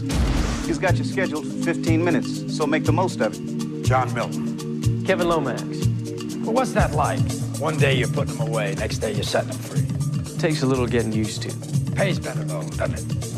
He's 0.66 0.80
got 0.80 0.98
you 0.98 1.04
scheduled 1.04 1.46
for 1.46 1.64
15 1.66 2.04
minutes, 2.04 2.56
so 2.58 2.66
make 2.66 2.84
the 2.86 2.92
most 2.94 3.20
of 3.22 3.34
it. 3.36 3.84
John 3.86 4.12
Milton. 4.14 5.04
Kevin 5.06 5.28
Lomax. 5.28 5.62
Well, 6.38 6.54
what's 6.54 6.72
that 6.74 6.94
like? 6.94 7.20
One 7.60 7.78
day 7.78 7.94
you're 7.96 8.08
putting 8.08 8.38
them 8.38 8.48
away, 8.48 8.74
next 8.76 9.00
day 9.00 9.12
you're 9.12 9.24
setting 9.24 9.50
them 9.50 9.60
free. 9.60 10.38
Takes 10.40 10.64
a 10.64 10.66
little 10.66 10.88
getting 10.88 11.12
used 11.12 11.42
to. 11.44 11.50
Pays 11.96 12.18
better 12.18 12.44
though, 12.44 12.64
doesn't 12.70 12.96
it? 12.96 13.29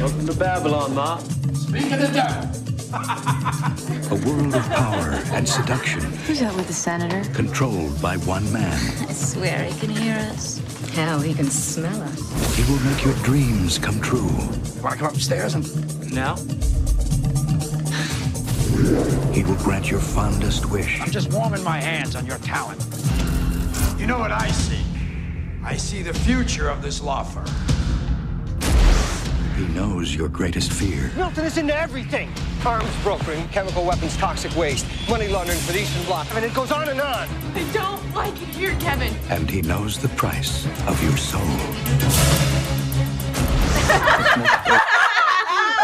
Welcome 0.00 0.26
to 0.28 0.34
Babylon, 0.34 0.94
Ma. 0.94 1.18
Speak 1.18 1.92
of 1.92 2.00
the 2.00 2.08
devil. 2.08 2.48
A 4.10 4.14
world 4.26 4.54
of 4.54 4.62
power 4.70 5.10
and 5.32 5.46
seduction, 5.46 6.00
Who's 6.00 6.40
that 6.40 6.54
with 6.56 6.66
the 6.66 6.72
senator? 6.72 7.22
controlled 7.34 8.00
by 8.00 8.16
one 8.18 8.50
man. 8.52 8.72
I 9.08 9.12
swear 9.12 9.64
he 9.64 9.78
can 9.78 9.90
hear 9.90 10.16
us. 10.32 10.58
Hell, 10.94 11.20
he 11.20 11.34
can 11.34 11.50
smell 11.50 12.02
us. 12.02 12.56
He 12.56 12.62
will 12.72 12.80
make 12.80 13.04
your 13.04 13.14
dreams 13.22 13.78
come 13.78 14.00
true. 14.00 14.26
Want 14.82 14.92
to 14.92 14.96
come 14.96 15.14
upstairs 15.14 15.54
and 15.54 16.12
Now? 16.12 16.36
He 19.34 19.44
will 19.44 19.56
grant 19.56 19.90
your 19.90 20.00
fondest 20.00 20.70
wish. 20.70 20.98
I'm 21.00 21.10
just 21.10 21.30
warming 21.32 21.62
my 21.62 21.78
hands 21.78 22.16
on 22.16 22.24
your 22.24 22.38
talent. 22.38 22.80
You 23.98 24.06
know 24.06 24.18
what 24.18 24.32
I 24.32 24.48
see? 24.48 24.82
I 25.62 25.76
see 25.76 26.02
the 26.02 26.14
future 26.14 26.70
of 26.70 26.80
this 26.80 27.02
law 27.02 27.22
firm. 27.22 27.44
He 29.60 29.66
knows 29.74 30.14
your 30.14 30.30
greatest 30.30 30.72
fear. 30.72 31.12
Milton 31.14 31.44
is 31.44 31.58
into 31.58 31.76
everything. 31.76 32.32
Arms 32.64 32.88
brokering, 33.02 33.46
chemical 33.48 33.84
weapons, 33.84 34.16
toxic 34.16 34.56
waste, 34.56 34.86
money 35.06 35.28
laundering 35.28 35.58
for 35.58 35.72
the 35.72 35.82
Eastern 35.82 36.02
Bloc. 36.06 36.26
I 36.30 36.36
mean, 36.36 36.44
it 36.44 36.54
goes 36.54 36.72
on 36.72 36.88
and 36.88 36.98
on. 36.98 37.28
I 37.54 37.70
don't 37.70 38.14
like 38.14 38.32
it 38.40 38.48
here, 38.48 38.74
Kevin. 38.80 39.14
And 39.28 39.50
he 39.50 39.60
knows 39.60 39.98
the 39.98 40.08
price 40.08 40.64
of 40.86 41.02
your 41.02 41.18
soul. 41.18 41.42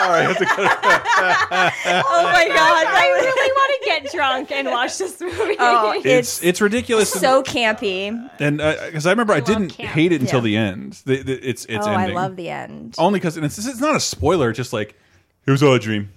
All 0.06 0.12
right, 0.12 0.20
I 0.20 0.32
have 0.32 0.38
to 0.38 0.44
cut 0.46 0.60
it. 0.64 2.04
oh 2.08 2.22
my 2.24 2.48
god! 2.48 2.86
I 2.86 3.10
really 3.14 3.52
want 3.52 3.82
to 3.82 3.86
get 3.86 4.12
drunk 4.12 4.52
and 4.52 4.68
watch 4.68 4.98
this 4.98 5.20
movie. 5.20 5.56
Oh, 5.58 6.00
It's 6.04 6.42
it's 6.44 6.60
ridiculous. 6.60 7.10
so 7.10 7.42
campy. 7.42 8.30
and 8.38 8.60
uh, 8.60 8.76
because 8.86 9.06
I 9.06 9.10
remember 9.10 9.32
I, 9.32 9.40
didn't 9.40 9.70
camp. 9.70 9.90
hate 9.90 10.12
it 10.12 10.20
until 10.20 10.38
Yeah. 10.40 10.44
the 10.44 10.56
end. 10.56 10.92
The, 11.04 11.22
the, 11.22 11.48
it's 11.48 11.64
it's 11.66 11.86
oh, 11.86 11.90
ending. 11.92 12.16
I 12.16 12.20
love 12.20 12.36
the 12.36 12.48
end. 12.50 12.94
only 12.98 13.18
because 13.18 13.36
it's, 13.36 13.58
it's 13.58 13.80
not 13.80 13.96
a 13.96 14.00
spoiler. 14.00 14.52
Just 14.52 14.72
like 14.72 14.94
here's 15.44 15.62
all 15.62 15.74
a 15.74 15.78
dream. 15.78 16.10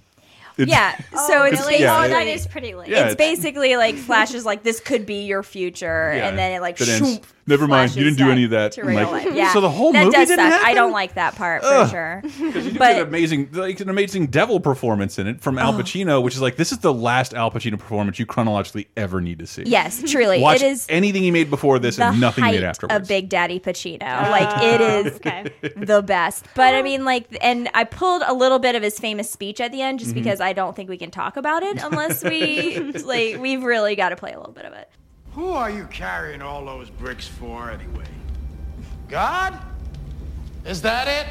It's- 0.58 0.68
Yeah, 0.68 0.94
oh, 1.14 1.26
so 1.28 1.44
it's 1.44 1.60
It's- 1.60 1.80
yeah, 1.80 1.98
oh, 2.00 2.02
it- 2.04 2.08
that 2.08 2.26
is 2.26 2.46
pretty 2.46 2.74
late. 2.74 2.88
Yeah, 2.90 3.06
it's 3.06 3.14
basically 3.16 3.76
like 3.76 3.94
flashes 3.96 4.44
like 4.44 4.62
this 4.62 4.78
could 4.80 5.06
be 5.06 5.24
your 5.24 5.42
future, 5.42 6.12
Yeah. 6.14 6.28
and 6.28 6.38
then 6.38 6.52
it 6.52 6.60
like 6.60 6.76
That 6.76 6.88
ends. 6.88 7.18
shoomp, 7.18 7.22
Never 7.50 7.68
mind, 7.68 7.94
you 7.94 8.04
didn't 8.04 8.16
do 8.18 8.30
any 8.30 8.44
of 8.44 8.50
that. 8.50 8.72
to 8.72 8.82
real 8.84 8.96
like, 8.96 9.10
life. 9.26 9.34
Yeah, 9.34 9.52
so 9.52 9.60
the 9.60 9.68
whole 9.68 9.92
that 9.92 10.04
movie 10.04 10.16
does 10.16 10.28
didn't 10.28 10.50
suck. 10.50 10.64
I 10.64 10.72
don't 10.72 10.92
like 10.92 11.14
that 11.14 11.34
part 11.36 11.62
for 11.62 11.68
Ugh. 11.68 11.90
sure. 11.90 12.22
Because 12.40 12.64
you 12.64 12.72
do 12.72 12.78
But- 12.78 12.94
get 12.94 13.06
amazing, 13.08 13.50
like 13.52 13.78
an 13.80 13.88
amazing 13.90 14.28
devil 14.28 14.60
performance 14.60 15.18
in 15.18 15.26
it 15.26 15.40
from 15.40 15.58
Al 15.58 15.74
Oh. 15.74 15.78
Pacino, 15.78 16.22
which 16.22 16.34
is 16.34 16.40
like 16.40 16.56
this 16.56 16.72
is 16.72 16.78
the 16.78 16.92
last 16.94 17.34
Al 17.34 17.50
Pacino 17.50 17.78
performance 17.78 18.18
you 18.18 18.26
chronologically 18.26 18.88
ever 18.96 19.20
need 19.20 19.38
to 19.40 19.46
see. 19.46 19.64
Yes, 19.66 20.02
truly, 20.10 20.40
Watch 20.40 20.56
it 20.56 20.62
is 20.62 20.86
anything 20.88 21.22
he 21.22 21.30
made 21.30 21.50
before 21.50 21.78
this 21.78 21.98
and 21.98 22.20
nothing 22.20 22.44
he 22.44 22.50
height 22.50 22.56
made 22.60 22.64
afterwards. 22.64 22.94
A 22.94 23.00
Big 23.08 23.28
Daddy 23.28 23.60
Pacino. 23.60 24.00
like 24.30 24.62
it 24.62 24.80
is 24.80 25.20
the 25.76 26.02
best. 26.02 26.46
But 26.54 26.74
I 26.74 26.82
mean, 26.82 27.04
like, 27.04 27.26
and 27.40 27.68
I 27.74 27.84
pulled 27.84 28.22
a 28.26 28.32
little 28.32 28.58
bit 28.58 28.74
of 28.74 28.82
his 28.82 28.98
famous 28.98 29.30
speech 29.30 29.60
at 29.60 29.72
the 29.72 29.82
end 29.82 29.98
just 29.98 30.10
Mm-hmm. 30.12 30.20
Mhm. 30.20 30.22
because 30.24 30.40
I 30.40 30.52
don't 30.52 30.74
think 30.76 30.88
we 30.88 30.96
can 30.98 31.10
talk 31.10 31.36
about 31.36 31.62
it 31.62 31.82
unless 31.82 32.22
we 32.24 32.78
like. 33.04 33.38
We've 33.40 33.62
really 33.62 33.96
got 33.96 34.10
to 34.10 34.16
play 34.16 34.32
a 34.32 34.38
little 34.38 34.52
bit 34.52 34.64
of 34.64 34.72
it. 34.72 34.88
Who 35.32 35.50
are 35.50 35.70
you 35.70 35.84
carrying 35.86 36.42
all 36.42 36.64
those 36.64 36.90
bricks 36.90 37.26
for 37.26 37.70
anyway? 37.70 38.04
God? 39.08 39.58
Is 40.64 40.82
that 40.82 41.08
it? 41.08 41.26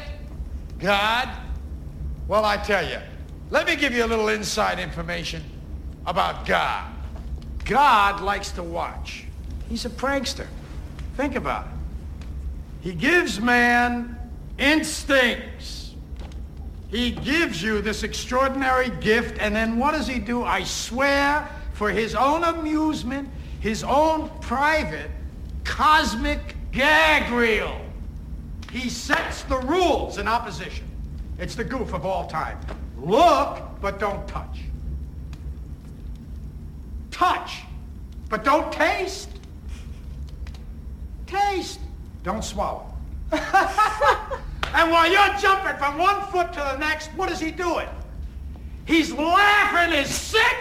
God? 0.78 1.28
Well, 2.26 2.44
I 2.44 2.56
tell 2.56 2.86
you, 2.88 2.98
let 3.50 3.66
me 3.66 3.76
give 3.76 3.92
you 3.92 4.04
a 4.04 4.06
little 4.06 4.28
inside 4.28 4.78
information 4.78 5.42
about 6.06 6.46
God. 6.46 6.90
God 7.64 8.20
likes 8.20 8.50
to 8.52 8.62
watch. 8.62 9.24
He's 9.68 9.84
a 9.84 9.90
prankster. 9.90 10.46
Think 11.16 11.36
about 11.36 11.66
it. 11.66 11.72
He 12.80 12.94
gives 12.94 13.40
man 13.40 14.18
instincts. 14.58 15.94
He 16.90 17.12
gives 17.12 17.62
you 17.62 17.80
this 17.82 18.02
extraordinary 18.02 18.90
gift, 19.00 19.38
and 19.38 19.54
then 19.54 19.78
what 19.78 19.92
does 19.92 20.08
he 20.08 20.18
do? 20.18 20.42
I 20.42 20.64
swear, 20.64 21.48
for 21.74 21.90
his 21.90 22.14
own 22.14 22.42
amusement, 22.42 23.28
his 23.60 23.84
own 23.84 24.30
private 24.40 25.10
cosmic 25.64 26.56
gag 26.72 27.30
reel. 27.30 27.80
He 28.72 28.88
sets 28.88 29.42
the 29.42 29.58
rules 29.58 30.18
in 30.18 30.26
opposition. 30.26 30.86
It's 31.38 31.54
the 31.54 31.64
goof 31.64 31.92
of 31.92 32.04
all 32.06 32.26
time. 32.26 32.58
Look, 32.98 33.60
but 33.80 33.98
don't 33.98 34.26
touch. 34.26 34.60
Touch, 37.10 37.62
but 38.28 38.44
don't 38.44 38.72
taste. 38.72 39.28
Taste, 41.26 41.80
don't 42.22 42.44
swallow. 42.44 42.92
and 43.32 44.90
while 44.90 45.10
you're 45.10 45.38
jumping 45.38 45.76
from 45.76 45.98
one 45.98 46.20
foot 46.28 46.52
to 46.54 46.58
the 46.58 46.76
next, 46.78 47.08
what 47.08 47.30
is 47.30 47.38
he 47.38 47.50
doing? 47.50 47.88
He's 48.86 49.12
laughing 49.12 49.96
his 49.96 50.08
sick 50.08 50.56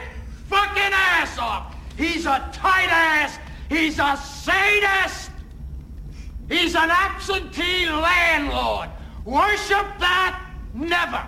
fucking 0.48 0.94
ass 0.94 1.38
off. 1.40 1.76
He's 2.00 2.26
a 2.26 2.50
tight 2.54 2.88
ass. 2.90 3.38
He's 3.68 4.00
a 4.00 4.16
sadist. 4.16 5.32
He's 6.48 6.74
an 6.74 6.90
absentee 6.90 7.88
landlord. 7.88 8.90
Worship 9.26 9.86
that? 10.00 10.42
Never. 10.74 11.28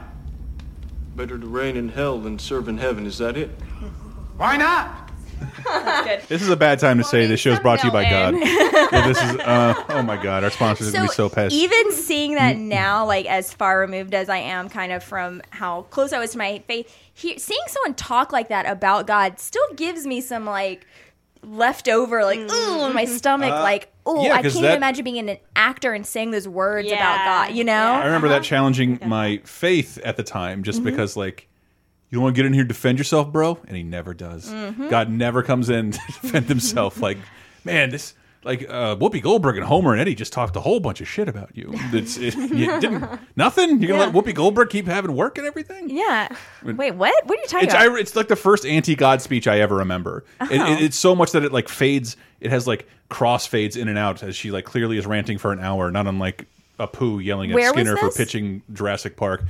Better 1.18 1.38
to 1.38 1.46
reign 1.46 1.76
in 1.76 1.90
hell 1.90 2.20
than 2.20 2.40
serve 2.40 2.70
in 2.70 2.78
heaven, 2.78 3.06
is 3.06 3.18
that 3.18 3.36
it? 3.36 3.50
Why 4.38 4.56
not? 4.56 5.01
This 6.28 6.42
is 6.42 6.50
a 6.50 6.56
bad 6.56 6.80
time 6.80 6.98
to 6.98 7.04
say 7.04 7.26
this 7.28 7.40
show's 7.40 7.60
brought 7.60 7.80
to 7.82 7.88
you 7.88 7.92
by 7.94 8.10
God. 8.10 8.34
Milton. 8.34 8.56
Yeah, 8.92 9.08
this 9.08 9.18
is 9.18 9.36
uh, 9.40 9.74
oh 9.90 10.02
my 10.04 10.22
God, 10.22 10.44
our 10.44 10.50
sponsors 10.50 10.90
are 10.90 10.92
gonna 10.92 11.08
be 11.08 11.14
so 11.14 11.30
pissed. 11.30 11.56
Even 11.56 11.92
seeing 11.92 12.36
that 12.36 12.58
now, 12.58 13.06
like 13.06 13.26
as 13.26 13.54
far 13.54 13.80
removed 13.80 14.14
as 14.14 14.28
I 14.30 14.38
am, 14.38 14.70
kind 14.70 14.92
of 14.92 15.04
from 15.04 15.42
how 15.52 15.84
close 15.84 16.12
I 16.14 16.20
was 16.20 16.32
to 16.32 16.38
my 16.38 16.62
faith, 16.68 16.94
he, 17.14 17.38
seeing 17.40 17.62
someone 17.68 17.94
talk 17.96 18.32
like 18.32 18.50
that 18.50 18.66
about 18.66 19.08
God 19.08 19.40
still 19.40 19.66
gives 19.76 20.06
me 20.06 20.20
some 20.22 20.46
like 20.46 20.86
leftover, 21.44 22.24
like 22.24 22.40
ooh, 22.40 22.86
in 22.86 22.94
my 22.94 23.06
stomach, 23.06 23.52
Uh, 23.52 23.62
like 23.62 23.92
ooh, 24.08 24.22
yeah, 24.24 24.34
I 24.36 24.42
'cause 24.42 24.54
can't 24.54 24.64
that- 24.64 24.70
even 24.70 24.78
imagine 24.78 25.04
being 25.04 25.30
an 25.30 25.38
actor 25.56 25.94
and 25.94 26.06
saying 26.06 26.32
those 26.32 26.48
words 26.48 26.88
Yeah. 26.88 26.96
about 26.96 27.48
God. 27.48 27.56
You 27.56 27.64
know, 27.64 27.74
I 27.94 28.06
remember 28.06 28.28
Uh-huh. 28.28 28.38
that 28.40 28.44
challenging 28.44 29.00
my 29.06 29.42
faith 29.46 29.98
at 30.04 30.18
the 30.18 30.24
time, 30.24 30.64
just 30.64 30.82
Mhm. 30.82 30.86
because 30.86 31.16
like 31.18 31.48
you 32.12 32.18
don't 32.18 32.24
want 32.24 32.36
to 32.36 32.40
get 32.40 32.46
in 32.46 32.54
here 32.54 32.62
and 32.62 32.68
defend 32.70 32.98
yourself, 33.00 33.32
bro, 33.32 33.58
and 33.68 33.76
he 33.76 33.82
never 33.84 34.14
does. 34.14 34.48
Mhm. 34.50 34.90
God 34.90 35.10
never 35.10 35.42
comes 35.42 35.70
in 35.70 35.92
to 35.94 36.00
defend 36.22 36.46
himself. 36.48 37.00
like, 37.02 37.18
man, 37.66 37.90
this 37.90 38.14
like 38.44 38.64
uh, 38.68 38.96
Whoopi 38.96 39.22
Goldberg 39.22 39.56
and 39.58 39.66
Homer 39.66 39.92
and 39.92 40.02
Eddie 40.02 40.16
just 40.16 40.34
talked 40.34 40.56
a 40.56 40.60
whole 40.62 40.80
bunch 40.80 41.00
of 41.00 41.08
shit 41.08 41.30
about 41.30 41.56
you. 41.56 41.70
It's 41.94 42.18
it, 42.18 42.36
you 42.36 42.66
didn't 42.82 43.08
nothing. 43.36 43.80
You're 43.82 43.90
gonna 43.90 44.06
Yeah. 44.06 44.10
let 44.12 44.14
Whoopi 44.26 44.34
Goldberg 44.34 44.70
keep 44.70 44.88
having 44.88 45.16
work 45.16 45.38
and 45.38 45.46
everything. 45.48 45.90
Yeah. 45.92 46.28
Wait, 46.64 46.96
what? 46.96 47.26
What 47.28 47.38
are 47.38 47.42
you 47.42 47.48
talking 47.48 47.66
It's 47.68 47.74
about? 47.76 47.92
I, 47.92 48.00
it's 48.00 48.16
like 48.16 48.28
the 48.30 48.36
first 48.36 48.66
anti-God 48.66 49.22
speech 49.22 49.48
I 49.48 49.60
ever 49.60 49.76
remember. 49.76 50.24
It, 50.42 50.60
Oh. 50.60 50.74
it- 50.74 50.82
it's 50.82 50.98
so 50.98 51.16
much 51.16 51.32
that 51.34 51.44
it 51.44 51.52
like 51.54 51.70
fades. 51.70 52.18
It 52.40 52.50
has 52.50 52.66
like 52.66 52.88
cross 53.10 53.46
fades 53.46 53.78
in 53.78 53.88
and 53.88 53.98
out 54.00 54.24
as 54.24 54.36
she 54.36 54.50
like 54.52 54.66
clearly 54.66 54.98
is 54.98 55.06
ranting 55.06 55.38
for 55.38 55.52
an 55.54 55.60
hour, 55.60 55.92
not 55.92 56.08
unlike 56.08 56.48
a 56.80 56.88
poo 56.88 57.20
yelling 57.20 57.52
at 57.52 57.56
Where 57.56 57.70
Skinner 57.70 57.96
for 57.96 58.10
pitching 58.10 58.64
Jurassic 58.74 59.16
Park. 59.18 59.44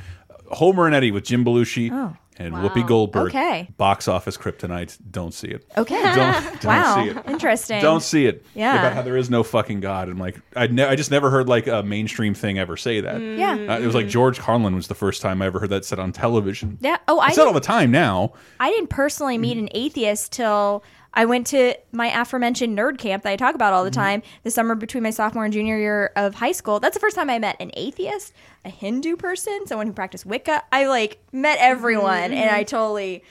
Homer 0.50 0.86
and 0.86 0.94
Eddie 0.94 1.12
with 1.12 1.24
Jim 1.24 1.46
Belushi 1.46 1.90
Oh. 1.94 2.18
And 2.38 2.54
Wow. 2.54 2.68
Whoopi 2.70 2.88
Goldberg. 2.88 3.28
Okay. 3.30 3.70
Box 3.78 4.08
office 4.08 4.38
kryptonite. 4.38 4.98
Don't 5.12 5.34
see 5.34 5.50
it. 5.50 5.66
Okay. 5.78 6.02
Don't, 6.16 6.16
don't 6.62 6.66
Wow. 6.66 7.04
see 7.04 7.10
it. 7.12 7.18
Interesting. 7.28 7.82
Don't 7.82 8.02
see 8.02 8.26
it. 8.26 8.46
Yeah. 8.56 8.80
About 8.80 8.94
how 8.94 9.02
there 9.02 9.18
is 9.18 9.30
no 9.30 9.44
fucking 9.44 9.80
God. 9.82 10.10
I'm 10.10 10.18
like, 10.18 10.40
I, 10.56 10.68
ne 10.68 10.84
I 10.84 10.96
just 10.96 11.12
never 11.12 11.30
heard 11.30 11.48
like 11.50 11.68
a 11.68 11.84
mainstream 11.84 12.34
thing 12.34 12.58
ever 12.58 12.78
say 12.78 13.02
that. 13.02 13.22
Yeah. 13.22 13.54
Uh, 13.76 13.80
it 13.80 13.86
was 13.86 13.96
like 13.96 14.08
George 14.08 14.40
Carlin 14.40 14.76
was 14.76 14.88
the 14.88 14.96
first 14.96 15.22
time 15.22 15.42
I 15.42 15.46
ever 15.48 15.60
heard 15.60 15.70
that 15.72 15.86
said 15.86 16.00
on 16.00 16.12
television. 16.12 16.78
Yeah. 16.82 16.98
Oh, 17.08 17.20
I 17.20 17.28
It's 17.28 17.36
said 17.36 17.48
all 17.48 17.54
the 17.54 17.60
time 17.60 17.92
now. 17.92 18.34
I 18.60 18.70
didn't 18.70 18.90
personally 18.90 19.38
meet 19.38 19.58
an 19.58 19.70
atheist 19.74 20.32
till 20.32 20.84
I 21.14 21.26
went 21.26 21.48
to 21.48 21.76
my 21.92 22.08
aforementioned 22.22 22.78
nerd 22.78 22.98
camp 22.98 23.24
that 23.24 23.32
I 23.32 23.36
talk 23.36 23.54
about 23.54 23.74
all 23.74 23.84
the 23.84 23.92
time 23.92 24.22
the 24.44 24.52
summer 24.52 24.76
between 24.76 25.04
my 25.04 25.10
sophomore 25.10 25.44
and 25.44 25.54
junior 25.54 25.78
year 25.78 26.12
of 26.16 26.36
high 26.36 26.54
school. 26.54 26.80
That's 26.80 26.94
the 26.96 27.02
first 27.02 27.16
time 27.18 27.30
I 27.30 27.38
met 27.38 27.58
an 27.60 27.72
atheist, 27.74 28.34
a 28.64 28.70
Hindu 28.70 29.18
person, 29.18 29.68
someone 29.68 29.88
who 29.88 29.94
practiced 29.94 30.26
Wicca. 30.26 30.64
I 30.72 30.88
like 30.88 31.20
met 31.34 31.58
everyone, 31.60 32.32
and 32.32 32.50
I 32.50 32.64
totally. 32.64 33.24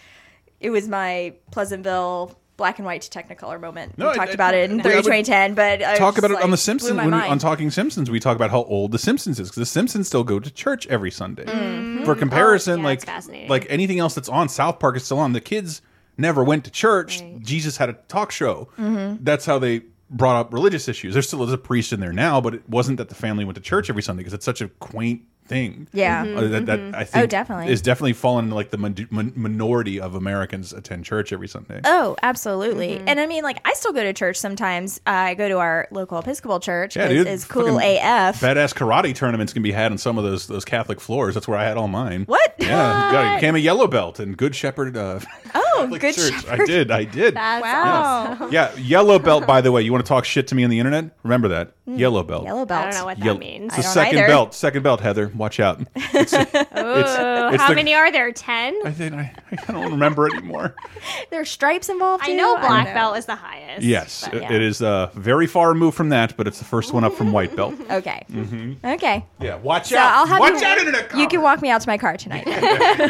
It 0.60 0.68
was 0.70 0.88
my 0.88 1.34
Pleasantville 1.52 2.36
black 2.58 2.78
and 2.78 2.84
white 2.84 3.00
to 3.00 3.08
Technicolor 3.18 3.58
moment. 3.58 3.96
No, 3.96 4.10
we 4.10 4.14
talked 4.16 4.32
I- 4.32 4.34
about 4.34 4.52
it 4.54 4.70
in 4.70 4.78
I 4.80 4.82
30 4.82 4.96
2010, 4.98 5.54
but 5.54 5.82
I 5.82 5.96
talk 5.96 6.18
about 6.18 6.30
it 6.32 6.42
on 6.42 6.50
The 6.50 6.58
Simpsons. 6.58 6.98
When, 6.98 7.08
mind. 7.08 7.32
on 7.32 7.38
Talking 7.38 7.70
Simpsons, 7.70 8.10
we 8.10 8.20
talk 8.20 8.36
about 8.36 8.50
how 8.50 8.64
old 8.64 8.92
The 8.92 8.98
Simpsons 8.98 9.40
is 9.40 9.48
because 9.48 9.60
The 9.60 9.64
Simpsons 9.64 10.06
still 10.08 10.24
go 10.24 10.38
to 10.38 10.50
church 10.50 10.86
every 10.88 11.10
Sunday. 11.10 11.46
Mhm. 11.46 12.04
For 12.04 12.14
comparison, 12.14 12.80
Oh, 12.84 12.88
yeah, 12.90 13.20
like 13.24 13.48
like 13.48 13.66
anything 13.70 13.98
else 13.98 14.14
that's 14.14 14.28
on, 14.28 14.50
South 14.50 14.78
Park 14.78 14.96
is 14.96 15.04
still 15.06 15.18
on. 15.18 15.32
The 15.32 15.40
kids 15.40 15.80
never 16.20 16.44
went 16.44 16.64
to 16.64 16.70
church. 16.70 17.22
Jesus 17.40 17.76
had 17.78 17.88
a 17.88 17.94
talk 18.08 18.30
show. 18.30 18.68
Mhm. 18.78 19.18
That's 19.22 19.46
how 19.46 19.58
they 19.58 19.82
brought 20.10 20.36
up 20.40 20.52
religious 20.52 20.88
issues. 20.88 21.14
There 21.14 21.22
still 21.22 21.42
is 21.44 21.52
a 21.52 21.58
priest 21.58 21.92
in 21.92 22.00
there 22.00 22.12
now, 22.12 22.40
but 22.40 22.54
it 22.54 22.68
wasn't 22.68 22.98
that 22.98 23.08
the 23.08 23.14
family 23.14 23.44
went 23.44 23.54
to 23.56 23.62
church 23.62 23.88
every 23.88 24.02
Sunday 24.02 24.20
because 24.20 24.34
it's 24.34 24.44
such 24.44 24.60
a 24.60 24.68
quaint 24.68 25.22
thing. 25.50 25.88
Yeah. 25.92 26.22
Uh, 26.22 26.40
that, 26.48 26.66
that 26.66 26.78
Mhm. 26.80 26.94
I 26.94 27.22
Oh, 27.22 27.26
definitely. 27.26 27.70
is 27.72 27.82
definitely 27.82 28.14
fallen 28.14 28.44
into 28.46 28.54
like 28.54 28.70
the 28.70 28.78
min 28.78 28.94
min 29.10 29.32
minority 29.36 30.00
of 30.00 30.14
Americans 30.14 30.72
attend 30.72 31.04
church 31.04 31.32
every 31.32 31.48
Sunday. 31.48 31.80
Oh, 31.84 32.16
absolutely. 32.22 32.94
Mm-hmm. 32.96 33.08
And 33.08 33.20
I 33.20 33.26
mean, 33.26 33.42
like, 33.42 33.58
I 33.66 33.74
still 33.74 33.92
go 33.92 34.02
to 34.02 34.12
church 34.12 34.36
sometimes. 34.36 34.98
Uh, 35.06 35.10
I 35.10 35.34
go 35.34 35.48
to 35.48 35.58
our 35.58 35.88
local 35.90 36.18
Episcopal 36.18 36.60
church. 36.60 36.96
Yeah, 36.96 37.08
dude. 37.08 37.26
it's 37.26 37.44
cool 37.44 37.74
Fucking 37.78 37.98
AF. 37.98 38.40
Badass 38.40 38.72
karate 38.74 39.14
tournaments 39.14 39.52
can 39.52 39.62
be 39.62 39.72
had 39.72 39.90
on 39.92 39.98
some 39.98 40.16
of 40.16 40.24
those 40.24 40.46
those 40.46 40.64
Catholic 40.64 41.00
floors. 41.00 41.34
That's 41.34 41.48
where 41.48 41.58
I 41.58 41.64
had 41.64 41.76
all 41.76 41.88
mine. 41.88 42.24
What? 42.26 42.54
Yeah, 42.58 43.10
got, 43.12 43.34
became 43.36 43.56
a 43.56 43.58
yellow 43.58 43.86
belt 43.88 44.20
and 44.20 44.36
Good 44.36 44.54
Shepherd. 44.54 44.96
Uh, 44.96 45.18
Oh, 45.52 45.84
Catholic 45.84 46.00
good 46.02 46.14
Church. 46.14 46.32
shepherd. 46.32 46.60
I 46.60 46.64
did. 46.64 46.90
I 46.90 47.04
did. 47.04 47.34
That's 47.34 47.62
Wow. 47.62 48.32
awesome. 48.32 48.52
Yeah, 48.52 48.70
yellow 48.76 49.18
belt. 49.18 49.46
By 49.46 49.60
the 49.62 49.72
way, 49.72 49.82
you 49.82 49.90
want 49.92 50.04
to 50.04 50.08
talk 50.08 50.24
shit 50.24 50.46
to 50.48 50.54
me 50.54 50.62
on 50.62 50.70
the 50.70 50.78
internet? 50.78 51.06
Remember 51.24 51.48
that 51.48 51.72
yellow 51.86 52.22
belt. 52.22 52.42
Hmm. 52.42 52.46
Yellow 52.48 52.66
belt. 52.66 52.80
I 52.86 52.90
don't 52.90 53.00
know 53.00 53.04
what 53.06 53.18
that 53.18 53.24
Yellow- 53.24 53.38
means. 53.38 53.72
It's 53.72 53.76
the 53.76 53.80
I 53.80 53.82
don't 53.82 53.92
second 53.94 54.18
either. 54.18 54.26
belt. 54.28 54.54
Second 54.54 54.82
belt, 54.82 55.00
Heather. 55.00 55.28
Watch 55.40 55.58
out. 55.58 55.80
It's, 56.12 56.34
it's, 56.34 56.54
Ooh, 56.54 57.48
it's 57.54 57.62
how 57.62 57.68
the- 57.70 57.74
many 57.74 57.94
are 57.94 58.12
there? 58.12 58.30
Ten? 58.30 58.78
I 58.84 58.90
think 58.92 59.14
I, 59.14 59.32
I 59.66 59.72
don't 59.72 59.90
remember 59.90 60.26
anymore. 60.26 60.74
There 61.30 61.40
are 61.40 61.44
stripes 61.46 61.88
involved. 61.88 62.24
I 62.24 62.26
too? 62.26 62.36
know 62.36 62.56
don't 62.56 62.60
black 62.66 62.88
know. 62.88 62.94
belt 62.94 63.16
is 63.16 63.24
the 63.24 63.36
highest. 63.36 63.82
Yes, 63.82 64.24
but 64.26 64.34
it- 64.34 64.42
yeah. 64.42 64.52
it 64.52 64.60
is 64.60 64.82
uh, 64.82 65.10
very 65.14 65.46
far 65.46 65.70
removed 65.70 65.96
from 65.96 66.10
that, 66.10 66.36
but 66.36 66.46
it's 66.46 66.58
the 66.58 66.64
first 66.66 66.92
one 66.92 67.04
up 67.04 67.14
from 67.14 67.32
white 67.32 67.56
belt. 67.56 67.74
Okay. 67.90 68.22
hmm 68.30 68.74
Okay. 68.84 69.24
Yeah, 69.40 69.56
watch 69.56 69.88
So 69.88 69.96
out. 69.96 70.12
I'll 70.12 70.26
have 70.26 70.40
watch 70.40 70.60
you, 70.60 70.66
out, 70.66 70.76
internet. 70.78 71.16
You 71.16 71.26
can 71.26 71.40
walk 71.40 71.62
me 71.62 71.70
out 71.70 71.80
to 71.80 71.88
my 71.88 71.96
car 71.96 72.16
tonight. 72.18 72.46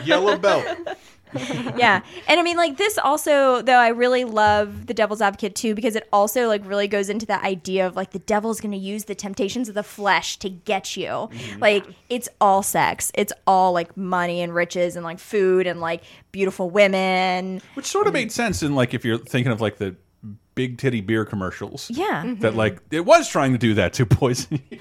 yellow 0.07 0.37
belt. 0.39 0.65
yeah. 1.77 2.03
And 2.29 2.41
I 2.41 2.43
mean 2.43 2.57
like 2.57 2.77
this 2.77 2.99
also 2.99 3.63
though 3.63 3.77
I 3.79 3.89
really 3.89 4.25
love 4.25 4.87
the 4.87 4.95
devil's 4.95 5.21
advocate 5.21 5.55
too 5.55 5.75
because 5.75 5.97
it 5.97 6.09
also 6.13 6.49
like 6.49 6.65
really 6.67 6.89
goes 6.89 7.09
into 7.09 7.27
that 7.27 7.45
idea 7.45 7.87
of 7.87 7.97
like 7.97 8.11
the 8.11 8.19
devil's 8.19 8.61
going 8.61 8.73
to 8.73 8.79
use 8.79 9.05
the 9.05 9.15
temptations 9.15 9.69
of 9.69 9.75
the 9.75 9.83
flesh 9.83 10.39
to 10.39 10.49
get 10.51 10.97
you. 10.97 11.07
Mm-hmm. 11.09 11.61
Like 11.61 11.87
it's 12.09 12.29
all 12.41 12.63
sex. 12.63 13.11
It's 13.15 13.33
all 13.47 13.73
like 13.73 13.97
money 13.97 14.41
and 14.43 14.55
riches 14.55 14.97
and 14.97 15.05
like 15.05 15.19
food 15.19 15.67
and 15.67 15.81
like 15.81 16.03
beautiful 16.33 16.71
women. 16.71 17.61
Which 17.75 17.87
sort 17.87 18.07
of 18.07 18.13
made 18.13 18.33
sense 18.33 18.63
in 18.63 18.75
like 18.75 18.95
if 18.95 19.05
you're 19.05 19.19
thinking 19.19 19.53
of 19.53 19.61
like 19.61 19.79
the 19.79 19.97
big 20.55 20.79
titty 20.79 21.01
beer 21.01 21.25
commercials. 21.25 21.91
Yeah. 21.91 22.35
That 22.41 22.55
like 22.55 22.79
it 22.91 23.05
was 23.05 23.29
trying 23.29 23.53
to 23.53 23.59
do 23.59 23.75
that 23.75 23.93
to 23.95 24.07
poison 24.21 24.61
your 24.71 24.81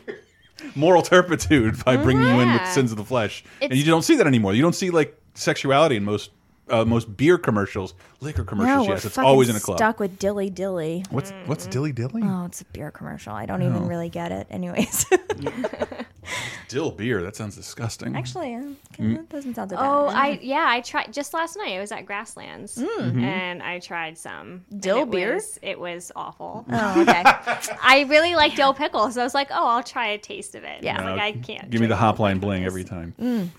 moral 0.76 1.02
turpitude 1.02 1.84
by 1.86 1.96
bringing 1.96 2.24
you 2.24 2.30
in 2.40 2.52
with 2.52 2.62
Yeah. 2.62 2.72
sins 2.72 2.92
of 2.92 2.98
the 2.98 3.06
flesh, 3.06 3.44
and 3.62 3.74
you 3.74 3.86
don't 3.86 4.02
see 4.04 4.16
that 4.18 4.28
anymore. 4.28 4.54
You 4.54 4.62
don't 4.62 4.76
see 4.76 4.90
like 4.90 5.18
sexuality 5.36 5.96
in 5.96 6.04
most 6.04 6.32
uh, 6.70 6.86
most 6.86 7.16
beer 7.18 7.38
commercials, 7.38 7.94
liquor 8.22 8.44
commercials. 8.44 8.88
no, 8.88 8.94
yes, 8.94 9.06
it's 9.06 9.18
always 9.18 9.50
in 9.50 9.56
a 9.56 9.60
club. 9.60 9.78
Stuck 9.78 10.00
with 10.00 10.18
dilly 10.20 10.50
dilly. 10.50 11.04
What's 11.10 11.32
what's 11.46 11.68
dilly 11.68 11.92
dilly? 11.92 12.22
Oh, 12.24 12.46
it's 12.46 12.62
a 12.62 12.66
beer 12.66 12.92
commercial. 12.92 13.34
I 13.34 13.46
don't 13.46 13.62
even 13.62 13.84
Oh. 13.84 13.88
really 13.88 14.10
get 14.10 14.32
it. 14.32 14.48
Anyways, 14.50 15.06
Dill 16.68 16.92
beer. 16.92 17.22
That 17.24 17.36
sounds 17.36 17.56
disgusting. 17.56 18.16
actually, 18.16 18.56
uh, 18.56 18.62
Mm. 19.00 19.16
that 19.16 19.30
doesn't 19.30 19.56
sound 19.56 19.70
so 19.70 19.78
bad. 19.78 19.86
Oh, 19.86 20.08
I 20.08 20.40
yeah, 20.42 20.66
I 20.68 20.82
tried 20.82 21.14
just 21.14 21.34
last 21.34 21.56
night. 21.58 21.74
I 21.76 21.80
was 21.80 21.92
at 21.92 22.06
Grasslands 22.06 22.76
Mm-hmm. 22.78 23.24
and 23.24 23.64
I 23.64 23.80
tried 23.80 24.18
some 24.18 24.66
Dill 24.78 25.04
it 25.04 25.12
beer? 25.12 25.36
Was, 25.36 25.58
it 25.62 25.80
was 25.80 26.12
awful. 26.16 26.66
Oh, 26.70 27.02
okay. 27.02 27.24
I 27.82 28.06
really 28.10 28.36
like 28.36 28.56
dill 28.56 28.74
pickle, 28.74 29.10
so 29.12 29.22
I 29.22 29.24
was 29.24 29.34
like, 29.34 29.48
oh, 29.52 29.68
I'll 29.68 29.84
try 29.84 30.08
a 30.10 30.18
taste 30.18 30.56
of 30.56 30.64
it. 30.64 30.84
Yeah. 30.84 31.00
I 31.00 31.06
No, 31.06 31.16
like 31.16 31.22
I 31.22 31.32
can't. 31.40 31.70
Give 31.70 31.80
me 31.82 31.88
the 31.88 31.96
drink 31.96 32.18
hopline 32.18 32.40
bling 32.42 32.66
every 32.66 32.84
time. 32.84 33.14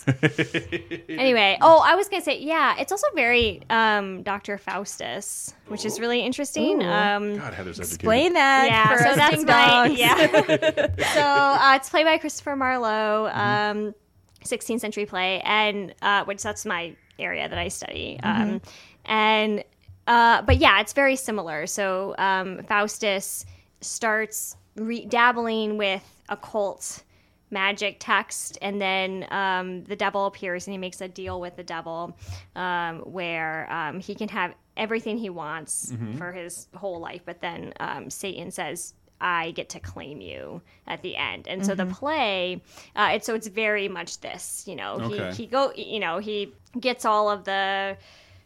Anyway, 1.09 1.57
oh, 1.61 1.81
I 1.85 1.95
was 1.95 2.07
gonna 2.07 2.21
say, 2.23 2.39
yeah, 2.39 2.75
it's 2.79 2.91
also 2.91 3.07
very 3.15 3.61
um, 3.69 4.23
Dr. 4.23 4.57
Faustus, 4.57 5.53
which 5.71 5.85
is 5.85 5.99
really 5.99 6.21
interesting. 6.21 6.81
Ooh. 6.83 6.87
Um, 6.87 7.35
God, 7.37 7.53
Heather's 7.53 7.79
educated. 7.79 7.95
Explain 7.95 8.33
that. 8.33 8.65
yeah, 8.67 8.87
for 8.89 8.97
so 9.03 9.09
us 9.09 9.15
that's 9.15 9.35
ding 9.37 9.45
my 9.45 9.85
yeah. 9.87 10.87
so 11.13 11.21
uh, 11.21 11.75
it's 11.75 11.89
played 11.89 12.05
by 12.05 12.17
Christopher 12.17 12.55
Marlowe, 12.55 13.29
Mm-hmm. 13.31 13.77
um, 13.87 13.95
16th 14.43 14.79
century 14.79 15.05
play, 15.05 15.39
and 15.41 15.93
uh, 16.01 16.23
which 16.25 16.41
that's 16.41 16.65
my 16.65 16.95
area 17.19 17.47
that 17.47 17.57
I 17.57 17.67
study. 17.67 18.19
Um, 18.23 18.59
and 19.05 19.63
uh, 20.07 20.41
but 20.41 20.57
yeah, 20.57 20.81
it's 20.81 20.93
very 20.93 21.15
similar. 21.15 21.67
So 21.67 22.15
um, 22.17 22.63
Faustus 22.63 23.45
starts 23.81 24.55
re- 24.75 25.05
dabbling 25.05 25.77
with 25.77 26.03
occult 26.29 27.03
magic 27.53 27.97
text 27.99 28.57
and 28.61 28.81
then 28.81 29.27
um, 29.29 29.83
the 29.83 29.95
devil 29.95 30.25
appears 30.25 30.65
and 30.67 30.73
he 30.73 30.77
makes 30.77 31.01
a 31.01 31.07
deal 31.09 31.41
with 31.41 31.53
the 31.57 31.63
devil 31.63 32.17
um, 32.55 32.99
where 32.99 33.69
um, 33.71 33.99
he 33.99 34.15
can 34.15 34.29
have 34.29 34.53
everything 34.85 35.17
he 35.17 35.29
wants 35.29 35.93
for 36.17 36.29
his 36.33 36.67
whole 36.81 36.99
life 36.99 37.21
but 37.25 37.39
then 37.41 37.73
um, 37.79 38.09
satan 38.09 38.49
says 38.51 38.93
i 39.21 39.51
get 39.51 39.69
to 39.69 39.79
claim 39.79 40.19
you 40.19 40.61
at 40.87 40.99
the 41.03 41.15
end. 41.15 41.47
And 41.47 41.63
so 41.63 41.75
the 41.75 41.85
play 41.85 42.61
uh, 42.95 43.09
it's 43.13 43.25
so 43.27 43.35
it's 43.35 43.47
very 43.47 43.87
much 43.87 44.11
this 44.27 44.63
you 44.69 44.75
know 44.75 44.91
Okay. 45.01 45.29
he, 45.29 45.43
he 45.43 45.45
go 45.45 45.71
you 45.75 45.99
know 46.05 46.17
he 46.17 46.37
gets 46.87 47.05
all 47.05 47.29
of 47.29 47.43
the 47.43 47.95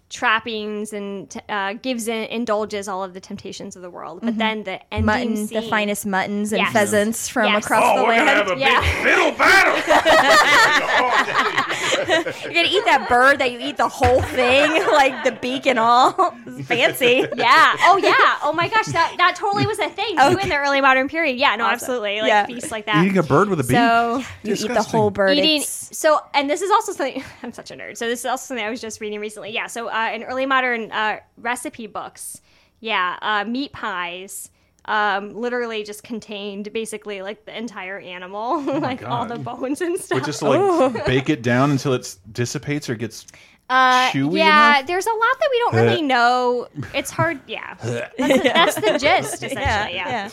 trappings 0.09 0.93
and 0.93 1.41
uh, 1.49 1.73
gives 1.73 2.07
in 2.07 2.25
indulges 2.25 2.87
all 2.87 3.03
of 3.03 3.13
the 3.15 3.19
temptations 3.19 3.75
of 3.75 3.81
the 3.81 3.89
world 3.89 4.19
but 4.21 4.37
then 4.37 4.63
the 4.63 4.79
ending 4.93 5.05
Mutton, 5.05 5.47
the 5.47 5.61
finest 5.63 6.05
muttons 6.05 6.51
and 6.53 6.61
Yes. 6.61 6.71
pheasants 6.73 7.27
from 7.27 7.45
Yes. 7.51 7.65
across 7.65 7.83
Oh, 7.83 7.97
the 7.97 8.03
we're 8.03 8.15
gonna 8.17 8.25
land. 8.25 8.47
have 8.47 8.57
a 8.57 8.59
Yeah. 8.59 8.81
big 8.81 8.89
fiddle 9.03 9.31
battle. 9.31 9.75
You're 12.43 12.53
gonna 12.53 12.67
eat 12.69 12.85
that 12.85 13.07
bird 13.09 13.39
that 13.39 13.51
you 13.51 13.59
eat 13.59 13.77
the 13.77 13.87
whole 13.89 14.21
thing, 14.21 14.71
like 14.91 15.23
the 15.23 15.31
beak 15.31 15.65
and 15.65 15.79
all. 15.79 16.35
It's 16.45 16.67
fancy. 16.67 17.25
Yeah. 17.35 17.75
Oh, 17.81 17.97
yeah. 17.97 18.13
Oh 18.43 18.53
my 18.53 18.67
gosh, 18.67 18.85
that 18.87 19.15
that 19.17 19.35
totally 19.35 19.65
was 19.65 19.79
a 19.79 19.89
thing 19.89 20.15
too 20.17 20.37
in 20.37 20.49
the 20.49 20.55
early 20.57 20.81
modern 20.81 21.07
period. 21.09 21.37
Yeah. 21.37 21.55
No, 21.55 21.65
Awesome. 21.65 21.73
absolutely. 21.73 22.21
Like 22.21 22.29
Yeah. 22.29 22.45
feasts 22.45 22.71
like 22.71 22.85
that. 22.85 23.03
Eating 23.03 23.17
a 23.17 23.23
bird 23.23 23.49
with 23.49 23.59
a 23.59 23.63
beak. 23.63 23.71
So 23.77 24.23
You 24.43 24.53
eat 24.53 24.67
the 24.67 24.83
whole 24.83 25.09
bird. 25.09 25.37
eating. 25.37 25.61
It's- 25.61 25.89
So, 25.91 26.19
and 26.33 26.49
this 26.49 26.61
is 26.61 26.69
also 26.71 26.91
something. 26.91 27.23
I'm 27.43 27.53
such 27.53 27.71
a 27.71 27.75
nerd. 27.75 27.97
So 27.97 28.07
this 28.07 28.19
is 28.19 28.25
also 28.25 28.45
something 28.47 28.65
I 28.65 28.69
was 28.69 28.81
just 28.81 28.99
reading 29.01 29.19
recently. 29.19 29.51
Yeah. 29.51 29.67
So 29.67 29.87
uh, 29.95 30.11
in 30.13 30.23
early 30.23 30.45
modern 30.45 30.91
uh, 30.91 31.19
recipe 31.37 31.87
books, 31.87 32.41
yeah, 32.81 33.17
uh, 33.21 33.45
meat 33.45 33.71
pies. 33.71 34.51
Um, 34.87 35.33
literally 35.33 35.83
just 35.83 36.03
contained 36.03 36.71
basically 36.71 37.23
like 37.23 37.43
the 37.45 37.57
entire 37.57 37.97
animal, 37.97 38.61
like 38.81 39.01
all 39.03 39.25
the 39.25 39.39
bones 39.39 39.81
and 39.81 39.97
stuff. 39.99 40.19
But 40.19 40.25
just 40.27 40.41
to, 40.41 40.49
like 40.49 41.05
bake 41.07 41.29
it 41.31 41.41
down 41.41 41.71
until 41.71 41.93
it 41.93 42.15
dissipates 42.31 42.87
or 42.87 42.93
gets 42.93 43.25
Uh, 43.67 44.11
chewy 44.11 44.37
yeah, 44.37 44.75
enough? 44.77 44.87
there's 44.87 45.07
a 45.07 45.09
lot 45.09 45.39
that 45.39 45.49
we 45.51 45.57
don't 45.59 45.75
really 45.75 46.01
know. 46.13 46.67
It's 46.93 47.09
hard. 47.09 47.39
Yeah, 47.47 47.73
that's, 47.81 48.43
that's 48.43 48.75
the 48.75 48.99
gist 48.99 49.41
essentially. 49.41 49.55
Yeah. 49.55 49.87
yeah. 49.89 50.29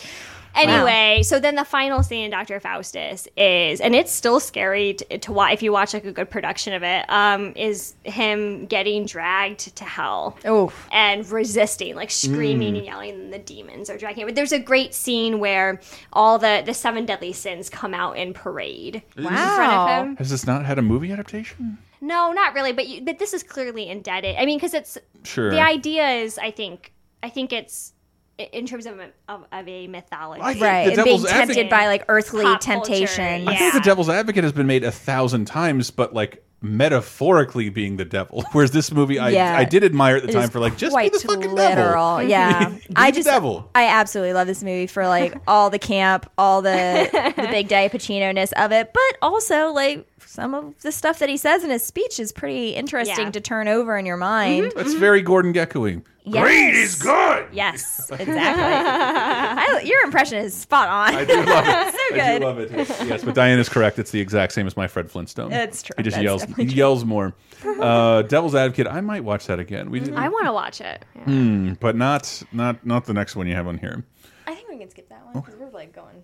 Anyway, 0.55 1.21
so 1.23 1.39
then 1.39 1.55
the 1.55 1.65
final 1.65 2.03
scene 2.03 2.25
in 2.25 2.31
Doctor 2.31 2.59
Faustus 2.59 3.27
is, 3.35 3.81
and 3.81 3.95
it's 3.95 4.11
still 4.11 4.39
scary 4.39 4.93
to, 4.93 5.17
to 5.17 5.31
watch 5.31 5.53
if 5.53 5.63
you 5.63 5.71
watch 5.71 5.93
like 5.93 6.05
a 6.05 6.11
good 6.11 6.29
production 6.29 6.73
of 6.73 6.83
it. 6.83 7.05
Um, 7.09 7.53
is 7.55 7.95
him 8.03 8.65
getting 8.67 9.05
dragged 9.05 9.75
to 9.75 9.83
hell 9.83 10.37
Oh, 10.45 10.71
and 10.91 11.29
resisting, 11.31 11.95
like 11.95 12.11
screaming 12.11 12.77
and 12.77 12.85
yelling, 12.85 13.09
and 13.11 13.33
the 13.33 13.39
demons 13.39 13.89
are 13.89 13.97
dragging 13.97 14.21
him. 14.21 14.27
But 14.27 14.35
there's 14.35 14.51
a 14.51 14.59
great 14.59 14.93
scene 14.93 15.39
where 15.39 15.79
all 16.11 16.37
the 16.37 16.61
the 16.65 16.73
seven 16.73 17.05
deadly 17.05 17.33
sins 17.33 17.69
come 17.69 17.93
out 17.93 18.17
in 18.17 18.33
parade 18.33 19.01
in 19.17 19.23
front 19.23 19.35
Wow. 19.35 19.99
of 20.01 20.05
him. 20.07 20.15
Has 20.17 20.29
this 20.29 20.45
not 20.45 20.65
had 20.65 20.77
a 20.77 20.81
movie 20.81 21.11
adaptation? 21.11 21.77
No, 22.01 22.31
not 22.33 22.53
really, 22.53 22.73
but 22.73 22.87
you, 22.87 23.01
but 23.01 23.17
this 23.17 23.33
is 23.33 23.43
clearly 23.43 23.87
indebted. 23.87 24.35
I 24.37 24.45
mean, 24.45 24.57
because 24.57 24.73
it's 24.73 24.97
Sure. 25.23 25.49
the 25.49 25.61
idea 25.61 26.05
is, 26.09 26.37
I 26.37 26.51
think, 26.51 26.91
I 27.23 27.29
think 27.29 27.53
it's 27.53 27.92
i- 27.92 27.92
in 28.37 28.65
terms 28.65 28.85
of 28.85 28.99
a, 28.99 29.09
of, 29.29 29.45
of 29.51 29.67
a 29.67 29.87
mythology. 29.87 30.41
I 30.41 30.53
think 30.53 30.63
right. 30.65 30.85
The 30.85 30.93
And 30.93 31.03
being 31.03 31.17
Devil's 31.21 31.29
tempted 31.29 31.51
Advocate- 31.57 31.69
by 31.69 31.87
like 31.87 32.05
earthly 32.07 32.43
Pop 32.43 32.61
culture, 32.61 32.85
temptation. 32.89 33.47
I 33.47 33.55
think 33.55 33.73
the 33.73 33.79
Devil's 33.81 34.09
Advocate 34.09 34.43
has 34.43 34.53
been 34.53 34.67
made 34.67 34.83
a 34.83 34.91
thousand 34.91 35.45
times, 35.45 35.91
but 35.91 36.13
like 36.13 36.43
metaphorically 36.61 37.69
being 37.69 37.97
the 37.97 38.05
devil. 38.05 38.43
Whereas 38.53 38.71
this 38.71 38.91
movie, 38.91 39.19
I 39.19 39.29
Yeah. 39.29 39.55
I 39.57 39.65
did 39.65 39.83
admire 39.83 40.15
at 40.17 40.23
the 40.23 40.29
It 40.29 40.33
time 40.33 40.49
for 40.49 40.59
like 40.59 40.77
just 40.77 40.95
be 40.97 41.09
the 41.09 41.19
fucking 41.19 41.51
literal. 41.53 42.17
devil. 42.17 42.23
Yeah, 42.29 42.69
Be 42.69 42.79
I 42.95 43.11
the 43.11 43.15
just 43.17 43.27
devil. 43.27 43.69
I 43.75 43.87
absolutely 43.87 44.33
love 44.33 44.47
this 44.47 44.63
movie 44.63 44.87
for 44.87 45.07
like 45.07 45.35
all 45.47 45.69
the 45.69 45.79
camp, 45.79 46.29
all 46.37 46.61
the 46.61 47.09
the 47.35 47.47
big 47.51 47.67
day 47.67 47.89
Pacino 47.89 48.33
ness 48.33 48.51
of 48.53 48.71
it, 48.71 48.91
but 48.93 49.17
also 49.21 49.67
like 49.73 50.07
some 50.33 50.55
of 50.55 50.73
the 50.81 50.91
stuff 50.91 51.19
that 51.19 51.29
he 51.29 51.37
says 51.37 51.63
in 51.63 51.69
his 51.69 51.83
speech 51.83 52.19
is 52.19 52.31
pretty 52.31 52.69
interesting 52.71 53.25
Yeah. 53.25 53.31
to 53.31 53.39
turn 53.39 53.67
over 53.67 53.95
in 53.97 54.05
your 54.07 54.17
mind. 54.17 54.73
That's 54.75 54.95
very 54.95 55.21
Gordon 55.21 55.53
Gekkoing. 55.53 56.03
Yes. 56.25 56.41
Greed 56.43 56.75
is 56.75 56.95
good. 57.01 57.47
Yes, 57.51 58.09
exactly. 58.19 58.33
I, 58.33 59.81
your 59.85 60.03
impression 60.05 60.37
is 60.39 60.53
spot 60.55 60.87
on. 60.89 61.13
I 61.15 61.25
do 61.25 61.35
love 61.43 61.65
it. 61.67 61.93
so 61.93 61.99
I 61.99 62.09
good. 62.13 62.39
do 62.39 62.45
love 62.45 62.59
it. 62.59 62.71
Yes, 63.07 63.23
but 63.23 63.35
Diane 63.35 63.59
is 63.59 63.69
correct. 63.69 63.99
It's 63.99 64.09
the 64.11 64.21
exact 64.21 64.53
same 64.53 64.65
as 64.65 64.75
my 64.75 64.87
Fred 64.87 65.11
Flintstone. 65.11 65.49
That's 65.51 65.83
true. 65.83 65.93
He 65.97 66.03
just 66.03 66.15
That's 66.15 66.23
yells. 66.23 66.41
definitely 66.41 66.63
He 66.65 66.69
true. 66.71 66.77
yells 66.77 67.05
more. 67.05 67.33
Uh, 67.63 68.21
Devil's 68.23 68.55
Advocate. 68.55 68.87
I 68.87 68.99
might 69.01 69.23
watch 69.23 69.47
that 69.47 69.57
again. 69.59 69.89
We 69.89 69.99
did, 70.01 70.13
I 70.15 70.27
want 70.29 70.45
to 70.47 70.53
watch 70.53 70.81
it. 70.81 71.05
Hmm, 71.23 71.73
but 71.79 71.95
not 71.95 72.43
not 72.51 72.85
not 72.85 73.05
the 73.05 73.13
next 73.13 73.35
one 73.37 73.47
you 73.47 73.55
have 73.55 73.67
on 73.67 73.77
here. 73.77 74.03
I 74.47 74.53
think 74.53 74.67
we 74.69 74.77
can 74.77 74.89
skip 74.89 75.07
that 75.09 75.23
one 75.25 75.33
because 75.41 75.55
we're 75.59 75.69
like 75.69 75.93
going. 75.93 76.23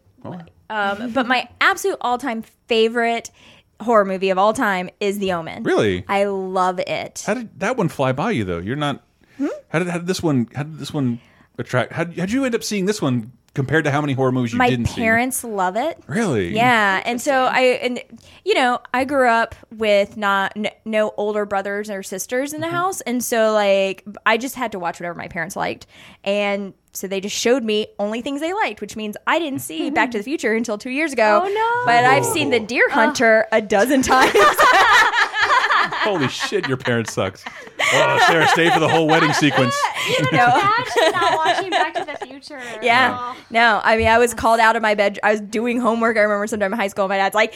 Um, 0.70 1.12
but 1.14 1.28
my 1.28 1.48
absolute 1.62 1.98
all-time 2.02 2.44
favorite 2.68 3.32
horror 3.82 4.06
movie 4.06 4.30
of 4.30 4.38
all 4.38 4.54
time 4.54 4.90
is 5.00 5.20
The 5.20 5.32
Omen. 5.34 5.64
Really? 5.64 6.06
I 6.08 6.26
love 6.26 6.80
it. 6.80 7.24
How 7.26 7.34
did 7.34 7.60
that 7.60 7.78
one 7.78 7.90
fly 7.90 8.12
by 8.12 8.32
you 8.32 8.44
though? 8.44 8.60
You're 8.60 8.76
not. 8.76 9.04
Hmm? 9.38 9.48
How 9.70 9.80
did 9.80 9.88
how 9.88 9.98
did 9.98 10.08
this 10.08 10.22
one? 10.22 10.48
How 10.54 10.64
did 10.64 10.78
this 10.80 10.94
one 10.94 11.22
attract? 11.58 11.94
How 11.94 12.06
how'd 12.06 12.32
you 12.32 12.46
end 12.46 12.56
up 12.56 12.64
seeing 12.64 12.86
this 12.86 13.02
one 13.02 13.32
compared 13.54 13.86
to 13.86 13.92
how 13.92 14.02
many 14.02 14.14
horror 14.14 14.32
movies 14.32 14.54
you 14.54 14.58
my 14.58 14.70
didn't 14.70 14.88
see? 14.88 15.02
parents 15.02 15.44
love 15.44 15.76
it. 15.76 16.02
Really? 16.08 16.54
Yeah, 16.56 17.02
and 17.06 17.22
so 17.22 17.46
I 17.46 17.62
and 17.82 18.02
you 18.46 18.54
know 18.54 18.80
I 18.94 19.06
grew 19.06 19.28
up 19.28 19.56
with 19.72 20.18
not 20.18 20.54
n- 20.56 20.70
no 20.86 21.14
older 21.18 21.46
brothers 21.46 21.90
or 21.90 22.04
sisters 22.04 22.54
in 22.54 22.62
the 22.62 22.68
mm-hmm. 22.68 22.76
house, 22.76 23.02
and 23.02 23.24
so 23.24 23.54
like 23.54 24.04
I 24.26 24.38
just 24.38 24.56
had 24.56 24.72
to 24.74 24.80
watch 24.80 25.00
whatever 25.00 25.18
my 25.18 25.28
parents 25.28 25.56
liked, 25.56 25.88
and 26.24 26.74
so 26.94 27.08
they 27.08 27.22
just 27.22 27.36
showed 27.36 27.64
me 27.64 27.88
only 28.00 28.22
things 28.22 28.42
they 28.42 28.54
liked, 28.54 28.82
which 28.82 28.96
means 28.96 29.16
I 29.28 29.40
didn't 29.40 29.60
see 29.60 29.86
mm-hmm. 29.86 29.94
Back 29.94 30.12
to 30.12 30.18
the 30.18 30.24
Future 30.24 30.54
until 30.54 30.78
two 30.78 30.90
years 30.90 31.14
ago. 31.14 31.44
Oh, 31.46 31.48
no. 31.48 31.86
But 31.86 32.04
I've 32.04 32.26
seen 32.26 32.50
The 32.50 32.60
Deer 32.60 32.90
Hunter 32.90 33.48
a 33.52 33.62
dozen 33.62 34.02
times. 34.04 34.34
Holy 36.04 36.28
shit! 36.28 36.68
Your 36.68 36.78
parents 36.78 37.14
sucks. 37.14 37.44
Oh, 37.80 38.24
Sarah, 38.28 38.48
stay 38.50 38.70
for 38.70 38.80
the 38.80 38.88
whole 38.88 39.08
wedding 39.08 39.34
sequence. 39.34 39.76
you 40.10 40.24
know. 40.32 40.46
Imagine 40.48 41.12
not 41.12 41.34
watching 41.34 41.70
Back 41.70 41.94
to 41.94 42.06
the 42.06 42.26
Future. 42.26 42.62
Yeah. 42.82 43.36
No, 43.50 43.82
I 43.84 43.98
mean, 43.98 44.08
I 44.08 44.18
was 44.18 44.34
called 44.34 44.60
out 44.60 44.76
of 44.76 44.82
my 44.82 44.96
bed. 44.96 45.20
I 45.24 45.32
was 45.32 45.42
doing 45.42 45.80
homework. 45.80 46.18
I 46.18 46.22
remember 46.22 46.48
sometime 46.48 46.74
in 46.74 46.80
high 46.80 46.88
school. 46.88 47.08
My 47.08 47.18
dad's 47.18 47.36
like, 47.36 47.54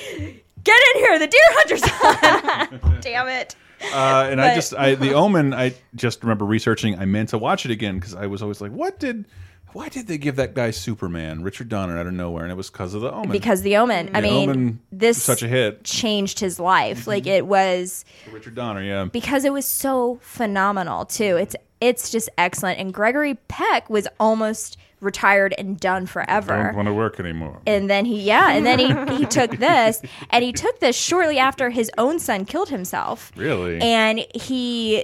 "Get 0.63 0.81
in 0.95 1.01
here, 1.01 1.19
the 1.19 1.27
deer 1.27 1.41
hunter's 1.51 2.81
on." 2.81 2.99
Damn 3.01 3.27
it. 3.27 3.55
Uh, 3.93 4.27
and 4.31 4.39
I 4.39 4.55
just, 4.55 4.73
I 4.73 4.95
the 4.95 5.13
Omen. 5.13 5.53
I 5.53 5.73
just 5.95 6.23
remember 6.23 6.45
researching. 6.45 6.97
I 6.97 7.05
meant 7.05 7.29
to 7.29 7.37
watch 7.37 7.65
it 7.65 7.71
again 7.71 7.95
because 7.95 8.15
I 8.15 8.27
was 8.27 8.41
always 8.41 8.61
like, 8.61 8.71
what 8.71 8.99
did, 8.99 9.25
why 9.73 9.89
did 9.89 10.07
they 10.07 10.17
give 10.17 10.35
that 10.37 10.53
guy 10.53 10.71
Superman, 10.71 11.43
Richard 11.43 11.69
Donner, 11.69 11.97
out 11.97 12.07
of 12.07 12.13
nowhere? 12.13 12.43
And 12.43 12.51
it 12.51 12.55
was 12.55 12.69
because 12.69 12.93
of 12.93 13.01
the 13.01 13.11
Omen. 13.11 13.31
Because 13.31 13.61
the 13.61 13.77
Omen. 13.77 14.09
I 14.15 14.21
The 14.21 14.27
mean, 14.27 14.49
Omen 14.49 14.79
this 14.91 15.21
such 15.21 15.43
a 15.43 15.47
hit. 15.47 15.83
changed 15.83 16.39
his 16.39 16.59
life. 16.59 17.01
Mm-hmm. 17.01 17.09
Like 17.09 17.27
it 17.27 17.45
was 17.47 18.05
Richard 18.31 18.55
Donner, 18.55 18.81
yeah. 18.83 19.05
because 19.05 19.45
it 19.45 19.53
was 19.53 19.65
so 19.65 20.19
phenomenal 20.21 21.05
too. 21.05 21.37
It's 21.37 21.55
it's 21.81 22.09
just 22.11 22.29
excellent. 22.37 22.79
And 22.79 22.93
Gregory 22.93 23.35
Peck 23.49 23.89
was 23.89 24.07
almost 24.19 24.77
retired 25.01 25.53
and 25.57 25.77
done 25.77 26.05
forever. 26.05 26.63
Don't 26.63 26.75
want 26.77 26.87
to 26.87 26.93
work 26.93 27.19
anymore. 27.19 27.59
and 27.67 27.89
then 27.89 28.05
he 28.05 28.21
yeah 28.21 28.51
and 28.51 28.65
then 28.65 28.79
he, 28.79 29.17
he 29.17 29.25
took 29.25 29.51
this 29.57 30.01
and 30.29 30.45
he 30.45 30.53
took 30.53 30.79
this 30.79 30.95
shortly 30.95 31.37
after 31.37 31.71
his 31.71 31.91
own 31.97 32.19
son 32.19 32.45
killed 32.45 32.69
himself 32.69 33.29
Really? 33.35 33.81
and 33.81 34.25
he 34.33 35.03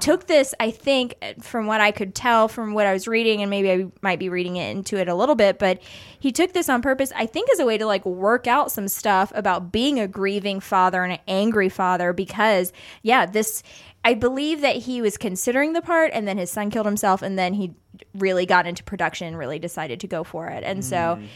took 0.00 0.26
this 0.26 0.54
i 0.60 0.70
think 0.70 1.16
from 1.40 1.66
what 1.66 1.80
i 1.80 1.90
could 1.90 2.14
tell 2.14 2.48
from 2.48 2.74
what 2.74 2.86
i 2.86 2.92
was 2.92 3.06
reading 3.08 3.42
and 3.42 3.50
maybe 3.50 3.70
i 3.70 3.86
might 4.02 4.18
be 4.18 4.28
reading 4.28 4.56
it 4.56 4.70
into 4.70 4.96
it 4.96 5.08
a 5.08 5.14
little 5.14 5.34
bit 5.34 5.58
but 5.58 5.80
he 6.18 6.32
took 6.32 6.52
this 6.52 6.68
on 6.68 6.82
purpose 6.82 7.12
i 7.16 7.26
think 7.26 7.50
as 7.50 7.58
a 7.58 7.66
way 7.66 7.78
to 7.78 7.86
like 7.86 8.04
work 8.04 8.46
out 8.46 8.70
some 8.70 8.88
stuff 8.88 9.32
about 9.34 9.72
being 9.72 9.98
a 9.98 10.08
grieving 10.08 10.60
father 10.60 11.02
and 11.02 11.12
an 11.12 11.20
angry 11.28 11.68
father 11.68 12.12
because 12.12 12.72
yeah 13.02 13.26
this 13.26 13.62
I 14.06 14.12
believe 14.12 14.60
that 14.60 14.76
he 14.76 15.00
was 15.00 15.16
considering 15.16 15.72
the 15.72 15.80
part 15.80 16.10
and 16.12 16.28
then 16.28 16.36
his 16.36 16.50
son 16.50 16.70
killed 16.70 16.84
himself 16.84 17.22
and 17.22 17.38
then 17.38 17.54
he 17.54 17.74
really 18.14 18.44
got 18.44 18.66
into 18.66 18.84
production 18.84 19.26
and 19.26 19.38
really 19.38 19.58
decided 19.58 20.00
to 20.00 20.06
go 20.06 20.24
for 20.24 20.48
it. 20.48 20.62
And 20.62 20.84
so 20.84 20.96
mm. 20.96 21.26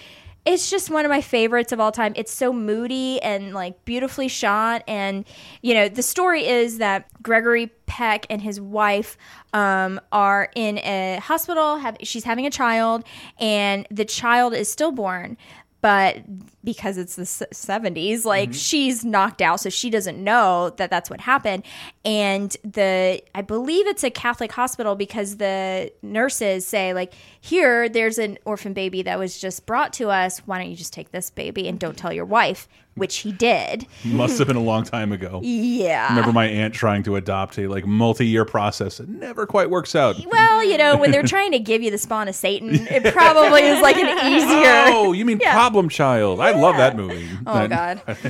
It's 0.49 0.71
just 0.71 0.89
one 0.89 1.05
of 1.05 1.11
my 1.11 1.21
favorites 1.21 1.73
of 1.73 1.79
all 1.81 1.93
time. 1.93 2.15
It's 2.17 2.33
so 2.33 2.55
moody 2.55 3.21
and 3.21 3.53
like 3.53 3.85
beautifully 3.85 4.29
shot. 4.29 4.83
And, 4.89 5.27
you 5.61 5.75
know, 5.75 5.91
the 5.91 6.03
story 6.03 6.47
is 6.47 6.79
that 6.79 7.07
Gregory 7.23 7.67
Peck 7.85 8.25
and 8.31 8.41
his 8.41 8.59
wife 8.59 9.19
um, 9.53 10.01
are 10.11 10.49
in 10.55 10.79
a 10.79 11.19
hospital. 11.23 11.77
Have, 11.77 11.99
she's 12.03 12.25
having 12.25 12.47
a 12.47 12.51
child, 12.51 13.05
and 13.39 13.87
the 13.91 14.07
child 14.07 14.55
is 14.55 14.71
stillborn. 14.71 15.37
But 15.81 16.25
because 16.65 16.99
it's 16.99 17.15
the 17.15 17.23
70s, 17.23 18.25
like 18.25 18.51
mm-hmm. 18.51 18.57
she's 18.57 19.05
knocked 19.05 19.41
out, 19.41 19.61
so 19.61 19.71
she 19.71 19.91
doesn't 19.91 20.23
know 20.23 20.71
that 20.77 20.91
that's 20.91 21.09
what 21.09 21.21
happened. 21.21 21.63
And 22.05 22.57
the, 22.65 23.23
I 23.35 23.43
believe 23.43 23.87
it's 23.87 24.03
a 24.03 24.11
Catholic 24.11 24.51
hospital 24.51 24.97
because 24.97 25.37
the 25.37 25.93
nurses 26.03 26.67
say, 26.67 26.93
like, 26.95 27.13
here, 27.41 27.89
there's 27.89 28.19
an 28.19 28.39
orphan 28.45 28.73
baby 28.73 29.03
that 29.03 29.19
was 29.19 29.39
just 29.39 29.67
brought 29.67 29.93
to 29.95 30.11
us. 30.11 30.41
Why 30.41 30.59
don't 30.59 30.71
you 30.71 30.77
just 30.77 30.93
take 30.93 31.13
this 31.13 31.31
baby 31.31 31.69
and 31.69 31.79
don't 31.79 31.93
mm-hmm. 31.93 32.01
tell 32.01 32.13
your 32.13 32.25
wife? 32.25 32.69
Which 32.99 33.19
he 33.19 33.33
did. 33.33 33.87
Must 34.05 34.39
have 34.39 34.47
been 34.47 34.57
a 34.57 34.63
long 34.63 34.85
time 34.85 35.13
ago. 35.13 35.41
Yeah. 35.43 36.09
Remember 36.11 36.33
my 36.33 36.47
aunt 36.47 36.75
trying 36.75 37.03
to 37.05 37.17
adopt 37.17 37.59
a 37.59 37.69
like 37.69 37.87
multi-year 37.87 38.45
process. 38.45 39.01
It 39.01 39.09
never 39.09 39.47
quite 39.47 39.71
works 39.71 39.95
out. 39.95 40.17
Well, 40.27 40.65
you 40.65 40.77
know, 40.79 40.97
when 40.97 41.11
they're 41.11 41.23
trying 41.25 41.53
to 41.53 41.59
give 41.59 41.83
you 41.83 41.91
the 41.91 41.99
spawn 41.99 42.29
of 42.29 42.35
Satan, 42.35 42.71
it 42.75 43.13
probably 43.13 43.63
is 43.63 43.81
like 43.81 43.97
an 43.97 44.33
easier. 44.33 44.85
Oh, 44.99 45.13
you 45.13 45.25
mean 45.25 45.39
Problem 45.39 45.89
Child? 45.89 46.41
I 46.41 46.53
love 46.53 46.77
that 46.77 46.97
movie. 46.97 47.29
Oh, 47.47 47.69
God. 47.69 48.03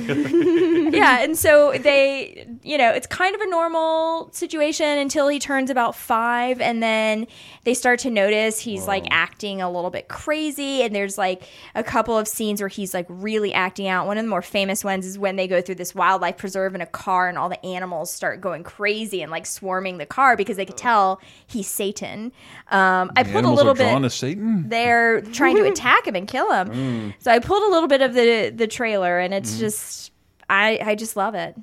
yeah, 0.92 1.22
and 1.22 1.36
so 1.36 1.72
they, 1.72 2.46
you 2.62 2.76
know, 2.78 2.90
it's 2.90 3.06
kind 3.06 3.34
of 3.34 3.40
a 3.40 3.46
normal 3.46 4.30
situation 4.32 4.98
until 4.98 5.28
he 5.28 5.38
turns 5.38 5.70
about 5.70 5.94
five, 5.94 6.60
and 6.60 6.82
then 6.82 7.26
they 7.64 7.74
start 7.74 8.00
to 8.00 8.10
notice 8.10 8.60
he's 8.60 8.86
like 8.86 9.06
acting 9.10 9.60
a 9.62 9.70
little 9.70 9.90
bit 9.90 10.08
crazy, 10.08 10.82
and 10.82 10.94
there's 10.94 11.16
like 11.18 11.42
a 11.74 11.82
couple 11.82 12.16
of 12.18 12.26
scenes 12.28 12.60
where 12.60 12.68
he's 12.68 12.92
like 12.94 13.06
really 13.08 13.52
acting 13.52 13.88
out. 13.88 14.06
One 14.06 14.18
of 14.18 14.24
the 14.24 14.30
more 14.30 14.42
famous 14.42 14.57
ones 14.66 15.06
is 15.06 15.18
when 15.18 15.36
they 15.36 15.46
go 15.46 15.61
through 15.61 15.76
this 15.76 15.94
wildlife 15.94 16.36
preserve 16.36 16.74
in 16.74 16.80
a 16.80 16.86
car, 16.86 17.28
and 17.28 17.38
all 17.38 17.48
the 17.48 17.64
animals 17.64 18.11
start 18.11 18.40
going 18.40 18.62
crazy 18.64 19.22
and 19.22 19.30
like 19.30 19.46
swarming 19.46 19.98
the 19.98 20.06
car 20.06 20.36
because 20.36 20.56
they 20.56 20.66
could 20.66 20.76
tell 20.76 21.20
he's 21.46 21.68
Satan. 21.68 22.32
Um, 22.70 23.11
I 23.16 23.22
The 23.22 23.32
pulled 23.32 23.44
a 23.44 23.50
little 23.50 23.74
bit 23.74 23.88
drawn 23.90 24.02
to 24.02 24.11
Satan. 24.11 24.68
they're 24.68 25.20
trying 25.22 25.56
to 25.56 25.64
attack 25.72 26.06
him 26.06 26.14
and 26.16 26.26
kill 26.26 26.52
him. 26.52 26.68
Mm. 26.68 27.14
So 27.20 27.30
I 27.30 27.38
pulled 27.38 27.62
a 27.62 27.70
little 27.70 27.88
bit 27.88 28.02
of 28.02 28.14
the 28.14 28.52
the 28.54 28.66
trailer, 28.66 29.18
and 29.18 29.32
it's 29.32 29.54
Mhm. 29.56 29.59
just 29.61 30.12
I 30.50 30.78
I 30.84 30.94
just 30.94 31.16
love 31.16 31.34
it. 31.34 31.54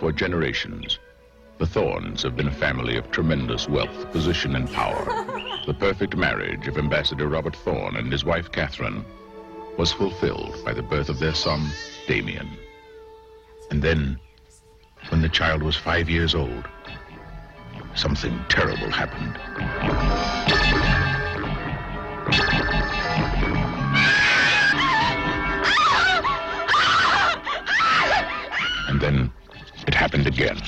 For 0.00 0.10
generations, 0.12 0.98
the 1.58 1.66
Thorns 1.66 2.22
have 2.24 2.34
been 2.36 2.48
a 2.48 2.52
family 2.54 2.96
of 2.96 3.10
tremendous 3.10 3.68
wealth, 3.68 4.10
position, 4.10 4.56
and 4.56 4.68
power. 4.72 5.04
the 5.66 5.74
perfect 5.74 6.16
marriage 6.16 6.66
of 6.68 6.76
Ambassador 6.76 7.28
Robert 7.28 7.54
Thorne 7.56 7.96
and 7.96 8.10
his 8.10 8.24
wife 8.24 8.50
Catherine 8.50 9.04
was 9.76 9.92
fulfilled 9.92 10.56
by 10.64 10.72
the 10.72 10.82
birth 10.82 11.08
of 11.08 11.18
their 11.18 11.34
son, 11.34 11.68
Damien. 12.06 12.48
And 13.70 13.82
then, 13.82 14.18
when 15.08 15.20
the 15.20 15.28
child 15.28 15.62
was 15.62 15.76
five 15.76 16.08
years 16.08 16.34
old, 16.34 16.68
something 17.94 18.38
terrible 18.48 18.90
happened. 18.90 19.38
And 28.88 29.00
then 29.00 29.32
it 29.86 29.94
happened 29.94 30.26
again. 30.26 30.60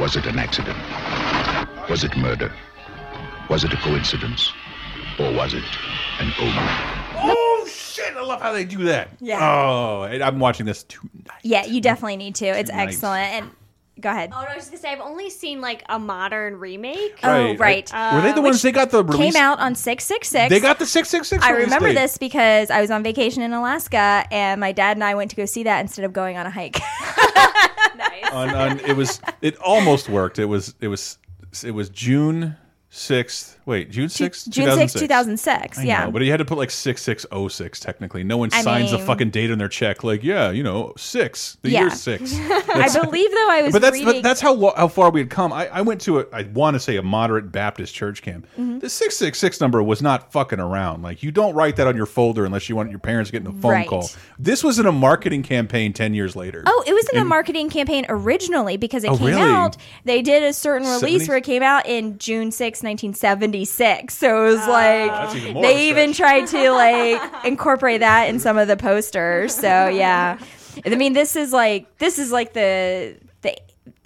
Was 0.00 0.16
it 0.16 0.26
an 0.26 0.38
accident? 0.38 0.78
Was 1.88 2.02
it 2.02 2.16
murder? 2.16 2.52
Was 3.50 3.62
it 3.62 3.72
a 3.72 3.76
coincidence? 3.76 4.52
Or 5.18 5.32
was 5.32 5.54
it 5.54 5.62
an 6.18 6.32
omen? 6.40 7.04
Oh 7.16 7.68
shit! 7.70 8.16
I 8.16 8.22
love 8.22 8.40
how 8.40 8.52
they 8.52 8.64
do 8.64 8.84
that. 8.84 9.10
Yeah. 9.20 9.38
Oh, 9.40 10.02
I'm 10.02 10.38
watching 10.38 10.66
this 10.66 10.82
too. 10.82 11.08
Yeah, 11.42 11.64
you 11.66 11.80
definitely 11.80 12.16
need 12.16 12.34
to. 12.36 12.46
It's 12.46 12.70
Tonight. 12.70 12.88
excellent. 12.88 13.32
And 13.32 13.50
go 14.00 14.10
ahead. 14.10 14.30
Oh 14.32 14.40
no, 14.40 14.48
I 14.48 14.54
was 14.54 14.64
just 14.64 14.70
gonna 14.70 14.80
say 14.80 14.92
I've 14.92 15.00
only 15.00 15.30
seen 15.30 15.60
like 15.60 15.84
a 15.88 15.98
modern 15.98 16.58
remake. 16.58 17.20
Oh, 17.22 17.54
right. 17.56 17.88
Were 17.92 18.22
they 18.22 18.32
the 18.32 18.40
uh, 18.40 18.42
ones 18.42 18.62
they 18.62 18.72
got 18.72 18.90
the 18.90 19.04
release? 19.04 19.34
Came 19.34 19.42
out 19.42 19.60
on 19.60 19.74
six 19.74 20.04
six 20.04 20.28
six. 20.28 20.50
They 20.50 20.58
got 20.58 20.78
the 20.78 20.86
six 20.86 21.08
six 21.08 21.28
six. 21.28 21.44
I 21.44 21.50
remember 21.50 21.92
this 21.92 22.18
because 22.18 22.70
I 22.70 22.80
was 22.80 22.90
on 22.90 23.02
vacation 23.02 23.42
in 23.42 23.52
Alaska, 23.52 24.24
and 24.30 24.58
my 24.58 24.72
dad 24.72 24.96
and 24.96 25.04
I 25.04 25.14
went 25.14 25.30
to 25.30 25.36
go 25.36 25.44
see 25.44 25.64
that 25.64 25.80
instead 25.80 26.04
of 26.04 26.12
going 26.12 26.38
on 26.38 26.46
a 26.46 26.50
hike. 26.50 26.80
on, 28.32 28.50
on 28.50 28.80
it 28.80 28.96
was 28.96 29.20
it 29.42 29.56
almost 29.58 30.08
worked. 30.08 30.38
It 30.38 30.46
was 30.46 30.74
it 30.80 30.88
was 30.88 31.18
it 31.62 31.70
was 31.72 31.88
June 31.90 32.56
sixth. 32.94 33.58
Wait, 33.66 33.90
June 33.90 34.10
sixth. 34.10 34.50
June 34.50 34.68
6th, 34.68 34.98
2006, 34.98 35.82
yeah. 35.84 36.04
know, 36.04 36.10
but 36.10 36.20
you 36.20 36.30
had 36.30 36.36
to 36.36 36.44
put 36.44 36.58
like 36.58 36.70
six 36.70 37.00
six 37.02 37.24
oh 37.32 37.48
six. 37.48 37.80
Technically, 37.80 38.22
no 38.22 38.36
one 38.36 38.50
I 38.52 38.60
signs 38.60 38.92
a 38.92 38.98
fucking 38.98 39.30
date 39.30 39.50
on 39.50 39.56
their 39.56 39.68
check. 39.70 40.04
Like, 40.04 40.22
yeah, 40.22 40.50
you 40.50 40.62
know, 40.62 40.92
six. 40.98 41.56
The 41.62 41.70
Yeah. 41.70 41.80
year 41.80 41.90
six. 41.90 42.34
I 42.38 42.88
believe 43.02 43.30
though 43.30 43.48
I 43.50 43.62
was 43.62 43.72
but 43.72 43.80
that's 43.80 44.02
but 44.02 44.22
that's 44.22 44.40
how 44.42 44.72
how 44.76 44.88
far 44.88 45.10
we 45.10 45.20
had 45.20 45.30
come. 45.30 45.50
I, 45.50 45.66
I 45.68 45.80
went 45.80 46.02
to 46.02 46.20
a 46.20 46.26
I 46.30 46.42
want 46.42 46.74
to 46.74 46.80
say 46.80 46.96
a 46.96 47.02
moderate 47.02 47.50
Baptist 47.50 47.94
church 47.94 48.20
camp. 48.20 48.46
Mhm. 48.58 48.80
The 48.80 48.90
six 48.90 49.16
six 49.16 49.38
six 49.38 49.60
number 49.62 49.82
was 49.82 50.02
not 50.02 50.30
fucking 50.30 50.60
around. 50.60 51.02
Like 51.02 51.22
you 51.22 51.32
don't 51.32 51.54
write 51.54 51.76
that 51.76 51.86
on 51.86 51.96
your 51.96 52.06
folder 52.06 52.44
unless 52.44 52.68
you 52.68 52.76
want 52.76 52.90
your 52.90 52.98
parents 52.98 53.30
getting 53.30 53.48
a 53.48 53.52
phone 53.52 53.70
Right. 53.72 53.88
call. 53.88 54.10
This 54.38 54.62
was 54.62 54.78
in 54.78 54.84
a 54.84 54.92
marketing 54.92 55.42
campaign 55.42 55.94
ten 55.94 56.12
years 56.12 56.36
later. 56.36 56.62
Oh, 56.66 56.84
it 56.86 56.92
was 56.92 57.08
in 57.14 57.18
a 57.18 57.24
marketing 57.24 57.70
campaign 57.70 58.04
originally 58.10 58.76
because 58.76 59.04
it 59.04 59.10
Oh, 59.10 59.16
came 59.16 59.28
really? 59.28 59.40
out. 59.40 59.78
They 60.04 60.20
did 60.20 60.42
a 60.42 60.52
certain 60.52 60.86
release 60.86 61.22
70s? 61.22 61.28
where 61.28 61.36
it 61.38 61.44
came 61.44 61.62
out 61.62 61.86
in 61.86 62.18
June 62.18 62.50
6, 62.52 62.82
1976. 62.84 64.14
So 64.14 64.44
it 64.44 64.50
was 64.50 64.60
ah. 64.60 64.66
That's 65.32 65.34
like 65.44 65.62
they 65.62 65.88
even 65.88 66.12
tried 66.12 66.46
to 66.48 66.70
like 66.70 67.22
incorporate 67.44 68.00
that 68.00 68.28
in 68.28 68.38
some 68.38 68.58
of 68.58 68.68
the 68.68 68.76
posters. 68.76 69.54
So 69.54 69.88
yeah, 69.88 70.38
I 70.84 70.88
mean 70.90 71.12
this 71.12 71.36
is 71.36 71.52
like 71.52 71.98
this 71.98 72.18
is 72.18 72.30
like 72.30 72.52
the 72.52 73.16
the 73.42 73.56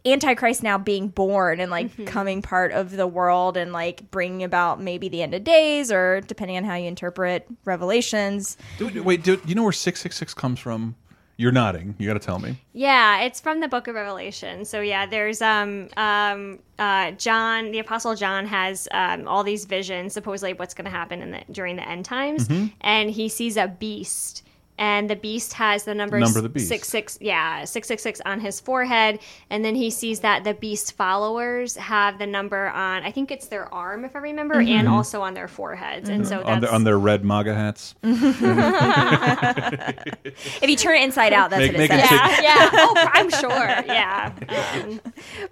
antichrist 0.06 0.62
now 0.62 0.78
being 0.78 1.08
born 1.08 1.60
and 1.60 1.70
like 1.70 1.88
mm-hmm. 1.88 2.04
coming 2.04 2.40
part 2.42 2.72
of 2.72 2.92
the 2.92 3.06
world 3.06 3.56
and 3.56 3.72
like 3.72 4.10
bringing 4.10 4.42
about 4.42 4.80
maybe 4.80 5.08
the 5.08 5.22
end 5.22 5.34
of 5.34 5.44
days 5.44 5.90
or 5.92 6.20
depending 6.22 6.56
on 6.56 6.64
how 6.64 6.74
you 6.74 6.86
interpret 6.86 7.46
revelations 7.64 8.56
Do- 8.78 9.02
wait, 9.02 9.22
do 9.22 9.40
you 9.44 9.54
know 9.54 9.64
where 9.64 9.72
six 9.72 10.00
six 10.00 10.16
six 10.16 10.34
comes 10.34 10.60
from? 10.60 10.94
You're 11.40 11.52
nodding. 11.52 11.94
You 11.98 12.08
got 12.08 12.14
to 12.14 12.18
tell 12.26 12.40
me. 12.40 12.56
Yeah, 12.72 13.20
it's 13.20 13.40
from 13.40 13.60
the 13.60 13.68
Book 13.68 13.86
of 13.86 13.94
Revelation. 13.94 14.64
So 14.64 14.80
yeah, 14.80 15.06
there's 15.06 15.40
um 15.40 15.88
um 15.96 16.58
uh 16.80 17.12
John, 17.12 17.70
the 17.70 17.78
Apostle 17.78 18.16
John 18.16 18.44
has 18.46 18.88
um 18.90 19.28
all 19.28 19.44
these 19.44 19.64
visions, 19.64 20.12
supposedly 20.12 20.52
what's 20.54 20.74
going 20.74 20.84
to 20.86 20.90
happen 20.90 21.22
in 21.22 21.30
the 21.30 21.42
during 21.52 21.76
the 21.76 21.88
end 21.88 22.04
times, 22.04 22.48
Mhm. 22.48 22.72
and 22.80 23.08
he 23.10 23.28
sees 23.28 23.56
a 23.56 23.68
beast. 23.68 24.42
And 24.78 25.10
the 25.10 25.16
beast 25.16 25.52
has 25.54 25.82
the 25.84 25.94
number, 25.94 26.18
Number 26.20 26.38
of 26.38 26.44
the 26.44 26.48
beast. 26.48 26.68
six 26.68 26.88
six 26.88 27.18
yeah 27.20 27.64
six 27.64 27.88
six 27.88 28.02
six 28.02 28.20
on 28.24 28.40
his 28.40 28.60
forehead, 28.60 29.18
and 29.50 29.64
then 29.64 29.74
he 29.74 29.90
sees 29.90 30.20
that 30.20 30.44
the 30.44 30.54
beast 30.54 30.96
followers 30.96 31.76
have 31.76 32.18
the 32.18 32.26
number 32.26 32.68
on 32.68 33.02
I 33.02 33.10
think 33.10 33.30
it's 33.30 33.48
their 33.48 33.72
arm 33.74 34.04
if 34.04 34.14
I 34.14 34.20
remember, 34.20 34.56
Mhm. 34.56 34.68
and 34.70 34.88
Mhm. 34.88 34.92
also 34.92 35.20
on 35.22 35.34
their 35.34 35.48
foreheads, 35.48 36.08
and 36.08 36.26
so 36.26 36.38
on, 36.40 36.44
that's 36.46 36.60
their, 36.62 36.72
on 36.74 36.84
their 36.84 36.98
red 36.98 37.24
MAGA 37.24 37.54
hats. 37.54 37.94
if 40.62 40.68
you 40.68 40.76
turn 40.76 40.96
it 40.96 41.02
inside 41.04 41.32
out 41.32 41.50
that's 41.50 41.60
Make- 41.60 41.72
what 41.72 41.80
it 41.80 41.90
it 41.90 42.08
says 42.08 42.08
take- 42.08 42.42
yeah 42.42 42.70
oh 42.72 42.94
I'm 43.12 43.30
sure 43.30 43.84
yeah 43.86 44.32
um, 44.48 45.00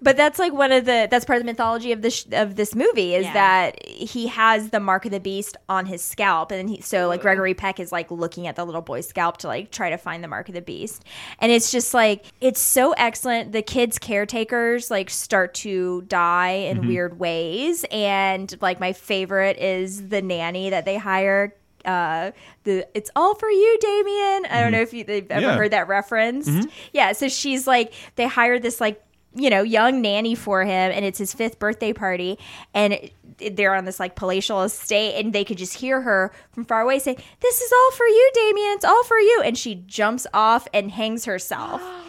but 0.02 0.16
that's 0.16 0.38
like 0.38 0.52
one 0.52 0.72
of 0.72 0.84
the 0.84 1.08
that's 1.10 1.24
part 1.24 1.38
of 1.38 1.42
the 1.44 1.50
mythology 1.50 1.92
of 1.92 2.02
this 2.02 2.26
of 2.32 2.56
this 2.56 2.74
movie 2.74 3.14
is 3.14 3.24
Yeah. 3.26 3.32
that 3.34 3.86
he 3.86 4.26
has 4.28 4.70
the 4.70 4.80
mark 4.80 5.04
of 5.04 5.10
the 5.10 5.20
beast 5.20 5.56
on 5.68 5.86
his 5.86 6.02
scalp 6.02 6.50
and 6.52 6.68
he 6.70 6.80
so 6.80 7.08
like 7.08 7.22
Gregory 7.22 7.54
Peck 7.54 7.80
is 7.80 7.92
like 7.92 8.10
looking 8.10 8.46
at 8.46 8.56
the 8.56 8.64
little 8.64 8.82
boy's 8.82 9.06
scalp 9.16 9.38
to 9.38 9.46
like 9.46 9.70
try 9.70 9.88
to 9.88 9.96
find 9.96 10.22
the 10.22 10.28
mark 10.28 10.46
of 10.48 10.54
the 10.54 10.60
beast 10.60 11.02
and 11.38 11.50
it's 11.50 11.72
just 11.72 11.94
like 11.94 12.26
it's 12.42 12.60
so 12.60 12.92
excellent 12.98 13.50
the 13.52 13.62
kids 13.62 13.98
caretakers 13.98 14.90
like 14.90 15.08
start 15.08 15.54
to 15.54 16.02
die 16.02 16.50
in 16.50 16.80
Mhm. 16.82 16.88
weird 16.88 17.18
ways 17.18 17.86
and 17.90 18.54
like 18.60 18.78
my 18.78 18.92
favorite 18.92 19.56
is 19.56 20.08
the 20.10 20.20
nanny 20.20 20.68
that 20.68 20.84
they 20.84 20.98
hire 20.98 21.54
uh 21.86 22.30
the 22.64 22.86
it's 22.92 23.10
all 23.16 23.34
for 23.34 23.48
you 23.48 23.78
damien 23.80 24.44
i 24.52 24.60
don't 24.60 24.68
Mhm. 24.68 24.72
know 24.72 24.80
if 24.82 24.92
you, 24.92 25.02
they've 25.04 25.30
ever 25.30 25.40
Yeah. 25.46 25.56
heard 25.56 25.70
that 25.70 25.88
reference 25.88 26.46
Mhm. 26.46 26.70
yeah 26.92 27.12
so 27.12 27.26
she's 27.28 27.66
like 27.66 27.94
they 28.16 28.26
hired 28.26 28.60
this 28.60 28.82
like 28.82 29.00
you 29.34 29.48
know 29.48 29.62
young 29.62 30.02
nanny 30.02 30.34
for 30.34 30.62
him 30.62 30.92
and 30.92 31.06
it's 31.06 31.18
his 31.18 31.32
fifth 31.32 31.58
birthday 31.58 31.94
party 31.94 32.38
and 32.74 32.98
they're 33.38 33.74
on 33.74 33.84
this 33.84 34.00
like 34.00 34.14
palatial 34.16 34.62
estate 34.62 35.14
and 35.18 35.32
they 35.32 35.44
could 35.44 35.58
just 35.58 35.74
hear 35.74 36.00
her 36.02 36.32
from 36.52 36.64
far 36.64 36.80
away 36.82 36.98
say 36.98 37.16
this 37.40 37.60
is 37.60 37.72
all 37.72 37.90
for 37.92 38.06
you 38.06 38.30
damien. 38.34 38.68
It's 38.76 38.84
all 38.84 39.04
for 39.04 39.18
you. 39.18 39.42
And 39.44 39.56
she 39.58 39.74
jumps 39.86 40.26
off 40.34 40.66
and 40.74 40.90
hangs 40.90 41.24
herself. 41.24 41.82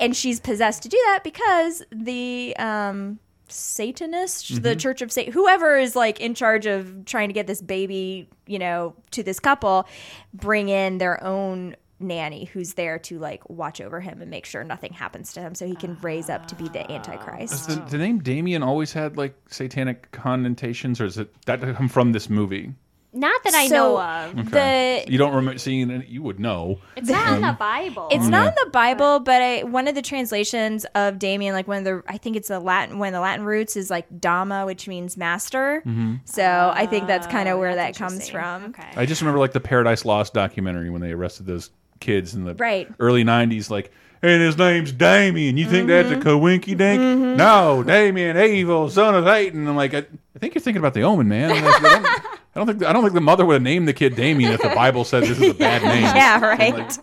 And 0.00 0.16
she's 0.16 0.38
possessed 0.38 0.84
to 0.84 0.88
do 0.88 0.96
that 1.06 1.24
because 1.24 1.82
the 1.90 2.54
um 2.56 3.18
satanists 3.48 4.48
the 4.60 4.76
Mhm. 4.76 4.78
church 4.80 5.02
of 5.02 5.10
satan 5.10 5.32
whoever 5.32 5.76
is 5.76 5.96
like 5.96 6.20
in 6.20 6.34
charge 6.34 6.66
of 6.66 7.04
trying 7.04 7.28
to 7.30 7.32
get 7.32 7.46
this 7.48 7.60
baby 7.62 8.28
you 8.46 8.58
know 8.60 8.94
to 9.10 9.22
this 9.24 9.40
couple 9.40 9.88
bring 10.34 10.68
in 10.68 10.98
their 10.98 11.22
own 11.24 11.74
nanny 12.00 12.44
who's 12.46 12.74
there 12.74 12.98
to 12.98 13.18
like 13.18 13.48
watch 13.50 13.80
over 13.80 14.00
him 14.00 14.20
and 14.22 14.30
make 14.30 14.44
sure 14.46 14.62
nothing 14.62 14.92
happens 14.92 15.32
to 15.32 15.40
him 15.40 15.54
so 15.54 15.66
he 15.66 15.74
can 15.74 15.96
raise 16.00 16.30
up 16.30 16.46
to 16.46 16.54
be 16.54 16.64
the 16.68 16.78
Does 16.84 16.90
antichrist 16.90 17.68
the, 17.68 17.74
the 17.90 17.98
name 17.98 18.20
Damien 18.20 18.62
always 18.62 18.92
had 18.92 19.16
like 19.16 19.34
satanic 19.48 20.10
connotations, 20.12 21.00
or 21.00 21.06
is 21.06 21.18
it 21.18 21.32
that 21.46 21.60
come 21.60 21.88
from 21.88 22.12
this 22.12 22.30
movie? 22.30 22.72
not 23.10 23.42
that 23.42 23.54
I 23.54 23.68
So, 23.68 23.74
know 23.96 24.00
of 24.00 24.48
Okay. 24.48 25.04
you 25.08 25.16
don't 25.16 25.34
remember 25.34 25.58
seeing 25.58 25.90
it. 25.90 26.08
You 26.08 26.22
would 26.22 26.38
know. 26.38 26.78
it's 26.94 27.08
not 27.08 27.26
in 27.38 27.42
Um, 27.42 27.52
the 27.52 27.56
Bible 27.58 28.08
It's 28.12 28.24
Yeah. 28.24 28.28
not 28.30 28.48
in 28.48 28.54
the 28.66 28.70
Bible, 28.70 29.20
but 29.20 29.40
I, 29.40 29.62
one 29.64 29.88
of 29.88 29.94
the 29.94 30.02
translations 30.02 30.84
of 30.94 31.18
Damien, 31.18 31.54
like 31.54 31.66
one 31.66 31.78
of 31.78 31.84
the, 31.84 32.02
I 32.06 32.18
think 32.18 32.36
it's 32.36 32.48
the 32.48 32.60
Latin, 32.60 32.98
one 32.98 33.08
of 33.08 33.14
the 33.14 33.20
Latin 33.20 33.46
roots 33.46 33.76
is 33.76 33.88
like 33.88 34.06
Dama, 34.20 34.66
which 34.66 34.86
means 34.86 35.16
master. 35.16 35.82
Mhm. 35.86 36.20
So 36.26 36.70
I 36.74 36.84
think 36.84 37.06
that's 37.06 37.26
kind 37.26 37.48
of 37.48 37.58
where 37.58 37.74
that 37.76 37.96
comes 37.96 38.28
from. 38.28 38.66
Okay. 38.66 38.86
I 38.94 39.06
just 39.06 39.22
remember 39.22 39.40
like 39.40 39.52
the 39.52 39.60
Paradise 39.60 40.04
Lost 40.04 40.34
documentary 40.34 40.90
when 40.90 41.00
they 41.00 41.12
arrested 41.12 41.46
those 41.46 41.70
kids 42.00 42.34
in 42.34 42.44
the 42.44 42.54
Right. 42.54 42.88
early 43.00 43.24
'90s. 43.24 43.70
Like, 43.70 43.90
and 44.22 44.42
his 44.42 44.58
name's 44.58 44.90
Damien. 44.92 45.56
You 45.56 45.66
think 45.66 45.86
that's 45.88 46.10
a 46.10 46.16
Mhm. 46.16 46.22
coinky 46.22 46.76
dink? 46.76 47.00
Mhm. 47.00 47.36
No, 47.36 47.82
Damien, 47.84 48.36
evil 48.36 48.90
son 48.90 49.14
of 49.14 49.24
Satan. 49.24 49.66
I'm 49.68 49.76
like, 49.76 49.94
I, 49.94 49.98
I 49.98 50.38
think 50.40 50.54
you're 50.54 50.62
thinking 50.62 50.80
about 50.80 50.94
the 50.94 51.02
Omen, 51.02 51.28
man. 51.28 51.50
Like, 51.50 51.64
I, 51.84 52.18
don't, 52.56 52.66
think 52.78 52.84
I 52.84 52.92
don't 52.92 53.02
think 53.02 53.14
the 53.14 53.20
mother 53.20 53.46
would 53.46 53.54
have 53.54 53.62
named 53.62 53.86
the 53.86 53.92
kid 53.92 54.16
Damien 54.16 54.52
if 54.52 54.60
the 54.60 54.70
Bible 54.70 55.04
said 55.04 55.22
this 55.22 55.38
is 55.40 55.50
a 55.50 55.54
bad 55.54 55.82
name. 55.84 56.02
Yeah, 56.16 56.40
right. 56.44 56.98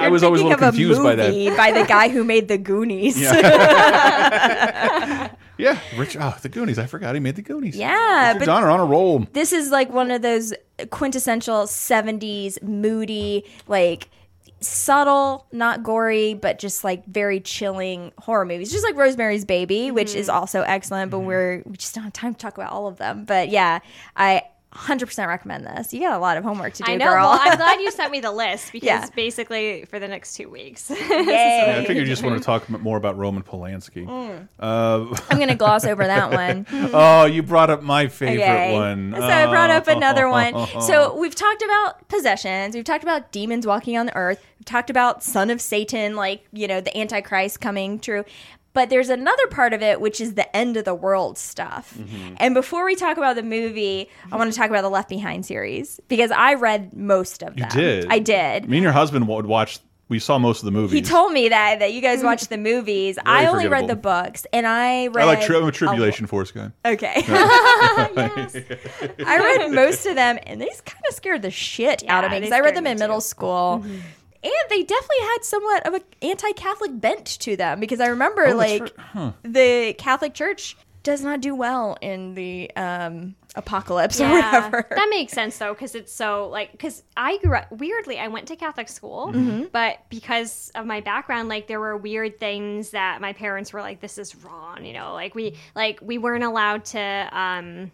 I 0.00 0.08
was 0.08 0.22
always 0.24 0.40
a 0.40 0.44
little 0.44 0.58
confused 0.58 1.00
by 1.02 1.14
movie 1.16 1.48
that. 1.48 1.56
by 1.56 1.70
the 1.72 1.84
guy 1.86 2.08
who 2.08 2.22
made 2.24 2.48
the 2.48 2.58
Goonies. 2.58 3.20
Yeah, 3.20 3.30
Rich. 5.96 6.16
Oh, 6.18 6.36
the 6.42 6.48
Goonies. 6.48 6.78
I 6.78 6.86
forgot 6.86 7.14
he 7.14 7.20
made 7.20 7.36
the 7.36 7.42
Goonies. 7.42 7.76
Yeah, 7.76 8.28
Richard 8.28 8.38
but- 8.40 8.44
Donner 8.46 8.70
on 8.70 8.80
a 8.80 8.84
roll. 8.84 9.26
this 9.32 9.52
is 9.52 9.70
like 9.70 9.90
one 9.90 10.10
of 10.10 10.22
those 10.22 10.52
quintessential 10.90 11.64
70s 11.64 12.60
moody 12.62 13.44
like 13.68 14.08
subtle 14.60 15.46
not 15.52 15.82
gory 15.82 16.34
but 16.34 16.58
just 16.58 16.82
like 16.82 17.06
very 17.06 17.38
chilling 17.38 18.12
horror 18.18 18.44
movies 18.44 18.72
just 18.72 18.84
like 18.84 18.96
rosemary's 18.96 19.44
baby 19.44 19.90
which 19.90 20.10
mm-hmm. 20.10 20.18
is 20.18 20.28
also 20.28 20.62
excellent 20.62 21.10
but 21.10 21.18
mm-hmm. 21.18 21.26
we're 21.26 21.62
we 21.66 21.76
just 21.76 21.94
don't 21.94 22.04
have 22.04 22.12
time 22.12 22.34
to 22.34 22.40
talk 22.40 22.56
about 22.56 22.72
all 22.72 22.86
of 22.86 22.96
them 22.96 23.24
but 23.24 23.50
yeah 23.50 23.78
i 24.16 24.42
100% 24.74 25.28
recommend 25.28 25.64
this 25.66 25.92
you 25.94 26.00
got 26.00 26.16
a 26.16 26.18
lot 26.18 26.36
of 26.36 26.42
homework 26.44 26.72
to 26.74 26.82
do 26.82 26.90
I 26.92 26.96
know. 26.96 27.04
girl 27.06 27.30
Well, 27.30 27.38
I'm 27.40 27.56
glad 27.56 27.80
you 27.80 27.90
sent 27.92 28.10
me 28.10 28.20
the 28.20 28.32
list 28.32 28.72
because 28.72 28.86
Yeah. 28.86 29.06
basically 29.14 29.84
for 29.84 29.98
the 29.98 30.08
next 30.08 30.34
two 30.34 30.48
weeks. 30.48 30.90
Yeah, 31.24 31.78
I 31.80 31.84
figured 31.84 32.06
you 32.06 32.12
just 32.12 32.22
want 32.24 32.36
to 32.38 32.44
talk 32.44 32.68
more 32.68 32.96
about 32.96 33.16
Roman 33.16 33.42
Polanski. 33.42 34.06
Mm. 34.06 34.48
Uh, 34.58 35.16
I'm 35.30 35.38
gonna 35.38 35.54
gloss 35.54 35.84
over 35.84 36.04
that 36.06 36.30
one. 36.32 36.66
oh, 36.92 37.24
you 37.26 37.42
brought 37.42 37.70
up 37.70 37.82
my 37.82 38.08
favorite 38.08 38.42
Okay. 38.42 38.72
one. 38.72 39.12
So 39.16 39.22
I 39.22 39.46
brought 39.46 39.70
up 39.70 39.86
another 39.88 40.28
one. 40.28 40.52
Oh. 40.56 40.80
So 40.80 41.16
we've 41.16 41.34
talked 41.34 41.62
about 41.62 42.08
possessions. 42.08 42.74
We've 42.74 42.84
talked 42.84 43.04
about 43.04 43.30
demons 43.32 43.66
walking 43.66 43.96
on 43.96 44.06
the 44.06 44.16
earth. 44.16 44.42
We've 44.58 44.64
talked 44.66 44.90
about 44.90 45.22
son 45.22 45.50
of 45.50 45.60
Satan, 45.60 46.16
like, 46.16 46.44
you 46.52 46.66
know, 46.66 46.80
the 46.80 46.96
Antichrist 46.96 47.60
coming 47.60 47.98
true. 48.00 48.24
But 48.74 48.90
there's 48.90 49.08
another 49.08 49.46
part 49.46 49.72
of 49.72 49.82
it, 49.82 50.00
which 50.00 50.20
is 50.20 50.34
the 50.34 50.54
end 50.54 50.76
of 50.76 50.84
the 50.84 50.94
world 50.96 51.38
stuff. 51.38 51.94
Mm-hmm. 51.96 52.34
And 52.38 52.54
before 52.54 52.84
we 52.84 52.96
talk 52.96 53.16
about 53.16 53.36
the 53.36 53.42
movie, 53.44 54.10
I 54.32 54.36
want 54.36 54.52
to 54.52 54.58
talk 54.58 54.68
about 54.68 54.82
the 54.82 54.90
Left 54.90 55.08
Behind 55.08 55.46
series 55.46 56.00
because 56.08 56.32
I 56.32 56.54
read 56.54 56.92
most 56.92 57.42
of 57.42 57.56
you 57.56 57.62
them. 57.62 57.70
did. 57.70 58.06
I 58.10 58.18
did. 58.18 58.68
Me 58.68 58.78
and 58.78 58.82
your 58.82 58.92
husband 58.92 59.26
would 59.28 59.46
watch. 59.46 59.78
We 60.08 60.18
saw 60.18 60.38
most 60.38 60.58
of 60.58 60.66
the 60.66 60.70
movies. 60.72 60.92
He 60.92 61.02
told 61.02 61.32
me 61.32 61.48
that 61.48 61.78
that 61.78 61.94
you 61.94 62.02
guys 62.02 62.22
watched 62.24 62.50
the 62.50 62.58
movies. 62.58 63.16
I 63.24 63.46
only 63.46 63.68
read 63.68 63.86
the 63.86 63.96
books, 63.96 64.44
and 64.52 64.66
I 64.66 65.06
read. 65.06 65.22
I 65.22 65.24
like 65.24 65.46
tri- 65.46 65.56
I'm 65.56 65.64
a 65.64 65.68
a- 65.68 65.72
Tribulation 65.72 66.26
Force 66.26 66.50
guy. 66.50 66.70
Okay. 66.84 67.14
I 67.26 68.90
read 69.26 69.70
most 69.72 70.06
of 70.06 70.14
them, 70.14 70.38
and 70.42 70.60
they 70.60 70.66
just 70.66 70.84
kind 70.84 71.02
of 71.08 71.14
scared 71.14 71.42
the 71.42 71.50
shit 71.50 72.04
out 72.08 72.24
of 72.24 72.30
me 72.32 72.40
because 72.40 72.52
I 72.52 72.60
read 72.60 72.76
them 72.76 72.84
me 72.84 72.90
in 72.90 72.98
middle 72.98 73.20
school. 73.20 73.80
Mm-hmm. 73.82 73.98
And 74.44 74.52
they 74.70 74.82
definitely 74.82 75.20
had 75.22 75.38
somewhat 75.42 75.86
of 75.86 75.94
an 75.94 76.02
anti-Catholic 76.22 77.00
bent 77.00 77.26
to 77.40 77.56
them 77.56 77.80
because 77.80 78.00
I 78.00 78.08
remember 78.08 78.46
Oh, 78.48 78.54
like 78.56 78.82
right. 78.82 78.92
Huh. 78.98 79.32
the 79.42 79.94
Catholic 79.98 80.34
Church 80.34 80.76
does 81.02 81.22
not 81.22 81.40
do 81.40 81.54
well 81.54 81.96
in 82.00 82.34
the 82.34 82.70
um, 82.76 83.34
apocalypse 83.56 84.20
or 84.22 84.28
whatever. 84.30 84.86
that 84.90 85.06
makes 85.10 85.32
sense 85.34 85.56
though, 85.58 85.72
because 85.74 85.94
it's 85.94 86.12
so 86.12 86.48
like 86.48 86.72
because 86.72 87.02
I 87.16 87.36
grew 87.38 87.56
up 87.56 87.70
weirdly. 87.72 88.18
I 88.18 88.28
went 88.28 88.48
to 88.48 88.56
Catholic 88.56 88.88
school, 88.88 89.30
Mhm. 89.32 89.70
but 89.72 89.98
because 90.08 90.70
of 90.74 90.86
my 90.86 91.00
background, 91.00 91.48
like 91.50 91.66
there 91.66 91.80
were 91.80 91.96
weird 91.96 92.38
things 92.40 92.90
that 92.90 93.20
my 93.20 93.32
parents 93.34 93.72
were 93.72 93.80
like, 93.82 94.00
"This 94.00 94.16
is 94.18 94.34
wrong," 94.36 94.84
you 94.84 94.92
know. 94.94 95.12
Like 95.12 95.34
we 95.34 95.56
like 95.74 96.00
we 96.02 96.16
weren't 96.18 96.44
allowed 96.44 96.86
to 96.86 97.28
um, 97.32 97.90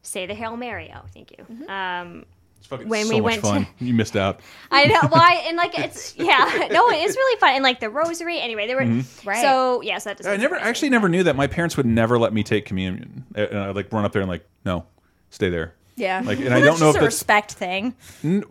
say 0.00 0.24
the 0.26 0.34
Hail 0.34 0.56
Mary. 0.56 0.90
Oh, 0.94 1.02
thank 1.12 1.32
you. 1.36 1.44
Um, 1.68 2.24
fucking 2.24 2.26
when 2.70 3.04
so 3.04 3.08
we 3.14 3.20
much 3.20 3.22
went 3.22 3.42
fun. 3.42 3.66
to 3.78 3.84
You 3.84 3.94
missed 3.94 4.16
out. 4.16 4.40
I 4.70 4.86
know 4.86 5.00
why 5.08 5.44
and 5.46 5.56
like 5.56 5.78
it's 5.78 6.16
yeah 6.16 6.68
no 6.70 6.88
it's 6.90 7.16
really 7.16 7.40
fun 7.40 7.54
and 7.54 7.62
like 7.62 7.80
the 7.80 7.90
rosary 7.90 8.40
anyway 8.40 8.66
they 8.66 8.74
were 8.74 8.82
Mhm. 8.82 9.26
Right. 9.26 9.42
so 9.42 9.80
yes 9.82 10.04
that 10.04 10.16
doesn't 10.16 10.32
I 10.32 10.36
never 10.36 10.56
actually 10.56 10.90
never 10.90 11.08
knew 11.08 11.22
that. 11.24 11.36
My 11.36 11.46
parents 11.46 11.76
would 11.76 11.86
never 11.86 12.18
let 12.18 12.32
me 12.32 12.42
take 12.42 12.64
communion. 12.66 13.24
Uh, 13.36 13.40
And 13.50 13.58
I'd 13.58 13.76
like 13.76 13.92
run 13.92 14.04
up 14.04 14.12
there 14.12 14.22
and 14.22 14.28
like, 14.30 14.46
no, 14.64 14.86
stay 15.30 15.50
there. 15.50 15.74
Yeah. 15.96 16.22
Like, 16.24 16.38
and 16.40 16.52
I 16.52 16.60
don't 16.60 16.80
know 16.80 16.88
if 16.88 16.94
just 16.94 16.96
a 16.96 17.00
that's 17.00 17.04
respect 17.04 17.52
thing. 17.52 17.94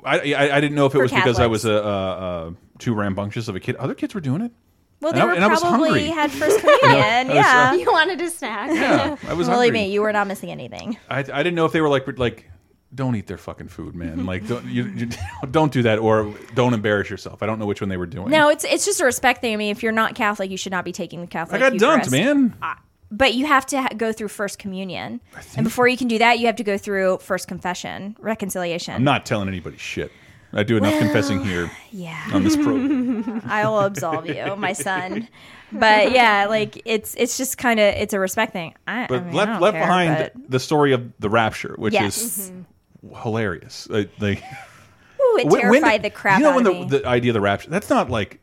I 0.05 0.19
didn't 0.61 0.75
know 0.75 0.85
if 0.85 0.93
it 0.93 0.97
For 0.97 1.01
was 1.03 1.11
because 1.11 1.39
I 1.39 1.47
was 1.47 1.65
a, 1.65 1.83
uh, 1.83 1.87
uh, 1.87 2.51
too 2.79 2.93
rambunctious 2.93 3.47
of 3.49 3.55
a 3.55 3.59
kid. 3.59 3.75
Other 3.75 3.93
kids 3.95 4.15
were 4.15 4.21
doing 4.21 4.41
it. 4.41 4.51
Well, 5.01 5.11
And 5.11 5.17
they 5.17 5.21
I- 5.21 5.25
were 5.25 5.33
and 5.33 5.59
probably 5.59 6.07
had 6.07 6.31
first 6.41 6.59
communion. 6.61 7.03
I 7.03 7.23
was, 7.25 7.29
uh, 7.31 7.33
yeah. 7.33 7.73
you 7.81 7.91
wanted 7.91 8.21
a 8.21 8.29
snack 8.29 8.69
Yeah, 8.73 9.17
I 9.27 9.33
was 9.33 9.47
Believe 9.47 9.49
hungry. 9.49 9.71
me, 9.71 9.91
you 9.91 10.01
were 10.01 10.13
not 10.13 10.27
missing 10.27 10.49
anything. 10.51 10.97
I, 11.09 11.19
I 11.19 11.23
didn't 11.23 11.55
know 11.55 11.65
if 11.65 11.73
they 11.73 11.81
were 11.81 11.89
like 11.89 12.07
like 12.17 12.49
don't 12.93 13.15
eat 13.15 13.27
their 13.27 13.37
fucking 13.37 13.67
food, 13.69 13.95
man. 13.95 14.25
Like 14.25 14.47
don't 14.47 14.65
you, 14.65 14.85
you 14.85 15.09
don't 15.51 15.71
do 15.71 15.81
that 15.83 15.99
or 15.99 16.33
don't 16.53 16.73
embarrass 16.73 17.09
yourself. 17.09 17.41
I 17.43 17.45
don't 17.45 17.59
know 17.59 17.65
which 17.65 17.81
one 17.81 17.89
they 17.89 17.97
were 17.97 18.05
doing. 18.05 18.29
No, 18.29 18.49
it's 18.49 18.63
it's 18.63 18.85
just 18.85 19.01
a 19.01 19.05
respect 19.05 19.41
thing. 19.41 19.53
I 19.53 19.57
mean, 19.57 19.71
if 19.71 19.83
you're 19.83 19.91
not 19.91 20.15
Catholic, 20.15 20.49
you 20.51 20.57
should 20.57 20.71
not 20.71 20.85
be 20.85 20.91
taking 20.91 21.21
the 21.21 21.27
Catholic. 21.27 21.61
I 21.61 21.69
got 21.69 21.73
Eucharist. 21.73 22.11
man. 22.11 22.55
But 23.11 23.35
you 23.35 23.45
have 23.45 23.65
to 23.67 23.81
ha 23.81 23.89
go 23.95 24.11
through 24.11 24.29
First 24.29 24.57
Communion, 24.57 25.21
and 25.55 25.63
before 25.63 25.87
you 25.87 25.97
can 25.97 26.07
do 26.07 26.17
that, 26.17 26.39
you 26.39 26.47
have 26.47 26.55
to 26.55 26.63
go 26.63 26.79
through 26.79 27.19
First 27.19 27.47
Confession, 27.47 28.15
reconciliation. 28.19 28.95
I'm 28.95 29.03
not 29.03 29.25
telling 29.27 29.47
anybody 29.47 29.77
shit. 29.77 30.11
I 30.55 30.63
do 30.63 30.77
enough 30.77 30.93
Well, 30.93 31.01
confessing 31.01 31.43
here 31.43 31.71
yeah. 31.91 32.29
on 32.31 32.43
this 32.43 32.55
program. 32.55 33.41
I 33.47 33.67
will 33.67 33.79
absolve 33.79 34.27
you, 34.27 34.55
my 34.55 34.73
son. 34.73 35.27
But 35.71 36.11
yeah, 36.11 36.45
like 36.47 36.81
it's 36.85 37.15
it's 37.15 37.37
just 37.37 37.57
kind 37.57 37.79
of 37.79 37.95
it's 37.95 38.13
a 38.13 38.19
respect 38.19 38.53
thing. 38.53 38.75
I, 38.87 39.07
But 39.07 39.21
I 39.21 39.23
mean, 39.25 39.33
left 39.33 39.61
left 39.61 39.75
care, 39.75 39.83
behind 39.83 40.31
but- 40.33 40.51
the 40.51 40.59
story 40.59 40.93
of 40.93 41.11
the 41.19 41.29
rapture, 41.29 41.73
which 41.77 41.93
Yes. 41.93 42.21
is 42.21 42.51
mm-hmm. 42.51 42.61
Hilarious. 43.23 43.87
Uh, 43.89 44.03
like 44.19 44.39
Ooh, 45.21 45.37
it 45.37 45.45
when- 45.47 45.49
when 45.49 45.61
terrified 45.81 46.01
did- 46.01 46.11
the 46.11 46.15
crap 46.15 46.39
You 46.39 46.43
know 46.45 46.51
out 46.51 46.55
when 46.57 46.67
of 46.67 46.73
the, 46.89 46.95
me. 46.97 47.01
the 47.01 47.07
idea 47.07 47.31
of 47.31 47.33
the 47.33 47.41
rapture? 47.41 47.69
That's 47.69 47.89
not 47.89 48.09
like 48.09 48.39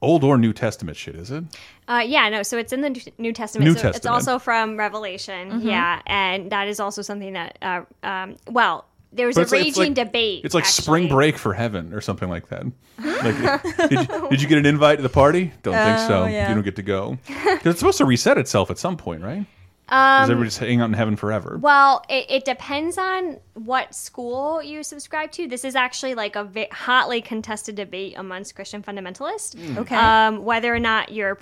Old 0.00 0.24
or 0.24 0.36
New 0.36 0.52
Testament 0.52 0.96
shit, 0.96 1.14
is 1.14 1.30
it? 1.30 1.44
Uh, 1.88 2.02
yeah, 2.04 2.28
no. 2.28 2.42
So 2.42 2.58
it's 2.58 2.72
in 2.72 2.80
the 2.80 2.90
New- 2.90 3.00
New 3.18 3.32
Testament. 3.32 3.70
New 3.72 3.78
so 3.78 3.88
It's 3.90 4.04
also 4.06 4.38
from 4.40 4.76
Revelation. 4.76 5.60
Mhm. 5.60 5.64
Yeah, 5.64 6.00
and 6.06 6.50
that 6.50 6.66
is 6.68 6.80
also 6.80 7.02
something 7.02 7.34
that. 7.34 7.58
Uh, 7.62 7.82
um, 8.02 8.36
well, 8.50 8.84
there's 9.12 9.34
But 9.36 9.40
a 9.40 9.42
it's 9.42 9.52
like- 9.52 9.58
raging 9.60 9.68
it's 9.70 9.78
like- 9.78 9.94
debate. 9.94 10.44
It's 10.44 10.54
like 10.54 10.64
actually. 10.64 10.82
spring 10.82 11.08
break 11.08 11.38
for 11.38 11.52
heaven 11.54 11.92
or 11.94 12.00
something 12.00 12.28
like 12.28 12.48
that. 12.48 12.64
Like, 13.02 13.88
did, 13.90 14.08
you, 14.08 14.28
did 14.30 14.42
you 14.42 14.48
get 14.48 14.58
an 14.58 14.66
invite 14.66 14.98
to 14.98 15.02
the 15.02 15.08
party? 15.08 15.52
Don't 15.62 15.74
think 15.74 15.98
so. 16.08 16.22
Oh, 16.22 16.26
yeah. 16.26 16.48
You 16.48 16.54
don't 16.54 16.64
get 16.64 16.76
to 16.76 16.82
go 16.82 17.18
because 17.26 17.66
it's 17.66 17.78
supposed 17.78 17.98
to 17.98 18.04
reset 18.04 18.38
itself 18.38 18.70
at 18.70 18.78
some 18.78 18.96
point, 18.96 19.22
right? 19.22 19.44
Because 19.92 20.24
Um, 20.24 20.30
everybody's 20.30 20.56
hanging 20.56 20.80
out 20.80 20.86
in 20.86 20.94
heaven 20.94 21.16
forever. 21.16 21.58
Well, 21.60 22.02
it, 22.08 22.24
it 22.30 22.44
depends 22.46 22.96
on 22.96 23.36
what 23.52 23.94
school 23.94 24.62
you 24.62 24.82
subscribe 24.82 25.30
to. 25.32 25.46
This 25.46 25.66
is 25.66 25.76
actually 25.76 26.14
like 26.14 26.34
a 26.34 26.44
vi- 26.44 26.68
hotly 26.72 27.20
contested 27.20 27.74
debate 27.74 28.14
amongst 28.16 28.54
Christian 28.54 28.82
fundamentalists. 28.82 29.54
Mm. 29.54 29.76
Okay. 29.76 29.94
Um, 29.94 30.44
whether 30.46 30.74
or 30.74 30.78
not 30.78 31.12
you're 31.12 31.34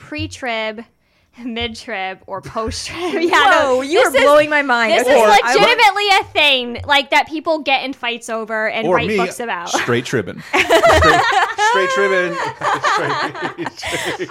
pre-trib, 1.35 1.47
mid-trib, 1.55 2.19
or 2.27 2.41
post-trib. 2.43 3.23
yeah, 3.23 3.63
Whoa, 3.63 3.75
no, 3.77 3.83
you 3.83 3.99
this 4.05 4.15
are 4.15 4.17
is- 4.19 4.23
blowing 4.25 4.51
my 4.51 4.63
mind. 4.63 4.93
This 4.93 5.07
Okay. 5.07 5.21
is 5.21 5.41
legitimately 5.45 6.09
a 6.21 6.25
thing, 6.25 6.81
like 6.87 7.11
that 7.11 7.29
people 7.29 7.61
get 7.61 7.85
in 7.85 7.93
fights 7.93 8.29
over 8.31 8.69
and 8.69 8.87
or 8.87 8.97
write 8.97 9.09
me, 9.09 9.17
books 9.17 9.41
about. 9.41 9.69
straight 9.81 10.05
tribbing. 10.05 10.41
straight, 10.43 11.23
straight 11.71 11.91
tribbing. 11.91 12.39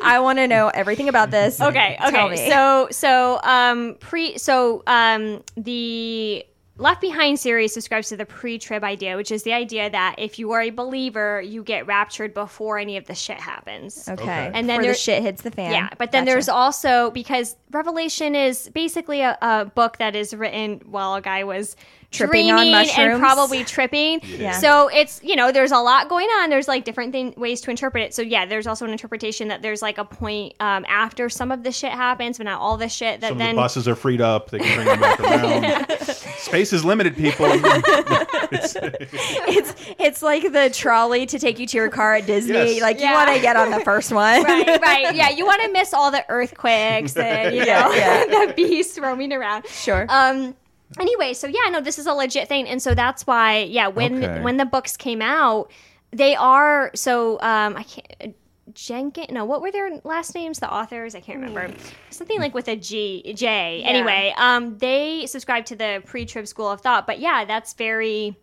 I 0.04 0.20
want 0.22 0.40
to 0.40 0.48
know 0.48 0.70
everything 0.70 1.10
about 1.10 1.32
this. 1.32 1.60
Okay, 1.62 1.98
Tell 2.00 2.10
okay. 2.28 2.30
me. 2.46 2.50
So 2.50 2.88
so 2.92 3.40
um 3.44 3.96
pre 4.00 4.38
so 4.38 4.84
um 4.88 5.44
the 5.58 6.46
Left 6.80 7.02
Behind 7.02 7.38
series 7.38 7.74
subscribes 7.74 8.08
to 8.08 8.16
the 8.16 8.26
pre-trib 8.26 8.86
idea, 8.86 9.18
which 9.18 9.32
is 9.32 9.44
the 9.44 9.52
idea 9.52 9.90
that 9.90 10.16
if 10.18 10.40
you 10.40 10.52
are 10.52 10.62
a 10.62 10.70
believer, 10.70 11.42
you 11.42 11.62
get 11.62 11.86
raptured 11.86 12.34
before 12.34 12.80
any 12.80 12.96
of 12.96 13.06
the 13.06 13.14
shit 13.14 13.38
happens. 13.38 14.08
Okay. 14.08 14.24
Okay. 14.24 14.52
And 14.54 14.70
then 14.70 14.80
Before 14.80 14.94
the 14.94 14.98
shit 14.98 15.22
hits 15.22 15.42
the 15.42 15.52
fan. 15.52 15.72
Yeah, 15.72 15.90
but 15.98 16.14
then 16.14 16.24
Gotcha. 16.24 16.34
there's 16.34 16.50
also 16.50 17.12
because 17.12 17.58
Revelation 17.72 18.34
is 18.34 18.70
basically 18.70 19.22
a, 19.22 19.38
a 19.42 19.66
book 19.66 19.98
that 19.98 20.16
is 20.16 20.34
written 20.34 20.82
while 20.86 21.16
a 21.16 21.22
guy 21.22 21.44
was 21.44 21.76
Tripping 22.12 22.50
on 22.50 22.72
mushrooms 22.72 22.98
and 22.98 23.20
probably 23.20 23.64
tripping. 23.64 24.20
Yeah. 24.24 24.54
So 24.54 24.88
it's 24.88 25.22
you 25.24 25.36
know 25.36 25.52
there's 25.52 25.72
a 25.72 25.78
lot 25.78 26.10
going 26.10 26.28
on. 26.28 26.50
There's 26.50 26.68
like 26.68 26.84
different 26.84 27.12
thing, 27.12 27.36
ways 27.38 27.62
to 27.62 27.70
interpret 27.70 28.04
it. 28.04 28.16
So 28.16 28.24
yeah, 28.24 28.48
there's 28.48 28.66
also 28.66 28.86
an 28.86 28.92
interpretation 28.92 29.50
that 29.50 29.62
there's 29.62 29.84
like 29.84 30.00
a 30.00 30.06
point 30.06 30.56
um, 30.60 30.86
after 30.90 31.30
some 31.30 31.52
of 31.52 31.62
the 31.62 31.72
shit 31.72 31.92
happens, 31.92 32.40
but 32.40 32.46
not 32.46 32.60
all 32.60 32.78
the 32.78 32.90
shit. 32.90 33.22
That 33.22 33.30
Some 33.30 33.38
then 33.38 33.50
of 33.52 33.56
the 33.58 33.62
buses 33.62 33.88
are 33.88 33.96
freed 33.96 34.22
up. 34.22 34.50
They 34.50 34.58
can 34.58 34.76
bring 34.76 34.88
them 34.88 35.00
back 35.00 35.20
around. 35.20 36.02
Space 36.40 36.69
is 36.74 36.84
limited, 36.86 37.16
people. 37.16 37.46
It's- 37.48 38.76
it's 38.82 39.76
it's 40.00 40.22
like 40.22 40.52
the 40.52 40.70
trolley 40.72 41.26
to 41.28 41.40
take 41.40 41.60
you 41.60 41.68
to 41.68 41.78
your 41.78 41.90
car 41.90 42.16
at 42.16 42.26
Disney. 42.26 42.54
Yes. 42.54 42.82
Like 42.82 43.00
you 43.00 43.12
want 43.12 43.34
to 43.34 43.42
get 43.42 43.56
on 43.56 43.72
the 43.72 43.80
first 43.82 44.12
one, 44.12 44.44
right, 44.44 44.82
right. 44.82 45.16
Yeah, 45.16 45.30
you 45.30 45.46
want 45.46 45.62
to 45.64 45.72
miss 45.72 45.94
all 45.94 46.12
the 46.12 46.26
earthquakes 46.30 47.16
and 47.16 47.56
you 47.56 47.66
know 47.66 47.92
yeah. 47.94 48.26
the 48.26 48.54
beasts 48.56 48.98
roaming 49.00 49.34
around. 49.34 49.68
Sure. 49.68 50.06
Um. 50.10 50.56
Anyway, 51.00 51.34
so 51.34 51.46
yeah, 51.46 51.70
no, 51.70 51.82
this 51.82 52.00
is 52.00 52.08
a 52.08 52.14
legit 52.14 52.48
thing, 52.48 52.68
and 52.68 52.82
so 52.82 52.96
that's 52.96 53.28
why, 53.28 53.60
yeah, 53.60 53.88
when 53.88 54.24
Okay. 54.24 54.42
when 54.42 54.58
the 54.58 54.66
books 54.66 54.98
came 54.98 55.22
out, 55.22 55.72
they 56.12 56.36
are 56.36 56.90
so. 56.96 57.40
Um, 57.42 57.78
I 57.78 57.84
can't. 57.84 58.36
Jenkins, 58.74 59.30
no, 59.32 59.46
what 59.46 59.62
were 59.62 59.72
their 59.72 60.00
last 60.04 60.36
names? 60.36 60.60
The 60.60 60.72
authors, 60.72 61.16
I 61.16 61.20
can't 61.20 61.40
remember. 61.40 61.74
Something 62.10 62.40
like 62.40 62.54
with 62.54 62.68
a 62.68 62.76
G, 62.76 63.34
J. 63.36 63.82
Yeah. 63.82 63.88
Anyway, 63.88 64.34
um, 64.38 64.78
they 64.78 65.26
subscribe 65.26 65.66
to 65.66 65.76
the 65.76 66.02
pre-trib 66.06 66.48
school 66.48 66.70
of 66.70 66.82
thought, 66.82 67.08
but 67.08 67.20
yeah, 67.20 67.46
that's 67.46 67.74
very 67.74 68.36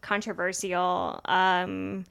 controversial. 0.00 1.20
Um, 1.24 2.04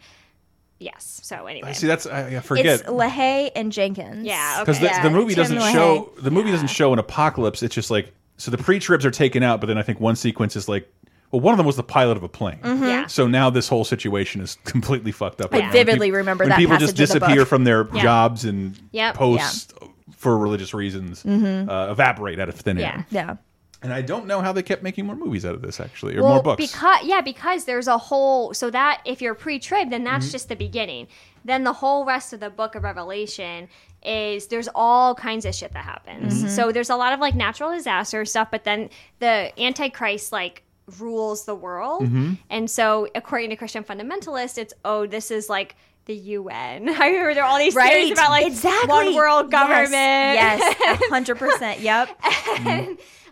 yes. 0.79 1.19
So 1.23 1.45
anyway, 1.45 1.73
See, 1.73 1.87
that's 1.87 2.05
I, 2.05 2.37
I 2.37 2.39
forget 2.39 2.81
It's 2.81 2.83
LaHaye 2.83 3.51
and 3.55 3.71
Jenkins. 3.71 4.25
Yeah, 4.25 4.59
because 4.59 4.79
the, 4.79 4.91
the 5.03 5.09
movie 5.09 5.35
doesn't 5.35 5.61
show 5.61 6.11
the 6.19 6.31
movie 6.31 6.51
doesn't 6.51 6.69
show 6.69 6.93
an 6.93 6.99
apocalypse. 6.99 7.63
It's 7.63 7.75
just 7.75 7.91
like 7.91 8.13
so 8.37 8.49
the 8.51 8.57
pre-tribs 8.57 9.05
are 9.05 9.11
taken 9.11 9.43
out, 9.43 9.61
but 9.61 9.67
then 9.67 9.77
I 9.77 9.83
think 9.83 9.99
one 9.99 10.15
sequence 10.15 10.55
is 10.55 10.67
like. 10.67 10.91
Well, 11.31 11.39
one 11.41 11.53
of 11.53 11.57
them 11.57 11.65
was 11.65 11.77
the 11.77 11.83
pilot 11.83 12.17
of 12.17 12.23
a 12.23 12.29
plane. 12.29 12.59
Mhm. 12.61 12.81
Yeah. 12.81 13.07
So 13.07 13.25
now 13.27 13.49
this 13.49 13.67
whole 13.69 13.83
situation 13.85 14.41
is 14.41 14.57
completely 14.65 15.11
fucked 15.11 15.41
up. 15.41 15.53
I 15.53 15.59
When 15.59 15.71
vividly 15.71 16.07
peop- 16.07 16.15
remember 16.15 16.43
when 16.43 16.49
that 16.49 16.57
people 16.57 16.77
just 16.77 16.95
passage 16.95 17.09
the 17.09 17.19
disappear 17.19 17.41
book. 17.41 17.47
from 17.47 17.63
their 17.63 17.87
Yeah. 17.93 18.01
jobs 18.03 18.45
and 18.45 18.77
Yep. 18.91 19.15
posts 19.15 19.73
for 20.17 20.37
religious 20.37 20.73
reasons, 20.73 21.23
Mhm. 21.23 21.69
uh, 21.69 21.91
evaporate 21.91 22.39
out 22.39 22.49
of 22.49 22.55
thin 22.55 22.77
air. 22.77 23.05
Yeah. 23.09 23.23
Yeah. 23.27 23.35
And 23.83 23.91
I 23.91 24.01
don't 24.03 24.27
know 24.27 24.41
how 24.41 24.51
they 24.51 24.61
kept 24.61 24.83
making 24.83 25.07
more 25.07 25.15
movies 25.15 25.43
out 25.43 25.55
of 25.55 25.63
this, 25.63 25.79
actually, 25.79 26.15
or 26.15 26.21
well, 26.21 26.33
more 26.33 26.43
books. 26.43 26.71
because 26.71 26.99
yeah, 27.03 27.21
because 27.21 27.65
there's 27.65 27.87
a 27.87 27.97
whole 27.97 28.53
so 28.53 28.69
that 28.69 29.01
if 29.05 29.23
you're 29.23 29.33
pre-trib, 29.33 29.89
then 29.89 30.03
that's 30.03 30.27
Mhm. 30.27 30.31
just 30.33 30.49
the 30.49 30.55
beginning. 30.55 31.07
Then 31.43 31.63
the 31.63 31.73
whole 31.73 32.05
rest 32.05 32.31
of 32.33 32.39
the 32.41 32.51
book 32.51 32.75
of 32.75 32.83
Revelation 32.83 33.69
is 34.03 34.47
there's 34.47 34.69
all 34.75 35.15
kinds 35.15 35.45
of 35.45 35.55
shit 35.55 35.73
that 35.73 35.83
happens. 35.83 36.43
Mhm. 36.43 36.49
So 36.49 36.71
there's 36.71 36.91
a 36.91 36.95
lot 36.95 37.13
of 37.13 37.19
like 37.19 37.33
natural 37.33 37.71
disaster 37.71 38.23
stuff, 38.25 38.49
but 38.51 38.65
then 38.65 38.89
the 39.17 39.51
Antichrist 39.59 40.31
like 40.31 40.61
rules 40.99 41.45
the 41.45 41.55
world. 41.55 42.03
Mm-hmm. 42.03 42.21
Mhm. 42.31 42.37
And 42.49 42.69
so 42.69 43.07
according 43.15 43.49
to 43.51 43.55
Christian 43.55 43.83
fundamentalists, 43.83 44.57
it's 44.57 44.73
oh, 44.83 45.05
this 45.07 45.31
is 45.31 45.49
like 45.49 45.75
the 46.05 46.15
UN. 46.15 46.89
I 47.01 47.07
remember 47.07 47.33
there 47.35 47.43
are 47.43 47.47
all 47.51 47.59
these 47.59 47.75
Right. 47.75 47.91
theories 47.93 48.11
about 48.11 48.31
like 48.31 48.47
Exactly. 48.47 48.89
one 48.89 49.15
world 49.15 49.51
government. 49.51 49.91
Yes, 49.93 50.75
hundred 51.09 51.37
percent. 51.37 51.79
Yep. 51.81 52.09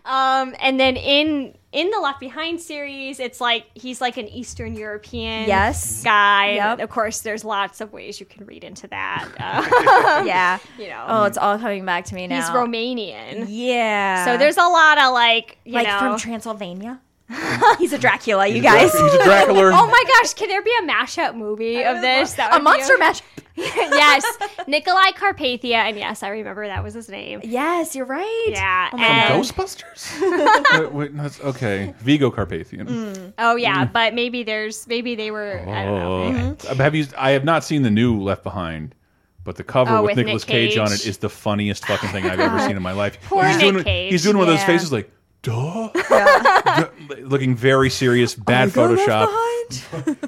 Um, 0.02 0.54
and 0.60 0.80
then 0.80 0.96
in 0.96 1.54
in 1.72 1.90
the 1.90 2.00
Left 2.00 2.18
Behind 2.20 2.58
series, 2.60 3.20
it's 3.20 3.38
like 3.40 3.66
he's 3.74 4.00
like 4.00 4.16
an 4.16 4.28
Eastern 4.28 4.74
European 4.74 5.46
Yes. 5.46 6.02
guy. 6.02 6.54
Yep. 6.54 6.80
Of 6.80 6.88
course, 6.90 7.20
there's 7.20 7.44
lots 7.44 7.80
of 7.82 7.92
ways 7.92 8.18
you 8.18 8.24
can 8.26 8.46
read 8.46 8.64
into 8.64 8.86
that. 8.88 9.28
Uh, 9.38 10.22
yeah. 10.24 10.58
you 10.78 10.88
know. 10.88 11.04
Oh, 11.06 11.24
it's 11.24 11.36
all 11.38 11.58
coming 11.58 11.84
back 11.84 12.06
to 12.06 12.14
me 12.14 12.26
now. 12.26 12.36
He's 12.36 12.48
Romanian. 12.50 13.44
Yeah. 13.48 14.24
So 14.24 14.36
there's 14.38 14.56
a 14.56 14.62
lot 14.66 14.98
of 14.98 15.12
like, 15.12 15.58
you 15.64 15.74
like 15.74 15.86
know, 15.86 15.98
from 15.98 16.18
Transylvania. 16.18 17.00
He's 17.78 17.92
a 17.92 17.98
Dracula, 17.98 18.46
you 18.46 18.54
He's 18.54 18.62
a 18.62 18.66
guys. 18.66 18.92
He's 18.92 19.14
a 19.14 19.22
Dracula. 19.24 19.70
Oh 19.74 19.86
my 19.86 20.04
gosh, 20.20 20.34
can 20.34 20.48
there 20.48 20.62
be 20.62 20.72
a 20.80 20.86
mashup 20.86 21.34
movie 21.34 21.82
of 21.84 22.00
this? 22.00 22.34
That 22.34 22.50
A 22.52 22.54
would 22.54 22.58
be 22.60 22.64
monster 22.64 22.98
mash. 22.98 23.22
yes, 23.56 24.24
Nicolae 24.68 25.12
Carpathia, 25.14 25.74
and 25.74 25.96
yes, 25.98 26.22
I 26.22 26.28
remember 26.28 26.66
that 26.66 26.82
was 26.82 26.94
his 26.94 27.08
name. 27.10 27.40
Yes, 27.44 27.94
you're 27.94 28.06
right. 28.06 28.46
Yeah, 28.48 28.88
Oh 28.92 28.98
and- 28.98 29.44
Ghostbusters? 29.44 30.80
Wait, 30.80 30.92
wait, 30.92 31.12
no, 31.14 31.28
okay. 31.50 31.94
Vigo 31.98 32.30
Carpathian. 32.30 32.86
Mm. 32.86 33.32
Oh 33.38 33.56
yeah, 33.56 33.84
Mm. 33.86 33.92
but 33.92 34.14
maybe 34.14 34.44
there's 34.44 34.86
maybe 34.86 35.14
they 35.14 35.30
were. 35.30 35.60
I 35.68 35.84
don't 35.84 35.98
know. 35.98 36.22
Oh, 36.24 36.32
Mm-hmm. 36.32 36.80
have 36.80 36.94
you? 36.94 37.06
I 37.18 37.30
have 37.32 37.44
not 37.44 37.62
seen 37.64 37.82
the 37.82 37.90
new 37.90 38.18
Left 38.20 38.42
Behind, 38.44 38.94
but 39.44 39.56
the 39.56 39.64
cover 39.64 39.94
Oh, 39.96 40.02
with, 40.02 40.16
with 40.16 40.24
Nicolas 40.26 40.46
Nick 40.48 40.70
Cage. 40.70 40.78
on 40.78 40.92
it 40.92 41.04
is 41.06 41.18
the 41.18 41.28
funniest 41.28 41.84
fucking 41.86 42.10
thing 42.10 42.24
I've 42.26 42.40
ever 42.40 42.60
seen 42.60 42.76
in 42.76 42.82
my 42.82 42.92
life. 42.92 43.18
Poor 43.24 43.44
he's 43.44 43.56
Nick 43.58 43.72
doing, 43.72 43.84
Cage. 43.84 44.12
He's 44.12 44.22
doing 44.22 44.38
one 44.38 44.48
of 44.48 44.52
those 44.54 44.60
Yeah. 44.62 44.66
faces 44.66 44.90
like, 44.92 45.10
duh, 45.42 45.88
Duh, 45.92 46.59
looking 47.20 47.54
very 47.54 47.90
serious, 47.90 48.34
bad 48.34 48.72
go 48.72 48.86
Left 48.86 49.02
Photoshop. 49.08 49.28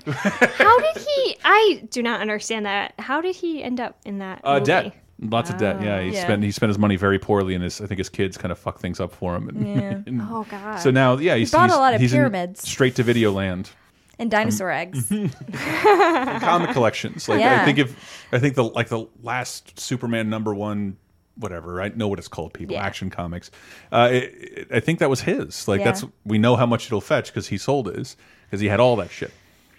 How 0.55 0.79
did 0.81 0.97
he? 1.03 1.37
I 1.45 1.83
do 1.91 2.03
not 2.03 2.21
understand 2.21 2.67
that. 2.67 2.95
How 2.99 3.21
did 3.21 3.35
he 3.37 3.63
end 3.63 3.81
up 3.81 3.99
in 4.05 4.19
that? 4.19 4.41
Uh, 4.45 4.55
movie? 4.55 4.65
debt, 4.67 4.95
lots 5.21 5.51
of 5.51 5.57
debt. 5.59 5.83
Yeah, 5.83 6.01
he 6.01 6.11
Oh, 6.11 6.13
yeah. 6.13 6.23
spent 6.23 6.43
he 6.45 6.51
spent 6.53 6.69
his 6.71 6.79
money 6.79 6.97
very 6.97 7.19
poorly, 7.19 7.55
and 7.55 7.65
his 7.65 7.81
I 7.81 7.87
think 7.87 7.99
his 7.99 8.09
kids 8.09 8.37
kind 8.39 8.53
of 8.53 8.59
fuck 8.59 8.79
things 8.79 9.01
up 9.01 9.13
for 9.13 9.35
him. 9.35 9.49
And, 9.49 9.67
Yeah. 9.67 10.01
and 10.07 10.23
Oh, 10.23 10.47
God. 10.49 10.77
So 10.79 10.91
now, 10.91 11.17
yeah, 11.17 11.35
he's 11.37 11.51
bought 11.51 11.71
a 11.71 11.77
lot 11.77 11.95
of 11.95 12.01
he's 12.01 12.13
in 12.13 12.19
pyramids. 12.19 12.69
straight 12.69 12.95
to 12.97 13.03
video 13.03 13.33
land. 13.33 13.71
And 14.19 14.31
dinosaur 14.31 14.71
eggs. 14.71 15.09
comic 15.09 16.71
collections. 16.71 17.29
Like 17.29 17.41
I 17.41 17.65
think 17.65 17.79
if 17.79 18.25
I 18.33 18.39
think 18.39 18.55
the 18.55 18.65
like 18.65 18.89
the 18.89 19.07
last 19.23 19.81
Superman 19.81 20.31
number 20.31 20.55
one, 20.55 20.97
whatever 21.37 21.81
I 21.83 21.89
know 21.89 22.09
what 22.09 22.19
it's 22.19 22.29
called, 22.29 22.53
people 22.55 22.75
Yeah. 22.77 22.85
action 22.85 23.11
comics. 23.11 23.51
Uh, 23.91 24.09
it, 24.13 24.23
it- 24.37 24.69
I 24.73 24.81
think 24.81 24.99
that 24.99 25.11
was 25.11 25.23
his. 25.23 25.67
Like 25.69 25.81
Yeah. 25.81 25.87
that's 25.87 26.05
we 26.25 26.39
know 26.39 26.57
how 26.57 26.67
much 26.67 26.87
it'll 26.87 27.01
fetch 27.01 27.27
because 27.29 27.49
he 27.49 27.59
sold 27.59 27.87
his 27.95 28.17
because 28.47 28.61
he 28.61 28.69
had 28.69 28.81
all 28.81 28.97
that 28.97 29.11
shit. 29.11 29.33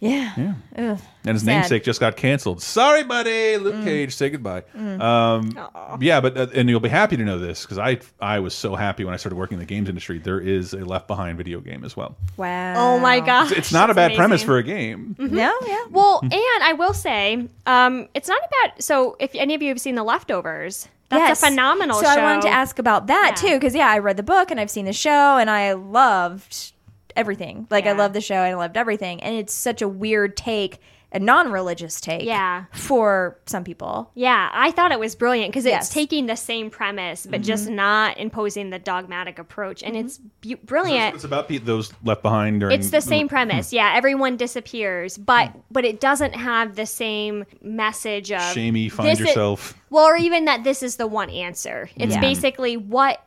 Yeah. 0.04 0.32
Yeah. 0.38 0.54
Ugh. 0.94 1.00
And 1.26 1.36
his 1.36 1.44
Sad. 1.44 1.46
namesake 1.62 1.84
just 1.84 2.00
got 2.00 2.18
canceled. 2.18 2.62
Sorry, 2.62 3.04
buddy. 3.04 3.58
Luke 3.58 3.76
Mm. 3.76 3.84
Cage, 3.86 4.14
say 4.16 4.30
goodbye. 4.30 4.64
Mm. 4.78 5.02
Um, 5.02 6.00
yeah, 6.02 6.20
but 6.20 6.38
uh, 6.38 6.48
and 6.54 6.70
you'll 6.70 6.80
be 6.82 6.90
happy 6.90 7.16
to 7.16 7.24
know 7.24 7.40
this 7.40 7.62
because 7.64 7.78
I 7.78 8.00
I 8.20 8.40
was 8.40 8.54
so 8.54 8.76
happy 8.76 9.06
when 9.06 9.14
I 9.14 9.18
started 9.18 9.38
working 9.38 9.56
in 9.56 9.60
the 9.60 9.66
games 9.66 9.88
industry. 9.88 10.20
There 10.20 10.40
is 10.40 10.74
a 10.74 10.80
Left 10.84 11.08
Behind 11.08 11.38
video 11.38 11.62
game 11.62 11.86
as 11.86 11.96
well. 11.96 12.18
Wow. 12.36 12.74
Oh 12.76 13.00
my 13.00 13.22
gosh. 13.22 13.52
It's, 13.52 13.60
it's 13.60 13.72
not 13.74 13.90
a 13.90 13.94
bad 13.94 14.12
That's 14.12 14.18
premise 14.18 14.44
for 14.44 14.58
a 14.58 14.64
game. 14.64 15.16
No, 15.18 15.54
yeah. 15.66 15.86
Well, 15.90 16.20
and 16.22 16.34
I 16.64 16.74
will 16.78 16.94
say, 16.94 17.48
um, 17.66 18.10
it's 18.14 18.28
not 18.28 18.40
about. 18.40 18.82
So, 18.84 19.16
if 19.20 19.34
any 19.36 19.54
of 19.56 19.62
you 19.62 19.70
have 19.70 19.80
seen 19.80 19.96
The 19.96 20.04
Leftovers, 20.04 20.90
that's 21.10 21.30
Yes. 21.30 21.44
a 21.44 21.46
phenomenal 21.48 21.96
so 21.98 22.04
show. 22.04 22.10
I 22.20 22.24
wanted 22.24 22.42
to 22.42 22.50
ask 22.50 22.78
about 22.80 23.08
that 23.08 23.36
too, 23.38 23.54
because 23.54 23.74
yeah, 23.74 23.88
I 23.90 24.00
read 24.00 24.18
the 24.18 24.24
book 24.24 24.52
and 24.52 24.60
I've 24.60 24.70
seen 24.72 24.84
the 24.86 24.92
show, 24.94 25.38
and 25.38 25.50
I 25.50 25.72
loved 25.74 26.73
everything. 27.16 27.68
Like 27.70 27.86
I 27.86 27.92
loved 27.94 28.14
the 28.16 28.22
show 28.22 28.36
and 28.36 28.46
I 28.46 28.56
loved 28.56 28.78
everything, 28.78 29.22
and 29.22 29.36
it's 29.36 29.54
such 29.54 29.82
a 29.82 29.88
weird 29.88 30.36
take, 30.38 30.80
a 31.16 31.20
non-religious 31.20 32.02
take, 32.02 32.24
Yeah. 32.26 32.64
for 32.72 33.38
some 33.46 33.64
people. 33.64 34.10
Yeah, 34.16 34.50
I 34.52 34.72
thought 34.72 34.92
it 34.92 35.00
was 35.00 35.16
brilliant 35.16 35.52
because 35.52 35.64
Yes. 35.66 35.86
it's 35.86 35.94
taking 35.94 36.26
the 36.26 36.36
same 36.36 36.72
premise, 36.72 37.28
but 37.30 37.42
just 37.42 37.68
Mhm. 37.70 37.76
not 37.76 38.18
imposing 38.18 38.72
the 38.72 38.80
dogmatic 38.80 39.38
approach, 39.38 39.84
and 39.84 39.96
it's 39.96 40.18
bu- 40.42 40.56
brilliant. 40.64 41.10
what 41.14 41.16
it's 41.16 41.24
about 41.24 41.48
Pete, 41.48 41.68
those 41.68 41.94
left 42.04 42.24
behind 42.24 42.62
during. 42.62 42.80
It's 42.80 42.90
the 42.90 43.00
same 43.02 43.28
premise. 43.28 43.70
Hmm. 43.70 43.76
Yeah, 43.76 43.94
everyone 43.96 44.38
disappears, 44.38 45.18
but 45.20 45.52
but 45.70 45.86
it 45.86 46.00
doesn't 46.00 46.34
have 46.36 46.76
the 46.76 46.88
same 46.88 47.46
message 47.62 48.32
of 48.32 48.42
Shamey, 48.54 48.90
find 48.90 49.08
this 49.10 49.20
is- 49.20 49.28
yourself. 49.28 49.76
well, 49.92 50.06
or 50.06 50.16
even 50.18 50.46
that 50.46 50.64
this 50.64 50.82
is 50.82 50.96
the 50.96 51.06
one 51.08 51.30
answer. 51.30 51.90
It's 51.96 52.16
Yeah. 52.16 52.22
basically 52.22 52.76
what 52.76 53.20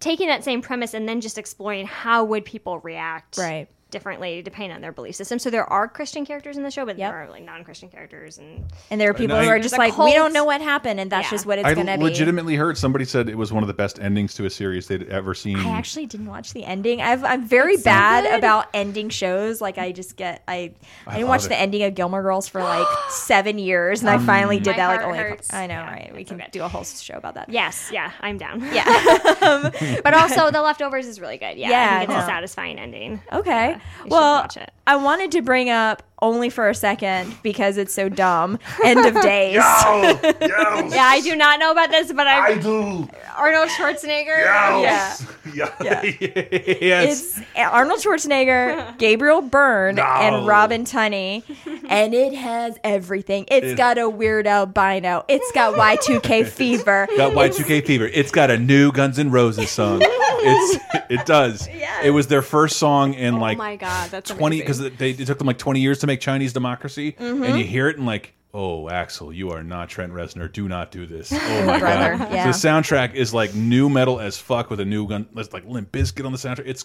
taking 0.00 0.28
that 0.28 0.42
same 0.42 0.62
premise 0.62 0.94
and 0.94 1.08
then 1.08 1.20
just 1.20 1.38
exploring 1.38 1.86
how 1.86 2.24
would 2.24 2.44
people 2.44 2.78
react 2.80 3.38
right 3.38 3.68
differently 3.90 4.42
depending 4.42 4.72
on 4.72 4.80
their 4.80 4.92
belief 4.92 5.16
system. 5.16 5.38
So 5.38 5.50
there 5.50 5.70
are 5.70 5.88
Christian 5.88 6.24
characters 6.24 6.56
in 6.56 6.62
the 6.62 6.70
show, 6.70 6.86
but 6.86 6.96
there 6.96 7.14
are 7.14 7.28
like 7.28 7.44
non-Christian 7.44 7.88
characters 7.88 8.38
and 8.38 8.64
And 8.90 9.00
there 9.00 9.10
are 9.10 9.14
people 9.14 9.36
And 9.36 9.44
who 9.44 9.50
are 9.50 9.58
just 9.58 9.76
There's 9.76 9.92
a 9.92 9.96
like, 9.96 10.06
we 10.06 10.14
don't 10.14 10.32
know 10.32 10.44
what 10.44 10.60
happened, 10.60 11.00
and 11.00 11.10
that's 11.10 11.30
just 11.30 11.46
what 11.46 11.58
it's 11.58 11.66
I 11.66 11.74
gonna 11.74 11.98
be. 11.98 12.04
legitimately 12.04 12.56
heard 12.56 12.78
somebody 12.78 13.04
said 13.04 13.28
it 13.28 13.36
was 13.36 13.52
one 13.52 13.62
of 13.62 13.68
the 13.68 13.74
best 13.74 13.98
endings 14.00 14.34
to 14.34 14.46
a 14.46 14.50
series 14.50 14.86
they'd 14.86 15.08
ever 15.08 15.34
seen. 15.34 15.58
I 15.58 15.70
actually 15.70 16.06
didn't 16.06 16.26
watch 16.26 16.52
the 16.52 16.64
ending. 16.64 17.00
I've, 17.00 17.24
I'm 17.24 17.44
very 17.46 17.76
so 17.76 17.84
bad 17.84 18.24
good. 18.24 18.38
about 18.38 18.68
ending 18.74 19.08
shows. 19.08 19.60
Like 19.60 19.78
I 19.78 19.92
just 19.92 20.16
get 20.16 20.42
I 20.46 20.54
I, 20.54 20.72
I 21.06 21.14
didn't 21.16 21.28
watch 21.28 21.46
it. 21.46 21.48
the 21.48 21.58
ending 21.58 21.82
of 21.82 21.94
Gilmore 21.94 22.22
Girls 22.22 22.48
for 22.48 22.62
like 22.62 22.86
seven 23.10 23.58
years, 23.58 24.00
and 24.00 24.10
I 24.10 24.18
mm. 24.18 24.26
finally 24.26 24.58
did 24.58 24.76
that. 24.76 24.88
Like 24.88 25.00
heart 25.00 25.12
only 25.12 25.18
hurts. 25.18 25.52
I 25.52 25.66
know, 25.66 25.80
right? 25.80 26.12
We 26.14 26.24
can 26.24 26.42
do 26.52 26.62
a 26.62 26.68
whole 26.68 26.84
show 26.84 27.14
about 27.14 27.34
that. 27.34 27.48
Yes, 27.48 27.90
yeah, 27.92 28.12
I'm 28.20 28.38
down. 28.38 28.60
Yeah. 28.72 28.84
but 30.04 30.14
also 30.14 30.50
the 30.52 30.62
leftovers 30.62 31.06
is 31.06 31.20
really 31.20 31.38
good. 31.38 31.56
Yeah, 31.56 31.70
Yeah, 31.70 31.96
I 31.96 31.98
think 32.00 32.10
it's 32.10 32.24
a 32.24 32.26
satisfying 32.26 32.78
ending. 32.78 33.20
Okay. 33.32 33.76
Should 34.02 34.10
well, 34.10 34.42
watch 34.42 34.56
it. 34.56 34.70
I 34.86 34.96
wanted 34.96 35.30
to 35.32 35.42
bring 35.42 35.70
up 35.70 36.02
only 36.22 36.50
for 36.50 36.68
a 36.68 36.74
second 36.74 37.34
because 37.42 37.76
it's 37.78 37.94
so 37.94 38.08
dumb. 38.08 38.58
End 38.84 39.06
of 39.06 39.14
days. 39.22 39.56
Yeah, 40.90 41.04
I 41.04 41.20
do 41.22 41.36
not 41.36 41.60
know 41.60 41.70
about 41.70 41.90
this, 41.90 42.12
but 42.12 42.26
I, 42.26 42.48
I 42.48 42.58
do. 42.58 43.08
Arnold 43.36 43.68
Schwarzenegger. 43.70 44.26
Yes. 44.82 45.26
Yeah. 45.54 46.02
It's 46.04 47.40
Arnold 47.56 48.00
Schwarzenegger, 48.00 48.98
Gabriel 48.98 49.40
Byrne, 49.40 49.98
and 49.98 50.46
Robin 50.46 50.84
Tunney, 50.84 51.42
and 51.88 52.12
it 52.14 52.34
has 52.34 52.76
everything. 52.84 53.44
It's 53.48 53.68
It- 53.68 53.76
got 53.76 53.98
a 53.98 54.08
weird 54.08 54.46
albino. 54.46 55.24
It's 55.28 55.50
got 55.52 55.74
Y2K 55.74 56.46
fever. 56.46 57.06
Got 57.16 57.32
Y2K 57.32 57.86
fever. 57.86 58.06
It's 58.06 58.30
got 58.30 58.50
a 58.50 58.58
new 58.58 58.92
Guns 58.92 59.18
N' 59.18 59.30
Roses 59.30 59.70
song. 59.70 60.00
It's 60.02 60.84
it 61.10 61.26
does. 61.26 61.68
It 62.02 62.10
was 62.10 62.26
their 62.28 62.42
first 62.42 62.78
song 62.78 63.14
in 63.14 63.38
like 63.38 63.58
oh 63.58 63.60
my 63.70 63.76
god, 63.76 64.10
that's 64.10 64.30
twenty 64.30 64.58
because 64.60 64.78
they 64.78 65.10
it 65.10 65.26
took 65.26 65.38
them 65.38 65.46
like 65.46 65.58
twenty 65.58 65.80
years 65.80 65.98
to 66.00 66.06
make 66.06 66.20
Chinese 66.20 66.52
democracy, 66.52 67.12
Mhm. 67.18 67.46
and 67.48 67.58
you 67.58 67.64
hear 67.64 67.88
it 67.88 67.96
and 67.96 68.06
like. 68.06 68.34
Oh, 68.52 68.86
Axl, 68.90 69.32
you 69.32 69.52
are 69.52 69.62
not 69.62 69.88
Trent 69.88 70.12
Reznor. 70.12 70.50
Do 70.52 70.66
not 70.66 70.90
do 70.90 71.06
this. 71.06 71.30
Oh 71.40 71.64
my 71.66 71.78
Brother, 71.78 72.16
god! 72.18 72.32
yeah. 72.32 72.46
The 72.48 72.52
soundtrack 72.52 73.14
is 73.14 73.32
like 73.32 73.54
nu 73.54 73.88
metal 73.88 74.18
as 74.18 74.38
fuck 74.38 74.70
with 74.70 74.80
a 74.80 74.84
new 74.84 75.06
gun. 75.06 75.28
It's 75.36 75.52
like 75.52 75.64
Limp 75.66 75.92
Bizkit 75.92 76.26
on 76.26 76.32
the 76.32 76.38
soundtrack. 76.38 76.66
It's 76.66 76.84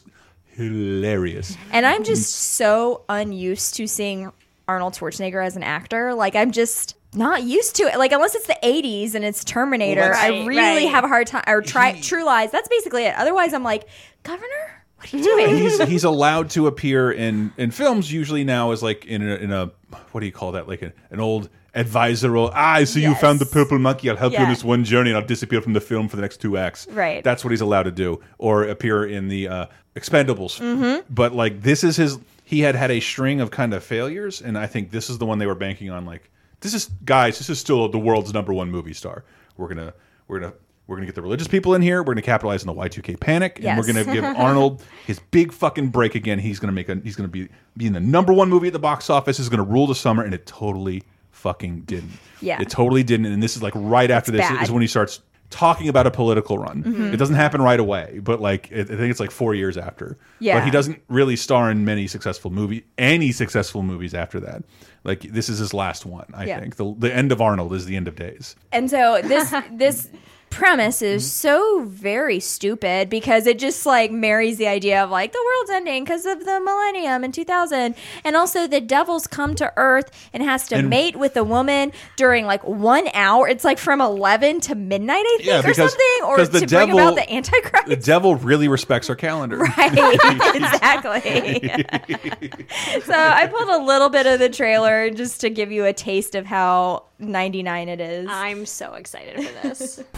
hilarious. 0.69 1.57
And 1.71 1.85
I'm 1.87 2.03
just 2.03 2.31
so 2.35 3.03
unused 3.09 3.75
to 3.77 3.87
seeing 3.87 4.31
Arnold 4.67 4.93
Schwarzenegger 4.93 5.43
as 5.43 5.55
an 5.55 5.63
actor. 5.63 6.13
Like 6.13 6.35
I'm 6.35 6.51
just 6.51 6.95
not 7.15 7.41
used 7.43 7.75
to 7.77 7.83
it. 7.83 7.97
Like 7.97 8.11
unless 8.11 8.35
it's 8.35 8.45
the 8.47 8.57
80s 8.63 9.15
and 9.15 9.23
it's 9.25 9.43
Terminator, 9.43 10.01
Well, 10.01 10.13
I 10.15 10.27
really 10.45 10.57
Right, 10.57 10.75
right. 10.83 10.89
have 10.89 11.03
a 11.03 11.07
hard 11.07 11.25
time. 11.27 11.43
Or 11.47 11.61
try 11.61 11.99
True 11.99 12.25
Lies. 12.25 12.51
That's 12.51 12.67
basically 12.69 13.05
it. 13.05 13.15
Otherwise, 13.15 13.53
I'm 13.53 13.63
like, 13.63 13.87
Governor, 14.23 14.83
what 15.11 15.13
are 15.13 15.17
you 15.41 15.47
doing? 15.47 15.57
he's 15.57 15.81
he's 15.83 16.03
allowed 16.03 16.49
to 16.51 16.67
appear 16.67 17.11
in 17.11 17.51
in 17.57 17.71
films 17.71 18.11
usually 18.11 18.43
now 18.43 18.71
as 18.71 18.81
like 18.83 19.05
in 19.05 19.21
a, 19.21 19.35
in 19.35 19.51
a 19.51 19.71
what 20.11 20.19
do 20.21 20.25
you 20.25 20.31
call 20.31 20.51
that 20.53 20.67
like 20.67 20.81
a, 20.81 20.91
an 21.11 21.19
old 21.19 21.49
advisoral 21.75 22.51
ah 22.53 22.83
so 22.85 22.99
you 22.99 23.13
found 23.15 23.39
the 23.39 23.45
purple 23.45 23.77
monkey 23.77 24.09
I'll 24.09 24.15
help 24.15 24.33
you 24.33 24.39
on 24.39 24.45
Yeah. 24.45 24.49
this 24.49 24.63
one 24.63 24.83
journey 24.83 25.09
and 25.11 25.17
I'll 25.17 25.25
disappear 25.25 25.61
from 25.61 25.73
the 25.73 25.81
film 25.81 26.07
for 26.07 26.15
the 26.15 26.21
next 26.21 26.37
two 26.37 26.57
acts 26.57 26.87
Right. 26.89 27.23
that's 27.23 27.43
what 27.43 27.51
he's 27.51 27.61
allowed 27.61 27.83
to 27.83 27.91
do 27.91 28.21
or 28.37 28.63
appear 28.63 29.05
in 29.05 29.27
the 29.27 29.47
uh, 29.47 29.65
Expendables 29.95 30.59
Mhm. 30.59 31.03
but 31.09 31.33
like 31.33 31.61
this 31.61 31.83
is 31.83 31.97
his 31.97 32.17
he 32.43 32.61
had 32.61 32.75
had 32.75 32.91
a 32.91 32.99
string 32.99 33.41
of 33.41 33.51
kind 33.51 33.73
of 33.73 33.83
failures 33.83 34.41
and 34.41 34.57
I 34.57 34.67
think 34.67 34.91
this 34.91 35.09
is 35.09 35.17
the 35.17 35.25
one 35.25 35.37
they 35.39 35.47
were 35.47 35.55
banking 35.55 35.89
on 35.89 36.05
like 36.05 36.29
this 36.61 36.73
is 36.73 36.89
guys 37.03 37.37
this 37.37 37.49
is 37.49 37.59
still 37.59 37.87
the 37.89 37.99
world's 37.99 38.33
number 38.33 38.53
one 38.53 38.71
movie 38.71 38.93
star 38.93 39.23
we're 39.57 39.67
gonna 39.67 39.93
we're 40.27 40.39
gonna 40.39 40.53
we're 40.87 40.95
gonna 40.97 41.05
get 41.05 41.15
the 41.15 41.21
religious 41.21 41.47
people 41.47 41.73
in 41.75 41.81
here. 41.81 42.01
We're 42.03 42.13
gonna 42.13 42.21
capitalize 42.21 42.65
on 42.65 42.75
the 42.75 42.81
Y2K 42.81 43.19
panic, 43.19 43.59
and 43.63 43.77
we're 43.77 43.85
gonna 43.87 44.03
give 44.05 44.23
Arnold 44.37 44.83
his 45.07 45.19
big 45.31 45.51
fucking 45.51 45.89
break 45.89 46.15
again. 46.15 46.39
He's 46.39 46.59
gonna 46.59 46.73
make 46.73 46.89
a 46.89 46.95
he's 47.03 47.15
gonna 47.15 47.27
be 47.29 47.49
be 47.77 47.87
in 47.87 47.93
the 47.93 47.99
number 47.99 48.33
one 48.33 48.49
movie 48.49 48.67
at 48.67 48.73
the 48.73 48.79
box 48.79 49.09
office. 49.09 49.39
Is 49.39 49.49
gonna 49.49 49.63
rule 49.63 49.87
the 49.87 49.95
summer, 49.95 50.23
and 50.23 50.33
it 50.33 50.45
totally 50.45 51.03
fucking 51.31 51.81
didn't. 51.81 52.11
Yeah. 52.41 52.61
it 52.61 52.69
totally 52.69 53.03
didn't. 53.03 53.25
And 53.27 53.41
this 53.43 53.55
is 53.55 53.63
like 53.63 53.73
right 53.75 54.09
after 54.11 54.31
this 54.31 54.41
bad. 54.41 54.63
is 54.63 54.71
when 54.71 54.81
he 54.81 54.87
starts 54.87 55.21
talking 55.51 55.87
about 55.89 56.07
a 56.07 56.11
political 56.11 56.57
run. 56.57 56.83
Mhm. 56.83 57.13
It 57.13 57.17
doesn't 57.17 57.35
happen 57.35 57.61
right 57.61 57.79
away, 57.79 58.19
but 58.23 58.41
like 58.41 58.69
it, 58.71 58.89
I 58.89 58.95
think 58.95 59.11
it's 59.11 59.19
like 59.19 59.29
four 59.31 59.53
years 59.53 59.77
after. 59.77 60.17
Yeah. 60.39 60.55
but 60.57 60.65
he 60.65 60.71
doesn't 60.71 61.01
really 61.07 61.35
star 61.35 61.69
in 61.69 61.85
many 61.85 62.07
successful 62.07 62.49
movie 62.51 62.85
any 62.97 63.31
successful 63.31 63.83
movies 63.83 64.13
after 64.13 64.39
that. 64.39 64.63
Like 65.03 65.21
this 65.21 65.47
is 65.49 65.59
his 65.59 65.73
last 65.73 66.05
one. 66.05 66.25
I 66.33 66.45
Yeah. 66.45 66.59
think 66.59 66.77
the 66.77 66.95
the 66.97 67.13
end 67.13 67.31
of 67.31 67.41
Arnold 67.41 67.73
is 67.73 67.85
the 67.85 67.95
end 67.95 68.07
of 68.07 68.15
days. 68.15 68.55
And 68.71 68.89
so 68.89 69.21
this 69.23 69.53
this 69.71 70.09
premise 70.49 71.01
is 71.01 71.23
mm-hmm. 71.23 71.29
so 71.29 71.83
very 71.85 72.39
stupid 72.39 73.09
because 73.09 73.45
it 73.45 73.59
just 73.59 73.85
like 73.85 74.11
marries 74.11 74.57
the 74.57 74.67
idea 74.67 75.03
of 75.03 75.09
like 75.09 75.33
the 75.33 75.43
world's 75.45 75.71
ending 75.71 76.03
because 76.03 76.25
of 76.25 76.45
the 76.45 76.59
millennium 76.61 77.23
in 77.25 77.31
2000 77.31 77.93
and 78.23 78.35
also 78.35 78.65
the 78.65 78.79
devil's 78.79 79.27
come 79.27 79.53
to 79.55 79.73
earth 79.75 80.09
and 80.31 80.41
has 80.41 80.67
to 80.69 80.75
And- 80.75 80.89
mate 80.89 81.17
with 81.17 81.35
a 81.35 81.43
woman 81.43 81.91
during 82.15 82.45
like 82.45 82.63
one 82.63 83.09
hour 83.13 83.49
it's 83.49 83.65
like 83.65 83.77
from 83.77 83.99
11 83.99 84.61
to 84.61 84.75
midnight 84.75 85.25
i 85.25 85.37
think 85.37 85.47
Yeah, 85.47 85.69
or 85.69 85.73
something 85.73 85.99
or 86.23 86.37
because 86.37 86.49
to 86.49 86.59
the 86.61 86.67
bring 86.67 86.87
devil- 86.87 86.99
about 86.99 87.15
the 87.15 87.33
antichrist 87.33 87.87
The 87.87 87.95
devil 87.97 88.35
really 88.35 88.67
respects 88.67 89.09
our 89.09 89.15
calendar. 89.15 89.57
Right, 89.77 89.91
exactly. 90.55 91.69
so 93.03 93.13
I 93.13 93.47
pulled 93.47 93.69
a 93.69 93.83
little 93.83 94.09
bit 94.09 94.25
of 94.25 94.39
the 94.39 94.49
trailer 94.49 95.09
just 95.09 95.41
to 95.41 95.49
give 95.49 95.71
you 95.71 95.85
a 95.85 95.93
taste 95.93 96.35
of 96.35 96.45
how 96.45 97.03
99 97.19 97.89
it 97.89 98.01
is. 98.01 98.27
I'm 98.29 98.65
so 98.65 98.93
excited 98.93 99.35
for 99.45 99.67
this. 99.67 100.03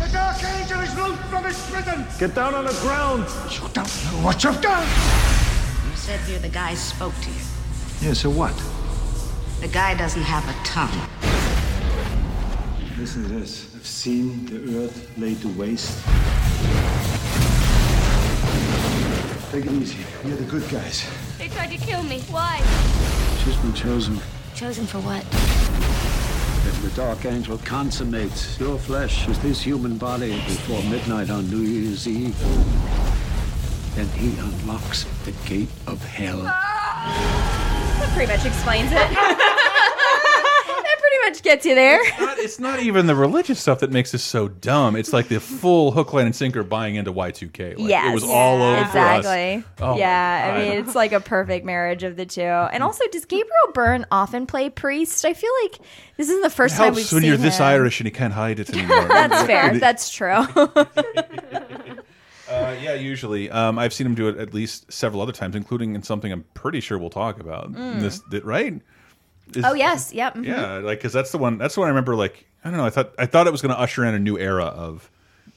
The 0.00 0.16
Dark 0.16 0.42
Angel 0.42 0.80
is 0.80 0.96
loose 0.96 1.18
from 1.30 1.44
his 1.44 1.70
prison! 1.70 2.04
Get 2.18 2.34
down 2.34 2.54
on 2.54 2.64
the 2.64 2.72
ground! 2.82 3.26
You 3.52 3.60
don't 3.72 3.86
know 3.86 4.24
what 4.24 4.42
you've 4.42 4.60
done! 4.60 4.82
You 4.82 5.96
said 5.96 6.18
here 6.20 6.38
the 6.40 6.48
guy 6.48 6.74
spoke 6.74 7.14
to 7.22 7.30
you. 7.30 7.36
Yeah, 8.00 8.14
so 8.14 8.28
what? 8.28 8.54
The 9.60 9.68
guy 9.68 9.94
doesn't 9.94 10.22
have 10.22 10.42
a 10.48 10.64
tongue. 10.64 10.90
Listen 12.98 13.22
to 13.22 13.28
this. 13.28 13.72
I've 13.76 13.86
seen 13.86 14.46
the 14.46 14.84
earth 14.84 15.16
laid 15.16 15.40
to 15.42 15.48
waste. 15.50 16.04
Take 19.52 19.66
it 19.66 19.72
easy. 19.72 19.98
You're 20.26 20.36
the 20.36 20.44
good 20.44 20.68
guys. 20.70 21.06
They 21.38 21.48
tried 21.48 21.70
to 21.70 21.76
kill 21.78 22.02
me. 22.02 22.20
Why? 22.30 22.60
She's 23.44 23.56
been 23.56 23.72
chosen. 23.72 24.20
Chosen 24.54 24.86
for 24.86 24.98
what? 24.98 25.24
If 26.66 26.82
the 26.82 26.90
Dark 26.90 27.24
Angel 27.24 27.56
consummates 27.58 28.60
your 28.60 28.78
flesh 28.78 29.26
with 29.26 29.40
his 29.40 29.62
human 29.62 29.96
body 29.96 30.32
before 30.32 30.82
midnight 30.90 31.30
on 31.30 31.48
New 31.50 31.62
Year's 31.62 32.06
Eve, 32.06 32.38
then 33.94 34.08
he 34.08 34.38
unlocks 34.38 35.04
the 35.24 35.32
gate 35.48 35.70
of 35.86 36.04
hell. 36.04 36.42
That 36.42 38.10
pretty 38.14 38.30
much 38.30 38.44
explains 38.44 38.90
it. 38.92 39.56
pretty 41.10 41.30
much 41.30 41.42
gets 41.42 41.66
you 41.66 41.74
there. 41.74 42.00
It's 42.38 42.58
not 42.58 42.80
even 42.80 43.06
the 43.06 43.14
religious 43.14 43.60
stuff 43.60 43.80
that 43.80 43.90
makes 43.90 44.12
this 44.12 44.22
so 44.22 44.48
dumb. 44.48 44.96
It's 44.96 45.12
like 45.12 45.28
the 45.28 45.40
full 45.40 45.92
hook, 45.92 46.12
line, 46.12 46.26
and 46.26 46.34
sinker 46.34 46.62
buying 46.62 46.94
into 46.96 47.12
Y2K. 47.12 47.78
Like, 47.78 47.88
yes, 47.88 48.10
it 48.10 48.14
was 48.14 48.24
all 48.24 48.62
over 48.62 48.80
exactly. 48.80 49.56
us. 49.56 49.64
Oh 49.80 49.96
yeah, 49.96 50.54
I 50.54 50.58
mean, 50.58 50.78
it's 50.78 50.94
like 50.94 51.12
a 51.12 51.20
perfect 51.20 51.64
marriage 51.64 52.02
of 52.02 52.16
the 52.16 52.26
two. 52.26 52.42
And 52.42 52.82
also, 52.82 53.04
does 53.08 53.24
Gabriel 53.24 53.72
Byrne 53.74 54.06
often 54.10 54.46
play 54.46 54.70
priest? 54.70 55.24
I 55.24 55.34
feel 55.34 55.52
like 55.62 55.80
this 56.16 56.28
isn't 56.28 56.42
the 56.42 56.46
It 56.46 56.52
first 56.52 56.76
time 56.76 56.94
we've 56.94 57.02
helps 57.02 57.12
when 57.12 57.22
seen 57.22 57.28
you're 57.28 57.36
this. 57.36 57.60
Irish 57.60 58.00
and 58.00 58.06
you 58.06 58.12
can't 58.12 58.32
hide 58.32 58.60
it 58.60 58.70
anymore. 58.74 59.08
That's 59.08 59.46
fair. 59.46 59.78
That's 59.78 60.10
true. 60.10 60.46
Uh, 62.50 62.76
yeah, 62.82 62.94
usually. 62.94 63.50
Um, 63.50 63.78
I've 63.78 63.92
seen 63.92 64.06
him 64.06 64.14
do 64.14 64.28
it 64.28 64.36
at 64.36 64.52
least 64.52 64.92
several 64.92 65.22
other 65.22 65.32
times, 65.32 65.54
including 65.54 65.94
in 65.94 66.02
something 66.02 66.32
I'm 66.32 66.44
pretty 66.54 66.80
sure 66.80 66.98
we'll 66.98 67.10
talk 67.10 67.38
about. 67.38 67.72
Mm. 67.72 68.00
This, 68.00 68.42
right? 68.42 68.80
Is- 69.56 69.64
oh 69.64 69.74
yes, 69.74 70.12
yep. 70.12 70.34
mhm. 70.34 70.46
Yeah, 70.46 70.78
like 70.78 70.98
because 70.98 71.12
that's 71.12 71.32
the 71.32 71.38
one. 71.38 71.58
That's 71.58 71.74
the 71.74 71.80
one 71.80 71.86
I 71.88 71.90
remember. 71.90 72.14
Like 72.16 72.46
I 72.64 72.68
don't 72.68 72.78
know. 72.78 72.84
I 72.86 72.90
thought 72.90 73.12
I 73.18 73.26
thought 73.26 73.46
it 73.46 73.52
was 73.52 73.62
going 73.62 73.74
to 73.74 73.80
usher 73.80 74.04
in 74.04 74.14
a 74.14 74.18
new 74.18 74.38
era 74.38 74.64
of 74.64 75.10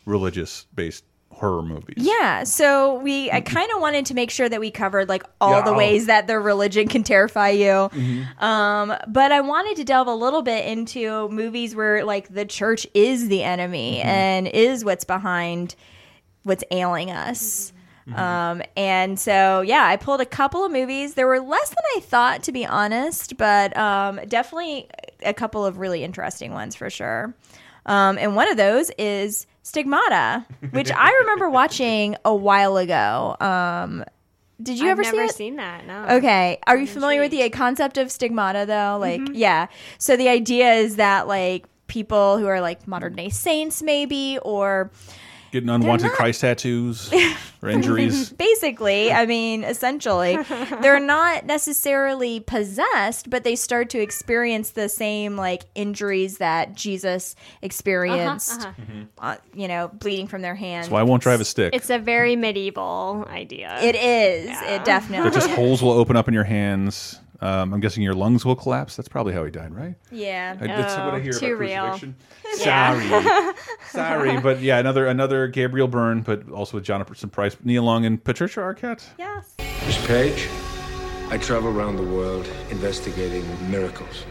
religious 0.06 0.66
based 0.76 1.04
horror 1.32 1.64
movies. 1.64 1.96
Yeah, 1.98 2.44
so 2.44 3.00
we 3.00 3.32
I 3.32 3.42
kind 3.42 3.70
of 3.76 3.82
wanted 3.82 4.06
to 4.08 4.14
make 4.14 4.30
sure 4.30 4.48
that 4.48 4.60
we 4.60 4.70
covered 4.70 5.10
like 5.10 5.24
all 5.42 5.52
Yeah. 5.58 5.62
the 5.62 5.74
ways 5.74 6.06
that 6.06 6.28
the 6.28 6.40
religion 6.40 6.88
can 6.88 7.04
terrify 7.04 7.50
you. 7.50 7.90
Mhm. 7.92 8.42
Um, 8.42 8.96
but 9.08 9.32
I 9.32 9.42
wanted 9.42 9.76
to 9.78 9.84
delve 9.84 10.08
a 10.08 10.14
little 10.14 10.44
bit 10.44 10.66
into 10.66 11.28
movies 11.30 11.76
where 11.76 12.06
like 12.06 12.32
the 12.34 12.46
church 12.46 12.86
is 12.94 13.30
the 13.30 13.44
enemy 13.44 13.98
Mm-hmm. 14.00 14.08
and 14.10 14.48
is 14.48 14.86
what's 14.86 15.06
behind 15.06 15.74
what's 16.44 16.64
ailing 16.72 17.10
us. 17.10 17.73
Mm-hmm. 18.08 18.20
Um, 18.20 18.62
and 18.76 19.20
so 19.20 19.62
yeah, 19.62 19.86
I 19.86 19.96
pulled 19.96 20.22
a 20.22 20.26
couple 20.26 20.66
of 20.66 20.72
movies. 20.72 21.14
There 21.14 21.28
were 21.28 21.40
less 21.40 21.70
than 21.70 21.84
I 21.96 22.00
thought, 22.02 22.44
to 22.44 22.52
be 22.52 22.66
honest, 22.66 23.38
but 23.38 23.76
um, 23.78 24.20
definitely 24.28 24.90
a 25.24 25.34
couple 25.34 25.66
of 25.66 25.78
really 25.78 26.04
interesting 26.04 26.54
ones 26.54 26.76
for 26.76 26.90
sure. 26.90 27.34
Um, 27.86 28.18
and 28.18 28.36
one 28.36 28.50
of 28.50 28.58
those 28.58 28.92
is 28.98 29.46
Stigmata, 29.64 30.46
which 30.72 30.92
I 30.92 31.12
remember 31.22 31.50
watching 31.52 32.16
a 32.26 32.36
while 32.36 32.78
ago. 32.78 33.36
Um, 33.40 34.04
did 34.62 34.80
you 34.80 34.86
I've 34.86 34.92
ever 34.92 35.04
see 35.04 35.18
never 35.18 35.28
seen 35.34 35.56
that. 35.58 35.86
No. 35.86 36.06
Okay. 36.18 36.60
Are 36.68 36.78
you 36.78 36.88
familiar 36.88 37.22
with 37.22 37.32
the 37.32 37.50
concept 37.50 37.98
of 37.98 38.12
stigmata 38.12 38.66
though? 38.66 38.98
Like, 39.00 39.22
yeah. 39.34 39.68
So 39.98 40.16
the 40.16 40.30
idea 40.30 40.74
is 40.74 40.98
that 40.98 41.28
like 41.28 41.66
people 41.88 42.38
who 42.38 42.48
are 42.48 42.62
like 42.62 42.88
modern 42.88 43.16
day 43.16 43.30
saints 43.30 43.82
maybe 43.82 44.40
or 44.42 44.92
Getting 45.54 45.70
unwanted 45.70 46.08
not- 46.08 46.16
Christ 46.16 46.42
tattoos 46.42 47.14
or 47.62 47.70
injuries. 47.70 48.30
Basically, 48.34 49.12
I 49.12 49.28
mean, 49.28 49.64
essentially, 49.64 50.36
they're 50.82 51.00
not 51.00 51.46
necessarily 51.46 52.40
possessed, 52.40 53.30
but 53.30 53.44
they 53.44 53.56
start 53.56 53.92
to 53.92 54.00
experience 54.00 54.72
the 54.72 54.90
same 54.90 55.36
like 55.36 55.66
injuries 55.76 56.40
that 56.40 56.74
Jesus 56.74 57.36
experienced. 57.62 58.62
Uh-huh, 58.62 59.04
uh, 59.20 59.36
you 59.54 59.68
know, 59.68 59.90
bleeding 59.90 60.26
from 60.26 60.42
their 60.42 60.56
hands. 60.56 60.88
So 60.88 60.96
I 60.96 61.04
won't 61.04 61.22
drive 61.22 61.40
a 61.40 61.46
stick. 61.46 61.76
It's 61.76 61.92
a 61.92 62.00
very 62.00 62.36
medieval 62.36 63.24
idea. 63.30 63.78
It 63.84 63.94
is. 63.96 64.50
It 64.50 64.84
definitely. 64.86 65.30
But 65.30 65.36
just 65.36 65.52
holes 65.52 65.84
will 65.84 65.92
open 65.92 66.16
up 66.18 66.28
in 66.28 66.34
your 66.34 66.46
hands. 66.46 67.20
Um, 67.44 67.74
I'm 67.74 67.82
guessing 67.82 68.04
your 68.04 68.14
lungs 68.14 68.46
will 68.46 68.56
collapse. 68.56 68.96
That's 68.96 69.10
probably 69.10 69.34
how 69.34 69.44
he 69.44 69.52
died, 69.52 69.76
right? 69.76 69.96
Yeah. 70.10 70.56
I, 70.62 70.68
that's 70.68 70.96
what 70.96 71.14
I 71.14 71.20
hear 71.20 71.34
too 71.34 71.56
about 71.56 72.02
real. 72.02 72.14
Sorry, 72.54 73.10
sorry, 73.90 74.40
but 74.40 74.62
yeah, 74.62 74.78
another 74.78 75.08
another 75.08 75.48
Gabriel 75.48 75.88
Byrne, 75.88 76.22
but 76.22 76.50
also 76.52 76.78
with 76.78 76.84
Jonathan 76.86 77.30
Pryce, 77.32 77.58
Nia 77.64 77.82
Long, 77.82 78.06
and 78.06 78.24
Patricia 78.24 78.60
Arquette. 78.60 79.04
Yes. 79.18 79.56
Miss 79.58 80.06
Page, 80.06 80.48
I 81.30 81.38
travel 81.40 81.76
around 81.76 81.96
the 81.96 82.04
world 82.04 82.48
investigating 82.70 83.44
miracles. 83.72 84.24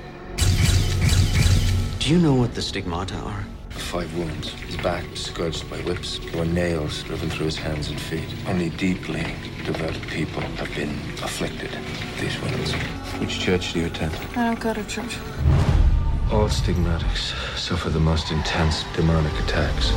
Do 1.99 2.11
you 2.11 2.19
know 2.19 2.35
what 2.35 2.55
the 2.55 2.63
stigmata 2.63 3.17
are? 3.17 3.45
Five 3.77 4.15
wounds. 4.17 4.51
His 4.53 4.77
back 4.79 5.09
was 5.11 5.25
scourged 5.25 5.69
by 5.71 5.79
whips. 5.79 6.19
There 6.19 6.39
were 6.41 6.47
nails 6.47 7.03
driven 7.03 7.29
through 7.31 7.47
his 7.47 7.57
hands 7.57 7.89
and 7.89 8.01
feet. 8.01 8.29
Only 8.47 8.71
deeply 8.71 9.25
devoted 9.65 10.03
people 10.09 10.41
have 10.41 10.75
been 10.75 10.99
afflicted 11.23 11.71
with 11.71 12.21
these 12.21 12.41
wounds. 12.41 12.73
Which 13.21 13.39
church 13.41 13.73
do 13.73 13.81
you 13.81 13.87
attend? 13.87 14.15
I 14.37 14.45
don't 14.45 14.61
go 14.61 14.73
to 14.73 14.85
church. 14.85 15.17
All 16.31 16.49
stigmatics 16.49 17.35
suffer 17.57 17.91
the 17.91 18.01
most 18.01 18.31
intense 18.31 18.85
demonic 18.95 19.39
attacks. 19.41 19.93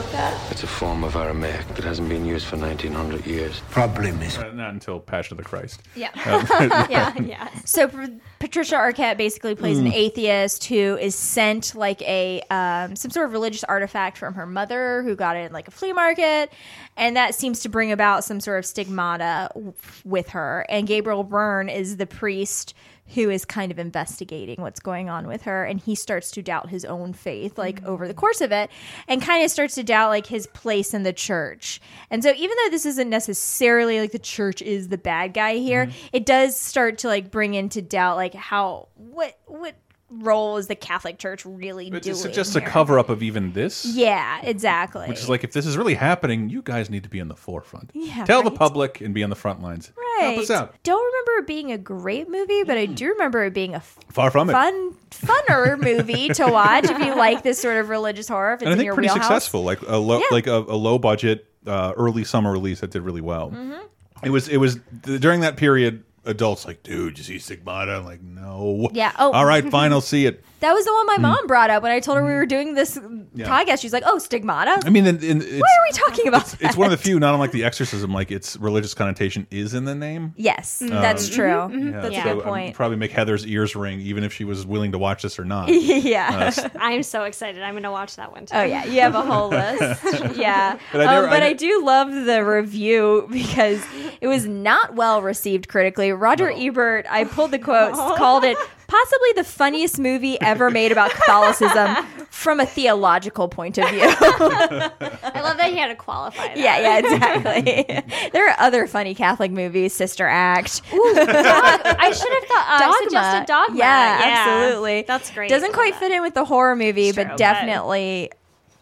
Wrote 0.00 0.12
that. 0.12 0.50
It's 0.50 0.62
a 0.62 0.66
form 0.66 1.04
of 1.04 1.14
Aramaic 1.16 1.66
that 1.74 1.84
hasn't 1.84 2.08
been 2.08 2.24
used 2.24 2.46
for 2.46 2.56
1900 2.56 3.26
years. 3.26 3.60
Probably 3.70 4.12
miss. 4.12 4.38
Uh, 4.38 4.50
not 4.52 4.72
until 4.72 4.98
Passion 5.00 5.34
of 5.34 5.38
the 5.38 5.48
Christ. 5.48 5.82
Yeah. 5.94 6.10
Uh, 6.30 6.86
yeah, 6.90 7.14
yeah. 7.22 7.48
So 7.64 7.88
P- 7.88 8.18
Patricia 8.38 8.76
Arquette 8.76 9.16
basically 9.16 9.54
plays 9.54 9.78
an 9.78 9.86
Mm. 9.86 9.92
atheist 9.94 10.64
who 10.66 10.96
is 10.96 11.14
sent 11.14 11.74
like 11.74 12.00
a 12.02 12.40
um, 12.50 12.94
some 12.96 13.10
sort 13.10 13.26
of 13.26 13.32
religious 13.32 13.64
artifact 13.64 14.16
from 14.18 14.34
her 14.34 14.46
mother, 14.46 15.02
who 15.02 15.16
got 15.16 15.36
it 15.36 15.46
in 15.46 15.52
like 15.52 15.66
a 15.68 15.70
flea 15.70 15.92
market, 15.92 16.52
and 16.96 17.16
that 17.16 17.34
seems 17.34 17.60
to 17.60 17.68
bring 17.68 17.90
about 17.92 18.22
some 18.24 18.38
sort 18.40 18.58
of 18.58 18.66
stigmata 18.66 19.50
w- 19.54 19.72
with 20.04 20.28
her. 20.30 20.64
And 20.68 20.86
Gabriel 20.86 21.24
Byrne 21.24 21.68
is 21.68 21.96
the 21.96 22.06
priest 22.06 22.74
who 23.14 23.30
is 23.30 23.44
kind 23.44 23.72
of 23.72 23.78
investigating 23.78 24.60
what's 24.60 24.80
going 24.80 25.08
on 25.08 25.26
with 25.26 25.42
her 25.42 25.64
and 25.64 25.80
he 25.80 25.94
starts 25.94 26.30
to 26.32 26.42
doubt 26.42 26.70
his 26.70 26.84
own 26.84 27.12
faith 27.12 27.58
like 27.58 27.82
mm. 27.82 27.86
over 27.86 28.06
the 28.06 28.14
course 28.14 28.40
of 28.40 28.52
it 28.52 28.70
and 29.08 29.22
kind 29.22 29.44
of 29.44 29.50
starts 29.50 29.74
to 29.74 29.82
doubt 29.82 30.10
like 30.10 30.26
his 30.26 30.46
place 30.48 30.94
in 30.94 31.02
the 31.02 31.12
church. 31.12 31.80
And 32.10 32.22
so 32.22 32.32
even 32.36 32.56
though 32.64 32.70
this 32.70 32.86
isn't 32.86 33.10
necessarily 33.10 34.00
like 34.00 34.12
the 34.12 34.18
church 34.18 34.62
is 34.62 34.88
the 34.88 34.98
bad 34.98 35.34
guy 35.34 35.56
here 35.56 35.86
mm-hmm. 35.86 36.06
it 36.12 36.26
does 36.26 36.56
start 36.56 36.98
to 36.98 37.08
like 37.08 37.30
bring 37.30 37.54
into 37.54 37.82
doubt 37.82 38.16
like 38.16 38.34
how 38.34 38.88
what 38.96 39.38
what 39.46 39.74
role 40.10 40.56
is 40.56 40.66
the 40.66 40.74
catholic 40.74 41.18
church 41.18 41.44
really 41.46 41.86
It's 41.88 42.04
doing 42.06 42.16
just, 42.16 42.34
just 42.34 42.56
a 42.56 42.60
cover 42.60 42.98
up 42.98 43.08
of 43.08 43.22
even 43.22 43.52
this. 43.52 43.84
yeah 43.86 44.40
exactly 44.42 45.06
Which 45.08 45.20
is 45.20 45.28
like, 45.28 45.44
if 45.44 45.52
this 45.52 45.66
is 45.66 45.76
really 45.76 45.94
happening, 45.94 46.50
you 46.50 46.62
guys 46.62 46.90
need 46.90 47.04
to 47.04 47.08
be 47.08 47.18
in 47.20 47.28
the 47.28 47.36
forefront. 47.36 47.90
Yeah, 47.94 48.24
Tell 48.24 48.42
the 48.42 48.50
public 48.50 49.00
and 49.00 49.14
be 49.14 49.22
on 49.22 49.30
the 49.30 49.36
front 49.36 49.62
lines. 49.62 49.92
right 49.96 50.32
Help 50.34 50.38
us 50.38 50.50
out. 50.50 50.74
don't 50.82 51.04
remember 51.04 51.42
it 51.42 51.46
being 51.46 51.70
a 51.72 51.78
great 51.78 52.28
movie 52.28 52.62
but 52.64 52.76
i 52.76 52.86
do 52.86 53.08
remember 53.10 53.44
it 53.44 53.54
being 53.54 53.74
a 53.74 53.80
Far 54.10 54.30
from 54.30 54.50
it. 54.50 54.52
fun 54.52 54.94
funner 55.10 55.80
movie 55.80 56.28
to 56.30 56.46
watch 56.46 56.84
if 56.90 56.98
you 56.98 57.14
like 57.16 57.42
this 57.42 57.60
sort 57.60 57.76
of 57.76 57.88
religious 57.88 58.28
horror 58.28 58.54
if 58.54 58.62
it's 58.62 58.62
and 58.62 58.70
I 58.70 58.72
in 58.72 58.78
think 58.78 58.84
your 58.86 58.94
pretty 58.94 59.08
wheelhouse. 59.08 59.24
successful. 59.26 59.62
Like 59.64 59.80
a 59.82 59.96
low, 59.96 60.18
Yeah. 60.18 60.24
like 60.30 60.46
a, 60.46 60.56
a 60.58 60.76
low 60.76 60.98
budget, 60.98 61.46
uh, 61.66 61.92
early 61.96 62.24
summer 62.24 62.50
release 62.52 62.80
that 62.80 62.90
did 62.90 63.02
really 63.02 63.20
well. 63.20 63.50
Mm-hmm. 63.50 63.84
It 64.22 64.30
was, 64.30 64.48
it 64.48 64.58
was 64.58 64.76
during 65.04 65.40
that 65.40 65.56
period. 65.56 66.04
Adults 66.24 66.66
like, 66.66 66.82
dude, 66.82 67.16
you 67.18 67.24
see 67.24 67.38
Stigmata? 67.38 67.92
I'm 67.92 68.04
like, 68.04 68.22
no. 68.22 68.90
Yeah. 68.92 69.12
Oh. 69.18 69.32
all 69.32 69.44
right, 69.44 69.68
fine, 69.70 69.92
I'll 69.92 70.00
see 70.02 70.26
it. 70.26 70.44
That 70.60 70.72
was 70.74 70.84
the 70.84 70.92
one 70.92 71.06
my 71.06 71.16
mom 71.18 71.46
brought 71.46 71.70
up 71.70 71.82
when 71.82 71.90
I 71.92 72.00
told 72.00 72.18
her 72.18 72.24
we 72.24 72.32
were 72.32 72.46
doing 72.46 72.74
this. 72.74 72.98
Yeah. 73.34 73.46
podcast. 73.46 73.80
She's 73.80 73.92
like, 73.92 74.02
"Oh, 74.06 74.18
stigmata." 74.18 74.80
I 74.84 74.90
mean, 74.90 75.06
and, 75.06 75.22
and 75.22 75.42
it's, 75.42 75.52
Why 75.52 75.58
are 75.58 75.84
we 75.88 75.92
talking 75.92 76.28
about 76.28 76.46
that? 76.46 76.62
it's 76.62 76.76
one 76.76 76.86
of 76.86 76.90
the 76.90 76.96
few, 77.02 77.18
not 77.20 77.32
unlike 77.34 77.52
the 77.52 77.64
exorcism, 77.64 78.12
like 78.12 78.30
its 78.30 78.56
religious 78.56 78.92
connotation 78.92 79.46
is 79.50 79.72
in 79.74 79.84
the 79.84 79.94
name. 79.94 80.34
Yes, 80.36 80.82
Um, 80.82 80.88
that's 80.88 81.28
true. 81.28 81.46
Yeah, 81.70 82.00
That's 82.00 82.14
so 82.14 82.20
a 82.20 82.24
good 82.24 82.36
um, 82.38 82.42
point. 82.42 82.74
probably 82.74 82.96
make 82.96 83.12
Heather's 83.12 83.46
ears 83.46 83.74
ring, 83.76 84.00
even 84.00 84.24
if 84.24 84.32
she 84.32 84.44
was 84.44 84.66
willing 84.66 84.92
to 84.92 84.98
watch 84.98 85.22
this 85.22 85.38
or 85.38 85.44
not. 85.44 85.68
yeah. 85.72 86.52
Uh, 86.56 86.68
I'm 86.80 87.02
so 87.02 87.24
excited. 87.24 87.62
I'm 87.62 87.74
going 87.74 87.84
to 87.84 87.90
watch 87.90 88.16
that 88.16 88.32
one 88.32 88.46
too. 88.46 88.56
Oh 88.56 88.62
yeah, 88.62 88.84
you 88.84 89.00
have 89.00 89.14
a 89.14 89.22
whole 89.22 89.48
list. 89.50 90.36
yeah, 90.36 90.72
But 90.92 90.98
but, 90.98 91.00
I 91.02 91.04
I, 91.04 91.14
never- 91.14 91.24
um, 91.26 91.30
but 91.30 91.42
I 91.42 91.46
I, 91.46 91.48
ne- 91.50 91.54
do 91.54 91.84
love 91.84 92.12
the 92.26 92.44
review 92.44 93.28
because 93.30 93.82
it 94.20 94.26
was 94.28 94.46
not 94.46 94.94
well 94.94 95.22
received 95.22 95.68
critically. 95.68 96.12
Roger 96.12 96.50
Ebert, 96.50 97.06
I 97.08 97.24
pulled 97.24 97.50
the 97.52 97.58
quotes, 97.58 97.96
called 98.18 98.44
it 98.44 98.56
possibly 98.90 99.32
the 99.36 99.44
funniest 99.44 99.98
movie 99.98 100.40
ever 100.40 100.70
made 100.70 100.90
about 100.90 101.10
Catholicism 101.12 101.96
from 102.30 102.58
a 102.58 102.66
theological 102.66 103.48
point 103.48 103.78
of 103.78 103.88
view. 103.88 104.00
I 104.02 105.40
love 105.42 105.56
that 105.58 105.70
he 105.70 105.76
had 105.78 105.88
to 105.88 105.94
qualify 105.94 106.48
that. 106.48 106.56
yeah, 106.56 106.78
yeah, 106.78 106.98
exactly. 106.98 108.30
there 108.32 108.48
are 108.50 108.56
other 108.58 108.86
funny 108.86 109.14
Catholic 109.14 109.52
movies, 109.52 109.92
Sister 109.92 110.26
Act. 110.26 110.82
I 110.92 112.12
should 112.12 112.32
have 112.32 112.44
thought 112.48 112.80
uh, 112.82 113.04
suggested 113.04 113.46
Dogma. 113.46 113.78
Yeah, 113.78 114.20
absolutely. 114.24 115.02
That's 115.02 115.30
great. 115.30 115.48
Doesn't 115.48 115.72
quite 115.72 115.94
fit 115.94 116.10
in 116.10 116.22
with 116.22 116.34
the 116.34 116.44
horror 116.44 116.74
movie, 116.74 117.12
true, 117.12 117.22
but 117.24 117.28
but- 117.30 117.36
definitely 117.38 118.32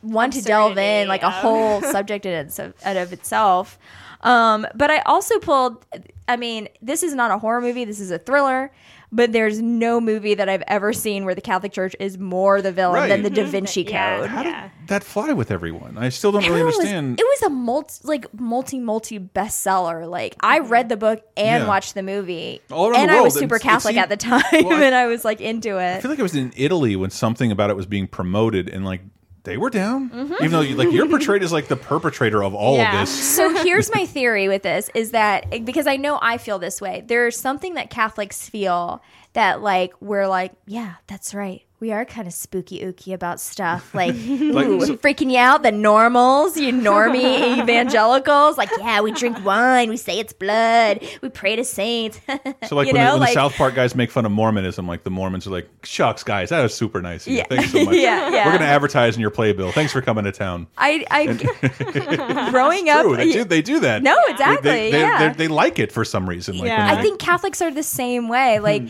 one 0.01 0.31
to 0.31 0.41
delve 0.43 0.79
in, 0.79 1.09
like 1.09 1.23
a 1.23 1.31
whole 1.31 1.83
subject 1.83 2.25
in 2.25 2.49
out 2.85 2.97
of 2.97 3.13
itself. 3.13 3.79
Um, 4.23 4.67
but 4.75 4.91
I 4.91 5.01
also 5.01 5.39
pulled. 5.39 5.85
I 6.27 6.37
mean, 6.37 6.69
this 6.83 7.03
is 7.03 7.15
not 7.15 7.31
a 7.31 7.39
horror 7.39 7.61
movie. 7.61 7.85
This 7.85 8.01
is 8.01 8.11
a 8.11 8.19
thriller. 8.19 8.73
But 9.11 9.33
there's 9.33 9.63
no 9.63 10.01
movie 10.01 10.35
that 10.35 10.49
I've 10.51 10.63
ever 10.67 10.93
seen 10.93 11.25
where 11.25 11.35
the 11.35 11.41
Catholic 11.41 11.73
Church 11.73 11.97
is 11.99 12.19
more 12.19 12.61
the 12.61 12.73
villain 12.73 13.09
than 13.09 13.23
the 13.23 13.31
Da 13.31 13.45
Vinci 13.45 13.85
mm-hmm. 13.85 14.21
Code. 14.21 14.29
How 14.29 14.43
did 14.43 14.55
that 14.89 15.03
fly 15.03 15.33
with 15.33 15.51
everyone? 15.51 15.97
I 15.97 16.11
still 16.11 16.31
don't 16.31 16.45
really 16.47 16.61
It 16.61 16.65
was- 16.65 16.75
understand. 16.77 17.19
It 17.19 17.25
was 17.25 17.43
a 17.43 17.49
multi, 17.51 18.01
like 18.05 18.27
multi, 18.39 18.79
multi 18.79 19.19
bestseller. 19.19 20.09
Like 20.09 20.37
I 20.41 20.61
mm-hmm. 20.61 20.69
read 20.69 20.89
the 20.91 20.99
book 20.99 21.23
and 21.37 21.63
Yeah. 21.63 21.69
watched 21.69 21.95
the 21.95 22.03
movie, 22.03 22.61
All 22.71 22.91
around 22.91 23.01
and 23.01 23.11
the 23.11 23.15
I 23.17 23.21
was 23.23 23.35
super 23.35 23.57
it 23.57 23.63
Catholic 23.63 23.95
seemed- 23.95 24.03
at 24.03 24.09
the 24.11 24.17
time, 24.29 24.43
Well, 24.65 24.75
I- 24.83 24.85
and 24.85 24.95
I 24.95 25.07
was 25.07 25.25
like 25.25 25.41
into 25.41 25.79
it. 25.79 25.97
I 25.97 26.01
feel 26.01 26.11
like 26.11 26.21
it 26.21 26.23
was 26.23 26.35
in 26.35 26.53
Italy 26.57 26.95
when 26.95 27.11
something 27.11 27.51
about 27.51 27.71
it 27.71 27.77
was 27.77 27.87
being 27.87 28.07
promoted, 28.09 28.69
and 28.69 28.85
like 28.85 29.01
they 29.49 29.57
were 29.57 29.71
down, 29.71 30.11
Mhm. 30.11 30.35
even 30.41 30.51
though 30.51 30.61
you, 30.61 30.77
like 30.77 30.93
you're 30.93 31.09
portrayed 31.09 31.43
as 31.43 31.53
like 31.53 31.67
the 31.69 31.77
perpetrator 31.77 32.45
of 32.45 32.55
all 32.55 32.81
of 32.81 32.93
this. 32.93 33.11
So 33.11 33.53
here's 33.65 33.91
my 33.93 34.05
theory 34.07 34.47
with 34.47 34.63
this 34.63 34.91
is 34.95 35.11
that 35.13 35.65
because 35.65 35.87
I 35.87 35.97
know 35.97 36.19
I 36.23 36.39
feel 36.39 36.59
this 36.59 36.81
way, 36.81 37.03
there's 37.07 37.37
something 37.39 37.75
that 37.75 37.91
Catholics 37.91 38.49
feel 38.49 39.03
that 39.33 39.63
like 39.63 39.93
we're 40.01 40.29
like, 40.29 40.53
yeah, 40.67 40.95
that's 41.07 41.35
right. 41.35 41.63
We 41.81 41.93
are 41.93 42.05
kind 42.05 42.27
of 42.27 42.35
spooky 42.35 42.81
ooky 42.81 43.15
about 43.15 43.41
stuff. 43.41 43.95
Like, 43.99 44.15
Like, 44.15 44.67
ooh, 44.67 44.85
so- 44.85 44.97
freaking 44.97 45.31
you 45.31 45.39
out, 45.39 45.63
the 45.63 45.71
normals, 45.73 46.57
you 46.57 46.73
normie 46.73 47.59
evangelicals. 47.63 48.59
Like, 48.59 48.69
yeah, 48.79 49.01
we 49.01 49.13
drink 49.13 49.45
wine, 49.45 49.89
we 49.89 49.97
say 49.97 50.19
it's 50.19 50.33
blood, 50.33 51.07
we 51.23 51.29
pray 51.29 51.55
to 51.57 51.65
saints. 51.65 52.21
So 52.67 52.75
like 52.77 52.89
you 52.89 52.93
when, 52.95 53.03
know, 53.05 53.07
the, 53.07 53.13
when 53.13 53.21
like, 53.21 53.29
the 53.31 53.35
South 53.35 53.55
Park 53.55 53.75
guys 53.75 53.95
make 53.95 54.11
fun 54.11 54.27
of 54.27 54.33
Mormonism, 54.33 54.87
like 54.89 55.05
the 55.05 55.11
Mormons 55.11 55.47
are 55.47 55.51
like, 55.51 55.69
"Shucks, 55.85 56.23
guys, 56.25 56.49
that 56.51 56.61
was 56.63 56.75
super 56.75 57.01
nice. 57.01 57.27
Yeah. 57.27 57.45
Thanks 57.49 57.71
so 57.73 57.85
much. 57.85 57.95
Yeah, 57.95 58.29
yeah. 58.31 58.47
We're 58.47 58.53
gonna 58.59 58.65
advertise 58.71 59.15
in 59.15 59.21
your 59.21 59.31
playbill. 59.31 59.71
Thanks 59.73 59.93
for 59.93 60.03
coming 60.03 60.25
to 60.25 60.33
town." 60.33 60.67
I, 60.77 61.05
I 61.11 62.51
growing 62.51 62.89
up, 62.91 63.03
True, 63.05 63.17
they 63.17 63.33
do. 63.33 63.45
They 63.45 63.63
do 63.63 63.81
that. 63.81 64.03
No, 64.03 64.17
They- 64.27 64.33
exactly. 64.33 64.71
They, 64.71 64.91
they, 64.91 65.01
yeah. 65.01 65.29
they, 65.33 65.35
they 65.47 65.49
like 65.49 65.79
it 65.79 65.93
for 65.93 66.05
some 66.05 66.29
reason. 66.29 66.55
Like 66.59 66.69
when 66.69 66.81
I 66.81 67.01
think 67.01 67.19
Catholics 67.21 67.63
are 67.63 67.71
the 67.71 67.83
same 67.83 68.29
way. 68.29 68.59
Like, 68.59 68.83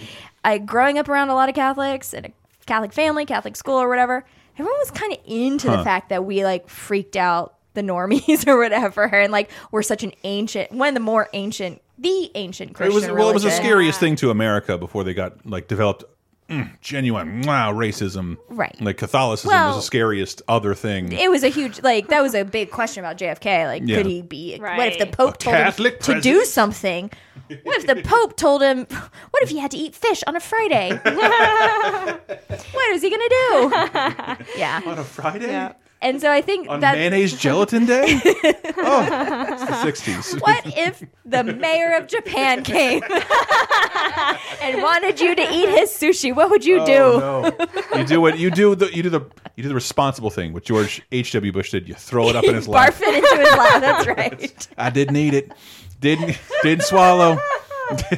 I 0.45 0.59
growing 0.59 0.99
up 0.99 1.09
around 1.09 1.29
a 1.29 1.35
lot 1.35 1.49
of 1.49 1.55
Catholics 1.55 2.13
in 2.15 2.27
a 2.27 2.33
Catholic 2.69 2.93
family, 2.93 3.27
Catholic 3.27 3.57
school, 3.57 3.75
or 3.77 3.89
whatever. 3.89 4.25
Everyone 4.55 4.79
was 4.79 4.91
kind 4.93 5.13
of 5.13 5.19
into 5.27 5.69
Huh. 5.71 5.79
the 5.79 5.85
fact 5.85 6.09
that 6.11 6.25
we 6.25 6.45
like 6.45 6.69
freaked 6.69 7.17
out 7.17 7.55
the 7.75 7.83
normies 7.83 8.47
or 8.49 8.59
whatever, 8.59 9.05
and 9.05 9.33
like 9.33 9.51
we're 9.73 9.83
such 9.83 10.03
an 10.05 10.13
ancient, 10.25 10.71
one 10.73 10.89
of 10.89 10.95
the 10.95 11.01
more 11.01 11.29
ancient, 11.33 11.81
the 11.99 12.31
ancient 12.37 12.71
it 12.71 12.75
Christian 12.75 12.95
was 12.95 13.05
well, 13.11 13.31
it 13.31 13.35
was 13.35 13.43
the 13.43 13.49
religion. 13.49 13.65
scariest 13.65 14.01
thing 14.01 14.15
to 14.17 14.31
America 14.31 14.79
before 14.79 15.03
they 15.05 15.15
got 15.15 15.45
like 15.47 15.67
developed 15.69 16.05
mm, 16.49 16.81
genuine 16.81 17.43
wow 17.43 17.73
racism. 17.73 18.37
Right. 18.49 18.77
Like 18.81 18.97
Catholicism 18.97 19.51
Well- 19.51 19.69
was 19.69 19.77
the 19.77 19.83
scariest 19.83 20.43
other 20.49 20.75
thing. 20.75 21.13
It 21.13 21.31
was 21.31 21.43
a 21.43 21.49
huge 21.49 21.83
like 21.83 22.09
that 22.09 22.23
was 22.23 22.35
a 22.35 22.45
big 22.45 22.71
question 22.71 23.05
about 23.05 23.17
JFK. 23.19 23.67
Like, 23.67 23.83
Yeah. 23.85 23.97
could 23.99 24.07
he 24.07 24.23
be? 24.23 24.59
What 24.59 24.89
if 24.89 24.99
the 24.99 25.07
Pope 25.07 25.35
A 25.35 25.39
told 25.39 25.57
him 25.57 25.63
Catholic 25.65 26.01
to 26.01 26.21
do 26.21 26.45
something? 26.45 27.11
What 27.63 27.79
if 27.81 27.87
the 27.87 28.03
Pope 28.03 28.37
told 28.37 28.63
him? 28.63 28.87
What 29.31 29.43
if 29.43 29.51
he 29.51 29.59
had 29.59 29.71
to 29.71 29.77
eat 29.79 29.95
fish 29.95 30.23
on 30.27 30.37
a 30.37 30.41
Friday? 30.41 30.91
what 32.73 32.91
is 32.91 33.03
he 33.03 33.11
gonna 33.11 33.29
do? 33.29 34.45
yeah, 34.59 34.81
on 34.87 34.99
a 34.99 35.05
Friday. 35.05 35.71
And 36.01 36.21
so 36.21 36.31
I 36.31 36.41
think 36.41 36.69
On 36.69 36.81
that 36.81 36.97
mayonnaise 36.97 37.37
gelatin 37.37 37.85
day? 37.85 38.21
oh, 38.25 39.49
it's 39.51 39.65
the 39.65 39.83
sixties. 39.83 40.35
What 40.41 40.63
if 40.65 41.05
the 41.25 41.43
mayor 41.43 41.97
of 41.97 42.07
Japan 42.07 42.63
came 42.63 43.03
and 44.63 44.81
wanted 44.81 45.21
you 45.21 45.35
to 45.35 45.43
eat 45.43 45.69
his 45.69 45.91
sushi? 45.91 46.35
What 46.35 46.51
would 46.51 46.65
you 46.65 46.81
oh, 46.81 46.87
do? 46.87 46.95
Oh, 46.95 47.57
no. 47.59 47.99
You 47.99 48.05
do 48.07 48.21
what 48.21 48.39
you 48.39 48.51
do. 48.53 48.77
The 48.77 48.95
you 48.95 49.03
do 49.03 49.11
the 49.11 49.23
you 49.57 49.65
do 49.65 49.69
the 49.69 49.75
responsible 49.75 50.31
thing. 50.31 50.53
What 50.53 50.63
George 50.65 51.03
H. 51.11 51.33
W. 51.33 51.51
Bush 51.51 51.73
did. 51.73 51.89
You 51.89 51.95
throw 51.95 52.29
it 52.29 52.37
up 52.37 52.45
in 52.45 52.55
his 52.55 52.69
lap. 52.69 52.95
Barf 52.95 53.03
it 53.03 53.15
into 53.17 53.37
his 53.37 53.57
lap. 53.57 53.81
That's 53.81 54.07
right. 54.07 54.69
I 54.79 54.91
didn't 54.91 55.17
eat 55.17 55.35
it. 55.35 55.53
Didn't 56.01 56.39
didn't 56.63 56.85
swallow. 56.85 57.39
Sometimes 57.89 58.13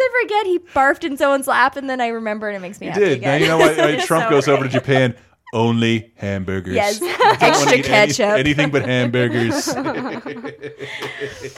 I 0.00 0.08
forget 0.22 0.46
he 0.46 0.58
barfed 0.74 1.04
in 1.04 1.16
someone's 1.16 1.46
lap, 1.46 1.76
and 1.76 1.88
then 1.90 2.00
I 2.00 2.08
remember, 2.08 2.48
and 2.48 2.56
it 2.56 2.60
makes 2.60 2.80
me 2.80 2.86
He 2.86 2.90
happy 2.92 3.04
did. 3.04 3.22
Now 3.22 3.34
you 3.36 3.46
know 3.48 3.58
why, 3.58 3.74
why 3.76 3.96
Trump 4.04 4.24
so 4.24 4.30
goes 4.30 4.48
over 4.48 4.64
to. 4.64 4.70
Japan. 4.70 5.14
Only 5.52 6.12
hamburgers. 6.16 6.74
Yes. 6.74 7.00
You 7.00 7.08
don't 7.16 7.20
wanna 7.40 7.44
Extra 7.44 7.72
eat 7.72 7.74
any- 7.74 7.82
ketchup. 7.82 8.38
anything 8.38 8.70
but 8.70 8.84
hamburgers. 8.84 9.68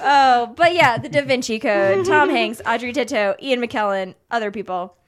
oh, 0.02 0.52
but 0.54 0.74
yeah, 0.74 0.98
the 0.98 1.08
Da 1.08 1.22
Vinci 1.24 1.58
Code. 1.58 2.04
Tom 2.04 2.28
Hanks, 2.28 2.60
Audrey 2.66 2.92
Tautou, 2.92 3.40
Ian 3.40 3.62
McKellen, 3.62 4.14
other 4.30 4.50
people. 4.50 4.98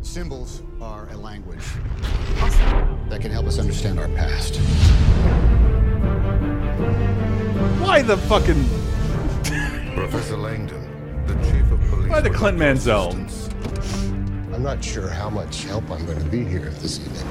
Symbols 0.00 0.62
are 0.80 1.08
a 1.10 1.16
language 1.16 1.62
that 3.08 3.20
can 3.20 3.30
help 3.30 3.46
us 3.46 3.60
understand 3.60 4.00
our 4.00 4.08
past. 4.08 4.58
Why 7.92 8.00
the 8.00 8.16
fucking? 8.16 8.64
Professor 9.94 10.38
Langdon, 10.38 10.82
the 11.26 11.34
chief 11.44 11.70
of 11.70 11.78
police. 11.90 12.08
Why 12.08 12.22
the 12.22 12.30
Clint 12.30 12.56
Manziel? 12.56 13.12
I'm 14.54 14.62
not 14.62 14.82
sure 14.82 15.08
how 15.08 15.28
much 15.28 15.64
help 15.64 15.90
I'm 15.90 16.06
going 16.06 16.18
to 16.18 16.24
be 16.24 16.42
here 16.42 16.70
this 16.80 17.00
evening. 17.00 17.28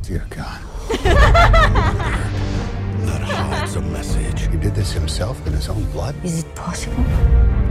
Dear 0.00 0.26
God. 0.30 0.58
that 3.06 3.20
hides 3.22 3.76
a 3.76 3.80
message. 3.80 4.42
He 4.50 4.56
did 4.58 4.74
this 4.74 4.92
himself 4.92 5.44
in 5.46 5.52
his 5.52 5.68
own 5.68 5.84
blood. 5.92 6.14
Is 6.24 6.40
it 6.44 6.54
possible? 6.54 7.02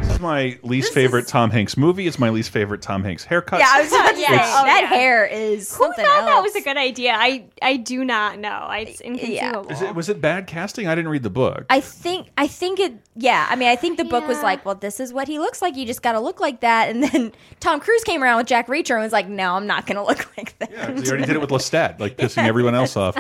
This 0.02 0.12
is 0.16 0.20
my 0.20 0.60
least 0.64 0.94
favorite 0.94 1.28
Tom 1.28 1.50
Hanks 1.50 1.78
movie. 1.78 2.08
It's 2.08 2.20
my 2.20 2.30
least 2.30 2.50
favorite 2.50 2.82
Tom 2.82 3.04
Hanks 3.06 3.24
haircut. 3.24 3.60
Yeah, 3.62 3.70
I 3.72 3.82
was 3.84 3.88
about 3.94 4.10
to 4.10 4.16
say 4.18 4.26
Oh, 4.28 4.64
that 4.66 4.82
yeah. 4.82 4.88
hair 4.98 5.26
is 5.26 5.74
Who 5.76 5.84
something 5.86 6.04
thought 6.04 6.26
that 6.26 6.42
was 6.42 6.56
a 6.56 6.62
good 6.62 6.76
idea? 6.76 7.14
I 7.18 7.46
I 7.62 7.78
do 7.78 8.04
not 8.04 8.38
know. 8.38 8.68
It's 8.72 9.00
inconceivable. 9.00 9.70
Is 9.72 9.82
it, 9.82 9.96
was 9.96 10.10
it 10.10 10.20
bad 10.20 10.46
casting? 10.46 10.88
I 10.88 10.96
didn't 10.96 11.10
read 11.10 11.24
the 11.24 11.30
book. 11.30 11.66
I 11.70 11.80
think 11.80 12.28
I 12.38 12.48
think 12.48 12.80
it 12.82 12.94
yeah, 13.16 13.48
I 13.50 13.56
mean 13.56 13.70
I 13.70 13.78
think 13.78 13.98
the 13.98 14.04
book 14.04 14.28
was 14.28 14.44
like, 14.44 14.66
well, 14.66 14.76
this 14.76 15.00
is 15.00 15.14
what 15.14 15.30
he 15.30 15.40
looks 15.40 15.62
like. 15.62 15.78
You 15.78 15.86
just 15.86 16.02
gotta 16.02 16.20
look 16.20 16.42
like 16.42 16.60
that. 16.62 16.90
And 16.90 17.04
then 17.04 17.32
Tom 17.62 17.80
Cruise 17.80 18.04
came 18.04 18.22
around 18.24 18.38
with 18.38 18.48
Jack 18.48 18.68
Reacher 18.68 18.96
and 18.96 19.04
was 19.04 19.14
like, 19.14 19.30
No, 19.30 19.54
I'm 19.54 19.68
not 19.68 19.86
gonna 19.86 20.04
look 20.06 20.30
like 20.38 20.58
that. 20.60 20.70
Yeah, 20.72 20.92
'cause 20.92 21.02
he 21.04 21.08
already 21.10 21.26
did 21.28 21.36
it 21.38 21.42
with 21.42 21.50
Lestat, 21.52 22.00
like 22.02 22.18
pissing 22.18 22.46
everyone 22.46 22.76
else 22.76 22.98
off. 22.98 23.16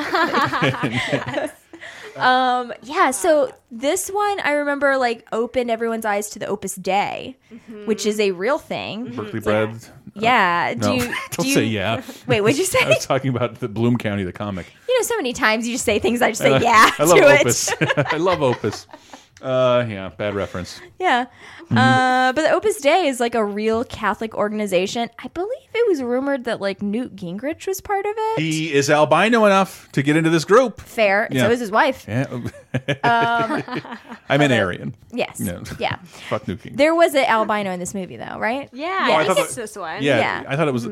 um 2.21 2.73
yeah, 2.83 3.11
so 3.11 3.51
this 3.71 4.09
one 4.09 4.39
I 4.41 4.51
remember 4.51 4.97
like 4.97 5.27
opened 5.31 5.71
everyone's 5.71 6.05
eyes 6.05 6.29
to 6.31 6.39
the 6.39 6.45
Opus 6.47 6.75
Dei, 6.75 7.37
which 7.85 8.05
is 8.05 8.19
a 8.19 8.31
real 8.31 8.57
thing. 8.59 9.11
Berkeley 9.15 9.39
Breathed. 9.39 9.89
Yeah. 10.15 10.75
No, 10.77 10.89
Do 10.89 10.93
you, 10.93 11.05
don't 11.05 11.39
do 11.39 11.47
you, 11.47 11.53
say 11.55 11.63
yeah. 11.65 12.03
Wait, 12.27 12.41
what'd 12.41 12.57
you 12.59 12.65
say? 12.65 12.79
I 12.85 12.89
was 12.89 13.03
talking 13.05 13.29
about 13.35 13.59
the 13.59 13.67
Bloom 13.67 13.97
County, 13.97 14.23
the 14.23 14.31
comic. 14.31 14.67
You 14.87 14.99
know, 14.99 15.03
so 15.03 15.15
many 15.17 15.33
times 15.33 15.65
you 15.67 15.73
just 15.73 15.85
say 15.85 15.97
things 15.97 16.21
I 16.21 16.29
just 16.31 16.41
say 16.41 16.53
Uh, 16.53 16.59
yeah 16.61 16.91
I 16.99 17.03
love 17.03 17.17
to 17.17 17.39
Opus. 17.41 17.71
it. 17.81 18.13
I 18.13 18.17
love 18.17 18.41
Opus. 18.43 18.85
Uh, 19.43 19.85
yeah, 19.89 20.09
bad 20.09 20.35
reference. 20.35 20.79
Yeah. 20.99 21.25
Mm-hmm. 21.65 21.77
Uh, 21.77 22.31
but 22.33 22.43
the 22.43 22.51
Opus 22.51 22.77
Dei 22.81 23.07
is 23.07 23.19
like 23.19 23.35
a 23.35 23.43
real 23.43 23.83
Catholic 23.83 24.33
organization. 24.35 25.09
I 25.19 25.27
believe 25.27 25.49
it 25.73 25.87
was 25.89 26.01
rumored 26.01 26.45
that 26.45 26.61
like 26.61 26.81
Newt 26.81 27.15
Gingrich 27.15 27.67
was 27.67 27.81
part 27.81 28.05
of 28.05 28.13
it. 28.15 28.39
He 28.39 28.73
is 28.73 28.89
albino 28.89 29.45
enough 29.45 29.89
to 29.93 30.01
get 30.01 30.15
into 30.15 30.29
this 30.29 30.45
group. 30.45 30.79
Fair. 30.81 31.27
Yeah. 31.29 31.43
So 31.43 31.51
is 31.51 31.59
his 31.59 31.71
wife. 31.71 32.05
Yeah. 32.07 32.27
Um, 33.03 33.61
I'm 34.29 34.41
an 34.41 34.51
Aryan. 34.51 34.95
Yes. 35.11 35.39
No. 35.39 35.61
Yeah. 35.77 35.97
Fuck 36.29 36.45
Nuke. 36.45 36.75
There 36.75 36.95
was 36.95 37.13
an 37.13 37.25
albino 37.25 37.69
in 37.71 37.79
this 37.79 37.93
movie, 37.93 38.17
though, 38.17 38.39
right? 38.39 38.67
Yeah, 38.73 38.87
No, 39.07 39.13
I 39.13 39.19
I 39.21 39.23
think 39.25 39.27
thought 39.37 39.45
it's 39.45 39.55
that- 39.55 39.61
this 39.61 39.75
one. 39.77 40.01
Yeah, 40.01 40.17
Yeah. 40.17 40.43
I 40.47 40.55
thought 40.55 40.67
it 40.67 40.73
was. 40.73 40.87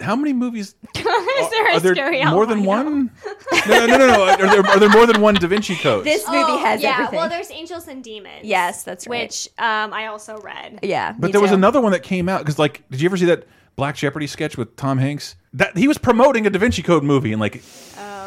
How 0.00 0.16
many 0.16 0.32
movies 0.32 0.74
Is 0.96 1.02
there 1.04 1.70
a 1.70 1.74
are 1.76 1.80
there? 1.80 1.94
scary 1.94 2.24
More 2.24 2.46
than 2.46 2.64
one? 2.64 3.10
No, 3.68 3.86
no, 3.86 3.96
no, 3.98 4.06
no. 4.08 4.22
Are 4.24 4.36
there, 4.36 4.66
are 4.66 4.78
there 4.80 4.88
more 4.88 5.06
than 5.06 5.20
one 5.20 5.34
Da 5.34 5.46
Vinci 5.46 5.76
Code? 5.76 6.04
This 6.04 6.26
movie 6.26 6.38
Oh, 6.40 6.58
has 6.64 6.82
yeah. 6.82 6.94
everything. 6.94 7.18
Well, 7.18 7.28
there's 7.28 7.50
Angels 7.52 7.86
and 7.86 8.02
Demons. 8.02 8.40
Yes, 8.44 8.82
that's 8.82 9.06
right. 9.06 9.22
Which 9.28 9.48
um, 9.58 9.92
I 9.92 10.06
also 10.06 10.38
read. 10.38 10.80
yeah. 10.82 11.12
But 11.12 11.28
me 11.28 11.32
there 11.32 11.40
was 11.40 11.52
another 11.52 11.80
one 11.80 11.92
that 11.92 12.02
came 12.02 12.28
out 12.28 12.38
because, 12.40 12.58
like, 12.58 12.82
did 12.90 13.00
you 13.00 13.06
ever 13.08 13.16
see 13.16 13.26
that 13.26 13.46
Black 13.76 13.94
Jeopardy 13.94 14.26
sketch 14.26 14.56
with 14.58 14.74
Tom 14.76 14.98
Hanks? 14.98 15.36
That 15.52 15.76
he 15.76 15.86
was 15.86 15.98
promoting 15.98 16.46
a 16.46 16.50
Da 16.50 16.58
Vinci 16.58 16.82
Code 16.82 17.04
movie, 17.04 17.30
and 17.32 17.40
like 17.40 17.62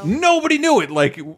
nobody 0.05 0.57
knew 0.57 0.79
it. 0.81 0.91
Like, 0.91 1.17
why 1.17 1.35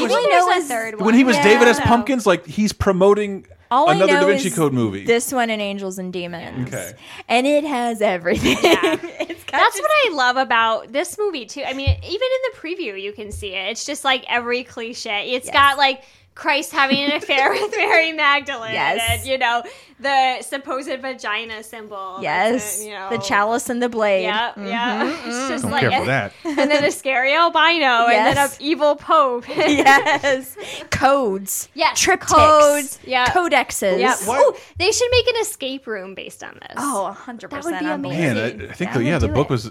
Maybe 0.00 0.06
was 0.06 0.46
there's 0.46 0.64
a 0.64 0.68
third 0.68 0.94
one. 0.96 1.04
when 1.06 1.14
he 1.14 1.24
was 1.24 1.36
Yeah. 1.36 1.42
David 1.42 1.68
S. 1.68 1.80
Pumpkins? 1.80 2.24
Like, 2.26 2.46
he's 2.46 2.72
promoting 2.72 3.46
All 3.74 3.90
I 3.90 3.94
another 3.94 4.12
know 4.12 4.20
Da 4.20 4.26
Vinci 4.26 4.48
is 4.48 4.54
Code 4.54 4.72
movie. 4.72 5.04
This 5.04 5.32
one 5.32 5.50
and 5.50 5.60
Angels 5.60 5.98
and 5.98 6.12
Demons. 6.12 6.68
Okay. 6.68 6.92
And 7.28 7.46
it 7.46 7.64
has 7.64 8.00
everything. 8.00 8.56
it's 8.62 9.44
That's 9.44 9.76
just- 9.76 9.80
what 9.80 9.90
I 9.90 10.10
love 10.14 10.36
about 10.36 10.92
this 10.92 11.18
movie 11.18 11.44
too. 11.46 11.62
I 11.66 11.72
mean, 11.74 11.88
even 11.88 12.04
in 12.04 12.52
the 12.52 12.58
preview, 12.58 13.00
you 13.00 13.12
can 13.12 13.32
see 13.32 13.48
it. 13.54 13.70
It's 13.70 13.84
just 13.84 14.04
like 14.04 14.24
every 14.28 14.64
cliche. 14.64 15.32
It's 15.32 15.50
got 15.50 15.76
like 15.76 16.02
Christ 16.34 16.72
having 16.72 16.98
an 16.98 17.12
affair 17.12 17.50
with 17.52 17.70
Mary 17.76 18.12
Magdalene, 18.12 18.72
Yes. 18.72 19.00
and 19.08 19.26
you 19.28 19.38
know 19.38 19.62
the 20.00 20.42
supposed 20.42 20.88
vagina 21.00 21.62
symbol. 21.62 22.18
Yes. 22.20 22.52
that's, 22.78 22.84
you 22.84 22.92
know, 22.92 23.08
The 23.10 23.18
chalice 23.18 23.70
and 23.70 23.80
the 23.80 23.88
blade. 23.88 24.24
Yeah, 24.24 24.52
yeah. 24.58 25.04
Mhm, 25.04 25.26
It's 25.28 25.48
just 25.48 25.62
Don't 25.62 25.70
like 25.72 25.88
care 25.88 26.00
for 26.00 26.06
that. 26.06 26.32
and 26.44 26.70
then 26.70 26.84
a 26.84 26.90
scary 26.90 27.32
albino, 27.34 28.08
yes. 28.08 28.08
and 28.08 28.26
then 28.26 28.34
Yes. 28.36 28.56
an 28.58 28.62
evil 28.64 28.96
pope. 28.96 29.44
yes. 29.48 30.56
Codes. 30.90 31.68
Yes, 31.74 32.04
Triptychs. 32.04 32.26
codes. 32.26 32.98
Yeah. 33.04 33.26
Codexes. 33.26 33.98
Yeah. 34.00 34.16
Why- 34.24 34.38
Oh, 34.40 34.56
they 34.78 34.90
should 34.90 35.10
make 35.12 35.28
an 35.28 35.40
escape 35.40 35.86
room 35.86 36.14
based 36.16 36.42
on 36.42 36.54
this. 36.54 36.76
Oh, 36.76 37.16
100%. 37.26 37.48
That 37.50 37.64
would 37.64 37.78
be 37.80 37.86
amazing. 37.86 38.34
board. 38.34 38.58
Man, 38.58 38.68
I, 38.68 38.70
I 38.70 38.74
think 38.74 38.90
I 38.90 38.98
the, 38.98 39.04
yeah, 39.04 39.18
the 39.18 39.28
book 39.28 39.46
it. 39.46 39.50
was. 39.50 39.70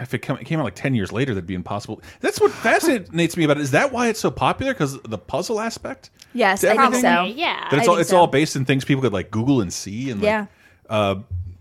If 0.00 0.14
it, 0.14 0.18
come, 0.18 0.36
it 0.38 0.44
came 0.44 0.58
out 0.58 0.64
like 0.64 0.74
ten 0.74 0.94
years 0.94 1.12
later, 1.12 1.32
that'd 1.32 1.46
be 1.46 1.54
impossible. 1.54 2.02
That's 2.20 2.40
what 2.40 2.50
fascinates 2.50 3.36
me 3.36 3.44
about 3.44 3.58
it. 3.58 3.60
Is 3.60 3.70
that 3.70 3.92
why 3.92 4.08
it's 4.08 4.18
so 4.18 4.30
popular? 4.32 4.72
Because 4.72 5.00
the 5.02 5.18
puzzle 5.18 5.60
aspect. 5.60 6.10
Yes, 6.34 6.64
I 6.64 6.76
think 6.76 6.96
so. 6.96 7.22
Yeah. 7.24 7.68
That 7.70 7.78
it's 7.78 7.88
I 7.88 7.90
all 7.90 7.96
think 7.96 8.00
it's 8.00 8.10
so. 8.10 8.18
all 8.18 8.26
based 8.26 8.56
in 8.56 8.64
things 8.64 8.84
people 8.84 9.02
could 9.02 9.12
like 9.12 9.30
Google 9.30 9.60
and 9.60 9.72
see 9.72 10.10
and 10.10 10.20
like, 10.20 10.26
Yeah. 10.26 10.46
Uh, 10.90 11.16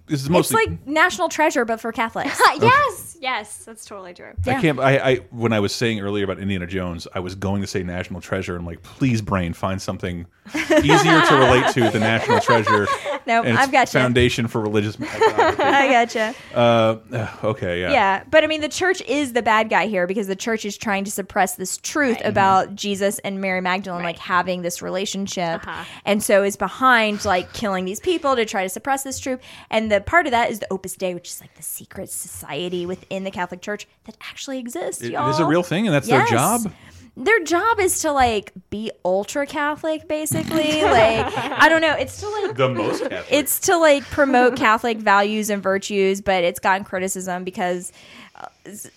this 0.08 0.22
is 0.22 0.30
It's 0.30 0.54
like 0.54 0.86
National 0.86 1.30
Treasure, 1.30 1.66
but 1.66 1.80
for 1.80 1.92
Catholics. 1.92 2.40
yes. 2.62 3.18
Yes, 3.22 3.66
that's 3.66 3.86
totally 3.86 4.14
true. 4.14 4.34
I 4.46 4.62
can't. 4.62 4.80
I, 4.80 4.98
I 4.98 5.16
when 5.32 5.52
I 5.52 5.60
was 5.60 5.74
saying 5.74 6.00
earlier 6.00 6.24
about 6.24 6.38
Indiana 6.38 6.68
Jones, 6.68 7.08
I 7.14 7.20
was 7.20 7.34
going 7.34 7.62
to 7.62 7.68
say 7.68 7.82
National 7.82 8.22
Treasure. 8.22 8.56
I'm 8.56 8.66
like, 8.66 8.84
please, 8.84 9.22
brain, 9.22 9.54
find 9.54 9.82
something 9.82 10.28
easier 10.56 11.22
to 11.22 11.36
relate 11.36 11.74
to 11.74 11.90
than 11.90 12.02
National 12.02 12.40
Treasure. 12.40 12.88
Nope, 13.28 13.48
and 13.48 13.58
I've 13.58 13.72
got 13.72 13.88
gotcha. 13.88 13.98
Foundation 13.98 14.48
for 14.48 14.62
religious. 14.62 15.02
iconography. 15.02 15.64
I 15.64 15.88
gotcha. 16.06 16.36
Uh, 16.54 17.28
okay, 17.44 17.82
yeah. 17.82 17.92
Yeah, 17.92 18.24
but 18.30 18.44
I 18.44 18.48
mean, 18.48 18.62
the 18.62 18.70
church 18.70 19.02
is 19.02 19.34
the 19.34 19.42
bad 19.42 19.68
guy 19.68 19.88
here 19.88 20.06
because 20.06 20.28
the 20.28 20.36
church 20.36 20.64
is 20.64 20.78
trying 20.78 21.06
to 21.06 21.12
suppress 21.12 21.56
this 21.56 21.78
truth 21.78 22.20
about 22.24 22.76
Jesus 22.76 23.18
and 23.20 23.42
Mary 23.42 23.62
Magdalene, 23.62 24.04
like 24.04 24.20
having 24.20 24.62
this 24.62 24.80
relationship, 24.80 25.66
and 26.06 26.22
so 26.22 26.44
is 26.44 26.56
behind 26.56 27.26
like 27.26 27.52
killing 27.54 27.86
these 27.86 28.00
people 28.00 28.36
to 28.36 28.46
try 28.46 28.62
to 28.62 28.70
suppress 28.70 29.02
this 29.02 29.18
truth. 29.18 29.40
And 29.72 29.92
the 29.92 29.95
part 30.02 30.26
of 30.28 30.32
that 30.32 30.50
is 30.52 30.60
the 30.60 30.68
Opus 30.72 30.96
Dei, 30.96 31.14
which 31.14 31.30
is 31.30 31.42
like 31.42 31.54
the 31.56 31.64
secret 31.64 32.10
society 32.10 32.86
within 32.86 33.24
the 33.24 33.32
Catholic 33.32 33.62
Church 33.62 33.88
that 34.06 34.16
actually 34.22 34.60
exists. 34.60 35.02
It- 35.02 35.08
it 35.08 35.12
y'all. 35.14 35.30
is 35.30 35.40
a 35.40 35.46
real 35.46 35.64
thing, 35.64 35.88
and 35.88 35.94
that's 35.94 36.08
their 36.08 36.26
job? 36.26 36.72
Their 37.18 37.42
job 37.46 37.80
is 37.80 38.00
to 38.02 38.12
like 38.12 38.52
be 38.70 38.92
ultra 39.06 39.46
Catholic, 39.46 40.08
basically. 40.08 40.82
like 40.84 41.26
I 41.38 41.70
don't 41.70 41.80
know, 41.82 41.94
it's 41.94 42.20
to 42.20 42.28
like 42.30 42.56
The 42.58 42.68
most 42.70 43.04
Catholic. 43.04 43.26
it's 43.32 43.60
to 43.62 43.78
like 43.78 44.04
promote 44.04 44.58
Catholic 44.58 44.98
values 44.98 45.50
and 45.50 45.64
virtues, 45.64 46.20
but 46.20 46.44
it's 46.44 46.60
gotten 46.60 46.84
criticism 46.84 47.46
because 47.46 47.94
uh, 48.36 48.48
s- 48.66 48.90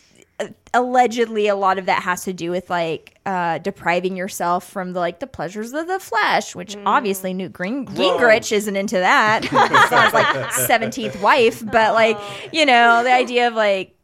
allegedly 0.75 1.49
a 1.49 1.55
lot 1.57 1.79
of 1.79 1.87
that 1.87 2.03
has 2.03 2.25
to 2.25 2.33
do 2.33 2.51
with 2.51 2.71
like 2.71 3.19
uh, 3.27 3.59
depriving 3.59 4.17
yourself 4.17 4.69
from 4.69 4.93
the 4.93 5.01
like 5.01 5.21
the 5.21 5.27
pleasures 5.27 5.73
of 5.73 5.87
the 5.87 5.99
flesh, 5.99 6.55
which 6.55 6.77
obviously 6.87 7.35
Newt 7.35 7.53
Green- 7.53 7.87
Gingrich 7.87 8.53
isn't 8.53 8.77
into 8.77 8.97
that. 8.99 9.45
his 9.45 10.13
like 10.13 10.53
seventeenth 10.53 11.21
wife, 11.21 11.63
but 11.65 11.95
like 11.95 12.19
you 12.53 12.67
know 12.67 13.03
the 13.03 13.13
idea 13.13 13.49
of 13.49 13.55
like. 13.55 13.95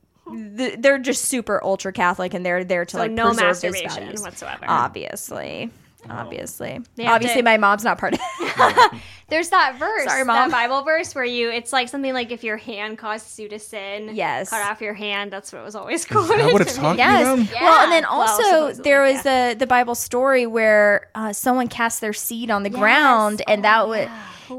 th- 0.57 0.77
They're 0.79 0.99
just 0.99 1.27
super 1.27 1.63
ultra 1.63 1.93
Catholic, 1.93 2.35
and 2.35 2.45
they're 2.45 2.65
there 2.65 2.85
to 2.85 2.91
So 2.93 2.99
like 2.99 3.11
no 3.13 3.27
preserve 3.29 3.45
masturbation 3.47 4.03
values. 4.05 4.23
whatsoever. 4.23 4.65
Obviously, 4.67 5.71
obviously, 6.11 6.81
They 6.97 7.07
obviously, 7.07 7.41
to- 7.41 7.45
my 7.45 7.57
mom's 7.57 7.85
not 7.85 7.99
part 7.99 8.15
of 8.15 8.21
it. 8.41 9.01
There's 9.29 9.49
that 9.49 9.79
verse, 9.79 10.05
Sorry, 10.05 10.23
Mom. 10.23 10.51
that 10.51 10.51
Bible 10.51 10.83
verse 10.83 11.15
where 11.15 11.25
you, 11.25 11.51
it's 11.51 11.73
like 11.73 11.89
something 11.89 12.13
like 12.13 12.31
if 12.31 12.45
your 12.45 12.59
hand 12.59 12.99
causes 12.99 13.39
you 13.41 13.49
to 13.49 13.59
sin, 13.59 14.11
Yes. 14.15 14.51
cut 14.51 14.61
off 14.71 14.83
your 14.83 14.93
hand. 14.93 15.33
That's 15.33 15.51
what 15.51 15.65
was 15.65 15.75
always 15.75 16.05
quoted. 16.05 16.39
that 16.41 16.53
what 16.53 16.61
it's 16.63 16.75
to 16.75 16.81
me. 16.81 16.83
talking 16.85 16.99
Yes. 16.99 17.23
about? 17.51 17.61
Well, 17.63 17.83
and 17.85 17.93
then 17.93 18.05
also 18.05 18.43
supposedly, 18.43 18.91
there 18.91 19.03
was 19.03 19.23
the 19.23 19.57
the 19.59 19.67
Bible 19.67 19.95
story 19.95 20.47
where 20.47 21.09
uh, 21.15 21.33
someone 21.33 21.69
cast 21.69 22.03
their 22.03 22.13
seed 22.13 22.51
on 22.51 22.65
the 22.65 22.71
ground, 22.71 23.41
and 23.49 23.65
that 23.65 23.89
was 23.89 24.09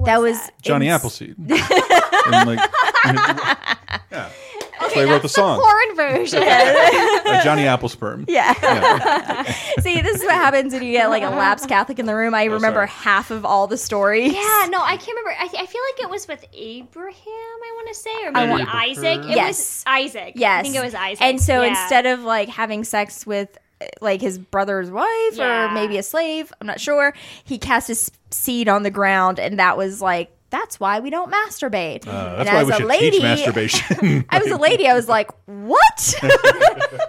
that 0.05 0.19
was 0.19 0.38
Johnny 0.63 0.88
ins- 0.88 0.95
Appleseed. 0.95 1.35
And, 2.27 2.47
like, 2.49 2.69
yeah. 4.11 4.30
That's 4.86 4.95
why 4.95 5.02
I 5.03 5.06
wrote 5.06 5.22
the 5.22 5.30
song. 5.30 5.60
Porn 5.60 5.95
version. 5.95 6.44
Uh, 7.26 7.44
Johnny 7.44 7.64
Applesperm. 7.64 8.26
Yeah. 8.28 8.53
See, 9.80 9.99
this 10.02 10.18
is 10.18 10.24
what 10.24 10.34
happens 10.36 10.74
when 10.74 10.84
you 10.84 10.91
get 10.91 11.10
like 11.10 11.24
a 11.24 11.30
lapsed 11.30 11.68
Catholic 11.68 11.98
in 11.98 12.06
the 12.06 12.16
room. 12.16 12.36
I 12.36 12.44
remember 12.45 12.80
sorry. 12.86 12.90
half 12.90 13.32
of 13.32 13.45
all 13.45 13.66
the 13.68 13.78
stories. 13.78 14.32
Yeah, 14.32 14.68
no, 14.70 14.80
I 14.82 14.95
can't 14.98 15.07
remember. 15.18 15.32
I, 15.40 15.48
th- 15.48 15.62
I 15.62 15.66
feel 15.66 15.82
like 15.91 16.03
it 16.03 16.10
was 16.10 16.28
with 16.28 16.45
Abraham. 16.53 17.16
I 17.26 17.72
want 17.76 17.88
to 17.90 17.94
say, 17.95 18.26
or 18.26 18.32
maybe 18.32 18.52
want- 18.52 18.74
Isaac. 18.76 19.20
It 19.26 19.30
Yes. 19.36 19.48
was 19.57 19.84
Isaac. 19.88 20.34
Yes. 20.36 20.60
I 20.60 20.64
think 20.64 20.76
it 20.76 20.84
was 20.84 20.94
Isaac. 20.95 21.22
And 21.24 21.41
so 21.41 21.62
Yeah. 21.64 21.70
instead 21.70 22.06
of 22.06 22.22
like 22.22 22.49
having 22.49 22.84
sex 22.84 23.26
with 23.26 23.57
like 24.02 24.22
his 24.22 24.38
brother's 24.38 24.91
wife 24.91 25.07
Yeah. 25.34 25.72
or 25.72 25.74
maybe 25.74 25.98
a 25.98 26.03
slave, 26.03 26.53
I'm 26.62 26.68
not 26.68 26.80
sure, 26.80 27.14
he 27.44 27.57
cast 27.57 27.88
his 27.88 28.12
seed 28.30 28.70
on 28.70 28.84
the 28.84 28.91
ground, 28.91 29.40
and 29.40 29.57
that 29.60 29.78
was 29.78 30.02
like. 30.02 30.32
That's 30.56 30.80
why 30.80 31.02
we 31.02 31.10
don't 31.10 31.30
masturbate. 31.32 32.07
Uh, 32.07 32.36
And 32.40 32.48
why 32.48 32.61
as 32.61 32.68
we 32.68 32.73
a 32.73 32.76
should 32.77 32.86
lady- 32.86 33.11
teach 33.11 33.22
masturbation. 33.22 34.26
I 34.30 34.40
was 34.40 34.49
a 34.52 34.56
lady. 34.57 34.88
I 34.88 34.94
was 34.94 35.10
like, 35.10 35.30
"What? 35.48 36.15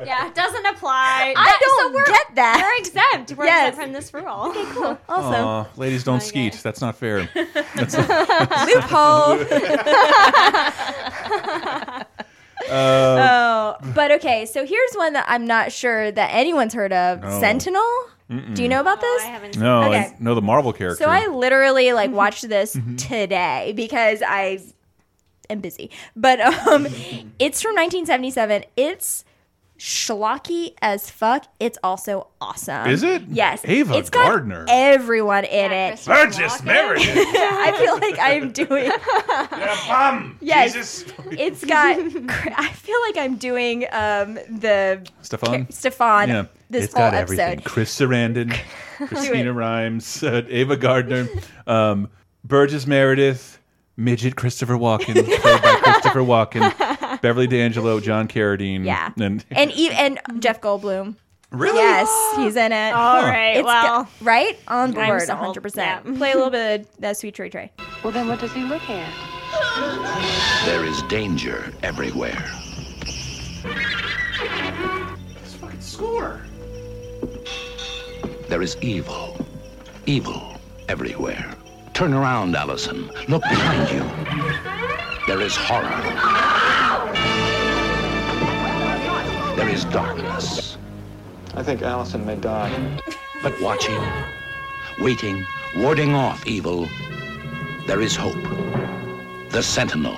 yeah, 0.05 0.27
it 0.27 0.35
doesn't 0.35 0.67
apply. 0.67 1.33
I 1.37 1.45
That- 1.45 1.59
don't 1.63 1.93
so 1.93 1.95
we're, 1.95 2.07
get 2.07 2.35
that." 2.35 2.59
We're 2.61 2.79
exempt. 2.81 3.35
We're 3.39 3.45
Yes. 3.45 3.69
exempt 3.69 3.83
from 3.85 3.93
this 3.93 4.13
rule. 4.13 4.47
Okay, 4.51 4.65
cool. 4.73 4.99
Also, 5.09 5.47
Aw, 5.47 5.67
ladies 5.77 6.03
don't 6.03 6.21
skeet. 6.23 6.55
That's 6.55 6.81
not 6.81 6.97
fair. 6.97 7.29
That's 7.77 7.97
not, 7.97 8.09
Loophole. 8.67 9.39
Uh, 12.69 13.77
oh, 13.81 13.93
but 13.95 14.11
okay. 14.13 14.45
So 14.47 14.67
here's 14.67 14.93
one 14.95 15.13
that 15.13 15.27
I'm 15.29 15.47
not 15.47 15.71
sure 15.71 16.11
that 16.11 16.31
anyone's 16.35 16.75
heard 16.75 16.93
of. 16.93 17.21
Oh. 17.23 17.41
Sentinel. 17.41 17.83
Mm-mm. 18.31 18.55
Do 18.55 18.63
you 18.63 18.69
know 18.69 18.81
about 18.81 19.01
this? 19.01 19.57
no, 19.57 19.85
Okay. 19.85 19.99
I 19.99 20.17
know 20.19 20.35
the 20.35 20.43
Marvel 20.43 20.73
character. 20.73 21.05
So 21.05 21.09
I 21.09 21.27
literally 21.29 21.93
like 21.93 22.11
watched 22.11 22.49
this 22.49 22.75
Mm-hmm. 22.75 22.97
today 22.97 23.73
because 23.77 24.21
I 24.27 24.61
am 25.49 25.61
busy. 25.61 25.91
But 26.17 26.41
um 26.41 26.87
it's 27.39 27.63
from 27.63 27.75
1977. 27.77 28.65
It's 28.77 29.25
schlocky 29.79 30.75
as 30.81 31.11
fuck. 31.11 31.47
It's 31.61 31.79
also 31.83 32.29
awesome. 32.41 32.89
Is 32.89 33.03
it? 33.03 33.23
Yes. 33.29 33.61
Ava 33.65 33.95
It's 33.95 34.11
got 34.11 34.25
Gardner. 34.27 34.65
Everyone 34.69 35.45
in 35.45 35.73
it. 35.73 36.03
Burgess 36.07 36.63
Meredith. 36.63 37.09
I 37.17 37.73
feel 37.79 37.99
like 37.99 38.19
I'm 38.19 38.53
doing. 38.53 38.91
bum. 39.89 40.39
Yes. 40.41 40.73
Jesus. 40.73 41.13
It's 41.33 41.65
got. 41.65 41.97
I 41.99 42.69
feel 42.73 42.97
like 43.07 43.17
I'm 43.19 43.37
doing 43.37 43.85
um 43.93 44.35
the 44.35 45.07
Stefon. 45.23 45.69
Stefon. 45.69 46.29
Yeah. 46.29 46.45
This 46.69 46.85
it's 46.87 46.95
whole 46.95 47.03
got 47.11 47.15
episode. 47.15 47.41
everything. 47.41 47.61
Chris 47.65 47.97
Sarandon, 47.97 48.59
Cristina 49.07 49.53
Raines, 49.53 50.23
uh, 50.25 50.43
Ava 50.49 50.77
Gardner, 50.77 51.29
um, 51.69 52.09
Burgess 52.43 52.89
Meredith, 52.89 53.61
midget 53.97 54.35
Christopher 54.35 54.75
Walken, 54.75 55.15
played 55.15 55.63
by 55.63 55.77
Christopher 55.83 56.21
Walken, 56.21 56.73
Beverly 57.27 57.49
D'Angelo, 57.49 57.99
John 57.99 58.29
Carradine. 58.29 58.85
Yeah. 58.85 59.11
And, 59.21 59.45
and 59.51 59.73
e- 59.73 59.91
and 59.91 60.21
Jeff 60.39 60.61
Goldblum. 60.61 61.17
Really? 61.51 61.77
Yes, 61.79 62.09
he's 62.37 62.55
in 62.55 62.71
it. 62.71 62.93
All 62.93 63.21
right, 63.23 63.57
It's 63.57 63.65
well, 63.67 64.05
go- 64.05 64.09
right 64.23 64.57
on 64.69 64.93
board, 64.93 65.23
sold. 65.23 65.39
100. 65.41 65.61
percent 65.61 66.07
Yeah. 66.07 66.17
Play 66.19 66.31
a 66.31 66.35
little 66.37 66.51
bit 66.51 66.83
of 66.83 66.87
that 67.01 67.17
Sweet 67.17 67.35
Trey 67.35 67.49
Trey. 67.51 67.73
Well, 68.05 68.13
then 68.13 68.29
what 68.29 68.39
does 68.39 68.53
he 68.53 68.63
look 68.63 68.83
at? 68.89 70.65
There 70.67 70.85
is 70.85 71.03
danger 71.03 71.73
everywhere. 71.83 72.41
This 75.43 75.55
fucking 75.61 75.81
Score. 75.81 76.41
There 78.49 78.63
is 78.63 78.77
evil. 78.83 79.37
Evil 80.07 80.61
everywhere. 80.89 81.53
Turn 81.93 82.15
around, 82.15 82.55
Allison. 82.55 83.11
Look 83.29 83.43
behind 83.43 83.91
you. 83.91 84.05
There 85.27 85.41
is 85.41 85.57
horror. 85.57 86.03
There 89.57 89.69
is 89.69 89.85
darkness. 89.87 90.77
I 91.55 91.63
think 91.63 91.83
Allison 91.83 92.27
may 92.27 92.37
die. 92.37 92.71
But 93.43 93.59
watching, 93.61 93.99
waiting, 95.01 95.47
warding 95.77 96.15
off 96.15 96.47
evil, 96.47 96.87
there 97.87 98.01
is 98.03 98.15
hope. 98.15 98.35
The 99.51 99.63
Sentinel. 99.63 100.17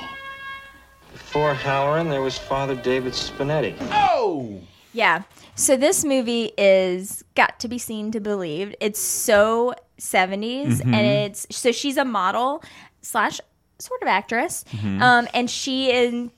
Before 1.13 1.55
Halloran, 1.55 2.09
there 2.09 2.23
was 2.23 2.37
Father 2.39 2.75
David 2.75 3.13
Spinetti. 3.13 3.75
Oh! 3.93 4.61
Yeah. 4.93 5.23
So 5.55 5.77
this 5.77 6.05
movie 6.05 6.53
is 6.59 7.23
got 7.37 7.61
to 7.61 7.69
be 7.69 7.79
seen 7.79 8.11
to 8.13 8.21
believed. 8.21 8.77
It's 8.81 9.01
so 9.01 9.75
70s 10.01 10.81
Mhm. 10.81 10.95
and 10.95 11.07
it's 11.07 11.47
so 11.51 11.71
she's 11.73 11.97
a 11.97 12.05
model 12.05 12.63
slash 13.03 13.41
sort 13.79 14.01
of 14.03 14.09
actress. 14.09 14.65
Mhm. 14.73 15.01
Um 15.03 15.29
and 15.35 15.51
she 15.51 15.91
and 15.93 16.31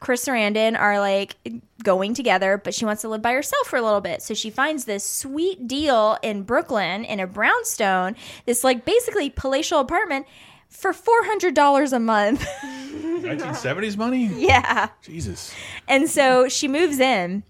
Chris 0.00 0.24
Sarandon 0.24 0.78
are 0.78 0.98
like 1.00 1.36
going 1.82 2.14
together, 2.14 2.60
but 2.62 2.74
she 2.74 2.84
wants 2.84 3.02
to 3.02 3.08
live 3.08 3.22
by 3.22 3.32
herself 3.32 3.66
for 3.66 3.76
a 3.76 3.82
little 3.82 4.00
bit. 4.00 4.22
So 4.22 4.34
she 4.34 4.50
finds 4.50 4.84
this 4.84 5.04
sweet 5.04 5.68
deal 5.68 6.18
in 6.22 6.42
Brooklyn 6.42 7.04
in 7.04 7.20
a 7.20 7.26
brownstone, 7.26 8.16
this 8.44 8.64
like 8.64 8.84
basically 8.84 9.30
palatial 9.30 9.80
apartment 9.80 10.26
for 10.68 10.92
$400 10.92 11.92
a 11.92 11.98
month. 11.98 12.46
1970s 13.26 13.96
money? 13.96 14.30
yeah. 14.36 14.88
Jesus. 15.02 15.54
And 15.88 16.08
so 16.08 16.48
she 16.48 16.68
moves 16.68 16.98
in 17.00 17.42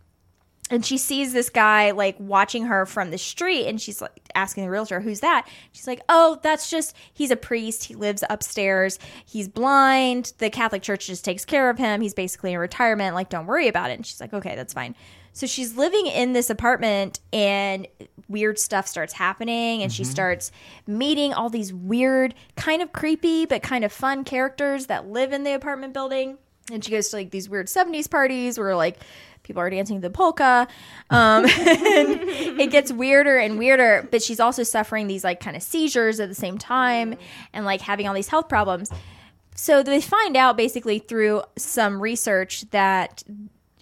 and 0.71 0.85
she 0.85 0.99
sees 0.99 1.33
this 1.33 1.49
guy 1.49 1.93
like 1.93 2.17
watching 2.19 2.65
her 2.67 2.87
from 2.87 3.11
the 3.11 3.19
street 3.19 3.67
and 3.67 3.81
she's 3.81 4.01
like 4.01 4.21
asking 4.35 4.65
the 4.65 4.71
realtor, 4.71 5.01
Who's 5.01 5.21
that? 5.21 5.47
She's 5.73 5.87
like, 5.87 6.01
Oh, 6.09 6.39
that's 6.43 6.69
just, 6.69 6.95
he's 7.15 7.31
a 7.31 7.37
priest. 7.37 7.85
He 7.85 7.95
lives 7.95 8.25
upstairs. 8.29 8.99
He's 9.25 9.47
blind. 9.49 10.33
The 10.39 10.51
Catholic 10.51 10.83
Church 10.83 11.07
just 11.07 11.25
takes 11.25 11.45
care 11.45 11.71
of 11.71 11.79
him. 11.79 12.01
He's 12.01 12.15
basically 12.15 12.53
in 12.53 12.59
retirement. 12.59 13.15
Like, 13.15 13.29
don't 13.29 13.47
worry 13.47 13.69
about 13.69 13.91
it. 13.91 13.95
And 13.95 14.05
she's 14.05 14.21
like, 14.21 14.35
Okay, 14.35 14.57
that's 14.57 14.75
fine. 14.75 14.97
So 15.33 15.47
she's 15.47 15.77
living 15.77 16.07
in 16.07 16.33
this 16.33 16.49
apartment 16.51 17.21
and 17.33 17.87
weird 18.27 18.59
stuff 18.59 18.89
starts 18.89 19.13
happening 19.13 19.83
and 19.83 19.93
she 19.93 20.03
Mhm. 20.03 20.07
starts 20.07 20.51
meeting 20.87 21.33
all 21.33 21.49
these 21.51 21.73
weird, 21.73 22.35
kind 22.57 22.83
of 22.83 22.91
creepy, 22.93 23.45
but 23.47 23.63
kind 23.63 23.85
of 23.85 23.93
fun 23.93 24.25
characters 24.25 24.87
that 24.87 25.07
live 25.09 25.33
in 25.33 25.45
the 25.45 25.53
apartment 25.55 25.93
building. 25.93 26.39
And 26.73 26.85
she 26.85 26.91
goes 26.91 27.11
to 27.11 27.17
like 27.17 27.31
these 27.31 27.49
weird 27.49 27.69
70s 27.69 28.09
parties 28.11 28.59
where 28.59 28.75
like 28.75 28.99
people 29.47 29.63
are 29.63 29.71
dancing 29.71 30.01
the 30.01 30.11
polka. 30.11 30.69
Um, 31.11 31.45
it 31.49 32.71
gets 32.71 32.93
weirder 32.93 33.39
and 33.39 33.59
weirder, 33.59 34.09
but 34.11 34.23
she's 34.23 34.41
also 34.41 34.63
suffering 34.63 35.07
these 35.07 35.25
like 35.25 35.41
kind 35.41 35.57
of 35.57 35.63
seizures 35.63 36.21
at 36.21 36.29
the 36.29 36.35
same 36.35 36.59
time 36.59 37.15
and 37.53 37.65
like 37.65 37.81
having 37.81 38.09
all 38.09 38.15
these 38.15 38.29
health 38.29 38.49
problems. 38.49 38.91
So 39.55 39.83
they 39.83 40.01
find 40.01 40.37
out 40.37 40.57
basically 40.57 40.99
through 40.99 41.43
some 41.57 42.03
research 42.03 42.69
that 42.71 43.23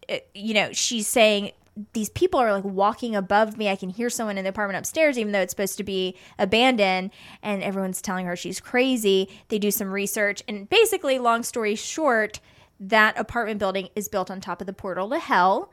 uh, 0.09 0.19
you 0.35 0.55
know, 0.55 0.73
she's 0.73 1.09
saying 1.09 1.53
these 1.93 2.09
people 2.11 2.39
are 2.39 2.53
like 2.53 2.65
walking 2.65 3.16
above 3.16 3.57
me. 3.57 3.69
I 3.69 3.77
can 3.77 3.89
hear 3.89 4.09
someone 4.09 4.39
in 4.39 4.45
the 4.45 4.51
apartment 4.51 4.78
upstairs, 4.78 5.19
even 5.19 5.32
though 5.32 5.41
it's 5.41 5.53
supposed 5.53 5.77
to 5.78 5.85
be 5.85 6.16
abandoned. 6.39 7.11
And 7.43 7.62
everyone's 7.62 8.01
telling 8.01 8.27
her 8.27 8.36
she's 8.36 8.61
crazy. 8.61 9.28
They 9.49 9.59
do 9.59 9.70
some 9.70 9.91
research. 9.91 10.43
And 10.47 10.69
basically, 10.69 11.19
long 11.19 11.43
story 11.43 11.74
short, 11.74 12.41
that 12.89 13.19
apartment 13.19 13.59
building 13.59 13.89
is 13.94 14.09
built 14.09 14.31
on 14.31 14.40
top 14.40 14.61
of 14.61 14.66
the 14.66 14.73
portal 14.73 15.11
to 15.11 15.19
hell. 15.19 15.70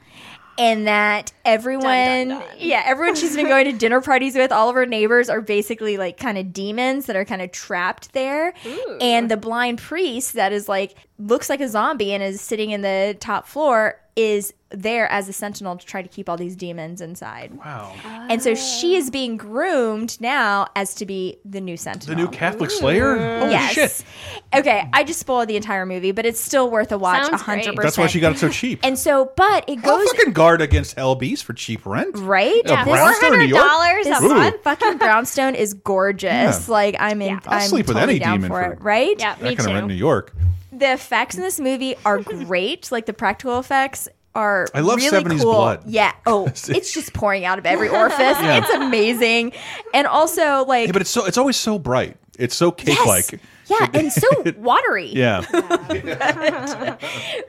And 0.57 0.85
that 0.85 1.31
everyone, 1.45 2.43
yeah, 2.57 2.83
everyone 2.85 3.15
she's 3.15 3.35
been 3.35 3.47
going 3.47 3.65
to 3.65 3.71
dinner 3.71 4.01
parties 4.01 4.35
with, 4.35 4.51
all 4.51 4.69
of 4.69 4.75
her 4.75 4.85
neighbors 4.85 5.29
are 5.29 5.41
basically 5.41 5.97
like 5.97 6.17
kind 6.17 6.37
of 6.37 6.51
demons 6.51 7.05
that 7.05 7.15
are 7.15 7.25
kind 7.25 7.41
of 7.41 7.51
trapped 7.51 8.11
there. 8.13 8.53
And 8.99 9.31
the 9.31 9.37
blind 9.37 9.79
priest 9.79 10.33
that 10.33 10.51
is 10.51 10.67
like, 10.67 10.95
looks 11.17 11.49
like 11.49 11.61
a 11.61 11.69
zombie 11.69 12.13
and 12.13 12.21
is 12.21 12.41
sitting 12.41 12.71
in 12.71 12.81
the 12.81 13.15
top 13.19 13.47
floor 13.47 13.99
is 14.15 14.53
there 14.71 15.09
as 15.11 15.27
a 15.29 15.33
sentinel 15.33 15.75
to 15.77 15.85
try 15.85 16.01
to 16.01 16.07
keep 16.07 16.29
all 16.29 16.37
these 16.37 16.55
demons 16.55 17.01
inside. 17.01 17.53
Wow. 17.57 17.93
And 18.29 18.41
so 18.41 18.55
she 18.55 18.95
is 18.95 19.09
being 19.09 19.37
groomed 19.37 20.19
now 20.21 20.67
as 20.75 20.95
to 20.95 21.05
be 21.05 21.37
the 21.45 21.59
new 21.61 21.77
sentinel. 21.77 22.15
The 22.15 22.21
new 22.21 22.29
Catholic 22.29 22.71
Slayer? 22.71 23.17
Holy 23.39 23.51
yes. 23.51 23.73
shit. 23.73 24.05
Okay, 24.57 24.87
I 24.93 25.03
just 25.03 25.19
spoiled 25.19 25.47
the 25.47 25.55
entire 25.55 25.85
movie, 25.85 26.11
but 26.11 26.25
it's 26.25 26.39
still 26.39 26.69
worth 26.69 26.91
a 26.91 26.97
watch. 26.97 27.25
Sounds 27.27 27.41
hundred 27.41 27.63
great. 27.63 27.75
percent. 27.75 27.83
That's 27.83 27.97
why 27.97 28.07
she 28.07 28.19
got 28.19 28.33
it 28.33 28.37
so 28.39 28.49
cheap. 28.49 28.79
And 28.83 28.97
so, 28.97 29.31
but 29.35 29.65
it 29.67 29.79
I'll 29.85 29.97
goes 29.99 30.09
fucking 30.11 30.33
guard 30.33 30.61
against 30.61 30.95
Hell 30.95 31.15
Beast 31.15 31.43
for 31.43 31.53
cheap 31.53 31.85
rent. 31.85 32.17
right. 32.17 32.61
A 32.65 32.83
brownstone 32.83 33.33
in 33.33 33.39
New 33.39 33.45
York? 33.47 33.63
$400 33.63 34.03
This 34.03 34.19
a 34.19 34.27
month. 34.27 34.63
fucking 34.63 34.97
brownstone 34.97 35.55
is 35.55 35.73
gorgeous. 35.73 36.29
Yeah. 36.31 36.59
Like 36.67 36.95
I'm 36.99 37.21
in. 37.21 37.33
I'll 37.45 37.59
I'm 37.59 37.67
sleep 37.67 37.87
with 37.87 37.97
totally 37.97 38.15
any 38.15 38.19
down 38.19 38.35
demon 38.37 38.49
for 38.51 38.63
for 38.63 38.71
it. 38.73 38.81
Right? 38.81 39.15
Yeah, 39.19 39.35
That 39.35 39.43
me 39.43 39.55
kind 39.55 39.59
of 39.59 39.65
rent 39.67 39.77
in 39.77 39.83
too. 39.83 39.87
New 39.89 39.99
York. 39.99 40.33
The 40.71 40.93
effects 40.93 41.35
in 41.35 41.41
this 41.41 41.59
movie 41.59 41.95
are 42.05 42.19
great. 42.23 42.91
like 42.91 43.05
the 43.05 43.13
practical 43.13 43.59
effects 43.59 44.07
are. 44.35 44.67
I 44.73 44.79
love 44.81 44.97
really 44.97 45.23
70s 45.23 45.41
cool. 45.41 45.53
blood. 45.53 45.83
Yeah. 45.85 46.13
Oh, 46.25 46.45
it's 46.67 46.93
just 46.93 47.13
pouring 47.13 47.45
out 47.45 47.59
of 47.59 47.65
every 47.65 47.89
orifice. 47.89 48.19
Yeah. 48.19 48.57
It's 48.59 48.73
amazing, 48.73 49.53
and 49.93 50.07
also 50.07 50.65
like 50.65 50.87
Yeah, 50.87 50.93
but 50.93 51.01
it's 51.01 51.11
so 51.11 51.25
it's 51.25 51.37
always 51.37 51.57
so 51.57 51.79
bright. 51.79 52.17
It's 52.39 52.55
so 52.55 52.71
cake 52.71 53.05
like. 53.05 53.39
yeah, 53.67 53.87
and 53.93 54.11
so 54.11 54.27
watery. 54.57 55.07
Yeah. 55.07 55.45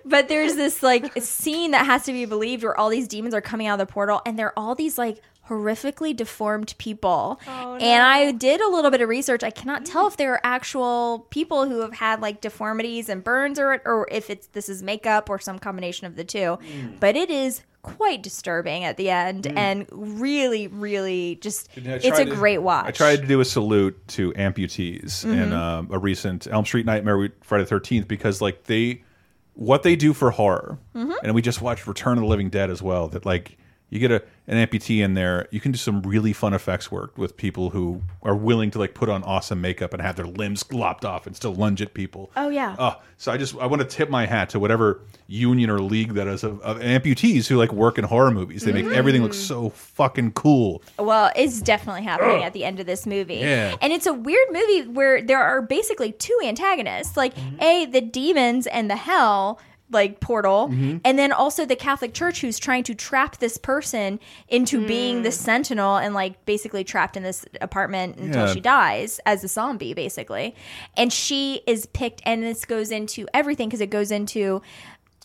but 0.04 0.28
there's 0.28 0.54
this 0.56 0.82
like 0.82 1.22
scene 1.22 1.70
that 1.70 1.86
has 1.86 2.04
to 2.04 2.12
be 2.12 2.26
believed 2.26 2.62
where 2.62 2.76
all 2.78 2.88
these 2.88 3.09
demons 3.09 3.32
are 3.34 3.40
coming 3.40 3.66
out 3.66 3.80
of 3.80 3.86
the 3.86 3.90
portal 3.90 4.20
and 4.26 4.38
they're 4.38 4.56
all 4.59 4.74
these 4.74 4.98
like 4.98 5.20
horrifically 5.48 6.14
deformed 6.16 6.74
people. 6.78 7.40
And 7.47 8.02
I 8.02 8.32
did 8.32 8.60
a 8.60 8.69
little 8.69 8.90
bit 8.90 9.01
of 9.01 9.09
research. 9.09 9.43
I 9.43 9.51
cannot 9.51 9.85
tell 9.85 10.06
if 10.06 10.16
they're 10.16 10.40
actual 10.44 11.27
people 11.31 11.69
who 11.69 11.81
have 11.81 11.94
had 11.94 12.20
like 12.20 12.40
deformities 12.40 13.09
and 13.09 13.23
burns 13.24 13.59
or 13.59 13.81
or 13.85 14.06
if 14.10 14.31
it's 14.31 14.47
this 14.48 14.69
is 14.69 14.82
makeup 14.82 15.28
or 15.28 15.39
some 15.39 15.59
combination 15.59 16.06
of 16.06 16.16
the 16.16 16.24
two. 16.24 16.59
But 17.01 17.16
it 17.16 17.31
is 17.31 17.62
quite 17.82 18.23
disturbing 18.23 18.85
at 18.85 18.97
the 18.97 19.10
end 19.10 19.44
and 19.48 19.86
really 19.90 20.69
really 20.69 21.36
just 21.43 21.69
it's 21.74 22.19
a 22.19 22.24
to- 22.24 22.31
great 22.31 22.59
watch. 22.59 22.86
I 22.86 22.90
tried 22.93 23.23
to 23.23 23.27
do 23.27 23.40
a 23.40 23.44
salute 23.44 23.98
to 24.09 24.32
amputees 24.35 25.24
in 25.24 25.51
Mhm. 25.51 25.52
um, 25.52 25.89
a 25.90 25.98
recent 25.98 26.47
Elm 26.47 26.64
Street 26.64 26.86
Nightmare 26.86 27.31
Friday 27.43 27.64
the 27.64 27.69
Thirteenth 27.69 28.06
because 28.06 28.40
like 28.40 28.64
they 28.64 29.02
what 29.55 29.82
they 29.82 29.97
do 29.97 30.12
for 30.14 30.31
horror, 30.31 30.78
Mhm. 30.94 31.12
and 31.24 31.35
we 31.35 31.43
just 31.43 31.60
watched 31.60 31.86
Return 31.86 32.16
of 32.16 32.23
the 32.23 32.28
Living 32.28 32.48
Dead 32.48 32.70
as 32.70 32.81
well. 32.81 33.09
That 33.09 33.27
like 33.27 33.59
you 33.93 33.98
get 33.98 34.10
a 34.10 34.23
an 34.48 34.56
amputee 34.66 34.98
in 35.05 35.14
there, 35.14 35.47
you 35.52 35.60
can 35.60 35.70
do 35.70 35.78
some 35.78 36.02
really 36.02 36.32
fun 36.32 36.52
effects 36.52 36.90
work 36.90 37.16
with 37.16 37.36
people 37.36 37.70
who 37.70 38.02
are 38.23 38.35
willing 38.35 38.73
to 38.73 38.78
like 38.78 38.93
put 38.94 39.09
on 39.09 39.23
awesome 39.23 39.60
makeup 39.60 39.93
and 39.93 40.02
have 40.02 40.16
their 40.16 40.27
limbs 40.27 40.64
lopped 40.73 41.05
off 41.05 41.27
and 41.28 41.36
still 41.36 41.55
lunge 41.55 41.81
at 41.81 41.94
people. 41.94 42.31
Oh 42.36 42.48
yeah. 42.48 42.74
Oh, 42.78 43.01
so 43.19 43.31
I 43.31 43.36
just 43.36 43.55
I 43.59 43.66
want 43.66 43.82
to 43.82 43.86
tip 43.89 44.09
my 44.10 44.27
hat 44.27 44.48
to 44.51 44.59
whatever 44.59 45.02
union 45.28 45.70
or 45.70 45.78
league 45.81 46.14
that 46.14 46.27
is 46.27 46.43
of, 46.43 46.60
of 46.62 46.78
amputees 46.81 47.47
who 47.47 47.56
like 47.56 47.73
work 47.73 47.98
in 47.98 48.05
horror 48.05 48.31
movies. 48.32 48.62
They 48.64 48.73
make 48.73 48.86
everything 48.86 49.23
look 49.23 49.32
Mm. 49.32 49.47
so 49.47 49.69
fucking 49.70 50.32
cool. 50.32 50.82
Well, 50.98 51.31
it's 51.36 51.60
definitely 51.62 52.02
happening 52.02 52.43
at 52.43 52.52
the 52.55 52.64
end 52.64 52.81
of 52.81 52.86
this 52.86 53.06
movie. 53.06 53.36
Yeah. 53.36 53.77
And 53.81 53.93
it's 53.93 54.06
a 54.06 54.12
weird 54.14 54.48
movie 54.51 54.89
where 54.89 55.23
there 55.23 55.40
are 55.43 55.62
basically 55.62 56.12
two 56.12 56.36
antagonists 56.44 57.16
like, 57.16 57.35
A, 57.60 57.86
the 57.86 58.01
demons 58.01 58.66
and 58.66 58.90
the 58.90 58.97
hell. 58.97 59.60
Like 59.93 60.20
portal, 60.20 60.69
Mhm. 60.73 61.01
and 61.05 61.19
then 61.19 61.32
also 61.32 61.66
the 61.66 61.77
Catholic 61.77 62.14
Church, 62.14 62.40
who's 62.40 62.59
trying 62.59 62.82
to 62.85 62.94
trap 62.94 63.36
this 63.39 63.59
person 63.59 64.19
into 64.48 64.86
being 64.86 65.23
the 65.23 65.31
sentinel 65.31 65.97
and 65.98 66.14
like 66.14 66.44
basically 66.47 66.82
trapped 66.82 67.14
in 67.16 67.23
this 67.23 67.44
apartment 67.60 68.16
until 68.16 68.47
Yeah. 68.47 68.55
she 68.55 68.60
dies 68.60 69.20
as 69.27 69.44
a 69.44 69.48
zombie, 69.48 69.93
basically. 69.93 70.55
And 70.97 71.12
she 71.12 71.60
is 71.66 71.85
picked, 71.86 72.23
and 72.24 72.43
this 72.43 72.64
goes 72.64 72.90
into 72.90 73.28
everything 73.35 73.69
because 73.69 73.82
it 73.82 73.90
goes 73.90 74.10
into 74.10 74.62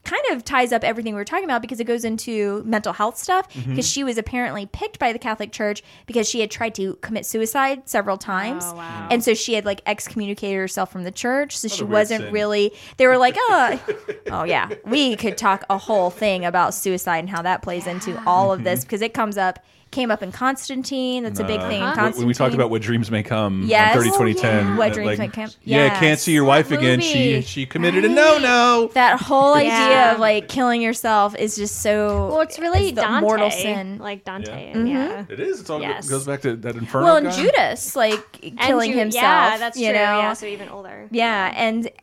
kind 0.08 0.24
of 0.32 0.44
ties 0.46 0.72
up 0.72 0.84
everything 0.84 1.14
we 1.14 1.20
were 1.20 1.26
talking 1.26 1.44
about 1.44 1.62
because 1.62 1.80
it 1.80 1.84
goes 1.84 2.06
into 2.06 2.64
mental 2.66 2.94
health 2.94 3.18
stuff 3.18 3.48
Mm-hmm. 3.54 3.72
because 3.72 3.88
she 3.88 4.04
was 4.04 4.18
apparently 4.18 4.66
picked 4.66 5.00
by 5.00 5.12
the 5.14 5.20
Catholic 5.20 5.52
Church 5.52 5.84
because 6.06 6.28
she 6.30 6.40
had 6.40 6.50
tried 6.50 6.74
to 6.76 6.96
commit 7.02 7.26
suicide 7.26 7.88
several 7.88 8.18
times. 8.18 8.64
And 9.12 9.24
so 9.24 9.34
she 9.34 9.54
had 9.54 9.66
like 9.66 9.82
excommunicated 9.86 10.58
herself 10.58 10.92
from 10.92 11.04
the 11.04 11.12
church. 11.12 11.58
So 11.58 11.68
she 11.68 11.84
wasn't 11.84 12.24
sin. 12.24 12.34
really 12.34 12.74
they 12.98 13.06
were 13.08 13.18
like, 13.18 13.36
"Oh, 13.38 13.80
oh 14.32 14.44
yeah, 14.44 14.70
we 14.86 15.16
could 15.18 15.38
talk 15.38 15.66
a 15.70 15.78
whole 15.78 16.10
thing 16.10 16.46
about 16.46 16.74
suicide 16.74 17.20
and 17.20 17.30
how 17.30 17.42
that 17.42 17.62
plays 17.62 17.86
into 17.88 18.20
all 18.26 18.52
of 18.54 18.64
this 18.64 18.84
because 18.86 19.02
it 19.02 19.14
comes 19.14 19.38
up 19.38 19.60
came 19.92 20.12
up 20.12 20.22
in 20.22 20.32
Constantine. 20.32 21.24
That's 21.24 21.40
a 21.40 21.44
big 21.44 21.60
thing 21.62 21.80
in 21.80 21.86
when- 21.86 21.96
Constantine. 21.96 22.20
When 22.22 22.28
we 22.28 22.34
talked 22.34 22.54
about 22.54 22.70
what 22.70 22.82
dreams 22.82 23.10
may 23.10 23.24
come 23.24 23.64
Yes. 23.66 23.96
on 23.96 24.02
30 24.04 24.10
Oh, 24.10 24.18
2010. 24.18 24.66
yeah. 24.68 24.78
What 24.78 24.86
that, 24.90 24.94
dreams 24.96 25.20
may 25.20 25.28
come- 25.30 25.50
Yeah, 25.64 25.86
Yes. 25.86 26.00
can't 26.00 26.20
see 26.20 26.34
your 26.34 26.44
wife 26.44 26.72
again. 26.72 27.00
She 27.00 27.18
Movie. 27.36 27.42
she 27.44 27.66
committed 27.66 28.04
a 28.06 28.10
no 28.10 28.38
no. 28.38 28.92
that 28.94 29.22
whole 29.22 29.54
idea 29.54 29.72
Yeah. 29.72 30.14
of 30.14 30.20
like 30.20 30.48
killing 30.48 30.82
yourself 30.82 31.36
is 31.38 31.56
just 31.56 31.82
so 31.82 32.28
Well, 32.32 32.42
it's 32.42 32.60
really 32.60 32.92
the 32.92 33.02
Dante, 33.02 33.22
mortal 33.22 33.50
sin. 33.52 33.98
like 34.00 34.24
Dante. 34.26 34.74
Mhm. 34.74 34.90
Yeah. 34.92 35.24
It 35.30 35.40
is. 35.40 35.62
It's 35.62 35.70
all 35.70 35.82
Yes. 35.82 36.08
goes 36.10 36.26
back 36.26 36.42
to 36.42 36.56
that 36.58 36.76
Inferno. 36.76 37.06
well, 37.06 37.16
and 37.18 37.28
guy. 37.28 37.36
Judas 37.36 37.96
like 37.96 38.42
killing 38.60 38.92
Ju- 38.92 38.98
himself. 39.00 39.24
Yeah, 39.24 39.58
that's 39.58 39.78
you 39.80 39.86
true. 39.88 39.96
know? 39.96 40.18
Yeah, 40.20 40.34
so 40.34 40.46
even 40.46 40.70
older. 40.70 41.08
Yeah, 41.12 41.54
and 41.56 41.86
it, 41.88 42.00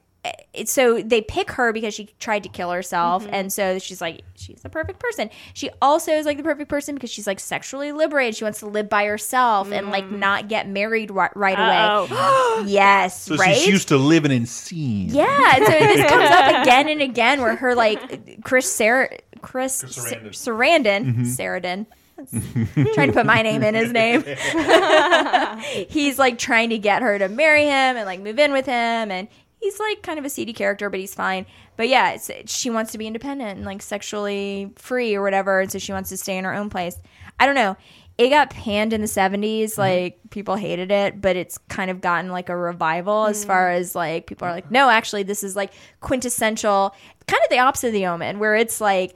so 0.66 1.00
they 1.02 1.20
pick 1.20 1.50
her 1.52 1.72
because 1.72 1.94
she 1.94 2.06
tried 2.20 2.42
to 2.44 2.48
kill 2.48 2.70
herself, 2.70 3.24
Mm-hmm. 3.24 3.34
and 3.34 3.52
so 3.52 3.78
she's 3.78 4.00
like, 4.00 4.22
she's 4.34 4.60
the 4.62 4.68
perfect 4.68 5.00
person. 5.00 5.30
She 5.54 5.70
also 5.82 6.12
is 6.12 6.26
like 6.26 6.36
the 6.36 6.42
perfect 6.42 6.68
person 6.70 6.94
because 6.94 7.10
she's 7.10 7.26
like 7.26 7.40
sexually 7.40 7.92
liberated. 7.92 8.36
She 8.36 8.44
wants 8.44 8.60
to 8.60 8.66
live 8.66 8.88
by 8.88 9.04
herself 9.06 9.70
and 9.72 9.90
like 9.90 10.10
not 10.10 10.48
get 10.48 10.68
married 10.68 11.10
ri- 11.10 11.28
right 11.34 11.58
away. 11.58 12.64
yes, 12.70 13.22
So 13.24 13.36
right. 13.36 13.56
she's 13.56 13.66
used 13.66 13.88
to 13.88 13.96
living 13.96 14.32
in 14.32 14.46
scenes. 14.46 15.14
Yeah, 15.14 15.54
so 15.56 15.70
this 15.70 16.10
comes 16.10 16.30
up 16.30 16.62
again 16.62 16.88
and 16.88 17.02
again 17.02 17.40
where 17.40 17.56
her 17.56 17.74
like 17.74 18.42
Chris 18.44 18.70
Sarah 18.72 19.08
Chris 19.42 19.82
Sarandon, 19.84 20.30
Sarandon, 20.30 21.04
Mhm. 21.16 21.26
Sarandon 21.26 21.86
trying 22.94 23.08
to 23.08 23.12
put 23.12 23.26
my 23.26 23.42
name 23.42 23.62
in 23.64 23.74
his 23.74 23.90
name. 23.92 24.22
he's 25.88 26.18
like 26.18 26.38
trying 26.38 26.70
to 26.70 26.78
get 26.78 27.02
her 27.02 27.18
to 27.18 27.28
marry 27.28 27.64
him 27.64 27.96
and 27.96 28.04
like 28.06 28.20
move 28.20 28.38
in 28.38 28.52
with 28.52 28.66
him 28.66 29.10
and 29.10 29.28
he's 29.64 29.80
like 29.80 30.02
kind 30.02 30.18
of 30.18 30.24
a 30.24 30.30
seedy 30.30 30.52
character 30.52 30.90
but 30.90 31.00
he's 31.00 31.14
fine. 31.14 31.46
But 31.76 31.88
yeah, 31.88 32.12
it's, 32.12 32.30
she 32.46 32.70
wants 32.70 32.92
to 32.92 32.98
be 32.98 33.06
independent 33.06 33.56
and 33.56 33.64
like 33.64 33.82
sexually 33.82 34.70
free 34.76 35.14
or 35.14 35.22
whatever 35.22 35.60
and 35.60 35.72
so 35.72 35.78
she 35.78 35.92
wants 35.92 36.10
to 36.10 36.16
stay 36.16 36.36
in 36.36 36.44
her 36.44 36.54
own 36.54 36.70
place. 36.70 36.98
I 37.40 37.46
don't 37.46 37.54
know. 37.54 37.76
It 38.16 38.28
got 38.28 38.50
panned 38.50 38.92
in 38.92 39.00
the 39.00 39.08
70s 39.08 39.40
mm-hmm. 39.40 39.80
like 39.80 40.20
people 40.30 40.54
hated 40.54 40.92
it, 40.92 41.20
but 41.20 41.34
it's 41.34 41.58
kind 41.68 41.90
of 41.90 42.00
gotten 42.00 42.30
like 42.30 42.48
a 42.48 42.56
revival 42.56 43.26
as 43.26 43.40
mm-hmm. 43.40 43.48
far 43.48 43.70
as 43.70 43.94
like 43.94 44.26
people 44.26 44.46
are 44.46 44.52
like 44.52 44.70
no, 44.70 44.90
actually 44.90 45.22
this 45.22 45.42
is 45.42 45.56
like 45.56 45.72
quintessential 46.00 46.94
kind 47.26 47.42
of 47.42 47.50
the 47.50 47.58
opposite 47.58 47.88
of 47.88 47.92
the 47.94 48.06
omen 48.06 48.38
where 48.38 48.54
it's 48.54 48.80
like 48.80 49.14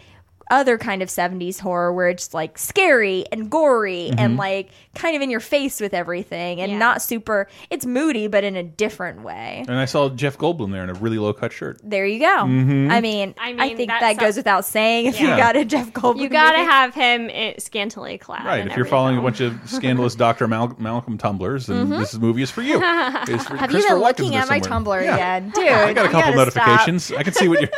other 0.51 0.79
kind 0.79 1.03
of 1.03 1.09
70s 1.09 1.59
horror 1.61 1.93
where 1.93 2.09
it's 2.09 2.33
like 2.35 2.59
scary 2.59 3.25
and 3.33 3.51
gory 3.51 4.11
and 4.17 4.35
Mhm. 4.35 4.39
like 4.39 4.69
kind 4.95 5.15
of 5.17 5.23
in 5.23 5.31
your 5.31 5.41
face 5.41 5.81
with 5.81 5.95
everything 5.95 6.61
and 6.61 6.73
Yeah. 6.73 6.79
not 6.79 7.03
super 7.03 7.49
it's 7.71 7.85
moody 7.87 8.27
but 8.29 8.45
in 8.45 8.57
a 8.57 8.63
different 8.63 9.23
way 9.23 9.65
And 9.69 9.79
I 9.79 9.85
saw 9.85 10.09
Jeff 10.09 10.39
Goldblum 10.39 10.73
there 10.73 10.83
in 10.85 10.91
a 10.91 10.95
really 10.95 11.19
low 11.19 11.33
cut 11.33 11.53
shirt. 11.53 11.81
there 11.83 12.07
you 12.07 12.19
go 12.21 12.27
Mhm. 12.45 12.91
I, 12.91 13.01
mean, 13.01 13.35
I 13.41 13.55
I 13.59 13.75
think 13.75 13.91
that 13.91 14.01
that, 14.01 14.17
sounds- 14.17 14.19
goes 14.21 14.37
without 14.37 14.65
saying 14.65 15.07
if 15.07 15.21
Yeah. 15.21 15.31
you 15.33 15.37
got 15.37 15.57
a 15.57 15.65
jeff 15.65 15.93
goldblum 15.93 16.21
You 16.23 16.29
gotta 16.29 16.59
movie. 16.59 16.71
have 16.71 16.95
him 16.95 17.31
scantily 17.59 18.19
clad. 18.19 18.45
Right. 18.45 18.61
in 18.61 18.67
If 18.69 18.77
you're 18.77 18.87
every 18.87 18.91
following 18.91 19.19
a 19.19 19.23
bunch 19.23 19.41
of 19.41 19.55
scandalous 19.67 20.15
Dr. 20.15 20.49
Mal- 20.49 20.75
Malcolm 20.79 21.19
tumblers, 21.19 21.67
then 21.67 21.87
Mhm. 21.89 21.99
this 21.99 22.15
movie 22.19 22.43
is 22.43 22.51
for 22.51 22.63
you. 22.63 22.79
For 22.81 22.85
have 22.87 23.29
you 23.29 23.37
Christopher 23.37 23.95
been 23.95 23.99
looking 24.03 24.27
in 24.27 24.33
there 24.33 24.43
at 24.43 24.49
my 24.49 24.61
tumblr 24.61 25.03
Yeah. 25.05 25.15
again 25.15 25.53
dude 25.55 25.69
I 25.69 25.93
got 25.93 26.07
a 26.07 26.09
couple 26.09 26.33
gotta 26.35 26.51
stop. 26.51 26.67
notifications. 26.67 27.13
I 27.13 27.23
can 27.23 27.33
see 27.35 27.49
what 27.49 27.61
you're. 27.61 27.71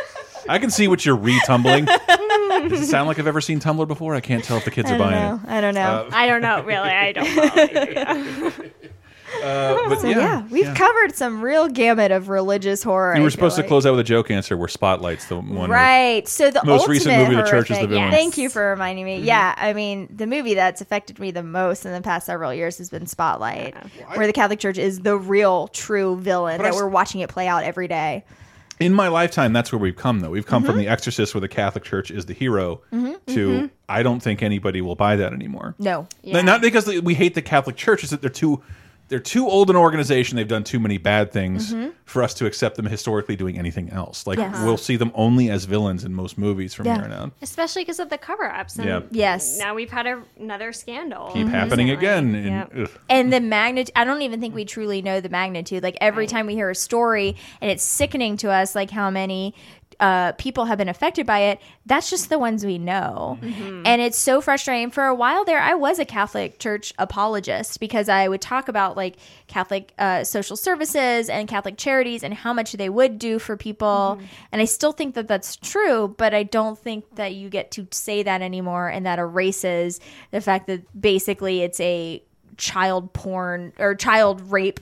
I 0.51 0.59
can 0.59 0.69
see 0.69 0.87
what 0.87 1.05
you're 1.05 1.15
retumbling. 1.15 1.85
Does 1.85 2.81
it 2.81 2.87
sound 2.87 3.07
like 3.07 3.17
I've 3.19 3.27
ever 3.27 3.41
seen 3.41 3.59
Tumblr 3.59 3.87
before? 3.87 4.13
I 4.15 4.19
can't 4.19 4.43
tell 4.43 4.57
if 4.57 4.65
the 4.65 4.71
kids 4.71 4.91
I 4.91 4.95
are 4.95 4.97
don't 4.97 5.07
buying 5.09 5.21
know. 5.27 5.39
it. 5.43 5.49
I 5.49 5.61
don't 5.61 5.73
know. 5.75 5.81
Uh, 5.81 6.09
I 6.11 6.27
don't 6.27 6.41
know. 6.41 6.63
Really, 6.63 6.89
I 6.89 7.11
don't 7.13 7.35
know. 7.95 8.51
Uh, 9.41 9.87
but 9.87 10.01
so 10.01 10.07
yeah, 10.09 10.17
yeah, 10.19 10.47
we've 10.51 10.65
yeah. 10.65 10.75
covered 10.75 11.15
some 11.15 11.41
real 11.41 11.69
gamut 11.69 12.11
of 12.11 12.27
religious 12.27 12.83
horror 12.83 13.15
You 13.15 13.21
I 13.21 13.23
were 13.23 13.29
feel 13.29 13.31
supposed 13.31 13.55
to 13.55 13.61
like. 13.61 13.69
close 13.69 13.85
out 13.85 13.91
with 13.91 14.01
a 14.01 14.03
joke 14.03 14.29
answer 14.29 14.57
where 14.57 14.67
Spotlight's 14.67 15.25
the 15.27 15.37
one. 15.37 15.55
where- 15.55 15.69
Right. 15.69 16.27
So 16.27 16.51
the 16.51 16.61
Most 16.65 16.81
ultimate 16.81 16.91
recent 16.93 17.17
movie, 17.17 17.35
The 17.41 17.43
Church 17.49 17.71
is 17.71 17.77
the 17.77 17.85
horrific- 17.85 17.89
Villain. 17.91 18.11
Thank 18.11 18.37
you 18.37 18.49
for 18.49 18.69
reminding 18.71 19.05
me. 19.05 19.19
Yeah, 19.21 19.55
I 19.57 19.71
mean, 19.71 20.09
the 20.13 20.27
movie 20.27 20.53
that's 20.55 20.81
affected 20.81 21.17
me 21.17 21.31
the 21.31 21.43
most 21.43 21.85
in 21.85 21.93
the 21.93 22.01
past 22.01 22.25
several 22.25 22.53
years 22.53 22.77
has 22.79 22.89
been 22.89 23.07
Spotlight, 23.07 23.73
where 24.15 24.27
the 24.27 24.33
Catholic 24.33 24.59
Church 24.59 24.77
is 24.77 24.99
the 24.99 25.15
real, 25.17 25.69
true 25.69 26.17
villain 26.17 26.57
But 26.57 26.63
that 26.63 26.73
I 26.73 26.75
s- 26.75 26.81
we're 26.81 26.89
watching 26.89 27.21
it 27.21 27.29
play 27.29 27.47
out 27.47 27.63
every 27.63 27.87
day. 27.87 28.25
In 28.81 28.93
my 28.93 29.07
lifetime, 29.07 29.53
that's 29.53 29.71
where 29.71 29.79
we've 29.79 29.95
come. 29.95 30.19
Though 30.21 30.31
we've 30.31 30.45
come 30.45 30.63
from 30.63 30.75
Mhm. 30.75 30.79
The 30.79 30.87
Exorcist, 30.87 31.33
where 31.33 31.41
the 31.41 31.47
Catholic 31.47 31.83
Church 31.83 32.09
is 32.11 32.25
the 32.25 32.33
hero, 32.33 32.81
Mhm, 32.91 33.15
to 33.27 33.47
mhm. 33.49 33.69
I 33.87 34.03
don't 34.03 34.21
think 34.21 34.41
anybody 34.41 34.81
will 34.81 34.95
buy 34.95 35.15
that 35.17 35.33
anymore. 35.33 35.75
No. 35.79 36.07
N- 36.25 36.45
Not 36.45 36.61
because 36.61 36.87
we 36.87 37.13
hate 37.13 37.35
the 37.35 37.41
Catholic 37.41 37.75
Church; 37.75 38.03
it's 38.03 38.11
that 38.11 38.21
they're 38.21 38.29
too 38.29 38.61
they're 39.11 39.19
too 39.19 39.45
old 39.47 39.69
an 39.69 39.75
organization. 39.75 40.37
They've 40.37 40.47
done 40.47 40.63
too 40.63 40.79
many 40.79 40.97
bad 40.97 41.31
things 41.33 41.73
Mhm. 41.73 41.91
for 42.05 42.23
us 42.23 42.33
to 42.35 42.45
accept 42.45 42.77
them 42.77 42.85
historically 42.85 43.35
doing 43.35 43.59
anything 43.59 43.89
else. 43.89 44.25
Like 44.25 44.39
Yes. 44.39 44.55
we'll 44.63 44.77
see 44.77 44.95
them 44.95 45.11
only 45.13 45.49
as 45.49 45.65
villains 45.65 46.05
in 46.05 46.13
most 46.13 46.37
movies 46.37 46.73
from 46.73 46.85
Yeah. 46.85 46.95
here 46.95 47.03
on 47.03 47.11
out. 47.13 47.31
Especially 47.41 47.81
because 47.83 47.99
of 47.99 48.09
the 48.09 48.17
cover-ups. 48.17 48.77
And 48.77 48.87
Yeah. 48.87 49.01
Yes. 49.11 49.59
Now 49.59 49.75
we've 49.75 49.91
had 49.91 50.07
a, 50.07 50.21
another 50.39 50.71
scandal. 50.71 51.29
Keep 51.33 51.49
happening 51.49 51.89
again. 51.89 52.33
And, 52.33 52.45
Yep. 52.45 52.71
ugh. 52.83 52.89
and 53.09 53.31
the 53.33 53.41
magnitude 53.41 53.91
i 53.97 54.05
don't 54.05 54.21
even 54.21 54.39
think 54.39 54.55
we 54.55 54.63
truly 54.65 55.01
know 55.01 55.19
the 55.19 55.27
magnitude 55.29 55.83
like 55.83 55.97
every 55.99 56.25
time 56.25 56.45
we 56.47 56.53
hear 56.53 56.69
a 56.69 56.75
story 56.75 57.35
and 57.59 57.69
it's 57.69 57.83
sickening 57.83 58.37
to 58.37 58.49
us 58.49 58.73
like 58.75 58.89
how 58.91 59.09
many 59.09 59.53
uh, 60.01 60.33
people 60.33 60.65
have 60.65 60.77
been 60.77 60.89
affected 60.89 61.25
by 61.25 61.39
it 61.39 61.61
that's 61.85 62.09
just 62.09 62.29
the 62.29 62.37
ones 62.37 62.63
we 62.65 62.77
know. 62.77 63.39
And 63.41 64.01
it's 64.01 64.17
so 64.17 64.39
frustrating. 64.39 64.91
For 64.91 65.05
a 65.05 65.15
while 65.15 65.45
there 65.45 65.59
i 65.59 65.73
was 65.73 65.99
a 65.99 66.05
catholic 66.05 66.59
church 66.59 66.93
apologist 66.97 67.79
because 67.79 68.09
i 68.09 68.27
would 68.27 68.41
talk 68.41 68.67
about 68.67 68.97
like 68.97 69.15
catholic 69.47 69.93
uh, 69.99 70.23
social 70.23 70.57
services 70.57 71.29
and 71.29 71.47
catholic 71.47 71.77
charities 71.77 72.23
and 72.23 72.33
how 72.33 72.53
much 72.53 72.73
they 72.73 72.89
would 72.89 73.19
do 73.19 73.39
for 73.39 73.55
people. 73.57 74.19
And 74.51 74.61
i 74.61 74.65
still 74.65 74.91
think 74.91 75.15
that 75.15 75.27
that's 75.27 75.55
true 75.55 76.13
but 76.17 76.33
i 76.33 76.43
don't 76.43 76.77
think 76.77 77.15
that 77.15 77.33
you 77.35 77.49
get 77.49 77.71
to 77.71 77.87
say 77.91 78.23
that 78.23 78.41
anymore 78.41 78.87
and 78.87 79.05
that 79.05 79.19
erases 79.19 79.99
the 80.31 80.41
fact 80.41 80.67
that 80.67 80.81
basically 80.99 81.61
it's 81.61 81.79
a 81.79 82.23
child 82.57 83.13
porn 83.13 83.73
or 83.79 83.95
child 83.95 84.41
rape 84.51 84.79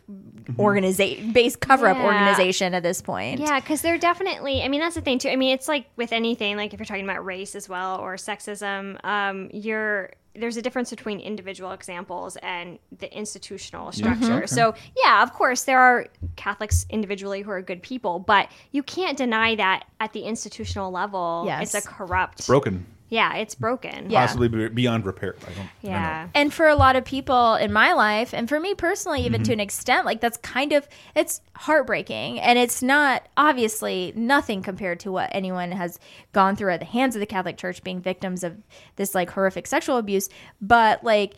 organization 0.58 1.32
based 1.32 1.60
cover 1.60 1.88
up 1.88 1.98
Yeah. 1.98 2.06
organization 2.06 2.74
at 2.74 2.84
this 2.84 3.02
point. 3.02 3.40
Yeah, 3.40 3.60
because 3.60 3.82
they're 3.82 3.98
definitely. 3.98 4.62
I 4.62 4.68
mean, 4.68 4.80
that's 4.82 4.96
the 4.96 5.02
thing 5.02 5.20
too. 5.20 5.30
I 5.30 5.36
mean, 5.36 5.54
it's 5.54 5.68
like 5.68 5.86
with 5.96 6.12
anything, 6.12 6.58
like 6.58 6.74
if 6.74 6.80
you're 6.80 6.86
talking 6.86 7.04
about 7.04 7.24
race 7.26 7.56
as 7.56 7.70
well 7.70 8.00
or 8.00 8.16
sexism, 8.16 9.04
um, 9.06 9.50
you're 9.54 10.12
there's 10.36 10.58
a 10.58 10.62
difference 10.62 10.90
between 10.91 11.20
individual 11.20 11.72
examples 11.72 12.38
and 12.38 12.80
the 13.00 13.14
institutional 13.18 13.88
Mm-hmm. 13.88 13.98
structure. 13.98 14.26
Mhm. 14.34 14.38
Okay. 14.38 14.46
So 14.48 14.74
yeah, 15.04 15.24
of 15.24 15.34
course 15.34 15.64
there 15.64 15.80
are 15.80 16.06
Catholics 16.36 16.86
individually 16.90 17.41
who 17.41 17.52
are 17.52 17.62
good 17.62 17.82
people, 17.82 18.20
but 18.20 18.50
you 18.72 18.84
can't 18.84 19.18
deny 19.18 19.56
that 19.56 19.86
at 20.00 20.14
the 20.14 20.22
institutional 20.22 20.91
level, 20.91 21.44
Yes. 21.46 21.74
it's 21.74 21.86
a 21.86 21.88
corrupt. 21.88 22.48
broken, 22.48 22.86
Yeah, 23.10 23.36
it's 23.38 23.56
broken. 23.56 24.10
possibly 24.11 24.48
be- 24.48 24.68
beyond 24.69 25.06
repair. 25.06 25.36
I 25.41 25.45
don't. 25.45 25.52
I 25.52 25.56
don't 25.57 25.65
know. 25.65 25.69
Yeah. 25.90 26.27
And 26.36 26.53
for 26.53 26.68
a 26.68 26.76
lot 26.76 26.95
of 26.95 27.03
people 27.06 27.56
in 27.56 27.73
my 27.73 27.94
life, 27.94 28.34
and 28.34 28.48
for 28.48 28.60
me 28.60 28.76
personally, 28.76 29.26
even 29.26 29.44
to 29.44 29.49
Mhm. 29.52 29.53
an 29.56 29.60
extent, 29.60 30.06
like 30.06 30.22
that's 30.22 30.38
kind 30.38 30.73
of 30.73 30.88
it's 31.15 31.41
heartbreaking, 31.56 32.40
and 32.40 32.60
it's 32.60 32.81
not 32.84 33.27
obviously 33.36 34.14
nothing 34.15 34.61
compared 34.61 34.99
to 35.02 35.11
what 35.11 35.30
anyone 35.34 35.72
has 35.72 35.99
gone 36.34 36.56
through 36.56 36.72
at 36.73 36.80
the 36.80 36.86
hands 36.86 37.15
of 37.15 37.19
the 37.19 37.26
Catholic 37.26 37.57
Church, 37.57 37.84
being 37.84 37.99
victims 38.02 38.44
of 38.44 38.57
this 38.95 39.15
like 39.15 39.31
horrific 39.31 39.65
sexual 39.68 39.98
abuse. 39.98 40.30
But 40.61 41.03
like, 41.03 41.34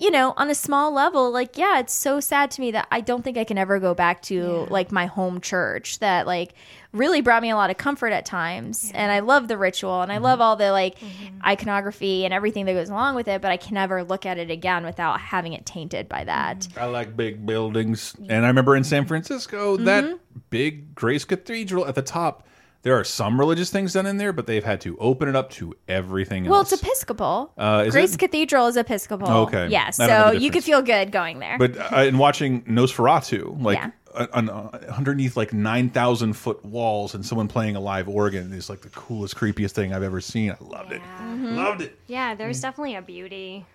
you 0.00 0.10
know, 0.10 0.32
on 0.38 0.48
a 0.48 0.54
small 0.54 0.90
level, 0.92 1.30
like 1.30 1.58
yeah, 1.58 1.78
it's 1.78 1.92
so 1.92 2.20
sad 2.20 2.50
to 2.52 2.60
me 2.62 2.70
that 2.70 2.88
I 2.90 3.02
don't 3.02 3.22
think 3.22 3.36
I 3.36 3.44
can 3.44 3.58
ever 3.58 3.78
go 3.78 3.94
back 3.94 4.22
to 4.22 4.66
like 4.70 4.90
my 4.90 5.04
home 5.04 5.42
church 5.42 5.98
that 5.98 6.26
like 6.26 6.54
really 6.92 7.20
brought 7.20 7.42
me 7.42 7.50
a 7.50 7.56
lot 7.56 7.68
of 7.70 7.76
comfort 7.76 8.10
at 8.10 8.24
times, 8.24 8.90
and 8.94 9.12
I 9.12 9.20
love 9.20 9.46
the 9.46 9.58
ritual, 9.58 10.00
and 10.00 10.10
I 10.10 10.14
mm-hmm. 10.14 10.24
love 10.24 10.40
all 10.40 10.56
the 10.56 10.72
like 10.72 10.98
mm-hmm. 10.98 11.44
iconography 11.44 12.24
and 12.24 12.32
everything 12.32 12.64
that 12.64 12.72
goes 12.72 12.88
along 12.88 13.14
with 13.14 13.28
it, 13.28 13.42
but 13.42 13.50
I 13.50 13.58
can 13.58 13.74
never 13.74 14.02
look 14.02 14.24
at 14.24 14.38
it 14.38 14.50
again 14.50 14.86
without 14.86 15.20
having 15.20 15.52
it 15.52 15.66
tainted 15.66 16.08
by 16.08 16.24
that. 16.24 16.60
Mm-hmm. 16.60 16.80
I 16.80 16.86
like 16.86 17.14
big 17.14 17.44
buildings. 17.44 18.16
And 18.26 18.46
I 18.46 18.48
remember 18.48 18.74
in 18.76 18.84
San 18.84 19.04
Francisco, 19.04 19.76
that 19.76 20.04
Mhm. 20.04 20.18
big 20.48 20.94
Grace 20.94 21.26
Cathedral 21.26 21.86
at 21.86 21.94
the 21.94 22.02
top, 22.02 22.46
there 22.82 22.98
are 22.98 23.04
some 23.04 23.38
religious 23.38 23.70
things 23.70 23.92
done 23.92 24.06
in 24.06 24.16
there, 24.16 24.32
but 24.32 24.46
they've 24.46 24.64
had 24.64 24.80
to 24.82 24.96
open 24.98 25.28
it 25.28 25.36
up 25.36 25.50
to 25.50 25.74
everything 25.88 26.44
Well, 26.46 26.60
else. 26.60 26.72
it's 26.72 26.82
Episcopal. 26.82 27.52
Uh, 27.58 27.84
is 27.86 27.92
Grace 27.92 28.14
it? 28.14 28.18
Cathedral 28.18 28.66
is 28.68 28.76
Episcopal. 28.76 29.28
Okay. 29.30 29.68
Yeah, 29.68 29.90
so 29.90 30.30
you 30.32 30.50
could 30.50 30.64
feel 30.64 30.80
good 30.82 31.12
going 31.12 31.38
there. 31.40 31.58
But 31.58 31.76
uh, 31.92 32.02
in 32.02 32.16
watching 32.18 32.62
Nosferatu, 32.62 33.62
like 33.62 33.78
Yeah. 33.78 33.90
un- 34.32 34.48
uh, 34.48 34.92
underneath 34.96 35.36
like 35.36 35.52
9,000 35.52 36.32
foot 36.32 36.64
walls 36.64 37.14
and 37.14 37.24
someone 37.24 37.48
playing 37.48 37.76
a 37.76 37.80
live 37.80 38.08
organ 38.08 38.52
is 38.52 38.70
like 38.70 38.80
the 38.80 38.88
coolest, 38.90 39.36
creepiest 39.36 39.72
thing 39.72 39.92
I've 39.92 40.02
ever 40.02 40.20
seen. 40.22 40.50
I 40.50 40.56
loved 40.64 40.92
it. 40.92 41.02
Mm-hmm. 41.02 41.56
Loved 41.56 41.82
it. 41.82 41.98
Yeah, 42.06 42.34
there's 42.34 42.60
definitely 42.60 42.96
a 42.96 43.02
beauty 43.02 43.66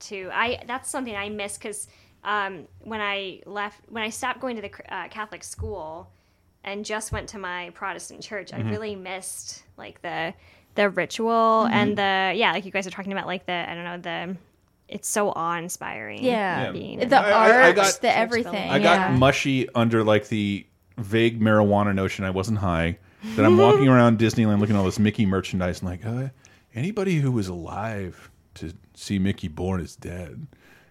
to 0.00 0.30
I. 0.32 0.62
That's 0.66 0.88
something 0.90 1.16
I 1.16 1.30
miss 1.30 1.56
because 1.58 1.88
um, 2.24 2.66
when 2.80 3.00
I 3.00 3.40
left, 3.46 3.80
when 3.88 4.02
I 4.02 4.10
stopped 4.10 4.40
going 4.40 4.56
to 4.56 4.62
the 4.62 4.94
uh, 4.94 5.08
Catholic 5.08 5.42
school 5.42 6.10
and 6.66 6.84
just 6.84 7.12
went 7.12 7.28
to 7.30 7.38
my 7.38 7.70
Protestant 7.74 8.20
church, 8.22 8.50
Mhm. 8.50 8.66
I 8.66 8.70
really 8.70 8.96
missed 8.96 9.62
like 9.76 10.02
the 10.02 10.34
the 10.74 10.90
ritual 10.90 11.64
and 11.70 11.96
the 11.96 12.32
yeah, 12.36 12.52
like 12.52 12.66
you 12.66 12.70
guys 12.70 12.86
are 12.86 12.90
talking 12.90 13.12
about, 13.12 13.26
like 13.26 13.46
the 13.46 13.52
I 13.70 13.74
don't 13.74 13.84
know 13.84 13.98
the. 13.98 14.36
It's 14.88 15.08
so 15.08 15.30
awe 15.32 15.56
inspiring. 15.56 16.22
Yeah. 16.22 16.70
being 16.70 16.98
The 17.00 17.06
in 17.06 17.12
I- 17.14 17.30
I 17.30 17.66
art, 17.68 17.76
got- 17.76 17.98
the 18.02 18.16
everything. 18.16 18.70
I 18.70 18.78
got 18.78 19.10
yeah. 19.10 19.16
mushy 19.16 19.68
under 19.74 20.04
like 20.04 20.28
the 20.28 20.64
vague 20.98 21.40
marijuana 21.40 21.92
notion. 21.94 22.24
I 22.24 22.30
wasn't 22.30 22.58
high. 22.58 22.98
That 23.34 23.44
I'm 23.44 23.58
walking 23.58 23.88
around 23.94 24.18
Disneyland 24.20 24.60
looking 24.60 24.76
at 24.76 24.78
all 24.78 24.84
this 24.84 25.00
Mickey 25.00 25.26
merchandise 25.26 25.80
and 25.80 25.90
like, 25.90 26.06
uh, 26.06 26.28
anybody 26.74 27.16
who 27.16 27.32
was 27.32 27.48
alive 27.48 28.30
to 28.54 28.72
see 28.94 29.18
Mickey 29.18 29.48
born 29.48 29.80
is 29.80 29.96
dead. 29.96 30.46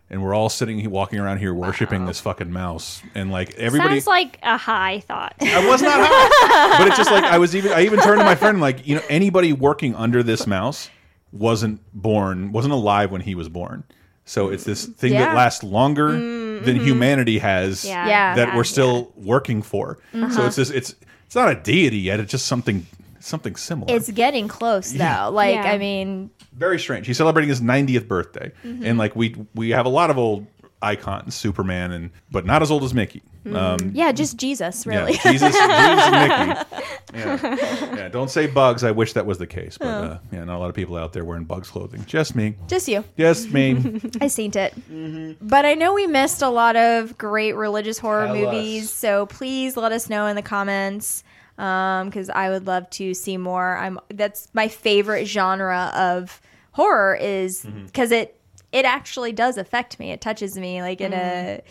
And 0.10 0.22
we're 0.24 0.36
all 0.36 0.50
sitting 0.50 0.88
walking 0.92 1.20
around 1.20 1.40
here 1.40 1.52
worshiping 1.54 2.06
this 2.06 2.20
fucking 2.20 2.52
mouse. 2.52 3.02
And 3.16 3.32
like 3.32 3.56
everybody 3.56 3.96
Sounds 3.96 4.08
like 4.08 4.38
a 4.44 4.56
high 4.58 5.00
thought. 5.00 5.34
I 5.42 5.68
was 5.68 5.82
not 5.82 5.94
high. 6.00 6.78
but 6.78 6.88
it's 6.90 6.98
just 6.98 7.10
like 7.12 7.24
I 7.24 7.40
was 7.40 7.56
even 7.56 7.72
I 7.72 7.82
even 7.86 8.00
turned 8.00 8.20
to 8.20 8.26
my 8.26 8.36
friend 8.36 8.62
like, 8.62 8.88
you 8.88 8.96
know, 8.96 9.02
anybody 9.10 9.52
working 9.52 9.96
under 9.96 10.22
this 10.22 10.46
mouse 10.46 10.90
wasn't 11.32 11.82
born, 11.94 12.52
wasn't 12.52 12.74
alive 12.74 13.12
when 13.12 13.22
he 13.22 13.34
was 13.36 13.50
born. 13.50 13.84
So 14.26 14.50
it's 14.50 14.64
this 14.64 14.86
thing 14.86 15.14
Yeah. 15.14 15.26
that 15.26 15.36
lasts 15.36 15.64
longer 15.64 16.12
than 16.12 16.76
humanity 16.78 17.40
has 17.40 17.84
Yeah. 17.84 18.08
Yeah. 18.08 18.36
that 18.36 18.48
Yeah. 18.50 18.56
we're 18.56 18.64
still 18.64 19.12
working 19.16 19.62
for. 19.64 19.98
So 20.14 20.24
Uh-huh. 20.24 20.44
it's 20.46 20.56
just 20.56 20.72
it's 20.72 20.96
it's 21.26 21.36
not 21.36 21.50
a 21.52 21.56
deity 21.56 21.98
yet, 21.98 22.20
it's 22.20 22.32
just 22.32 22.46
something 22.46 22.86
something 23.26 23.56
similar. 23.56 23.96
It's 23.96 24.10
getting 24.12 24.48
close 24.48 24.92
though. 24.92 24.98
Yeah. 25.00 25.26
Like 25.26 25.56
Yeah. 25.56 25.72
I 25.72 25.78
mean, 25.78 26.30
Very 26.54 26.80
strange. 26.80 27.08
He's 27.08 27.18
celebrating 27.18 27.50
his 27.50 27.62
90th 27.62 28.08
birthday. 28.08 28.52
Mhm. 28.66 28.86
And 28.86 28.98
like 28.98 29.16
we 29.16 29.36
we 29.56 29.70
have 29.72 29.86
a 29.86 29.90
lot 29.90 30.10
of 30.10 30.18
old 30.18 30.48
icons, 30.82 31.34
Superman 31.36 31.92
and 31.92 32.12
but 32.32 32.46
not 32.46 32.62
as 32.62 32.70
old 32.72 32.84
as 32.84 32.94
Mickey. 32.94 33.24
Um 33.52 33.92
yeah, 33.94 34.12
just 34.12 34.38
Jesus, 34.38 34.86
really. 34.88 35.14
Yeah, 35.14 35.32
Jesus, 35.32 35.54
Jesus 35.54 36.12
Mickey. 36.12 36.82
Yeah. 37.14 37.96
yeah, 37.96 38.10
don't 38.10 38.30
say 38.30 38.48
bugs. 38.48 38.84
I 38.84 38.92
wish 38.92 39.14
that 39.14 39.26
was 39.26 39.38
the 39.38 39.46
case, 39.48 39.78
but 39.78 39.88
Oh. 39.88 39.90
uh, 39.90 40.18
yeah, 40.32 40.44
not 40.44 40.58
a 40.58 40.60
lot 40.60 40.70
of 40.70 40.76
people 40.76 40.98
out 40.98 41.14
there 41.14 41.24
wearing 41.24 41.44
bugs 41.46 41.70
clothing. 41.70 42.04
Just 42.06 42.36
me. 42.36 42.56
Just 42.68 42.88
you. 42.88 43.04
Just 43.18 43.52
me. 43.52 44.02
I 44.22 44.28
seen 44.28 44.52
it. 44.56 45.38
But 45.42 45.66
I 45.66 45.76
know 45.76 45.94
we 45.94 46.08
missed 46.08 46.42
a 46.42 46.50
lot 46.50 46.76
of 46.76 47.18
great 47.18 47.54
religious 47.56 48.00
horror 48.00 48.26
Tell 48.26 48.36
movies, 48.36 48.86
us. 48.86 48.92
so 48.92 49.26
please 49.28 49.78
let 49.78 49.92
us 49.92 50.10
know 50.10 50.26
in 50.28 50.36
the 50.36 50.42
comments 50.42 51.24
because 51.56 52.30
I 52.30 52.50
would 52.50 52.68
love 52.68 52.90
to 52.92 53.14
see 53.14 53.38
more. 53.38 53.78
I'm 53.78 54.00
that's 54.10 54.48
my 54.54 54.68
favorite 54.68 55.26
genre 55.26 55.92
of 55.96 56.42
horror 56.72 57.16
is 57.16 57.64
Mm-hmm. 57.64 57.86
because 57.86 58.12
it 58.12 58.40
it 58.72 58.84
actually 58.86 59.32
does 59.32 59.58
affect 59.58 60.00
me. 60.00 60.12
It 60.12 60.20
touches 60.22 60.58
me 60.58 60.82
like 60.82 61.00
in 61.02 61.14
a 61.14 61.62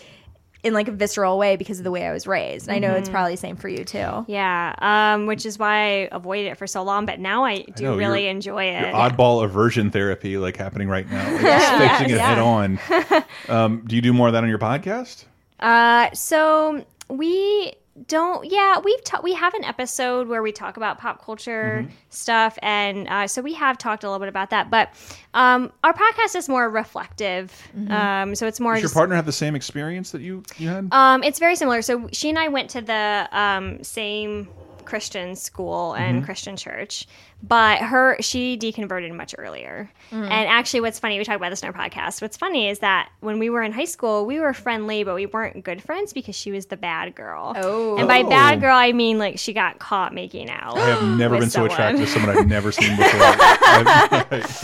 in 0.63 0.73
like 0.73 0.89
a 0.89 0.93
visceral 0.93 1.37
way 1.37 1.57
because 1.57 1.77
of 1.77 1.85
the 1.85 1.91
way 1.91 2.07
I 2.07 2.13
was 2.15 2.27
raised. 2.27 2.69
And 2.69 2.75
I 2.75 2.79
know 2.79 2.95
it's 2.95 3.11
Mhm. 3.11 3.13
probably 3.13 3.33
the 3.35 3.37
same 3.37 3.57
for 3.57 3.69
you 3.69 3.85
too. 3.85 4.25
Yeah, 4.27 4.75
um, 4.79 5.27
which 5.27 5.45
is 5.45 5.59
why 5.59 5.75
I 6.05 6.09
avoided 6.11 6.47
it 6.47 6.57
for 6.57 6.67
so 6.67 6.83
long. 6.83 7.05
But 7.05 7.21
now 7.21 7.45
I 7.45 7.59
do 7.77 7.85
know, 7.85 7.97
really 7.99 8.23
your- 8.23 8.31
enjoy 8.31 8.65
it. 8.65 8.81
Your 8.81 8.95
oddball 8.95 9.45
aversion 9.45 9.91
therapy, 9.91 10.39
like 10.39 10.57
happening 10.57 10.89
right 10.89 11.07
now, 11.11 11.31
like, 11.35 11.43
Yeah. 11.43 11.59
just 11.59 11.99
facing 11.99 12.15
it 12.15 12.17
Yeah. 12.17 12.29
head 12.35 12.39
on. 12.39 12.79
Um, 13.51 13.83
do 13.87 13.95
you 13.95 14.01
do 14.01 14.15
more 14.15 14.29
of 14.29 14.33
that 14.33 14.43
on 14.43 14.49
your 14.49 14.59
podcast? 14.59 15.25
Uh, 15.61 16.09
so 16.15 16.83
we 17.11 17.75
don't. 18.07 18.51
Yeah, 18.51 18.79
we've 18.81 19.03
ta- 19.05 19.21
we 19.23 19.35
have 19.35 19.55
an 19.55 19.65
episode 19.65 20.29
where 20.29 20.43
we 20.43 20.53
talk 20.53 20.77
about 20.77 20.99
pop 20.99 21.25
culture 21.25 21.83
Mm-hmm. 21.85 21.93
stuff, 22.11 22.59
and 22.63 23.07
uh, 23.09 23.27
so 23.27 23.41
we 23.43 23.55
have 23.55 23.79
talked 23.79 24.03
a 24.05 24.07
little 24.09 24.19
bit 24.19 24.29
about 24.29 24.51
that. 24.51 24.71
But 24.71 24.91
um, 25.35 25.73
our 25.85 25.93
podcast 25.95 26.35
is 26.37 26.49
more 26.49 26.69
reflective. 26.69 27.53
Um, 27.89 28.35
so 28.35 28.47
it's 28.47 28.59
more 28.61 28.75
Does 28.75 28.83
your 28.83 28.87
just 28.89 28.95
partner 28.95 29.15
have 29.17 29.27
the 29.27 29.33
same 29.33 29.55
experience 29.55 30.11
that 30.13 30.21
you 30.23 30.43
you 30.59 30.69
had? 30.69 30.89
Um, 30.93 31.23
it's 31.23 31.39
very 31.39 31.57
similar. 31.57 31.83
So 31.83 32.09
she 32.13 32.29
and 32.31 32.39
I 32.39 32.49
went 32.49 32.71
to 32.71 32.81
the 32.81 33.29
um, 33.33 33.83
same 33.85 34.49
Christian 34.85 35.35
school 35.35 35.95
and 35.95 36.21
Mhm. 36.23 36.25
Christian 36.27 36.57
church, 36.57 37.07
but 37.47 37.79
her 37.79 38.17
she 38.21 38.57
deconverted 38.57 39.15
much 39.15 39.35
earlier. 39.37 39.91
Mm. 40.11 40.23
And 40.23 40.49
actually, 40.49 40.81
what's 40.81 40.99
funny, 40.99 41.19
we 41.19 41.25
talk 41.25 41.37
about 41.37 41.51
this 41.51 41.63
in 41.63 41.69
our 41.69 41.73
podcast. 41.75 42.23
What's 42.23 42.37
funny 42.37 42.69
is 42.69 42.79
that 42.79 43.11
when 43.21 43.39
we 43.39 43.51
were 43.51 43.63
in 43.63 43.73
high 43.73 43.85
school, 43.85 44.25
we 44.25 44.41
were 44.41 44.53
friendly, 44.55 45.05
but 45.05 45.15
we 45.15 45.27
weren't 45.27 45.63
good 45.65 45.83
friends 45.83 46.13
because 46.13 46.35
she 46.35 46.51
was 46.53 46.67
the 46.67 46.77
bad 46.77 47.15
girl. 47.15 47.53
Oh, 47.57 47.97
and 47.99 48.09
by 48.09 48.21
Oh. 48.21 48.29
bad 48.29 48.61
girl, 48.61 48.77
I 48.77 48.93
mean 48.93 49.19
like 49.19 49.39
she 49.39 49.53
got 49.53 49.79
caught 49.79 50.15
making 50.15 50.49
out. 50.51 50.79
I 50.79 50.89
have 50.91 51.19
never 51.19 51.35
with 51.35 51.43
been 51.45 51.51
so 51.51 51.65
attracted 51.67 52.01
to 52.01 52.07
someone 52.07 52.39
I've 52.39 52.47
never 52.47 52.73
seen 52.73 52.97
before. 52.97 53.21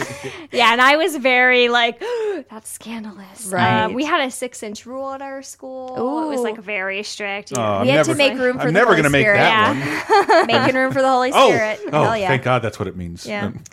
Yeah, 0.52 0.72
and 0.72 0.80
I 0.80 0.96
was 0.96 1.14
very 1.16 1.68
like, 1.68 2.00
that's 2.50 2.68
scandalous. 2.70 3.46
Right. 3.46 3.84
Um, 3.84 3.94
we 3.94 4.04
had 4.04 4.26
a 4.26 4.30
six 4.30 4.62
inch 4.62 4.84
rule 4.84 5.12
at 5.12 5.22
our 5.22 5.42
school. 5.42 6.24
It 6.24 6.28
was 6.28 6.40
like 6.40 6.58
very 6.58 7.02
strict. 7.04 7.50
you 7.52 7.56
Oh, 7.56 7.60
know. 7.60 7.66
I'm 7.78 7.82
We 7.82 7.88
had 7.90 8.04
to 8.06 8.14
never- 8.14 8.18
make 8.18 8.38
room 8.40 8.56
for 8.56 8.62
I'm 8.62 8.66
the 8.68 8.72
never 8.72 8.86
Holy 8.90 8.96
gonna 8.98 9.10
make 9.10 9.24
Spirit. 9.26 9.36
that 9.38 9.76
Yeah. 10.08 10.36
one. 10.38 10.46
Making 10.46 10.74
room 10.76 10.92
for 10.92 11.02
the 11.02 11.08
Holy 11.08 11.30
Oh, 11.32 11.48
Spirit. 11.48 11.80
oh, 11.92 12.02
Hell 12.04 12.16
yeah. 12.16 12.28
thank 12.28 12.42
God 12.42 12.62
that's 12.70 12.78
what 12.78 12.86
it 12.86 12.94
means. 12.96 13.26
Yeah. 13.26 13.46
Um, 13.46 13.64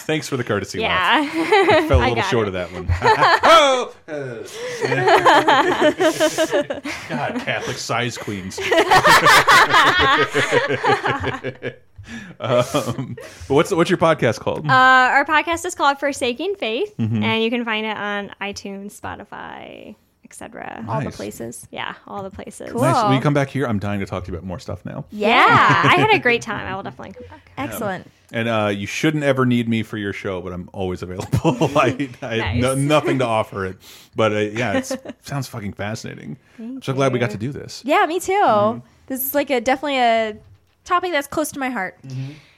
thanks 0.00 0.26
for 0.28 0.36
the 0.36 0.42
courtesy. 0.42 0.80
Yeah. 0.80 1.20
laugh. 1.32 1.86
Fell 1.86 2.02
a 2.02 2.08
little 2.08 2.24
short 2.24 2.48
it. 2.48 2.50
of 2.54 2.54
that 2.54 2.72
one. 2.72 2.88
oh! 3.44 3.94
God, 7.08 7.40
Catholic 7.42 7.76
size 7.76 8.18
queens. 8.18 8.58
um, 12.40 13.14
but 13.46 13.54
what's 13.54 13.70
what's 13.72 13.90
your 13.90 13.98
podcast 13.98 14.40
called? 14.40 14.66
Uh, 14.66 14.72
our 14.72 15.24
podcast 15.24 15.64
is 15.64 15.76
called 15.76 16.00
Forsaking 16.00 16.56
Faith, 16.56 16.92
Mhm. 16.98 17.22
and 17.22 17.44
you 17.44 17.50
can 17.50 17.64
find 17.64 17.86
it 17.86 17.96
on 17.96 18.32
iTunes, 18.40 18.98
Spotify, 19.00 19.94
etc. 20.30 20.84
All 20.88 20.98
the 21.00 21.04
Nice. 21.06 21.16
places. 21.16 21.66
Yeah, 21.70 21.94
all 22.06 22.22
the 22.22 22.30
places. 22.30 22.72
Nice. 22.72 23.04
Will 23.04 23.14
you 23.14 23.20
come 23.20 23.34
back 23.34 23.48
here? 23.48 23.66
I'm 23.66 23.78
dying 23.78 24.00
to 24.00 24.06
talk 24.06 24.24
to 24.24 24.30
you 24.32 24.36
about 24.38 24.46
more 24.46 24.58
stuff 24.58 24.84
now. 24.84 25.04
Yeah, 25.10 25.36
I 25.84 25.96
had 25.96 26.10
a 26.10 26.18
great 26.22 26.42
time. 26.42 26.66
I 26.66 26.74
will 26.76 26.82
definitely 26.82 27.14
come 27.14 27.26
back. 27.28 27.50
Excellent. 27.58 28.10
And 28.32 28.48
uh, 28.48 28.68
you 28.72 28.86
shouldn't 28.86 29.24
ever 29.24 29.44
need 29.44 29.68
me 29.68 29.82
for 29.82 29.96
your 29.98 30.12
show, 30.12 30.40
but 30.40 30.52
I'm 30.52 30.70
always 30.72 31.02
available. 31.02 31.30
I, 31.76 32.08
I 32.22 32.36
have 32.36 32.56
no, 32.56 32.74
Nice. 32.74 32.78
nothing 32.78 33.18
to 33.18 33.26
offer 33.26 33.66
it, 33.66 33.76
but 34.14 34.32
uh, 34.32 34.36
yeah, 34.38 34.78
it 34.78 35.16
sounds 35.22 35.48
fucking 35.48 35.72
fascinating. 35.72 36.36
I'm 36.58 36.80
so 36.80 36.92
glad 36.92 37.12
we 37.12 37.18
got 37.18 37.30
to 37.30 37.38
do 37.38 37.50
this. 37.50 37.82
Yeah, 37.84 38.06
me 38.06 38.20
too. 38.20 38.32
Mm-hmm. 38.32 38.86
This 39.08 39.26
is 39.26 39.34
like 39.34 39.50
a 39.50 39.60
definitely 39.60 39.98
a 39.98 40.36
topic 40.84 41.10
that's 41.10 41.26
close 41.26 41.50
to 41.52 41.58
my 41.58 41.70
heart 41.70 41.98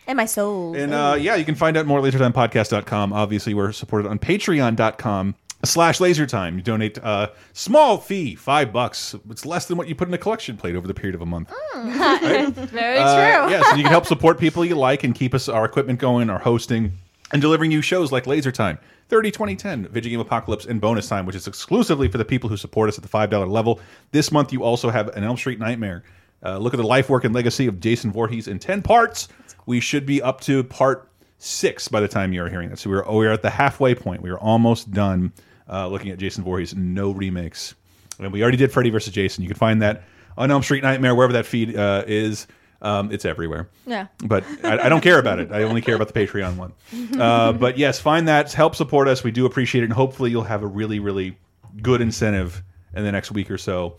and 0.07 0.17
my 0.17 0.27
soul. 0.27 0.77
And 0.77 0.93
uh, 0.93 1.17
yeah, 1.19 1.37
you 1.37 1.45
can 1.47 1.55
find 1.55 1.77
out 1.79 1.87
more 1.87 1.99
at 2.07 2.13
lasertimepodcast.com. 2.13 3.15
Obviously, 3.15 3.55
we're 3.55 3.73
supported 3.73 4.09
on 4.09 4.19
patreon.com 4.19 5.35
slash 5.65 6.01
laser 6.01 6.27
time. 6.27 6.57
You 6.57 6.63
donate 6.63 6.99
uh, 7.03 7.31
small 7.53 7.99
fee, 7.99 8.35
five 8.35 8.73
bucks. 8.73 9.15
It's 9.31 9.47
less 9.47 9.67
than 9.67 9.77
what 9.79 9.89
you 9.89 9.95
put 9.95 10.09
in 10.09 10.15
a 10.15 10.19
collection 10.19 10.57
plate 10.57 10.75
over 10.77 10.87
the 10.87 10.95
period 10.95 11.15
of 11.15 11.21
a 11.23 11.27
month. 11.27 11.53
Very 11.75 12.99
Uh, 12.99 13.45
true. 13.45 13.53
yeah, 13.53 13.63
so 13.71 13.77
you 13.77 13.83
can 13.83 13.93
help 13.93 14.07
support 14.07 14.39
people 14.39 14.65
you 14.65 14.75
like 14.75 15.05
and 15.05 15.15
keep 15.15 15.35
us 15.35 15.49
our 15.49 15.65
equipment 15.65 15.99
going, 15.99 16.31
our 16.31 16.39
hosting, 16.39 16.93
and 17.33 17.41
delivering 17.41 17.71
you 17.71 17.81
shows 17.83 18.13
like 18.13 18.27
Laser 18.27 18.53
Time, 18.53 18.79
30 19.09 19.31
2010, 19.31 19.89
Video 19.89 20.11
Game 20.11 20.21
Apocalypse, 20.21 20.67
and 20.67 20.81
Bonus 20.81 21.09
Time, 21.09 21.27
which 21.27 21.37
is 21.37 21.47
exclusively 21.47 22.09
for 22.09 22.19
the 22.19 22.25
people 22.25 22.49
who 22.49 22.57
support 22.57 22.89
us 22.89 22.99
at 22.99 23.03
the 23.03 23.09
$5 23.09 23.49
level. 23.51 23.81
This 24.11 24.31
month, 24.33 24.53
you 24.53 24.63
also 24.65 24.91
have 24.91 25.09
an 25.17 25.25
Elm 25.25 25.37
Street 25.37 25.59
Nightmare. 25.59 26.03
Uh, 26.45 26.59
look 26.59 26.75
at 26.75 26.79
the 26.79 26.83
life, 26.87 27.09
work, 27.09 27.25
and 27.25 27.35
legacy 27.35 27.67
of 27.69 27.79
Jason 27.81 28.11
Voorhees 28.11 28.49
in 28.49 28.59
10 28.59 28.83
parts. 28.83 29.29
We 29.67 29.79
should 29.81 30.05
be 30.07 30.21
up 30.21 30.41
to 30.43 30.65
part 30.65 31.09
six 31.39 31.89
by 31.89 32.01
the 32.01 32.09
time 32.09 32.33
you're 32.33 32.49
hearing 32.49 32.69
this. 32.69 32.81
So 32.83 32.91
we're, 32.91 33.05
we're 33.11 33.33
at 33.33 33.43
the 33.43 33.51
halfway 33.51 33.95
point. 33.95 34.23
We 34.23 34.31
are 34.31 34.39
almost 34.39 34.91
done 34.93 35.33
uh, 35.71 35.89
looking 35.89 36.11
at 36.11 36.19
Jason 36.19 36.45
Voorhees. 36.45 36.75
No 36.75 37.11
remakes. 37.11 37.75
And 38.19 38.33
we 38.33 38.43
already 38.43 38.57
did 38.59 38.73
Freddy 38.73 38.91
vs. 38.91 39.13
Jason. 39.13 39.43
You 39.43 39.49
can 39.49 39.59
find 39.59 39.83
that 39.83 40.05
on 40.37 40.51
Elm 40.51 40.63
Street 40.63 40.83
Nightmare, 40.83 41.15
wherever 41.15 41.33
that 41.35 41.47
feed 41.47 41.77
uh, 41.77 42.05
is. 42.07 42.47
Um, 42.81 43.13
it's 43.13 43.25
everywhere. 43.25 43.69
Yeah. 43.87 44.09
But 44.25 44.43
I, 44.65 44.87
I 44.87 44.89
don't 44.89 45.03
care 45.03 45.19
about 45.21 45.39
it. 45.39 45.53
I 45.53 45.63
only 45.63 45.81
care 45.83 45.95
about 45.95 46.13
the 46.13 46.27
Patreon 46.27 46.57
one. 46.57 46.73
Uh, 47.19 47.53
but 47.53 47.79
yes, 47.79 48.01
find 48.01 48.27
that. 48.27 48.53
Help 48.53 48.75
support 48.75 49.07
us. 49.07 49.23
We 49.23 49.31
do 49.31 49.47
appreciate 49.47 49.83
it. 49.83 49.85
And 49.85 49.93
hopefully 49.93 50.31
you'll 50.33 50.43
have 50.43 50.63
a 50.65 50.67
really, 50.67 50.99
really 50.99 51.39
good 51.81 52.01
incentive 52.01 52.61
in 52.95 53.05
the 53.05 53.13
next 53.13 53.31
week 53.31 53.51
or 53.53 53.59
so 53.59 53.99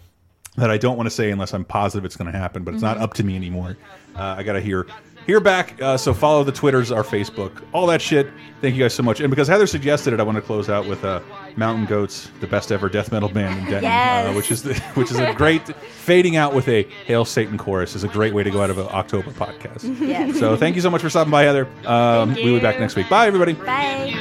that 0.57 0.69
I 0.69 0.77
don't 0.77 0.97
want 0.97 1.07
to 1.07 1.11
say 1.11 1.31
unless 1.31 1.53
I'm 1.53 1.63
positive 1.63 2.03
it's 2.03 2.17
going 2.17 2.31
to 2.31 2.37
happen. 2.37 2.63
But 2.65 2.73
it's 2.73 2.83
not 2.83 2.97
Mhm. 2.97 3.01
up 3.03 3.13
to 3.15 3.23
me 3.23 3.35
anymore. 3.37 3.77
Uh, 4.15 4.35
I 4.37 4.43
got 4.43 4.53
to 4.53 4.61
hear 4.61 4.85
hear 5.25 5.39
back. 5.39 5.81
Uh, 5.81 5.97
so 5.97 6.13
follow 6.13 6.43
the 6.43 6.51
Twitters, 6.51 6.91
our 6.91 7.03
Facebook, 7.03 7.63
all 7.73 7.87
that 7.87 8.01
shit. 8.01 8.29
Thank 8.61 8.75
you 8.75 8.81
guys 8.83 8.93
so 8.93 9.03
much. 9.03 9.19
And 9.19 9.29
because 9.29 9.47
Heather 9.47 9.67
suggested 9.67 10.13
it, 10.13 10.19
I 10.19 10.23
want 10.23 10.37
to 10.37 10.41
close 10.41 10.69
out 10.69 10.87
with 10.87 11.03
uh, 11.03 11.19
Mountain 11.57 11.85
Goats, 11.85 12.29
the 12.39 12.47
best 12.47 12.71
ever 12.71 12.87
death 12.89 13.11
metal 13.11 13.29
band 13.29 13.59
in 13.59 13.65
Denton, 13.65 13.89
uh, 13.91 14.33
which 14.33 14.51
is 14.51 14.63
the, 14.63 14.73
which 14.93 15.11
is 15.11 15.19
a 15.19 15.33
great 15.33 15.67
fading 15.77 16.35
out 16.35 16.53
with 16.53 16.67
a 16.67 16.83
Hail 17.05 17.25
Satan 17.25 17.57
chorus 17.57 17.95
is 17.95 18.03
a 18.03 18.07
great 18.07 18.33
way 18.33 18.43
to 18.43 18.51
go 18.51 18.61
out 18.61 18.69
of 18.69 18.77
an 18.77 18.87
October 18.91 19.31
podcast. 19.31 19.83
Yes. 20.03 20.37
So 20.37 20.57
thank 20.57 20.75
you 20.75 20.81
so 20.81 20.89
much 20.89 21.01
for 21.01 21.09
stopping 21.09 21.31
by, 21.31 21.43
Heather. 21.43 21.65
Um, 21.85 22.33
we'll 22.33 22.55
be 22.55 22.59
back 22.59 22.79
next 22.79 22.95
week. 22.95 23.09
Bye, 23.09 23.25
everybody. 23.27 23.53
Bye. 23.53 24.11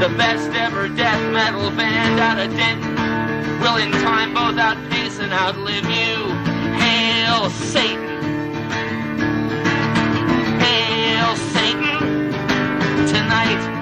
The 0.00 0.08
best 0.16 0.48
ever 0.56 0.88
death 0.88 1.32
metal 1.32 1.70
band 1.70 2.20
out 2.20 2.38
of 2.38 2.54
Denton 2.56 2.94
will 3.60 3.76
in 3.76 3.90
time 4.02 4.34
both 4.34 4.58
outpace 4.58 5.18
and 5.18 5.32
outlive 5.32 5.84
you. 5.84 6.28
Hail 6.78 7.50
Satan! 7.50 8.11
tonight. 13.06 13.81